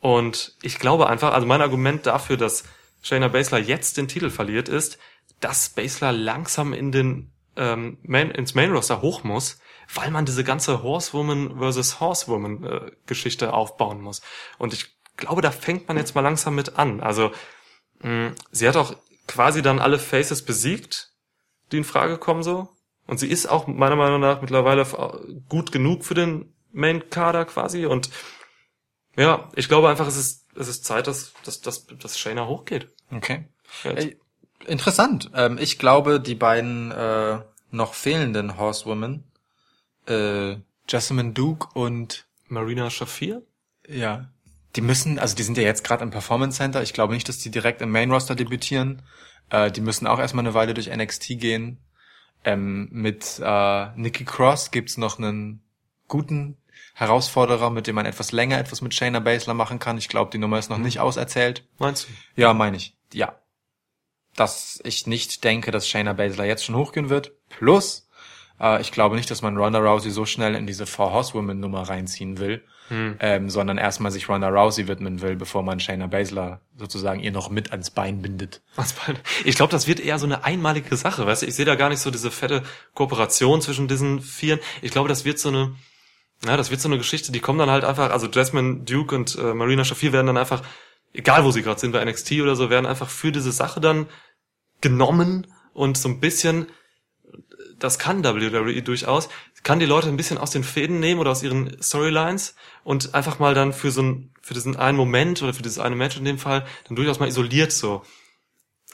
Und 0.00 0.56
ich 0.62 0.78
glaube 0.78 1.08
einfach, 1.08 1.32
also 1.32 1.46
mein 1.46 1.60
Argument 1.60 2.06
dafür, 2.06 2.36
dass 2.36 2.64
Shayna 3.02 3.28
Baszler 3.28 3.58
jetzt 3.58 3.96
den 3.96 4.08
Titel 4.08 4.30
verliert, 4.30 4.68
ist, 4.68 4.98
dass 5.40 5.70
Baszler 5.70 6.12
langsam 6.12 6.72
in 6.72 6.92
den 6.92 7.32
ähm, 7.56 7.98
Main, 8.02 8.30
ins 8.30 8.54
Main 8.54 8.72
Roster 8.72 9.02
hoch 9.02 9.24
muss, 9.24 9.58
weil 9.94 10.10
man 10.10 10.24
diese 10.24 10.44
ganze 10.44 10.82
Horsewoman 10.82 11.58
versus 11.58 12.00
Horsewoman 12.00 12.64
äh, 12.64 12.90
Geschichte 13.06 13.52
aufbauen 13.52 14.00
muss. 14.00 14.22
Und 14.58 14.72
ich 14.72 14.96
glaube, 15.16 15.42
da 15.42 15.50
fängt 15.50 15.88
man 15.88 15.96
jetzt 15.96 16.14
mal 16.14 16.20
langsam 16.22 16.54
mit 16.54 16.78
an. 16.78 17.00
Also 17.00 17.32
mh, 18.00 18.32
sie 18.50 18.68
hat 18.68 18.76
auch 18.76 18.94
quasi 19.26 19.62
dann 19.62 19.78
alle 19.78 19.98
Faces 19.98 20.44
besiegt, 20.44 21.10
die 21.72 21.78
in 21.78 21.84
Frage 21.84 22.18
kommen 22.18 22.42
so. 22.42 22.68
Und 23.10 23.18
sie 23.18 23.26
ist 23.26 23.46
auch 23.46 23.66
meiner 23.66 23.96
Meinung 23.96 24.20
nach 24.20 24.40
mittlerweile 24.40 24.86
gut 25.48 25.72
genug 25.72 26.04
für 26.04 26.14
den 26.14 26.54
Main-Kader 26.72 27.44
quasi. 27.44 27.84
Und 27.84 28.08
ja, 29.16 29.50
ich 29.56 29.68
glaube 29.68 29.88
einfach, 29.88 30.06
es 30.06 30.16
ist, 30.16 30.46
es 30.54 30.68
ist 30.68 30.84
Zeit, 30.84 31.08
dass, 31.08 31.32
dass, 31.44 31.60
dass, 31.60 31.86
dass 31.86 32.18
Shayna 32.18 32.46
hochgeht. 32.46 32.88
Okay. 33.10 33.48
Ey, 33.82 34.16
interessant. 34.64 35.30
Ähm, 35.34 35.58
ich 35.60 35.80
glaube, 35.80 36.20
die 36.20 36.36
beiden 36.36 36.92
äh, 36.92 37.40
noch 37.72 37.94
fehlenden 37.94 38.56
Horsewomen, 38.56 39.24
äh, 40.06 40.56
Jessamine 40.88 41.32
Duke 41.32 41.66
und 41.74 42.28
Marina 42.46 42.90
Shafir? 42.90 43.42
ja, 43.88 44.30
die 44.76 44.82
müssen, 44.82 45.18
also 45.18 45.34
die 45.34 45.42
sind 45.42 45.56
ja 45.56 45.64
jetzt 45.64 45.82
gerade 45.82 46.04
im 46.04 46.10
Performance 46.10 46.58
Center. 46.58 46.80
Ich 46.80 46.92
glaube 46.92 47.14
nicht, 47.14 47.28
dass 47.28 47.38
die 47.38 47.50
direkt 47.50 47.82
im 47.82 47.90
Main 47.90 48.12
Roster 48.12 48.36
debütieren. 48.36 49.02
Äh, 49.50 49.72
die 49.72 49.80
müssen 49.80 50.06
auch 50.06 50.20
erstmal 50.20 50.44
eine 50.44 50.54
Weile 50.54 50.74
durch 50.74 50.94
NXT 50.94 51.40
gehen. 51.40 51.78
Ähm, 52.44 52.88
mit 52.90 53.40
äh, 53.42 53.86
Nikki 53.96 54.24
Cross 54.24 54.70
gibt's 54.70 54.96
noch 54.96 55.18
einen 55.18 55.62
guten 56.08 56.56
Herausforderer, 56.94 57.70
mit 57.70 57.86
dem 57.86 57.94
man 57.94 58.06
etwas 58.06 58.32
länger 58.32 58.58
etwas 58.58 58.82
mit 58.82 58.94
Shayna 58.94 59.20
Baszler 59.20 59.54
machen 59.54 59.78
kann. 59.78 59.98
Ich 59.98 60.08
glaube, 60.08 60.30
die 60.30 60.38
Nummer 60.38 60.58
ist 60.58 60.70
noch 60.70 60.78
nicht 60.78 61.00
auserzählt. 61.00 61.64
Meinst 61.78 62.08
du? 62.08 62.40
Ja, 62.40 62.52
meine 62.52 62.76
ich. 62.76 62.96
Ja. 63.12 63.36
Dass 64.36 64.80
ich 64.84 65.06
nicht 65.06 65.44
denke, 65.44 65.70
dass 65.70 65.88
Shayna 65.88 66.12
Baszler 66.12 66.44
jetzt 66.44 66.64
schon 66.64 66.76
hochgehen 66.76 67.08
wird. 67.08 67.32
Plus, 67.48 68.08
äh, 68.60 68.80
ich 68.80 68.92
glaube 68.92 69.16
nicht, 69.16 69.30
dass 69.30 69.42
man 69.42 69.56
Ronda 69.56 69.78
Rousey 69.78 70.10
so 70.10 70.26
schnell 70.26 70.54
in 70.54 70.66
diese 70.66 70.86
Four 70.86 71.12
Horsewomen 71.12 71.58
Nummer 71.58 71.82
reinziehen 71.82 72.38
will, 72.38 72.62
ähm, 73.20 73.50
sondern 73.50 73.78
erstmal 73.78 74.10
sich 74.10 74.28
Ronda 74.28 74.48
Rousey 74.48 74.88
widmen 74.88 75.20
will, 75.22 75.36
bevor 75.36 75.62
man 75.62 75.80
Shayna 75.80 76.06
Baszler 76.06 76.60
sozusagen 76.76 77.20
ihr 77.20 77.30
noch 77.30 77.50
mit 77.50 77.70
ans 77.70 77.90
Bein 77.90 78.22
bindet. 78.22 78.62
Ich 79.44 79.54
glaube, 79.56 79.70
das 79.70 79.86
wird 79.86 80.00
eher 80.00 80.18
so 80.18 80.26
eine 80.26 80.44
einmalige 80.44 80.96
Sache, 80.96 81.26
weißt 81.26 81.42
du? 81.42 81.46
Ich 81.46 81.54
sehe 81.54 81.64
da 81.64 81.76
gar 81.76 81.88
nicht 81.88 82.00
so 82.00 82.10
diese 82.10 82.30
fette 82.30 82.62
Kooperation 82.94 83.60
zwischen 83.60 83.88
diesen 83.88 84.20
Vieren. 84.20 84.60
Ich 84.82 84.90
glaube, 84.90 85.08
das 85.08 85.24
wird 85.24 85.38
so 85.38 85.50
eine, 85.50 85.74
ja, 86.44 86.56
das 86.56 86.70
wird 86.70 86.80
so 86.80 86.88
eine 86.88 86.98
Geschichte, 86.98 87.32
die 87.32 87.40
kommen 87.40 87.58
dann 87.58 87.70
halt 87.70 87.84
einfach, 87.84 88.10
also 88.10 88.26
Jasmine 88.26 88.80
Duke 88.84 89.14
und 89.14 89.36
äh, 89.38 89.54
Marina 89.54 89.84
Shafir 89.84 90.12
werden 90.12 90.26
dann 90.26 90.38
einfach, 90.38 90.62
egal 91.12 91.44
wo 91.44 91.50
sie 91.50 91.62
gerade 91.62 91.80
sind, 91.80 91.92
bei 91.92 92.04
NXT 92.04 92.32
oder 92.40 92.56
so, 92.56 92.70
werden 92.70 92.86
einfach 92.86 93.08
für 93.08 93.32
diese 93.32 93.52
Sache 93.52 93.80
dann 93.80 94.06
genommen 94.80 95.46
und 95.72 95.98
so 95.98 96.08
ein 96.08 96.20
bisschen, 96.20 96.66
das 97.78 97.98
kann 97.98 98.24
WWE 98.24 98.82
durchaus, 98.82 99.28
kann 99.62 99.78
die 99.78 99.86
Leute 99.86 100.08
ein 100.08 100.16
bisschen 100.16 100.38
aus 100.38 100.50
den 100.50 100.64
Fäden 100.64 101.00
nehmen 101.00 101.20
oder 101.20 101.30
aus 101.30 101.42
ihren 101.42 101.82
Storylines 101.82 102.54
und 102.84 103.14
einfach 103.14 103.38
mal 103.38 103.54
dann 103.54 103.72
für 103.72 103.90
so 103.90 104.02
ein, 104.02 104.32
für 104.40 104.54
diesen 104.54 104.76
einen 104.76 104.96
Moment 104.96 105.42
oder 105.42 105.52
für 105.52 105.62
dieses 105.62 105.78
eine 105.78 105.96
Match 105.96 106.16
in 106.16 106.24
dem 106.24 106.38
Fall 106.38 106.66
dann 106.86 106.96
durchaus 106.96 107.20
mal 107.20 107.28
isoliert 107.28 107.72
so 107.72 108.02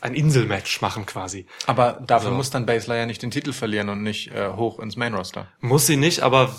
ein 0.00 0.14
Inselmatch 0.14 0.82
machen 0.82 1.06
quasi. 1.06 1.46
Aber 1.66 1.94
dafür 2.06 2.30
So. 2.30 2.36
muss 2.36 2.50
dann 2.50 2.66
Baszler 2.66 2.96
ja 2.96 3.06
nicht 3.06 3.22
den 3.22 3.30
Titel 3.30 3.52
verlieren 3.52 3.88
und 3.88 4.02
nicht 4.02 4.30
äh, 4.30 4.50
hoch 4.50 4.78
ins 4.78 4.96
Main 4.96 5.14
Roster. 5.14 5.48
Muss 5.60 5.86
sie 5.86 5.96
nicht, 5.96 6.20
aber 6.20 6.54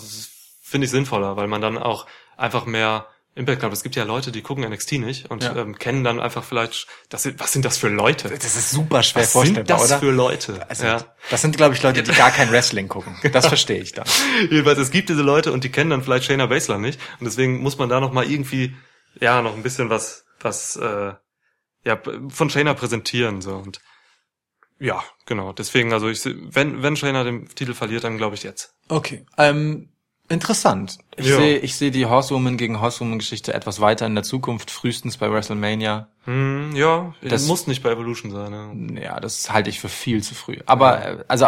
finde 0.60 0.86
ich 0.86 0.90
sinnvoller, 0.90 1.36
weil 1.36 1.46
man 1.46 1.60
dann 1.60 1.78
auch 1.78 2.06
einfach 2.36 2.66
mehr 2.66 3.06
Impact 3.38 3.62
hat. 3.62 3.72
Es 3.72 3.82
gibt 3.82 3.96
ja 3.96 4.04
Leute, 4.04 4.30
die 4.32 4.42
gucken 4.42 4.64
NXT 4.68 4.92
nicht 4.98 5.30
und 5.30 5.42
Ja. 5.42 5.56
ähm, 5.56 5.78
kennen 5.78 6.04
dann 6.04 6.20
einfach 6.20 6.44
vielleicht, 6.44 6.86
das 7.08 7.22
sind, 7.22 7.40
was 7.40 7.52
sind 7.52 7.64
das 7.64 7.78
für 7.78 7.88
Leute? 7.88 8.28
Das 8.28 8.56
ist 8.56 8.70
super 8.70 9.02
schwer 9.02 9.22
Was 9.22 9.32
sind 9.32 9.42
vorstellbar, 9.44 9.78
das 9.78 9.90
oder? 9.90 9.98
für 10.00 10.10
Leute? 10.10 10.68
Also, 10.68 10.84
ja. 10.84 11.04
Das 11.30 11.40
sind, 11.40 11.56
glaube 11.56 11.74
ich, 11.74 11.82
Leute, 11.82 12.02
die 12.02 12.12
gar 12.12 12.30
kein 12.30 12.50
Wrestling 12.52 12.88
gucken. 12.88 13.16
Das 13.32 13.46
verstehe 13.46 13.80
ich 13.80 13.92
dann. 13.92 14.06
Jedenfalls, 14.50 14.78
es 14.78 14.90
gibt 14.90 15.08
diese 15.08 15.22
Leute 15.22 15.52
und 15.52 15.64
die 15.64 15.70
kennen 15.70 15.90
dann 15.90 16.02
vielleicht 16.02 16.24
Shayna 16.26 16.46
Baszler 16.46 16.78
nicht 16.78 17.00
und 17.20 17.24
deswegen 17.24 17.60
muss 17.62 17.78
man 17.78 17.88
da 17.88 18.00
noch 18.00 18.12
mal 18.12 18.28
irgendwie, 18.28 18.74
ja, 19.20 19.40
noch 19.42 19.54
ein 19.54 19.62
bisschen 19.62 19.88
was, 19.90 20.24
was, 20.40 20.76
äh, 20.76 21.12
ja, 21.84 22.02
von 22.28 22.50
Shayna 22.50 22.74
präsentieren 22.74 23.40
so 23.40 23.54
und 23.54 23.80
ja, 24.80 25.02
genau. 25.26 25.52
Deswegen, 25.52 25.92
also 25.92 26.08
ich, 26.08 26.24
wenn 26.24 26.82
wenn 26.82 26.94
Shayna 26.96 27.24
den 27.24 27.48
Titel 27.48 27.74
verliert, 27.74 28.04
dann 28.04 28.16
glaube 28.16 28.36
ich 28.36 28.44
jetzt. 28.44 28.74
Okay. 28.88 29.26
Ähm, 29.36 29.88
interessant. 30.28 30.98
Ich 31.16 31.26
Ja. 31.26 31.36
sehe 31.36 31.58
ich 31.58 31.76
sehe 31.76 31.90
die 31.90 32.06
Horsewoman 32.06 32.56
gegen 32.56 32.80
Horsewoman 32.80 33.18
Geschichte 33.18 33.54
etwas 33.54 33.80
weiter 33.80 34.06
in 34.06 34.14
der 34.14 34.24
Zukunft, 34.24 34.70
frühestens 34.70 35.16
bei 35.16 35.30
WrestleMania. 35.30 36.08
Hm, 36.24 36.76
ja, 36.76 37.14
das 37.22 37.46
muss 37.46 37.66
nicht 37.66 37.82
bei 37.82 37.90
Evolution 37.90 38.30
sein. 38.30 38.96
Ja. 38.96 39.02
Ja, 39.02 39.20
das 39.20 39.50
halte 39.52 39.70
ich 39.70 39.80
für 39.80 39.88
viel 39.88 40.22
zu 40.22 40.34
früh. 40.34 40.58
Aber 40.66 41.04
äh, 41.04 41.24
also 41.28 41.46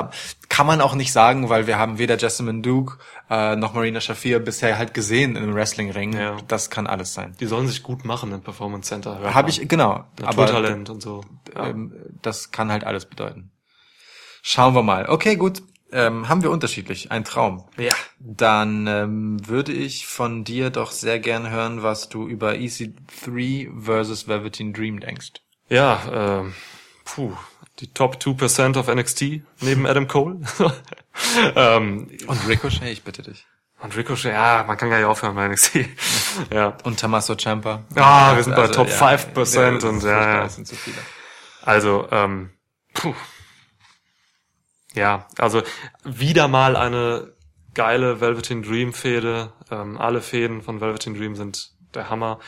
kann 0.48 0.66
man 0.66 0.80
auch 0.80 0.94
nicht 0.94 1.12
sagen, 1.12 1.48
weil 1.50 1.66
wir 1.66 1.78
haben 1.78 1.98
weder 1.98 2.16
Jessamine 2.16 2.62
Duke 2.62 2.98
äh, 3.28 3.56
noch 3.56 3.74
Marina 3.74 4.00
Shafir 4.00 4.38
bisher 4.40 4.78
halt 4.78 4.94
gesehen 4.94 5.36
in 5.36 5.42
einem 5.42 5.54
Wrestlingring. 5.54 6.14
Ja. 6.14 6.36
Das 6.48 6.70
kann 6.70 6.86
alles 6.86 7.12
sein. 7.12 7.36
Die 7.40 7.46
sollen 7.46 7.68
sich 7.68 7.82
gut 7.82 8.04
machen 8.04 8.32
im 8.32 8.40
Performance 8.40 8.88
Center. 8.88 9.34
Habe 9.34 9.50
ich 9.50 9.68
genau. 9.68 10.04
Aber 10.22 10.44
Naturtalent 10.46 10.88
und 10.88 11.02
so. 11.02 11.22
Ja. 11.54 11.68
ähm, 11.68 11.94
das 12.22 12.50
kann 12.50 12.72
halt 12.72 12.84
alles 12.84 13.04
bedeuten. 13.04 13.50
Schauen 14.42 14.74
wir 14.74 14.82
mal. 14.82 15.06
Okay, 15.08 15.36
gut. 15.36 15.62
Ähm, 15.92 16.28
haben 16.28 16.42
wir 16.42 16.50
unterschiedlich. 16.50 17.10
Ein 17.10 17.24
Traum. 17.24 17.64
ja. 17.76 17.92
Dann 18.18 18.86
ähm, 18.86 19.48
würde 19.48 19.72
ich 19.72 20.06
von 20.06 20.44
dir 20.44 20.70
doch 20.70 20.90
sehr 20.92 21.18
gern 21.18 21.50
hören, 21.50 21.82
was 21.82 22.08
du 22.08 22.28
über 22.28 22.50
EC3 22.52 23.70
versus 23.82 24.28
Velveteen 24.28 24.72
Dream 24.72 25.00
denkst. 25.00 25.32
Ja, 25.68 26.00
ähm, 26.40 26.54
puh, 27.04 27.32
die 27.78 27.92
Top 27.92 28.16
2% 28.16 28.78
of 28.78 28.88
NXT 28.94 29.42
neben 29.60 29.86
Adam 29.86 30.06
Cole. 30.06 30.40
ähm, 31.56 32.08
Und 32.26 32.48
Ricochet, 32.48 32.90
ich 32.92 33.02
bitte 33.02 33.22
dich. 33.22 33.46
und 33.82 33.96
Ricochet, 33.96 34.32
ja, 34.32 34.64
man 34.66 34.76
kann 34.76 34.90
gar 34.90 34.98
nicht 34.98 35.06
aufhören 35.06 35.34
bei 35.34 35.48
NXT. 35.48 35.86
ja. 36.52 36.76
Und 36.84 37.00
Tommaso 37.00 37.34
Ciampa. 37.36 37.84
Ah, 37.94 38.36
wir 38.36 38.42
sind 38.44 38.54
bei 38.54 38.68
Top 38.68 38.88
ja, 38.88 38.94
5% 38.94 39.32
das 39.34 39.54
ist 39.54 39.84
und 39.84 40.02
ja, 40.02 40.10
ja. 40.10 40.42
Das 40.42 40.54
sind 40.56 40.66
zu 40.66 40.76
viele. 40.76 40.98
Also, 41.62 42.06
ähm, 42.10 42.50
puh. 42.94 43.14
Ja, 44.94 45.26
also 45.38 45.62
wieder 46.04 46.48
mal 46.48 46.76
eine 46.76 47.32
geile 47.74 48.20
Velveteen 48.20 48.62
Dream 48.62 48.92
Fehde. 48.92 49.52
Ähm, 49.70 49.98
alle 49.98 50.20
Fäden 50.20 50.62
von 50.62 50.80
Velveteen 50.80 51.14
Dream 51.14 51.36
sind 51.36 51.72
der 51.94 52.10
Hammer. 52.10 52.40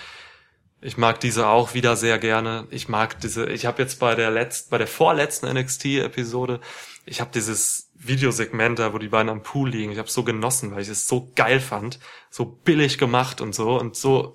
Ich 0.81 0.97
mag 0.97 1.20
diese 1.20 1.47
auch 1.47 1.74
wieder 1.74 1.94
sehr 1.94 2.19
gerne. 2.19 2.66
Ich 2.70 2.89
mag 2.89 3.20
diese, 3.20 3.47
ich 3.47 3.66
habe 3.66 3.81
jetzt 3.81 4.01
bei 4.01 4.16
der 4.16 4.32
letzten, 4.32 4.70
bei 4.70 4.78
der 4.78 4.89
vorletzten 4.89 5.47
NXT-Episode, 5.47 6.60
ich 7.05 7.20
habe 7.20 7.31
dieses 7.32 7.90
Videosegment 7.94 8.81
da, 8.81 8.93
wo 8.93 8.98
die 8.98 9.09
beiden 9.09 9.28
am 9.28 9.44
Pool 9.44 9.70
liegen. 9.70 9.93
Ich 9.93 9.98
habe 9.98 10.10
so 10.10 10.24
genossen, 10.24 10.73
weil 10.73 10.82
ich 10.82 10.89
es 10.89 11.06
so 11.06 11.31
geil 11.36 11.60
fand, 11.60 12.01
so 12.31 12.44
billig 12.44 12.98
gemacht 12.98 13.40
und 13.40 13.55
so 13.55 13.78
und 13.78 13.97
so. 13.97 14.35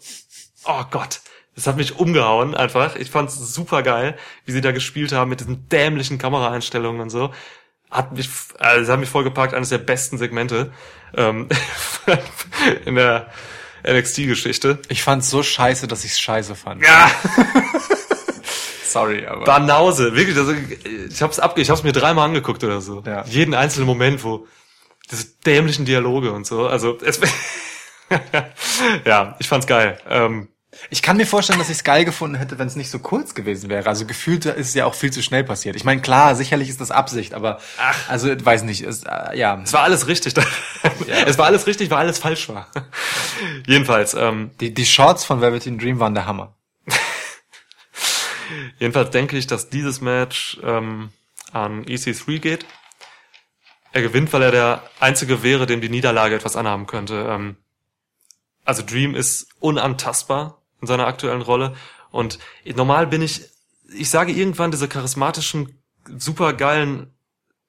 Oh 0.63 0.83
Gott, 0.89 1.21
das 1.55 1.67
hat 1.67 1.75
mich 1.75 1.97
umgehauen 1.97 2.55
einfach. 2.55 2.95
Ich 2.95 3.09
fand's 3.09 3.35
super 3.53 3.83
geil, 3.83 4.17
wie 4.45 4.51
sie 4.51 4.61
da 4.61 4.71
gespielt 4.71 5.11
haben 5.11 5.29
mit 5.29 5.39
diesen 5.39 5.67
dämlichen 5.69 6.17
Kameraeinstellungen 6.17 7.01
und 7.01 7.09
so. 7.09 7.33
Hat 7.89 8.11
mich, 8.11 8.29
also 8.59 8.81
das 8.81 8.89
hat 8.89 8.99
mich 8.99 9.09
vollgepackt, 9.09 9.53
eines 9.53 9.69
der 9.69 9.77
besten 9.77 10.17
Segmente 10.17 10.71
ähm, 11.15 11.47
in 12.85 12.95
der 12.95 13.31
NXT-Geschichte. 13.87 14.79
Ich 14.89 15.03
fand's 15.03 15.29
so 15.29 15.43
scheiße, 15.43 15.87
dass 15.87 16.03
ich's 16.03 16.19
scheiße 16.19 16.55
fand. 16.55 16.83
Ja, 16.83 17.09
Sorry, 18.87 19.25
aber. 19.25 19.43
Banause, 19.43 20.15
wirklich. 20.15 20.37
Also, 20.37 20.53
ich 20.53 21.21
hab's 21.21 21.39
abge, 21.39 21.61
ich 21.61 21.69
hab's 21.69 21.83
mir 21.83 21.91
dreimal 21.91 22.25
angeguckt 22.25 22.63
oder 22.63 22.81
so. 22.81 23.03
Ja. 23.05 23.23
Jeden 23.25 23.53
einzelnen 23.53 23.85
Moment, 23.85 24.23
wo 24.23 24.47
diese 25.11 25.25
dämlichen 25.45 25.85
Dialoge 25.85 26.31
und 26.31 26.45
so. 26.47 26.67
Also 26.67 26.97
es, 27.01 27.19
ja, 29.05 29.35
ich 29.39 29.47
fand's 29.47 29.67
geil. 29.67 29.99
Ähm, 30.09 30.49
Ich 30.89 31.01
kann 31.01 31.17
mir 31.17 31.25
vorstellen, 31.27 31.59
dass 31.59 31.69
ich's 31.69 31.83
geil 31.83 32.05
gefunden 32.05 32.37
hätte, 32.37 32.59
wenn 32.59 32.67
es 32.67 32.75
nicht 32.75 32.89
so 32.89 32.99
kurz 32.99 33.35
gewesen 33.35 33.69
wäre. 33.69 33.87
Also 33.87 34.05
gefühlt 34.05 34.45
ist 34.45 34.69
es 34.69 34.73
ja 34.73 34.85
auch 34.85 34.95
viel 34.95 35.11
zu 35.11 35.21
schnell 35.21 35.43
passiert. 35.43 35.75
Ich 35.75 35.83
meine, 35.83 36.01
klar, 36.01 36.35
sicherlich 36.35 36.69
ist 36.69 36.79
das 36.79 36.91
Absicht, 36.91 37.33
aber 37.33 37.59
Ach. 37.77 38.09
also 38.09 38.29
weiß 38.29 38.63
nicht, 38.63 38.81
ist, 38.81 39.05
äh, 39.05 39.37
ja. 39.37 39.59
es 39.63 39.73
war 39.73 39.83
alles 39.83 40.07
richtig. 40.07 40.33
Es 41.25 41.37
war 41.37 41.45
alles 41.45 41.67
richtig, 41.67 41.89
weil 41.89 41.97
alles 41.97 42.19
falsch 42.19 42.49
war. 42.49 42.69
Jedenfalls, 43.65 44.13
ähm, 44.13 44.51
Die, 44.59 44.73
die 44.73 44.85
Shorts 44.85 45.23
von 45.25 45.41
Velveteen 45.41 45.77
Dream 45.77 45.99
waren 45.99 46.13
der 46.13 46.25
Hammer. 46.25 46.55
Jedenfalls 48.79 49.09
denke 49.11 49.37
ich, 49.37 49.47
dass 49.47 49.69
dieses 49.69 50.01
Match 50.01 50.59
ähm, 50.63 51.09
an 51.51 51.85
EC3 51.85 52.39
geht. 52.39 52.65
Er 53.91 54.01
gewinnt, 54.01 54.31
weil 54.33 54.43
er 54.43 54.51
der 54.51 54.83
Einzige 54.99 55.43
wäre, 55.43 55.65
dem 55.65 55.81
die 55.81 55.89
Niederlage 55.89 56.35
etwas 56.35 56.55
anhaben 56.55 56.87
könnte. 56.87 57.25
Ähm, 57.29 57.57
also 58.63 58.83
Dream 58.83 59.15
ist 59.15 59.47
unantastbar 59.59 60.61
in 60.81 60.87
seiner 60.87 61.07
aktuellen 61.07 61.41
Rolle. 61.41 61.75
Und 62.11 62.39
normal 62.75 63.07
bin 63.07 63.21
ich 63.21 63.49
ich 63.93 64.09
sage 64.09 64.31
irgendwann 64.31 64.71
diese 64.71 64.87
charismatischen, 64.87 65.81
supergeilen 66.17 67.13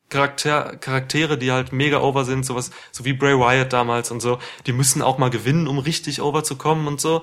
Charakter, 0.08 0.76
Charaktere, 0.76 1.36
die 1.36 1.52
halt 1.52 1.72
mega 1.72 2.00
over 2.00 2.24
sind, 2.24 2.46
sowas, 2.46 2.70
so 2.92 3.04
wie 3.04 3.12
Bray 3.12 3.38
Wyatt 3.38 3.72
damals 3.72 4.10
und 4.10 4.20
so, 4.20 4.38
die 4.66 4.72
müssen 4.72 5.02
auch 5.02 5.18
mal 5.18 5.28
gewinnen, 5.28 5.68
um 5.68 5.78
richtig 5.78 6.22
over 6.22 6.44
zu 6.44 6.56
kommen 6.56 6.86
und 6.86 7.00
so. 7.00 7.22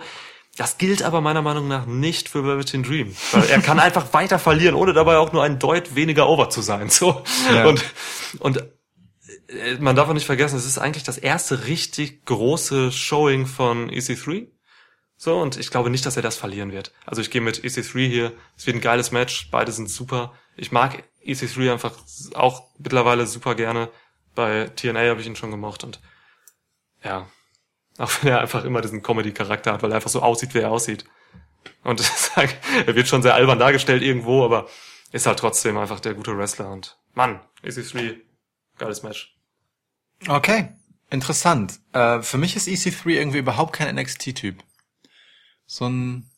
Das 0.57 0.77
gilt 0.77 1.03
aber 1.03 1.19
meiner 1.19 1.41
Meinung 1.41 1.67
nach 1.67 1.85
nicht 1.85 2.29
für 2.29 2.45
Velveteen 2.45 2.83
Dream. 2.83 3.15
Weil 3.31 3.49
er 3.49 3.59
kann 3.59 3.79
einfach 3.81 4.13
weiter 4.13 4.39
verlieren, 4.39 4.75
ohne 4.75 4.93
dabei 4.93 5.17
auch 5.17 5.33
nur 5.33 5.43
ein 5.43 5.59
Deut 5.59 5.95
weniger 5.95 6.29
over 6.29 6.49
zu 6.49 6.61
sein. 6.61 6.89
So. 6.89 7.23
Ja. 7.53 7.65
Und, 7.65 7.83
und 8.39 8.57
äh, 9.47 9.75
man 9.79 9.95
darf 9.95 10.07
auch 10.07 10.13
nicht 10.13 10.25
vergessen, 10.25 10.55
es 10.55 10.65
ist 10.65 10.77
eigentlich 10.77 11.03
das 11.03 11.17
erste 11.17 11.65
richtig 11.65 12.23
große 12.25 12.91
Showing 12.91 13.47
von 13.47 13.89
EC3. 13.89 14.47
So, 15.17 15.39
und 15.39 15.57
ich 15.57 15.71
glaube 15.71 15.89
nicht, 15.89 16.05
dass 16.05 16.17
er 16.17 16.21
das 16.21 16.35
verlieren 16.35 16.71
wird. 16.71 16.91
Also 17.05 17.21
ich 17.21 17.31
gehe 17.31 17.41
mit 17.41 17.63
EC3 17.63 18.07
hier. 18.07 18.31
Es 18.57 18.67
wird 18.67 18.77
ein 18.77 18.81
geiles 18.81 19.11
Match. 19.11 19.49
Beide 19.49 19.71
sind 19.71 19.89
super. 19.89 20.33
Ich 20.57 20.71
mag 20.71 21.03
EC3 21.25 21.71
einfach 21.71 21.93
auch 22.33 22.63
mittlerweile 22.77 23.25
super 23.25 23.55
gerne. 23.55 23.89
Bei 24.35 24.69
TNA 24.75 25.09
habe 25.09 25.21
ich 25.21 25.27
ihn 25.27 25.35
schon 25.35 25.51
gemocht 25.51 25.83
und 25.83 26.01
ja, 27.03 27.27
auch 27.97 28.11
wenn 28.21 28.31
er 28.31 28.41
einfach 28.41 28.65
immer 28.65 28.81
diesen 28.81 29.01
Comedy-Charakter 29.01 29.73
hat, 29.73 29.83
weil 29.83 29.91
er 29.91 29.95
einfach 29.95 30.09
so 30.09 30.21
aussieht, 30.21 30.53
wie 30.53 30.59
er 30.59 30.71
aussieht. 30.71 31.05
Und 31.83 32.01
er 32.35 32.95
wird 32.95 33.07
schon 33.07 33.21
sehr 33.21 33.35
albern 33.35 33.59
dargestellt 33.59 34.03
irgendwo, 34.03 34.43
aber 34.43 34.67
ist 35.11 35.27
halt 35.27 35.39
trotzdem 35.39 35.77
einfach 35.77 36.01
der 36.01 36.13
gute 36.13 36.37
Wrestler 36.37 36.69
und 36.69 36.97
Mann, 37.13 37.39
EC3, 37.63 38.17
geiles 38.77 39.03
Match. 39.03 39.37
Okay, 40.27 40.73
interessant. 41.09 41.79
Äh, 41.93 42.21
für 42.21 42.37
mich 42.37 42.55
ist 42.57 42.67
EC3 42.67 43.07
irgendwie 43.07 43.37
überhaupt 43.37 43.73
kein 43.73 43.95
NXT-Typ. 43.95 44.61
So 45.65 45.87
ein 45.87 46.29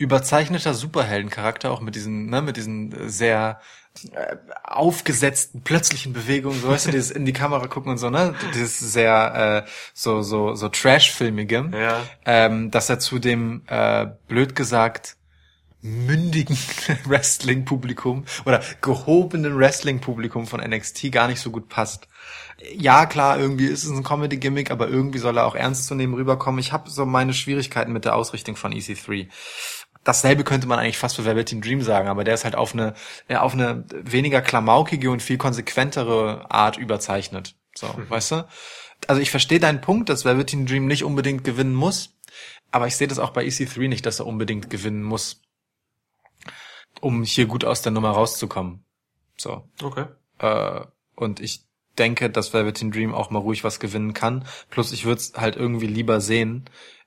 überzeichneter 0.00 0.72
Superheldencharakter, 0.72 1.70
auch 1.70 1.82
mit 1.82 1.94
diesen, 1.94 2.30
ne, 2.30 2.40
mit 2.40 2.56
diesen 2.56 2.92
äh, 2.92 3.08
sehr 3.10 3.60
äh, 4.12 4.36
aufgesetzten, 4.64 5.62
plötzlichen 5.62 6.14
Bewegungen, 6.14 6.58
so 6.58 6.68
weißt 6.68 6.86
du, 6.86 6.90
dieses 6.92 7.10
in 7.10 7.26
die 7.26 7.34
Kamera 7.34 7.66
gucken 7.66 7.92
und 7.92 7.98
so, 7.98 8.08
ne? 8.08 8.34
Dieses 8.54 8.78
sehr 8.78 9.64
äh, 9.66 9.70
so, 9.92 10.22
so, 10.22 10.54
so 10.54 10.68
Trash-filmige. 10.70 11.70
Ja. 11.74 12.02
Ähm, 12.24 12.70
dass 12.70 12.88
er 12.88 12.98
zu 12.98 13.18
dem, 13.18 13.62
äh, 13.66 14.06
blöd 14.26 14.56
gesagt, 14.56 15.16
mündigen 15.82 16.56
Wrestling-Publikum 17.04 18.24
oder 18.44 18.62
gehobenen 18.80 19.58
Wrestling-Publikum 19.58 20.46
von 20.46 20.60
NXT 20.60 21.12
gar 21.12 21.28
nicht 21.28 21.40
so 21.40 21.50
gut 21.50 21.68
passt. 21.68 22.08
Ja, 22.76 23.06
klar, 23.06 23.38
irgendwie 23.38 23.66
ist 23.66 23.84
es 23.84 23.90
ein 23.90 24.02
Comedy-Gimmick, 24.02 24.70
aber 24.70 24.88
irgendwie 24.88 25.18
soll 25.18 25.38
er 25.38 25.46
auch 25.46 25.54
ernst 25.54 25.86
zu 25.86 25.94
nehmen 25.94 26.14
rüberkommen. 26.14 26.60
Ich 26.60 26.72
habe 26.72 26.90
so 26.90 27.06
meine 27.06 27.32
Schwierigkeiten 27.32 27.92
mit 27.92 28.04
der 28.04 28.14
Ausrichtung 28.14 28.56
von 28.56 28.72
EC3. 28.72 29.28
Dasselbe 30.04 30.44
könnte 30.44 30.66
man 30.66 30.78
eigentlich 30.78 30.98
fast 30.98 31.16
für 31.16 31.24
Velveteen 31.24 31.60
Dream 31.60 31.82
sagen, 31.82 32.08
aber 32.08 32.24
der 32.24 32.34
ist 32.34 32.44
halt 32.44 32.54
auf 32.54 32.72
eine, 32.72 32.94
äh, 33.28 33.36
auf 33.36 33.54
eine 33.54 33.84
weniger 33.90 34.40
klamaukige 34.42 35.10
und 35.10 35.22
viel 35.22 35.38
konsequentere 35.38 36.50
Art 36.50 36.76
überzeichnet. 36.76 37.54
So, 37.74 37.94
weißt 38.08 38.32
du? 38.32 38.48
Also 39.06 39.20
ich 39.22 39.30
verstehe 39.30 39.60
deinen 39.60 39.80
Punkt, 39.80 40.08
dass 40.08 40.24
Velveteen 40.24 40.66
Dream 40.66 40.86
nicht 40.86 41.04
unbedingt 41.04 41.44
gewinnen 41.44 41.74
muss, 41.74 42.18
aber 42.70 42.86
ich 42.86 42.96
sehe 42.96 43.08
das 43.08 43.18
auch 43.18 43.30
bei 43.30 43.44
EC3 43.44 43.88
nicht, 43.88 44.06
dass 44.06 44.20
er 44.20 44.26
unbedingt 44.26 44.70
gewinnen 44.70 45.02
muss, 45.02 45.42
um 47.00 47.22
hier 47.22 47.46
gut 47.46 47.64
aus 47.64 47.82
der 47.82 47.92
Nummer 47.92 48.10
rauszukommen. 48.10 48.84
So. 49.36 49.68
Okay. 49.82 50.06
Äh, 50.38 50.84
und 51.14 51.40
ich 51.40 51.69
denke, 51.98 52.30
dass 52.30 52.52
Velveteen 52.52 52.90
Dream 52.90 53.14
auch 53.14 53.30
mal 53.30 53.38
ruhig 53.40 53.64
was 53.64 53.80
gewinnen 53.80 54.14
kann. 54.14 54.44
Plus 54.70 54.92
ich 54.92 55.04
würde 55.04 55.20
es 55.20 55.32
halt 55.36 55.56
irgendwie 55.56 55.86
lieber 55.86 56.20
sehen. 56.20 56.64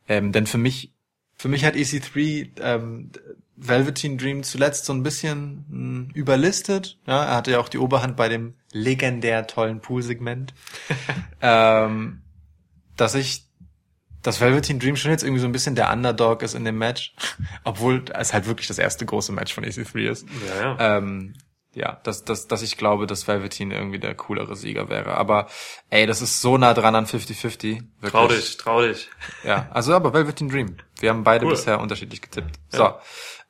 Ähm, 0.07 0.31
denn 0.31 0.47
für 0.47 0.57
mich, 0.57 0.91
für 1.35 1.47
mich 1.47 1.65
hat 1.65 1.75
EC3 1.75 2.61
ähm, 2.61 3.11
Velveteen 3.55 4.17
Dream 4.17 4.43
zuletzt 4.43 4.85
so 4.85 4.93
ein 4.93 5.03
bisschen 5.03 5.65
mh, 5.69 6.13
überlistet. 6.13 6.97
Ja, 7.07 7.23
er 7.23 7.35
hatte 7.35 7.51
ja 7.51 7.59
auch 7.59 7.69
die 7.69 7.77
Oberhand 7.77 8.17
bei 8.17 8.29
dem 8.29 8.55
legendär 8.71 9.47
tollen 9.47 9.79
Pool-Segment. 9.79 10.53
ähm, 11.41 12.21
dass 12.97 13.15
ich 13.15 13.45
dass 14.23 14.39
Velveteen 14.39 14.79
Dream 14.79 14.95
schon 14.95 15.11
jetzt 15.11 15.23
irgendwie 15.23 15.41
so 15.41 15.47
ein 15.47 15.51
bisschen 15.51 15.75
der 15.75 15.91
Underdog 15.91 16.43
ist 16.43 16.55
in 16.55 16.63
dem 16.63 16.77
Match, 16.77 17.13
obwohl 17.65 18.05
es 18.13 18.33
halt 18.33 18.47
wirklich 18.47 18.67
das 18.67 18.79
erste 18.79 19.05
große 19.05 19.33
Match 19.33 19.53
von 19.53 19.65
EC3 19.65 20.09
ist. 20.09 20.25
Ja, 20.47 20.61
ja. 20.61 20.97
Ähm, 20.97 21.33
ja, 21.73 21.99
dass, 22.03 22.23
dass, 22.23 22.47
dass 22.47 22.61
ich 22.61 22.77
glaube, 22.77 23.07
dass 23.07 23.27
Velveteen 23.27 23.71
irgendwie 23.71 23.99
der 23.99 24.15
coolere 24.15 24.55
Sieger 24.55 24.89
wäre. 24.89 25.15
Aber 25.15 25.47
ey, 25.89 26.05
das 26.05 26.21
ist 26.21 26.41
so 26.41 26.57
nah 26.57 26.73
dran 26.73 26.95
an 26.95 27.05
50-50. 27.05 27.81
wirklich. 27.99 28.11
trau 28.11 28.27
dich, 28.27 28.57
trau 28.57 28.81
dich. 28.81 29.09
Ja, 29.43 29.67
also 29.71 29.93
aber 29.93 30.13
Velveteen 30.13 30.49
Dream. 30.49 30.77
Wir 30.99 31.09
haben 31.09 31.23
beide 31.23 31.45
Cool. 31.45 31.51
bisher 31.51 31.79
unterschiedlich 31.79 32.21
getippt. 32.21 32.59
So. 32.69 32.83
Ja. 32.83 32.99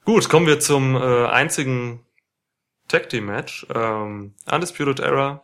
Gut, 0.06 0.30
kommen 0.30 0.48
wir 0.48 0.60
zum 0.60 0.96
äh, 0.96 1.26
einzigen 1.28 2.06
Tag 2.88 3.10
Team 3.10 3.26
Match. 3.26 3.66
Ähm, 3.74 4.34
Undisputed 4.50 5.00
Era 5.00 5.44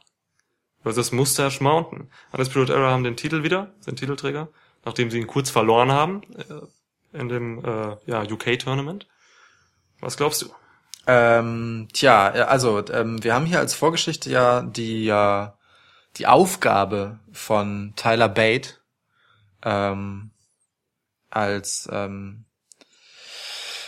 versus 0.84 1.12
Mustache 1.12 1.64
Mountain. 1.64 2.12
Undisputed 2.32 2.70
Era 2.70 2.92
haben 2.92 3.04
den 3.04 3.16
Titel 3.16 3.44
wieder, 3.44 3.74
sind 3.80 4.00
Titelträger, 4.00 4.50
nachdem 4.86 5.12
sie 5.12 5.18
ihn 5.20 5.28
kurz 5.28 5.50
verloren 5.50 5.92
haben 5.92 6.22
äh, 6.38 7.18
in 7.18 7.30
dem 7.30 7.64
äh, 7.64 7.98
ja, 8.06 8.22
UK 8.24 8.60
Tournament. 8.60 9.08
Was 10.00 10.16
glaubst 10.18 10.42
du? 10.42 10.50
Ähm, 11.12 11.88
tja, 11.92 12.36
ja, 12.38 12.46
also 12.50 12.86
ähm, 12.92 13.24
wir 13.24 13.34
haben 13.34 13.48
hier 13.48 13.58
als 13.58 13.74
Vorgeschichte 13.74 14.30
ja 14.30 14.62
die 14.62 15.06
ja 15.06 15.58
die 16.18 16.28
Aufgabe 16.28 17.18
von 17.32 17.94
Tyler 17.96 18.30
Bate 18.30 18.76
ähm, 19.64 20.30
als 21.32 21.90
ähm, 21.92 22.46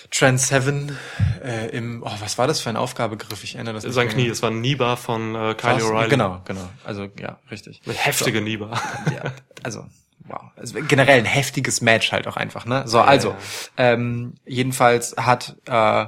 Trans 0.09 0.47
Seven 0.47 0.97
äh, 1.43 1.69
im 1.69 2.01
oh, 2.01 2.11
was 2.21 2.39
war 2.39 2.47
das 2.47 2.59
für 2.59 2.71
ein 2.71 2.75
Aufgabegriff? 2.75 3.43
Ich 3.43 3.53
erinnere 3.53 3.75
das 3.75 3.83
nicht 3.83 3.93
Sein. 3.93 4.09
Knie, 4.09 4.27
es 4.27 4.41
war 4.41 4.49
ein 4.49 4.59
Niba 4.59 4.95
von 4.95 5.35
äh, 5.35 5.53
Kyle? 5.53 5.75
O'Reilly. 5.75 6.09
Genau, 6.09 6.41
genau. 6.43 6.67
Also 6.83 7.07
ja, 7.19 7.39
richtig. 7.51 7.81
Eine 7.85 7.93
heftige 7.93 8.41
Niba. 8.41 8.81
ja, 9.13 9.31
also 9.61 9.85
wow, 10.25 10.41
also 10.55 10.79
generell 10.81 11.19
ein 11.19 11.25
heftiges 11.25 11.81
Match 11.81 12.11
halt 12.11 12.27
auch 12.27 12.35
einfach, 12.35 12.65
ne? 12.65 12.81
So, 12.87 12.99
also 12.99 13.29
ja. 13.77 13.93
ähm, 13.93 14.33
jedenfalls 14.43 15.15
hat 15.17 15.55
äh, 15.67 16.07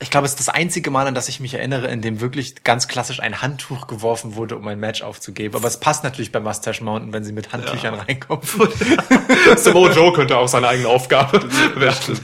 ich 0.00 0.10
glaube, 0.10 0.26
es 0.26 0.32
ist 0.32 0.40
das 0.40 0.48
einzige 0.48 0.90
Mal, 0.90 1.06
an 1.06 1.14
das 1.14 1.28
ich 1.28 1.40
mich 1.40 1.54
erinnere, 1.54 1.88
in 1.88 2.00
dem 2.00 2.20
wirklich 2.20 2.64
ganz 2.64 2.88
klassisch 2.88 3.20
ein 3.20 3.42
Handtuch 3.42 3.86
geworfen 3.86 4.34
wurde, 4.34 4.56
um 4.56 4.66
ein 4.68 4.78
Match 4.78 5.02
aufzugeben. 5.02 5.54
Aber 5.54 5.68
es 5.68 5.78
passt 5.78 6.04
natürlich 6.04 6.32
bei 6.32 6.40
Mustache 6.40 6.82
Mountain, 6.82 7.12
wenn 7.12 7.24
sie 7.24 7.32
mit 7.32 7.52
Handtüchern 7.52 7.94
reinkommen. 7.94 8.44
Samoa 9.56 9.90
Joe 9.92 10.12
könnte 10.12 10.36
auch 10.36 10.48
seine 10.48 10.68
eigene 10.68 10.88
Aufgabe 10.88 11.42
werden. 11.76 12.20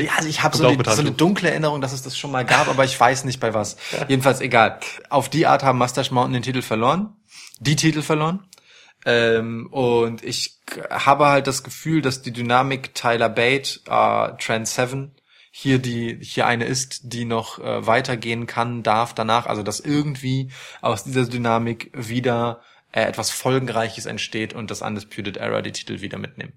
Ja, 0.00 0.12
also 0.16 0.28
ich 0.28 0.42
habe 0.42 0.56
so, 0.56 0.70
die, 0.70 0.90
so 0.90 1.00
eine 1.00 1.12
dunkle 1.12 1.50
Erinnerung, 1.50 1.80
dass 1.80 1.92
es 1.92 2.02
das 2.02 2.16
schon 2.16 2.30
mal 2.30 2.44
gab, 2.44 2.68
aber 2.68 2.84
ich 2.84 2.98
weiß 2.98 3.24
nicht 3.24 3.40
bei 3.40 3.52
was. 3.54 3.76
Jedenfalls 4.08 4.40
egal. 4.40 4.80
Auf 5.10 5.28
die 5.28 5.46
Art 5.46 5.62
haben 5.62 5.78
Mustache 5.78 6.14
Mountain 6.14 6.34
den 6.34 6.42
Titel 6.42 6.62
verloren. 6.62 7.16
Die 7.60 7.76
Titel 7.76 8.02
verloren. 8.02 8.40
Ähm, 9.04 9.68
und 9.70 10.22
ich 10.24 10.58
habe 10.88 11.26
halt 11.26 11.46
das 11.46 11.62
Gefühl, 11.62 12.02
dass 12.02 12.22
die 12.22 12.32
Dynamik 12.32 12.94
Tyler 12.94 13.28
Bate, 13.28 13.80
äh, 13.88 14.36
Trent 14.38 14.68
Seven, 14.68 15.12
hier 15.54 15.78
die 15.78 16.18
hier 16.22 16.46
eine 16.46 16.64
ist, 16.64 17.12
die 17.12 17.26
noch 17.26 17.58
äh, 17.58 17.86
weitergehen 17.86 18.46
kann, 18.46 18.82
darf 18.82 19.14
danach, 19.14 19.44
also 19.46 19.62
dass 19.62 19.80
irgendwie 19.80 20.50
aus 20.80 21.04
dieser 21.04 21.26
Dynamik 21.26 21.90
wieder 21.94 22.62
äh, 22.90 23.02
etwas 23.02 23.30
Folgenreiches 23.30 24.06
entsteht 24.06 24.54
und 24.54 24.70
das 24.70 24.80
Undisputed 24.80 25.36
Era 25.36 25.60
die 25.60 25.72
Titel 25.72 26.00
wieder 26.00 26.18
mitnehmen. 26.18 26.54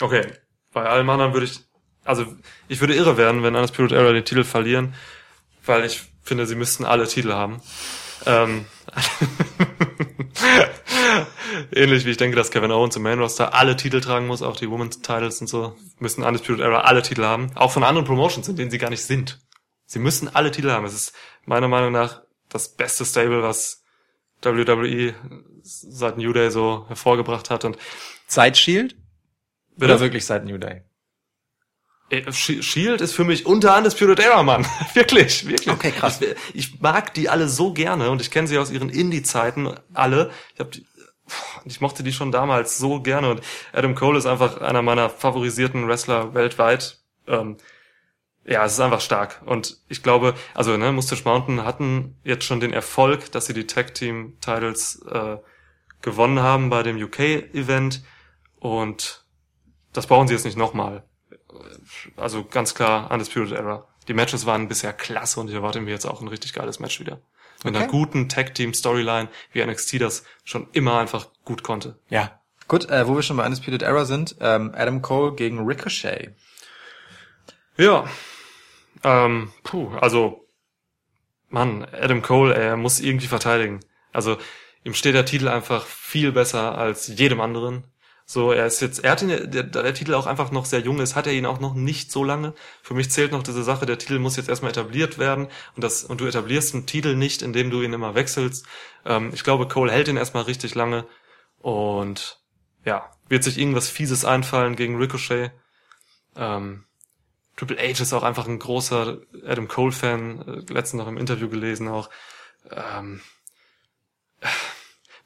Okay, 0.00 0.26
bei 0.72 0.84
allem 0.84 1.08
anderen 1.10 1.32
würde 1.32 1.46
ich, 1.46 1.60
also 2.04 2.26
ich 2.66 2.80
würde 2.80 2.96
irre 2.96 3.16
werden, 3.16 3.44
wenn 3.44 3.54
Undisputed 3.54 3.92
Era 3.92 4.12
den 4.12 4.24
Titel 4.24 4.42
verlieren, 4.42 4.94
weil 5.64 5.84
ich 5.84 6.02
finde, 6.24 6.44
sie 6.46 6.56
müssten 6.56 6.84
alle 6.84 7.06
Titel 7.06 7.32
haben. 7.32 7.62
Ähm, 8.26 8.66
ähnlich 11.72 12.04
wie 12.04 12.10
ich 12.10 12.16
denke, 12.16 12.36
dass 12.36 12.50
Kevin 12.50 12.70
Owens 12.70 12.96
im 12.96 13.02
Main 13.02 13.18
Roster 13.18 13.54
alle 13.54 13.76
Titel 13.76 14.00
tragen 14.00 14.26
muss, 14.26 14.42
auch 14.42 14.56
die 14.56 14.70
Women's 14.70 15.00
Titles 15.00 15.40
und 15.40 15.46
so, 15.46 15.76
müssen 15.98 16.22
Undisputed 16.24 16.60
Era 16.60 16.80
alle 16.82 17.02
Titel 17.02 17.24
haben, 17.24 17.50
auch 17.54 17.72
von 17.72 17.84
anderen 17.84 18.06
Promotions, 18.06 18.48
in 18.48 18.56
denen 18.56 18.70
sie 18.70 18.78
gar 18.78 18.90
nicht 18.90 19.02
sind. 19.04 19.40
Sie 19.86 19.98
müssen 19.98 20.28
alle 20.34 20.50
Titel 20.50 20.70
haben. 20.70 20.84
Es 20.84 20.94
ist 20.94 21.12
meiner 21.44 21.68
Meinung 21.68 21.92
nach 21.92 22.22
das 22.48 22.74
beste 22.76 23.04
Stable, 23.04 23.42
was 23.42 23.82
WWE 24.42 25.14
seit 25.62 26.16
New 26.16 26.32
Day 26.32 26.50
so 26.50 26.84
hervorgebracht 26.88 27.50
hat 27.50 27.64
und 27.64 27.76
Seit 28.26 28.56
Shield? 28.56 28.94
Bitte? 29.76 29.92
Oder 29.92 30.00
wirklich 30.00 30.24
seit 30.24 30.44
New 30.44 30.56
Day? 30.58 30.82
Sh- 32.10 32.62
Shield 32.62 33.00
ist 33.00 33.12
für 33.14 33.24
mich 33.24 33.46
unter 33.46 33.76
Undisputed 33.76 34.18
Era, 34.18 34.42
Mann. 34.42 34.66
wirklich, 34.94 35.46
wirklich. 35.46 35.68
Okay, 35.72 35.92
krass. 35.92 36.20
Ich, 36.20 36.36
ich 36.54 36.80
mag 36.80 37.14
die 37.14 37.28
alle 37.28 37.48
so 37.48 37.72
gerne 37.72 38.10
und 38.10 38.20
ich 38.20 38.30
kenne 38.32 38.48
sie 38.48 38.58
aus 38.58 38.70
ihren 38.70 38.88
Indie-Zeiten 38.88 39.74
alle. 39.94 40.30
Ich 40.54 40.60
hab 40.60 40.72
die, 40.72 40.84
ich 41.64 41.80
mochte 41.80 42.02
die 42.02 42.12
schon 42.12 42.32
damals 42.32 42.78
so 42.78 43.00
gerne 43.00 43.30
und 43.30 43.40
Adam 43.72 43.94
Cole 43.94 44.18
ist 44.18 44.26
einfach 44.26 44.60
einer 44.60 44.82
meiner 44.82 45.10
favorisierten 45.10 45.88
Wrestler 45.88 46.34
weltweit. 46.34 46.98
Ähm, 47.26 47.56
ja, 48.44 48.64
es 48.64 48.72
ist 48.72 48.80
einfach 48.80 49.00
stark. 49.00 49.42
Und 49.44 49.78
ich 49.88 50.02
glaube, 50.02 50.34
also 50.54 50.76
ne, 50.76 50.92
Mustache 50.92 51.24
Mountain 51.24 51.64
hatten 51.64 52.16
jetzt 52.24 52.44
schon 52.44 52.60
den 52.60 52.72
Erfolg, 52.72 53.30
dass 53.32 53.46
sie 53.46 53.54
die 53.54 53.66
Tag 53.66 53.94
Team 53.94 54.38
Titles 54.40 55.02
äh, 55.10 55.36
gewonnen 56.02 56.40
haben 56.40 56.70
bei 56.70 56.82
dem 56.82 56.96
UK 56.96 57.20
Event 57.54 58.02
und 58.58 59.24
das 59.92 60.06
brauchen 60.06 60.28
sie 60.28 60.34
jetzt 60.34 60.44
nicht 60.44 60.56
nochmal. 60.56 61.04
also 62.16 62.44
ganz 62.44 62.74
klar 62.74 63.10
Undisputed 63.10 63.52
Era. 63.52 63.86
Die 64.08 64.14
Matches 64.14 64.46
waren 64.46 64.68
bisher 64.68 64.92
klasse 64.92 65.40
und 65.40 65.48
ich 65.48 65.54
erwarte 65.54 65.80
mir 65.80 65.90
jetzt 65.90 66.06
auch 66.06 66.20
ein 66.20 66.28
richtig 66.28 66.52
geiles 66.52 66.80
Match 66.80 67.00
wieder. 67.00 67.20
Mit 67.64 67.74
einer 67.76 67.84
Okay. 67.84 67.90
guten 67.92 68.28
Tag-Team-Storyline, 68.28 69.28
wie 69.52 69.64
NXT 69.64 70.00
das 70.00 70.24
schon 70.44 70.68
immer 70.72 70.98
einfach 70.98 71.28
gut 71.44 71.62
konnte. 71.62 71.98
Ja. 72.08 72.40
Gut, 72.68 72.88
äh, 72.88 73.06
wo 73.06 73.14
wir 73.16 73.22
schon 73.22 73.36
bei 73.36 73.44
Undisputed 73.44 73.82
Era 73.82 74.04
sind, 74.04 74.36
ähm, 74.40 74.72
Adam 74.74 75.02
Cole 75.02 75.34
gegen 75.34 75.66
Ricochet. 75.66 76.34
Ja. 77.76 78.04
Ähm, 79.02 79.52
puh, 79.62 79.90
also, 80.00 80.46
Mann, 81.48 81.84
Adam 81.92 82.22
Cole, 82.22 82.54
er 82.54 82.76
muss 82.76 83.00
irgendwie 83.00 83.26
verteidigen. 83.26 83.80
Also, 84.12 84.38
ihm 84.84 84.94
steht 84.94 85.14
der 85.14 85.24
Titel 85.24 85.48
einfach 85.48 85.84
viel 85.84 86.32
besser 86.32 86.78
als 86.78 87.08
jedem 87.08 87.40
anderen. 87.40 87.84
So, 88.32 88.52
er 88.52 88.66
ist 88.66 88.80
jetzt, 88.80 89.02
er 89.02 89.10
hat 89.10 89.22
ihn, 89.22 89.50
der, 89.50 89.64
der 89.64 89.92
Titel 89.92 90.14
auch 90.14 90.26
einfach 90.26 90.52
noch 90.52 90.64
sehr 90.64 90.78
jung 90.78 91.00
ist, 91.00 91.16
hat 91.16 91.26
er 91.26 91.32
ihn 91.32 91.46
auch 91.46 91.58
noch 91.58 91.74
nicht 91.74 92.12
so 92.12 92.22
lange. 92.22 92.54
Für 92.80 92.94
mich 92.94 93.10
zählt 93.10 93.32
noch 93.32 93.42
diese 93.42 93.64
Sache, 93.64 93.86
der 93.86 93.98
Titel 93.98 94.20
muss 94.20 94.36
jetzt 94.36 94.48
erstmal 94.48 94.70
etabliert 94.70 95.18
werden 95.18 95.48
und 95.74 95.82
das, 95.82 96.04
und 96.04 96.20
du 96.20 96.26
etablierst 96.26 96.72
einen 96.72 96.86
Titel 96.86 97.16
nicht, 97.16 97.42
indem 97.42 97.70
du 97.70 97.82
ihn 97.82 97.92
immer 97.92 98.14
wechselst. 98.14 98.66
Ähm, 99.04 99.32
ich 99.34 99.42
glaube, 99.42 99.66
Cole 99.66 99.90
hält 99.90 100.06
ihn 100.06 100.16
erstmal 100.16 100.44
richtig 100.44 100.76
lange 100.76 101.08
und, 101.58 102.38
ja, 102.84 103.10
wird 103.28 103.42
sich 103.42 103.58
irgendwas 103.58 103.90
Fieses 103.90 104.24
einfallen 104.24 104.76
gegen 104.76 104.96
Ricochet. 104.96 105.50
Ähm, 106.36 106.84
Triple 107.56 107.78
H 107.78 108.00
ist 108.00 108.12
auch 108.12 108.22
einfach 108.22 108.46
ein 108.46 108.60
großer 108.60 109.18
Adam 109.44 109.66
Cole-Fan, 109.66 110.66
äh, 110.68 110.72
letztens 110.72 111.02
noch 111.02 111.08
im 111.08 111.18
Interview 111.18 111.48
gelesen 111.48 111.88
auch. 111.88 112.08
Ähm, 112.70 113.22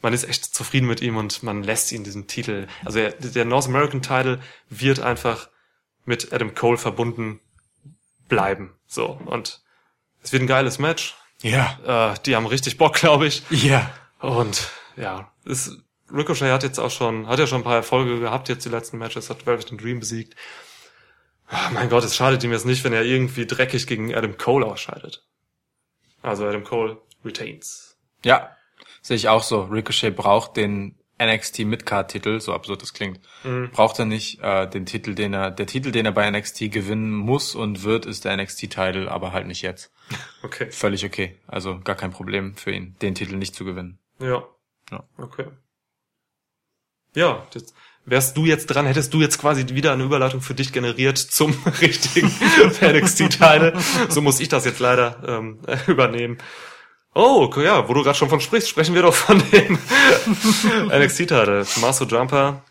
man 0.04 0.12
ist 0.12 0.24
echt 0.24 0.44
zufrieden 0.44 0.86
mit 0.86 1.00
ihm 1.00 1.16
und 1.16 1.42
man 1.42 1.62
lässt 1.62 1.90
ihn 1.90 2.04
diesen 2.04 2.26
Titel. 2.26 2.66
Also 2.84 2.98
er, 2.98 3.12
der 3.12 3.46
North 3.46 3.66
American 3.66 4.02
Title 4.02 4.38
wird 4.68 5.00
einfach 5.00 5.48
mit 6.04 6.30
Adam 6.30 6.54
Cole 6.54 6.76
verbunden 6.76 7.40
bleiben. 8.28 8.74
So 8.86 9.18
und 9.24 9.62
es 10.22 10.30
wird 10.30 10.42
ein 10.42 10.46
geiles 10.46 10.78
Match. 10.78 11.16
Ja. 11.40 12.12
Äh, 12.12 12.18
die 12.26 12.36
haben 12.36 12.44
richtig 12.44 12.76
Bock, 12.76 12.94
glaube 12.94 13.26
ich. 13.26 13.42
Ja. 13.50 13.90
Und 14.20 14.68
ja, 14.96 15.32
ist, 15.46 15.72
Ricochet 16.12 16.52
hat 16.52 16.62
jetzt 16.62 16.78
auch 16.78 16.90
schon, 16.90 17.26
hat 17.26 17.38
ja 17.38 17.46
schon 17.46 17.62
ein 17.62 17.64
paar 17.64 17.76
Erfolge 17.76 18.20
gehabt, 18.20 18.50
jetzt 18.50 18.66
die 18.66 18.70
letzten 18.70 18.98
Matches, 18.98 19.30
hat 19.30 19.46
Velvet 19.46 19.72
and 19.72 19.82
Dream 19.82 20.00
besiegt. 20.00 20.36
Ah, 21.46 21.70
mein 21.72 21.88
Gott, 21.88 22.04
es 22.04 22.14
schadet 22.14 22.44
ihm 22.44 22.52
jetzt 22.52 22.66
nicht, 22.66 22.84
wenn 22.84 22.92
er 22.92 23.04
irgendwie 23.04 23.46
dreckig 23.46 23.86
gegen 23.86 24.14
Adam 24.14 24.36
Cole 24.36 24.66
ausscheidet. 24.66 25.24
Also 26.20 26.46
Adam 26.46 26.62
Cole 26.62 26.98
retains. 27.24 27.96
Ja. 28.22 28.54
Sehe 29.04 29.16
ich 29.16 29.28
auch 29.28 29.42
so. 29.42 29.64
Ricochet 29.64 30.16
braucht 30.16 30.56
den 30.56 30.96
NXT 31.22 31.60
Midcard-Titel, 31.60 32.40
so 32.40 32.54
absurd 32.54 32.80
das 32.80 32.94
klingt. 32.94 33.20
Braucht 33.72 33.98
er 33.98 34.06
nicht. 34.06 34.40
Äh, 34.40 34.66
den 34.66 34.86
Titel, 34.86 35.14
den 35.14 35.34
er, 35.34 35.50
der 35.50 35.66
Titel, 35.66 35.92
den 35.92 36.06
er 36.06 36.12
bei 36.12 36.28
NXT 36.28 36.72
gewinnen 36.72 37.12
muss 37.12 37.54
und 37.54 37.84
wird, 37.84 38.06
ist 38.06 38.24
der 38.24 38.34
NXT-Titel, 38.36 39.08
aber 39.08 39.32
halt 39.32 39.46
nicht 39.46 39.62
jetzt. 39.62 39.92
Okay. 40.42 40.70
Völlig 40.70 41.04
okay. 41.06 41.38
Also 41.46 41.80
gar 41.80 41.96
kein 41.96 42.10
Problem 42.10 42.54
für 42.56 42.70
ihn, 42.70 42.96
den 43.00 43.14
Titel 43.14 43.36
nicht 43.36 43.54
zu 43.54 43.64
gewinnen. 43.64 43.98
Ja. 44.20 44.44
Ja. 44.90 45.04
Okay. 45.16 45.46
Ja, 47.14 47.46
das, 47.52 47.72
wärst 48.04 48.36
du 48.36 48.44
jetzt 48.44 48.66
dran, 48.66 48.84
hättest 48.84 49.14
du 49.14 49.22
jetzt 49.22 49.38
quasi 49.38 49.66
wieder 49.70 49.92
eine 49.92 50.04
Überleitung 50.04 50.42
für 50.42 50.54
dich 50.54 50.72
generiert 50.72 51.16
zum 51.16 51.52
richtigen 51.80 52.28
NXT-Teil. 52.82 53.74
So 54.10 54.20
muss 54.20 54.40
ich 54.40 54.48
das 54.48 54.66
jetzt 54.66 54.80
leider 54.80 55.22
ähm, 55.26 55.60
übernehmen. 55.86 56.38
Oh, 57.14 57.48
ja, 57.56 57.88
wo 57.88 57.94
du 57.94 58.02
gerade 58.02 58.18
schon 58.18 58.28
von 58.28 58.40
sprichst, 58.40 58.68
sprechen 58.68 58.94
wir 58.94 59.02
doch 59.02 59.14
von 59.14 59.38
dem 59.50 59.78
NXT-Titel. 60.88 61.64
Tommaso 61.64 62.04
Jumper, 62.06 62.62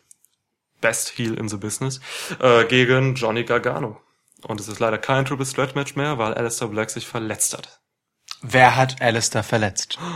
Best 0.82 1.18
Heel 1.18 1.36
in 1.36 1.48
the 1.48 1.56
Business, 1.56 2.02
äh, 2.40 2.65
gegen 2.65 3.15
Johnny 3.15 3.45
Gargano. 3.45 4.02
Und 4.41 4.60
es 4.60 4.68
ist 4.68 4.80
leider 4.80 4.98
kein 4.98 5.24
Triple 5.24 5.45
Threat 5.45 5.76
Match 5.76 5.95
mehr, 5.95 6.18
weil 6.18 6.34
Alistair 6.34 6.68
Black 6.68 6.90
sich 6.90 7.07
verletzt 7.07 7.53
hat. 7.53 7.80
Wer 8.41 8.76
hat 8.76 9.02
Alistair 9.02 9.44
verletzt? 9.44 9.98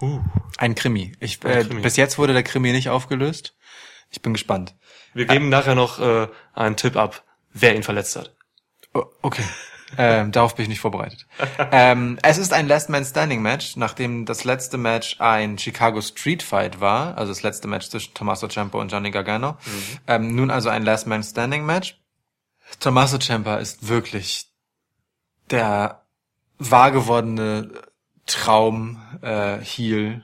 Uh. 0.00 0.20
Ein 0.58 0.74
Krimi. 0.74 1.12
Ich, 1.20 1.42
äh, 1.44 1.62
Krimi. 1.62 1.80
Bis 1.80 1.96
jetzt 1.96 2.18
wurde 2.18 2.32
der 2.32 2.42
Krimi 2.42 2.72
nicht 2.72 2.88
aufgelöst. 2.88 3.54
Ich 4.10 4.20
bin 4.20 4.32
gespannt. 4.32 4.74
Wir 5.14 5.24
geben 5.24 5.50
nachher 5.50 5.76
noch 5.76 6.00
äh, 6.00 6.26
einen 6.52 6.76
Tipp 6.76 6.96
ab, 6.96 7.22
wer 7.52 7.76
ihn 7.76 7.84
verletzt 7.84 8.16
hat. 8.16 8.34
Oh, 8.92 9.04
okay. 9.22 9.44
Ähm, 9.98 10.32
darauf 10.32 10.54
bin 10.54 10.64
ich 10.64 10.68
nicht 10.68 10.80
vorbereitet. 10.80 11.26
ähm, 11.72 12.18
es 12.22 12.38
ist 12.38 12.52
ein 12.52 12.68
Last 12.68 12.88
Man 12.88 13.04
Standing 13.04 13.42
Match, 13.42 13.76
nachdem 13.76 14.24
das 14.24 14.44
letzte 14.44 14.78
Match 14.78 15.20
ein 15.20 15.58
Chicago 15.58 16.00
Street 16.00 16.42
Fight 16.42 16.80
war, 16.80 17.16
also 17.18 17.32
das 17.32 17.42
letzte 17.42 17.68
Match 17.68 17.88
zwischen 17.88 18.14
Tommaso 18.14 18.48
Ciampa 18.48 18.78
und 18.78 18.90
Johnny 18.90 19.10
Gargano. 19.10 19.56
Ähm, 20.06 20.34
nun 20.34 20.50
also 20.50 20.68
ein 20.68 20.84
Last 20.84 21.06
Man 21.06 21.22
Standing 21.22 21.64
Match. 21.64 22.00
Tommaso 22.80 23.18
Ciampa 23.18 23.56
ist 23.56 23.88
wirklich 23.88 24.48
der 25.50 26.02
wahr 26.58 26.90
gewordene 26.92 27.70
Traum 28.26 29.00
äh, 29.22 29.58
Heel. 29.58 30.22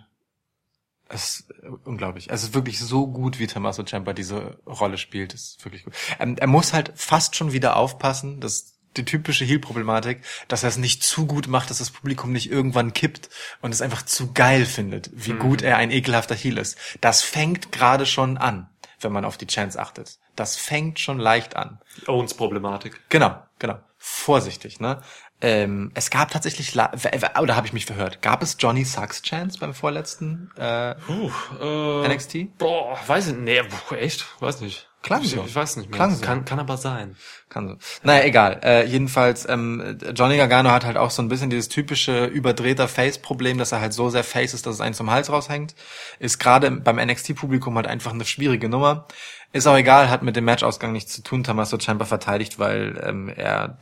Es 1.09 1.41
ist 1.41 1.53
unglaublich. 1.85 2.31
Es 2.31 2.45
ist 2.45 2.55
wirklich 2.55 2.79
so 2.79 3.09
gut, 3.09 3.39
wie 3.39 3.47
Tommaso 3.47 3.83
Ciampa 3.83 4.13
diese 4.13 4.59
Rolle 4.65 4.97
spielt. 4.97 5.35
Es 5.35 5.49
ist 5.49 5.65
wirklich 5.65 5.85
gut. 5.85 5.95
Ähm, 6.19 6.37
er 6.39 6.47
muss 6.47 6.73
halt 6.73 6.93
fast 6.95 7.35
schon 7.37 7.53
wieder 7.53 7.77
aufpassen. 7.77 8.41
Das 8.41 8.55
ist 8.55 8.80
die 9.01 9.05
typische 9.05 9.45
Heel-Problematik, 9.45 10.23
dass 10.49 10.63
er 10.63 10.69
es 10.69 10.77
nicht 10.77 11.03
zu 11.03 11.27
gut 11.27 11.49
macht, 11.49 11.71
dass 11.71 11.79
das 11.79 11.91
Publikum 11.91 12.33
nicht 12.33 12.51
irgendwann 12.51 12.93
kippt 12.93 13.31
und 13.61 13.73
es 13.73 13.83
einfach 13.83 14.03
zu 14.03 14.33
geil 14.33 14.67
findet, 14.67 15.11
wie 15.13 15.33
gut 15.33 15.63
er 15.63 15.77
ein 15.77 15.91
ekelhafter 15.91 16.35
Heel 16.35 16.59
ist. 16.59 16.79
Das 17.01 17.23
fängt 17.23 17.73
gerade 17.73 18.07
schon 18.07 18.37
an, 18.37 18.69
wenn 19.01 19.13
man 19.13 19.25
auf 19.25 19.39
die 19.39 19.47
Chance 19.47 19.81
achtet. 19.81 20.19
Das 20.37 20.57
fängt 20.57 20.99
schon 20.99 21.19
leicht 21.19 21.57
an. 21.57 21.81
Die 22.01 22.09
Owens-Problematik. 22.09 23.01
Genau, 23.09 23.43
genau. 23.59 23.81
Vorsichtig, 23.99 24.81
ne? 24.81 25.03
Ähm, 25.43 25.91
es 25.95 26.11
gab 26.11 26.31
tatsächlich, 26.31 26.75
oder 26.75 27.57
habe 27.57 27.67
ich 27.67 27.73
mich 27.73 27.87
verhört? 27.87 28.21
Gab 28.21 28.43
es 28.43 28.57
Johnny 28.59 28.85
Sucks 28.85 29.23
Chance 29.23 29.59
beim 29.59 29.73
vorletzten 29.73 30.51
äh, 30.57 30.95
Uh, 31.09 31.31
äh, 31.61 32.09
NXT? 32.15 32.59
Boah, 32.59 32.99
weiß 33.07 33.29
ich 33.29 33.35
nicht. 33.35 33.45
Nee, 33.45 33.63
boah, 33.63 33.97
echt? 33.97 34.27
Weiß 34.41 34.61
nicht. 34.61 34.90
Klang 35.03 35.23
ich, 35.23 35.31
so. 35.31 35.45
Ich 35.47 35.55
weiß 35.55 35.77
nicht 35.77 35.91
mehr. 35.91 35.97
Klang 35.97 36.15
so. 36.15 36.21
Kann, 36.21 36.45
kann 36.45 36.59
aber 36.59 36.77
sein. 36.77 37.17
Kann 37.49 37.69
so. 37.69 37.77
Naja, 38.03 38.25
egal. 38.25 38.61
Äh, 38.63 38.85
jedenfalls, 38.87 39.49
ähm, 39.49 39.99
Johnny 40.15 40.37
Gargano 40.37 40.71
hat 40.71 40.85
halt 40.85 40.99
auch 40.99 41.11
so 41.11 41.23
ein 41.23 41.29
bisschen 41.29 41.49
dieses 41.49 41.69
typische 41.69 42.27
überdrehter 42.27 42.87
Face-Problem, 42.87 43.57
dass 43.57 43.73
er 43.73 43.81
halt 43.81 43.95
so 43.95 44.11
sehr 44.11 44.25
Face 44.25 44.53
ist, 44.53 44.67
dass 44.67 44.75
es 44.75 44.81
einen 44.81 44.95
zum 44.95 45.11
Hals 45.11 45.31
raushängt. 45.31 45.75
Ist 46.19 46.39
gerade 46.39 46.71
beim 46.71 46.97
NXT-Publikum 46.97 47.77
halt 47.77 47.87
einfach 47.87 48.13
eine 48.13 48.27
schwierige 48.27 48.69
Nummer. 48.69 49.07
Ist 49.53 49.67
auch 49.67 49.77
egal, 49.77 50.11
hat 50.11 50.23
mit 50.23 50.37
dem 50.37 50.45
Matchausgang 50.45 50.93
nichts 50.93 51.15
zu 51.15 51.23
tun. 51.23 51.45
Tommaso 51.45 51.79
Ciampa 51.79 52.05
verteidigt, 52.05 52.59
weil 52.59 53.03
ähm, 53.03 53.29
er 53.29 53.79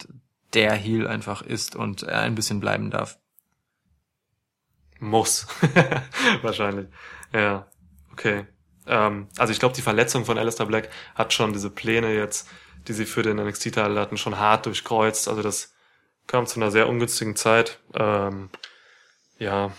der 0.54 0.74
Heel 0.74 1.08
einfach 1.08 1.42
ist 1.42 1.74
und 1.74 2.04
er 2.04 2.20
ein 2.20 2.36
bisschen 2.36 2.60
bleiben 2.60 2.90
darf. 2.90 3.18
Muss. 5.00 5.46
Wahrscheinlich. 6.42 6.88
Ja. 7.32 7.66
Okay. 8.12 8.46
Ähm, 8.88 9.28
also 9.36 9.52
ich 9.52 9.58
glaube, 9.58 9.74
die 9.74 9.82
Verletzung 9.82 10.24
von 10.24 10.38
Alistair 10.38 10.66
Black 10.66 10.88
hat 11.14 11.32
schon 11.32 11.52
diese 11.52 11.70
Pläne 11.70 12.14
jetzt, 12.14 12.48
die 12.86 12.92
sie 12.92 13.06
für 13.06 13.22
den 13.22 13.36
NXT-Teil 13.36 13.98
hatten, 13.98 14.16
schon 14.16 14.38
hart 14.38 14.66
durchkreuzt. 14.66 15.28
Also 15.28 15.42
das 15.42 15.74
kam 16.26 16.46
zu 16.46 16.58
einer 16.58 16.70
sehr 16.70 16.88
ungünstigen 16.88 17.36
Zeit. 17.36 17.80
Ähm, 17.94 18.50
ja. 19.38 19.72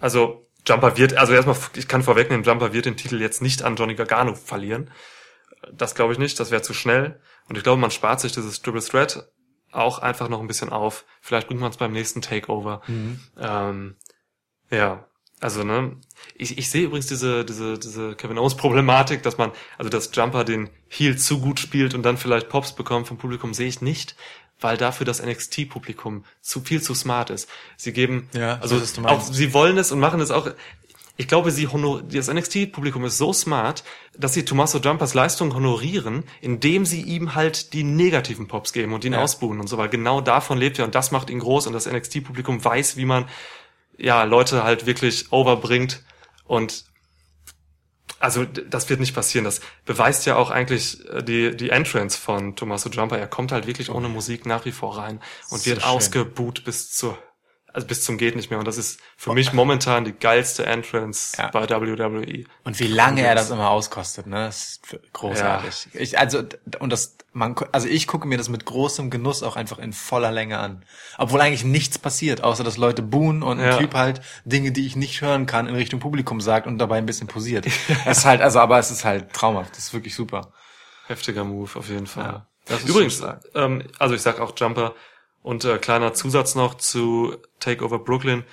Also 0.00 0.46
Jumper 0.66 0.96
wird, 0.96 1.16
also 1.16 1.32
erstmal, 1.32 1.56
ich 1.74 1.88
kann 1.88 2.02
vorwegnehmen, 2.02 2.44
Jumper 2.44 2.72
wird 2.72 2.86
den 2.86 2.96
Titel 2.96 3.20
jetzt 3.20 3.42
nicht 3.42 3.62
an 3.62 3.76
Johnny 3.76 3.94
Gargano 3.94 4.34
verlieren. 4.34 4.90
Das 5.72 5.94
glaube 5.94 6.12
ich 6.12 6.18
nicht, 6.18 6.38
das 6.38 6.50
wäre 6.50 6.62
zu 6.62 6.74
schnell. 6.74 7.20
Und 7.48 7.56
ich 7.56 7.64
glaube, 7.64 7.80
man 7.80 7.90
spart 7.90 8.20
sich 8.20 8.32
dieses 8.32 8.62
Triple 8.62 8.82
Threat 8.82 9.30
auch 9.72 9.98
einfach 9.98 10.28
noch 10.28 10.40
ein 10.40 10.46
bisschen 10.46 10.70
auf. 10.70 11.04
Vielleicht 11.20 11.48
bringt 11.48 11.60
man 11.60 11.70
es 11.70 11.76
beim 11.76 11.92
nächsten 11.92 12.22
Takeover. 12.22 12.82
Ähm, 13.38 13.96
ja, 14.70 15.06
also 15.40 15.64
ne, 15.64 15.92
ich, 16.36 16.58
ich 16.58 16.70
sehe 16.70 16.84
übrigens 16.84 17.06
diese 17.06 17.44
diese 17.44 17.78
diese 17.78 18.14
Kevin 18.14 18.38
Owens 18.38 18.56
Problematik, 18.56 19.22
dass 19.22 19.38
man 19.38 19.52
also 19.78 19.88
dass 19.88 20.10
Jumper 20.14 20.44
den 20.44 20.70
Heel 20.88 21.16
zu 21.16 21.40
gut 21.40 21.58
spielt 21.60 21.94
und 21.94 22.02
dann 22.02 22.16
vielleicht 22.16 22.48
Pops 22.48 22.74
bekommt 22.74 23.08
vom 23.08 23.16
Publikum, 23.18 23.54
sehe 23.54 23.68
ich 23.68 23.80
nicht, 23.80 24.16
weil 24.60 24.76
dafür 24.76 25.06
das 25.06 25.22
NXT 25.24 25.68
Publikum 25.68 26.24
zu 26.40 26.60
viel 26.60 26.82
zu 26.82 26.94
smart 26.94 27.30
ist. 27.30 27.48
Sie 27.76 27.92
geben 27.92 28.28
Ja, 28.34 28.58
also 28.60 28.80
auch 29.04 29.22
sie 29.22 29.52
wollen 29.54 29.78
es 29.78 29.92
und 29.92 30.00
machen 30.00 30.20
es 30.20 30.30
auch 30.30 30.50
ich 31.16 31.28
glaube, 31.28 31.50
sie 31.50 31.68
honor 31.68 32.02
das 32.02 32.28
NXT-Publikum 32.32 33.04
ist 33.04 33.18
so 33.18 33.34
smart, 33.34 33.84
dass 34.16 34.32
sie 34.32 34.46
Tommaso 34.46 34.78
Jumpers 34.78 35.12
Leistung 35.12 35.52
honorieren, 35.54 36.24
indem 36.40 36.86
sie 36.86 37.02
ihm 37.02 37.34
halt 37.34 37.74
die 37.74 37.82
negativen 37.84 38.48
Pops 38.48 38.72
geben 38.72 38.94
und 38.94 39.04
ihn 39.04 39.12
Ja. 39.12 39.20
ausbuhen 39.20 39.60
und 39.60 39.66
so, 39.66 39.76
weil 39.76 39.90
genau 39.90 40.22
davon 40.22 40.56
lebt 40.56 40.78
er 40.78 40.86
und 40.86 40.94
das 40.94 41.10
macht 41.10 41.28
ihn 41.28 41.40
groß 41.40 41.66
und 41.66 41.74
das 41.74 41.84
NXT-Publikum 41.86 42.64
weiß, 42.64 42.96
wie 42.96 43.04
man 43.04 43.26
ja 44.00 44.24
Leute 44.24 44.64
halt 44.64 44.86
wirklich 44.86 45.32
overbringt 45.32 46.02
und 46.44 46.84
also 48.18 48.44
das 48.44 48.88
wird 48.90 49.00
nicht 49.00 49.14
passieren. 49.14 49.44
Das 49.44 49.60
beweist 49.86 50.26
ja 50.26 50.36
auch 50.36 50.50
eigentlich 50.50 51.06
äh, 51.08 51.22
die 51.22 51.56
die 51.56 51.70
Entrance 51.70 52.18
von 52.18 52.54
Tommaso 52.56 52.90
Jumper. 52.90 53.18
Er 53.18 53.26
kommt 53.28 53.52
halt 53.52 53.66
wirklich 53.66 53.90
ohne 53.90 54.08
Musik 54.08 54.46
nach 54.46 54.64
wie 54.66 54.72
vor 54.72 54.98
rein 54.98 55.20
und 55.48 55.64
So 55.64 55.64
wird 55.64 55.82
schön. 55.82 55.90
ausgebuht 55.90 56.64
bis 56.64 56.92
zur 56.92 57.18
also 57.72 57.86
bis 57.86 58.04
zum 58.04 58.18
geht 58.18 58.36
nicht 58.36 58.50
mehr. 58.50 58.58
Und 58.58 58.66
das 58.68 58.76
ist 58.78 59.00
für 59.16 59.32
mich 59.32 59.52
momentan 59.52 60.04
die 60.04 60.12
geilste 60.12 60.66
Entrance 60.66 61.36
Ja. 61.38 61.48
bei 61.48 61.68
WWE. 61.68 62.44
Und 62.64 62.78
wie 62.80 62.86
lange 62.86 63.22
er 63.22 63.34
das 63.34 63.50
immer 63.50 63.70
auskostet, 63.70 64.26
ne? 64.26 64.46
Das 64.46 64.80
ist 64.82 64.98
großartig. 65.12 65.88
Ich, 65.94 66.18
also, 66.18 66.42
und 66.78 66.90
das, 66.90 67.16
man, 67.32 67.54
also 67.72 67.86
ich 67.88 68.06
gucke 68.06 68.26
mir 68.26 68.38
das 68.38 68.48
mit 68.48 68.64
großem 68.64 69.10
Genuss 69.10 69.42
auch 69.42 69.56
einfach 69.56 69.78
in 69.78 69.92
voller 69.92 70.32
Länge 70.32 70.58
an. 70.58 70.84
Obwohl 71.18 71.40
eigentlich 71.40 71.64
nichts 71.64 71.98
passiert, 71.98 72.42
außer 72.42 72.64
dass 72.64 72.76
Leute 72.76 73.02
buhen 73.02 73.42
und 73.42 73.60
ein 73.60 73.66
Ja. 73.66 73.76
Typ 73.78 73.94
halt 73.94 74.20
Dinge, 74.44 74.72
die 74.72 74.86
ich 74.86 74.96
nicht 74.96 75.20
hören 75.20 75.46
kann, 75.46 75.66
in 75.66 75.74
Richtung 75.74 76.00
Publikum 76.00 76.40
sagt 76.40 76.66
und 76.66 76.78
dabei 76.78 76.98
ein 76.98 77.06
bisschen 77.06 77.28
posiert. 77.28 77.66
Es 78.06 78.18
ist 78.18 78.24
halt, 78.24 78.40
also, 78.40 78.58
aber 78.60 78.78
es 78.78 78.90
ist 78.90 79.04
halt 79.04 79.32
traumhaft. 79.32 79.72
Das 79.72 79.84
ist 79.84 79.94
wirklich 79.94 80.14
super. 80.14 80.52
Heftiger 81.06 81.44
Move 81.44 81.70
auf 81.78 81.88
jeden 81.88 82.06
Fall. 82.06 82.24
Ja, 82.24 82.46
das 82.66 82.82
ist 82.82 82.88
Übrigens, 82.88 83.22
ähm, 83.54 83.84
also 83.98 84.14
ich 84.14 84.22
sag 84.22 84.40
auch 84.40 84.52
Jumper 84.56 84.94
und 85.42 85.64
äh, 85.64 85.78
kleiner 85.78 86.12
Zusatz 86.14 86.54
noch 86.54 86.74
zu 86.74 87.36
Takeover 87.60 87.98
Brooklyn. 87.98 88.44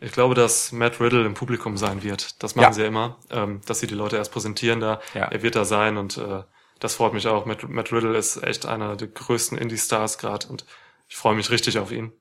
Ich 0.00 0.12
glaube, 0.12 0.34
dass 0.34 0.72
Matt 0.72 1.00
Riddle 1.00 1.24
im 1.24 1.34
Publikum 1.34 1.76
sein 1.76 2.02
wird. 2.02 2.42
Das 2.42 2.54
machen 2.56 2.64
Ja. 2.64 2.72
sie 2.72 2.80
ja 2.82 2.88
immer, 2.88 3.18
ähm, 3.30 3.60
dass 3.66 3.80
sie 3.80 3.86
die 3.86 3.94
Leute 3.94 4.16
erst 4.16 4.32
präsentieren 4.32 4.80
da. 4.80 5.00
Ja. 5.14 5.26
Er 5.26 5.42
wird 5.42 5.54
da 5.54 5.64
sein 5.64 5.96
und 5.96 6.16
äh, 6.18 6.42
das 6.80 6.94
freut 6.96 7.12
mich 7.12 7.28
auch. 7.28 7.46
Matt, 7.46 7.68
Matt 7.68 7.92
Riddle 7.92 8.16
ist 8.16 8.42
echt 8.42 8.66
einer 8.66 8.96
der 8.96 9.08
größten 9.08 9.56
Indie-Stars 9.58 10.18
gerade 10.18 10.48
und 10.48 10.64
ich 11.08 11.16
freue 11.16 11.36
mich 11.36 11.50
richtig 11.50 11.78
auf 11.78 11.92
ihn. 11.92 12.12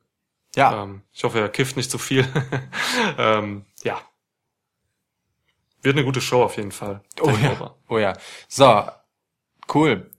Ja, 0.55 0.83
Ähm, 0.83 1.01
ich 1.13 1.23
hoffe, 1.23 1.39
er 1.39 1.49
kifft 1.49 1.77
nicht 1.77 1.89
zu 1.89 1.97
viel. 1.97 2.27
ähm, 3.17 3.65
ja. 3.83 3.99
Wird 5.81 5.95
eine 5.95 6.05
gute 6.05 6.21
Show 6.21 6.43
auf 6.43 6.57
jeden 6.57 6.71
Fall. 6.71 7.01
oh 7.21 7.29
ja, 7.41 7.75
oh 7.87 7.97
ja. 7.97 8.13
So, 8.47 8.85
cool. 9.73 10.11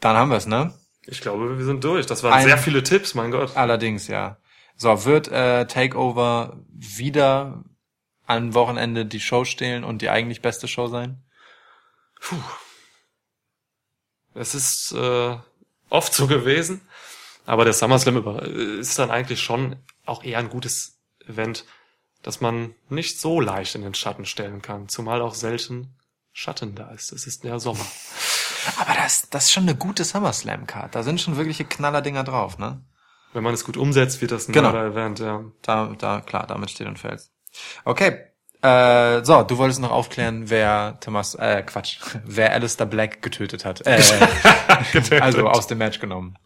Dann 0.00 0.16
haben 0.16 0.30
wir's, 0.30 0.46
ne? 0.46 0.74
Ich 1.06 1.20
glaube, 1.20 1.58
wir 1.58 1.64
sind 1.64 1.82
durch. 1.84 2.06
Das 2.06 2.22
waren 2.22 2.32
Ein- 2.34 2.46
sehr 2.46 2.58
viele 2.58 2.82
Tipps, 2.82 3.14
mein 3.14 3.30
Gott. 3.30 3.56
Allerdings, 3.56 4.06
ja. 4.08 4.36
So, 4.76 5.04
wird 5.04 5.28
äh, 5.28 5.66
Takeover 5.66 6.58
wieder 6.72 7.64
am 8.26 8.54
Wochenende 8.54 9.04
die 9.06 9.20
Show 9.20 9.44
stehlen 9.44 9.84
und 9.84 10.02
die 10.02 10.08
eigentlich 10.08 10.40
beste 10.40 10.68
Show 10.68 10.86
sein? 10.86 11.22
Es 14.34 14.54
ist 14.54 14.92
äh, 14.92 15.36
oft 15.88 16.14
so 16.14 16.26
gewesen, 16.26 16.80
aber 17.46 17.64
der 17.64 17.72
SummerSlam 17.74 18.16
über- 18.16 18.42
ist 18.42 18.98
dann 18.98 19.10
eigentlich 19.10 19.40
schon 19.42 19.76
auch 20.06 20.22
eher 20.22 20.38
ein 20.38 20.48
gutes 20.48 20.98
Event, 21.26 21.64
das 22.22 22.40
man 22.40 22.74
nicht 22.88 23.18
so 23.20 23.40
leicht 23.40 23.74
in 23.74 23.82
den 23.82 23.94
Schatten 23.94 24.24
stellen 24.26 24.62
kann, 24.62 24.88
zumal 24.88 25.20
auch 25.22 25.34
selten 25.34 25.96
Schatten 26.32 26.74
da 26.74 26.90
ist. 26.92 27.12
Es 27.12 27.26
ist 27.26 27.42
ja 27.44 27.58
Sommer. 27.58 27.84
Aber 28.78 28.94
das, 28.94 29.28
das 29.30 29.44
ist 29.44 29.52
schon 29.52 29.64
eine 29.64 29.74
gute 29.74 30.04
SummerSlam-Card. 30.04 30.94
Da 30.94 31.02
sind 31.02 31.20
schon 31.20 31.36
wirkliche 31.36 31.64
Knallerdinger 31.64 32.24
drauf, 32.24 32.58
ne? 32.58 32.82
Wenn 33.32 33.44
man 33.44 33.54
es 33.54 33.64
gut 33.64 33.76
umsetzt, 33.76 34.20
wird 34.20 34.32
das 34.32 34.48
ein 34.48 34.52
Genau. 34.52 34.74
Event, 34.74 35.20
ja. 35.20 35.44
Da, 35.62 35.92
da, 35.98 36.20
klar, 36.20 36.46
damit 36.46 36.70
steht 36.70 36.86
und 36.88 36.98
fällt. 36.98 37.22
Okay. 37.84 38.24
Äh, 38.62 39.24
so, 39.24 39.42
du 39.42 39.56
wolltest 39.56 39.80
noch 39.80 39.90
aufklären, 39.90 40.50
wer 40.50 40.98
Thomas, 41.00 41.34
äh, 41.34 41.62
Quatsch, 41.62 41.98
wer 42.24 42.52
Alistair 42.52 42.86
Black 42.86 43.22
getötet 43.22 43.64
hat. 43.64 43.86
Äh, 43.86 44.02
also 45.20 45.48
aus 45.48 45.66
dem 45.66 45.78
Match 45.78 45.98
genommen. 46.00 46.36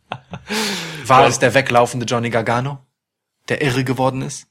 War 1.07 1.27
es 1.27 1.39
der 1.39 1.55
weglaufende 1.55 2.07
Johnny 2.07 2.31
Gargano, 2.31 2.78
der 3.49 3.62
irre 3.62 3.82
geworden 3.82 4.23
ist? 4.23 4.47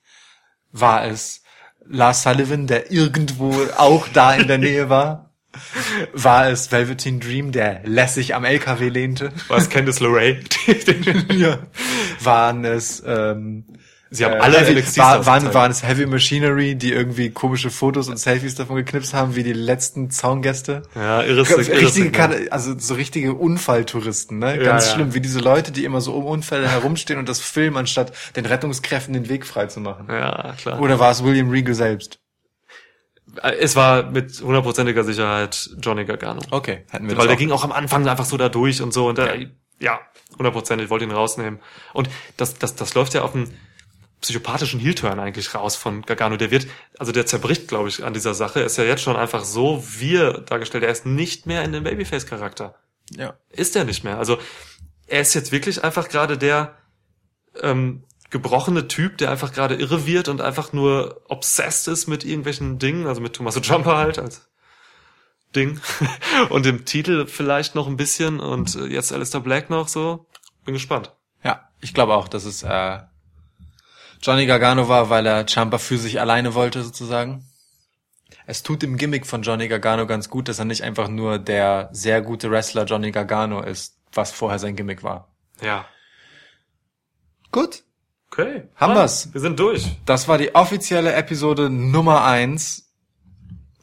War 0.72 1.06
es 1.06 1.44
Lars 1.86 2.24
Sullivan, 2.24 2.68
der 2.68 2.92
irgendwo 2.92 3.56
auch 3.78 4.08
da 4.10 4.34
in 4.34 4.48
der 4.48 4.58
Nähe 4.58 4.90
war? 4.90 5.33
War 6.14 6.50
es 6.50 6.72
Velveteen 6.72 7.20
Dream, 7.20 7.52
der 7.52 7.82
lässig 7.86 8.36
am 8.36 8.46
LKW 8.46 8.90
lehnte? 8.90 9.32
War 9.48 9.58
es 9.58 9.70
Candice 9.70 10.00
LeRae? 10.00 10.40
ja. 11.34 11.60
Waren 12.22 12.66
es 12.66 13.04
ähm, 13.06 13.66
Sie 14.14 14.24
haben 14.26 14.36
äh, 14.36 14.40
alle 14.40 14.60
Heavy, 14.60 14.98
war, 14.98 15.26
waren, 15.26 15.54
waren 15.56 15.72
es 15.72 15.82
Heavy 15.82 16.06
Machinery, 16.06 16.76
die 16.76 16.92
irgendwie 16.92 17.32
komische 17.32 17.72
Fotos 17.72 18.10
und 18.10 18.20
Selfies 18.20 18.54
davon 18.54 18.76
geknipst 18.76 19.16
haben, 19.16 19.36
wie 19.36 19.42
die 19.42 19.54
letzten 19.54 20.12
Zaungäste? 20.12 20.84
Ja, 20.94 21.24
irres, 21.24 21.58
richtige, 21.58 22.16
irres 22.16 22.52
also 22.52 22.78
so 22.78 22.94
richtige 22.94 23.34
Unfalltouristen, 23.34 24.38
ne? 24.38 24.58
Ja, 24.58 24.64
Ganz 24.64 24.86
ja. 24.88 24.94
schlimm, 24.94 25.16
wie 25.16 25.20
diese 25.20 25.40
Leute, 25.40 25.72
die 25.72 25.84
immer 25.84 26.00
so 26.00 26.14
um 26.14 26.26
Unfälle 26.26 26.70
herumstehen 26.70 27.18
und 27.18 27.28
das 27.28 27.40
filmen, 27.40 27.76
anstatt 27.76 28.14
den 28.36 28.46
Rettungskräften 28.46 29.16
den 29.16 29.30
Weg 29.30 29.48
frei 29.48 29.66
zu 29.66 29.80
machen. 29.80 30.06
Ja, 30.10 30.54
klar. 30.60 30.80
Oder 30.80 31.00
war 31.00 31.10
es 31.10 31.24
William 31.24 31.50
Regal 31.50 31.74
selbst? 31.74 32.20
Es 33.42 33.76
war 33.76 34.04
mit 34.04 34.42
hundertprozentiger 34.42 35.04
Sicherheit 35.04 35.70
Johnny 35.82 36.06
Gargano. 36.06 36.42
Okay, 36.52 36.86
hätten 36.90 37.10
wir 37.10 37.18
Weil 37.18 37.28
der 37.28 37.36
auch. 37.36 37.40
ging 37.40 37.52
auch 37.52 37.64
am 37.64 37.72
Anfang 37.72 38.08
einfach 38.08 38.26
so 38.26 38.38
da 38.38 38.50
durch 38.50 38.82
und 38.82 38.94
so 38.94 39.08
und 39.08 39.18
da, 39.18 39.34
ja, 39.80 40.00
hundertprozentig 40.38 40.90
wollte 40.90 41.06
ihn 41.06 41.12
rausnehmen. 41.12 41.60
Und 41.94 42.10
das, 42.38 42.56
das, 42.60 42.76
das 42.76 42.94
läuft 42.94 43.14
ja 43.14 43.24
auf 43.24 43.36
einen 43.36 43.58
psychopathischen 44.22 44.80
Heel-Turn 44.80 45.20
eigentlich 45.20 45.54
raus 45.54 45.76
von 45.76 46.02
Gargano. 46.04 46.38
Der 46.38 46.50
wird, 46.50 46.68
also 46.98 47.12
der 47.12 47.26
zerbricht, 47.26 47.68
glaube 47.68 47.90
ich, 47.90 48.04
an 48.04 48.14
dieser 48.14 48.34
Sache. 48.34 48.62
Ist 48.62 48.78
ja 48.78 48.84
jetzt 48.86 49.02
schon 49.02 49.16
einfach 49.16 49.44
so 49.44 49.84
wir 49.98 50.34
dargestellt. 50.34 50.84
Er 50.84 50.92
ist 50.92 51.06
nicht 51.06 51.46
mehr 51.46 51.64
in 51.64 51.74
dem 51.74 51.84
Babyface-Charakter. 51.84 52.76
Ja. 53.12 53.36
Ist 53.50 53.76
er 53.76 53.84
nicht 53.84 54.04
mehr. 54.04 54.18
Also 54.18 54.38
er 55.08 55.22
ist 55.22 55.34
jetzt 55.34 55.52
wirklich 55.52 55.84
einfach 55.84 56.08
gerade 56.08 56.38
der 56.38 56.78
ähm, 57.62 58.04
gebrochene 58.34 58.88
Typ, 58.88 59.20
der 59.20 59.30
einfach 59.30 59.54
gerade 59.54 59.76
irre 59.76 60.08
wird 60.08 60.28
und 60.28 60.42
einfach 60.42 60.74
nur 60.74 61.22
obsessed 61.30 61.88
ist 61.88 62.08
mit 62.08 62.26
irgendwelchen 62.26 62.80
Dingen, 62.80 63.06
also 63.06 63.22
mit 63.22 63.34
Tommaso 63.34 63.60
Jumper 63.60 63.96
halt 63.96 64.18
als 64.18 64.50
Ding 65.56 65.80
und 66.50 66.66
dem 66.66 66.84
Titel 66.84 67.28
vielleicht 67.28 67.76
noch 67.76 67.88
ein 67.88 67.96
bisschen 67.96 68.40
und 68.40 68.76
äh, 68.76 68.86
jetzt 68.88 69.14
Alistair 69.14 69.42
Black 69.42 69.70
noch 69.70 69.88
so. 69.88 70.26
Bin 70.66 70.74
gespannt. 70.74 71.16
Ja, 71.44 71.70
ich 71.80 71.94
glaube 71.94 72.16
auch, 72.16 72.28
dass 72.28 72.46
es 72.46 72.64
äh, 72.64 73.00
Johnny 74.20 74.48
Gargano 74.48 74.90
war, 74.90 75.12
weil 75.12 75.28
er 75.28 75.46
Champa 75.48 75.78
für 75.78 76.00
sich 76.00 76.20
alleine 76.20 76.56
wollte, 76.56 76.82
sozusagen. 76.82 77.48
Es 78.48 78.64
tut 78.64 78.82
dem 78.82 78.98
Gimmick 78.98 79.28
von 79.28 79.44
Johnny 79.44 79.68
Gargano 79.68 80.08
ganz 80.08 80.30
gut, 80.30 80.48
dass 80.48 80.58
er 80.58 80.66
nicht 80.66 80.82
einfach 80.82 81.08
nur 81.08 81.38
der 81.38 81.90
sehr 81.92 82.24
gute 82.24 82.50
Wrestler 82.50 82.86
Johnny 82.86 83.12
Gargano 83.12 83.62
ist, 83.62 84.00
was 84.12 84.32
vorher 84.32 84.58
sein 84.58 84.76
Gimmick 84.76 85.04
war. 85.04 85.28
Ja. 85.62 85.86
Gut. 87.52 87.84
Okay. 88.34 88.64
Haben 88.78 88.96
wir's. 88.96 89.32
Wir 89.32 89.42
sind 89.42 89.60
durch. 89.60 89.96
Das 90.08 90.28
war 90.28 90.40
die 90.40 90.56
offizielle 90.56 91.14
Episode 91.14 91.70
Nummer 91.70 92.24
eins 92.24 92.92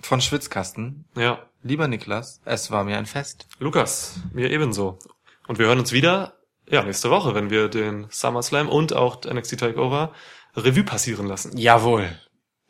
von 0.01 0.21
Schwitzkasten. 0.21 1.05
Ja. 1.15 1.39
Lieber 1.63 1.87
Niklas, 1.87 2.41
es 2.45 2.73
war 2.73 2.83
mir 2.83 2.99
ein 2.99 3.07
Fest. 3.07 3.47
Lukas, 3.61 4.19
mir 4.33 4.51
ebenso. 4.51 4.99
Und 5.47 5.61
wir 5.61 5.67
hören 5.67 5.79
uns 5.79 5.93
wieder, 5.93 6.33
ja, 6.69 6.83
nächste 6.83 7.11
Woche, 7.11 7.37
wenn 7.37 7.51
wir 7.51 7.69
den 7.69 8.09
SummerSlam 8.11 8.69
und 8.69 8.93
auch 8.93 9.21
NXT 9.25 9.61
Takeover 9.61 10.13
Revue 10.57 10.83
passieren 10.83 11.29
lassen. 11.29 11.57
Jawohl. 11.57 12.09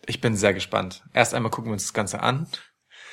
Ich 0.04 0.20
bin 0.20 0.36
sehr 0.36 0.52
gespannt. 0.52 1.02
Erst 1.14 1.32
einmal 1.32 1.50
gucken 1.50 1.70
wir 1.70 1.74
uns 1.74 1.84
das 1.84 1.94
Ganze 1.94 2.22
an 2.22 2.46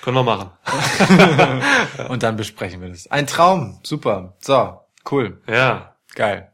Können 0.01 0.17
wir 0.17 0.23
machen. 0.23 0.51
und 2.09 2.21
dann 2.21 2.35
besprechen 2.35 2.81
wir 2.81 2.89
das. 2.89 3.09
Ein 3.09 3.27
Traum. 3.27 3.79
Super. 3.83 4.35
So. 4.39 4.81
Cool. 5.09 5.41
Ja. 5.47 5.95
Geil. 6.15 6.51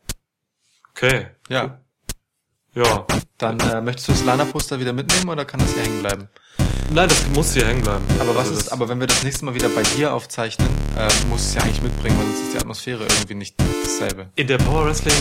Okay. 0.91 1.29
Ja. 1.49 1.79
Ja. 2.75 3.05
Dann 3.37 3.59
äh, 3.59 3.81
möchtest 3.81 4.07
du 4.07 4.11
das 4.13 4.23
Lana-Poster 4.25 4.79
wieder 4.79 4.93
mitnehmen 4.93 5.29
oder 5.29 5.45
kann 5.45 5.59
das 5.59 5.73
hier 5.73 5.83
hängen 5.83 6.01
bleiben? 6.01 6.27
Nein, 6.91 7.09
das 7.09 7.27
muss 7.33 7.53
hier 7.53 7.65
hängen 7.65 7.81
bleiben. 7.81 8.03
Aber 8.19 8.35
was 8.35 8.47
Also 8.49 8.59
ist, 8.59 8.69
aber 8.71 8.87
wenn 8.89 8.99
wir 8.99 9.07
das 9.07 9.23
nächste 9.23 9.45
Mal 9.45 9.55
wieder 9.55 9.69
bei 9.69 9.81
dir 9.81 10.13
aufzeichnen, 10.13 10.67
äh, 10.97 11.07
muss 11.29 11.41
es 11.41 11.53
ja 11.55 11.61
eigentlich 11.61 11.81
mitbringen, 11.81 12.17
weil 12.19 12.25
sonst 12.27 12.41
ist 12.41 12.53
die 12.53 12.57
Atmosphäre 12.59 13.03
irgendwie 13.03 13.35
nicht 13.35 13.55
dasselbe. 13.83 14.27
In 14.35 14.47
der 14.47 14.57
Power 14.59 14.85
Wrestling 14.85 15.13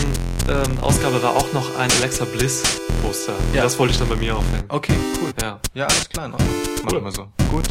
ähm, 0.49 0.77
Ausgabe 0.81 1.21
war 1.23 1.35
auch 1.35 1.51
noch 1.53 1.77
ein 1.77 1.89
Alexa 1.99 2.25
Bliss 2.25 2.63
Poster. 3.01 3.33
Ja. 3.53 3.63
Das 3.63 3.77
wollte 3.79 3.93
ich 3.93 3.99
dann 3.99 4.09
bei 4.09 4.15
mir 4.15 4.37
aufhängen. 4.37 4.65
Okay, 4.69 4.93
cool. 5.21 5.31
Ja. 5.41 5.59
Ja, 5.73 5.85
alles 5.87 6.09
klar, 6.09 6.27
in 6.27 6.33
Ordnung. 6.33 6.49
Machen 6.83 6.95
Cool. 6.97 7.03
wir 7.03 7.11
so. 7.11 7.27
Gut. 7.49 7.65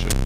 Schön. 0.00 0.23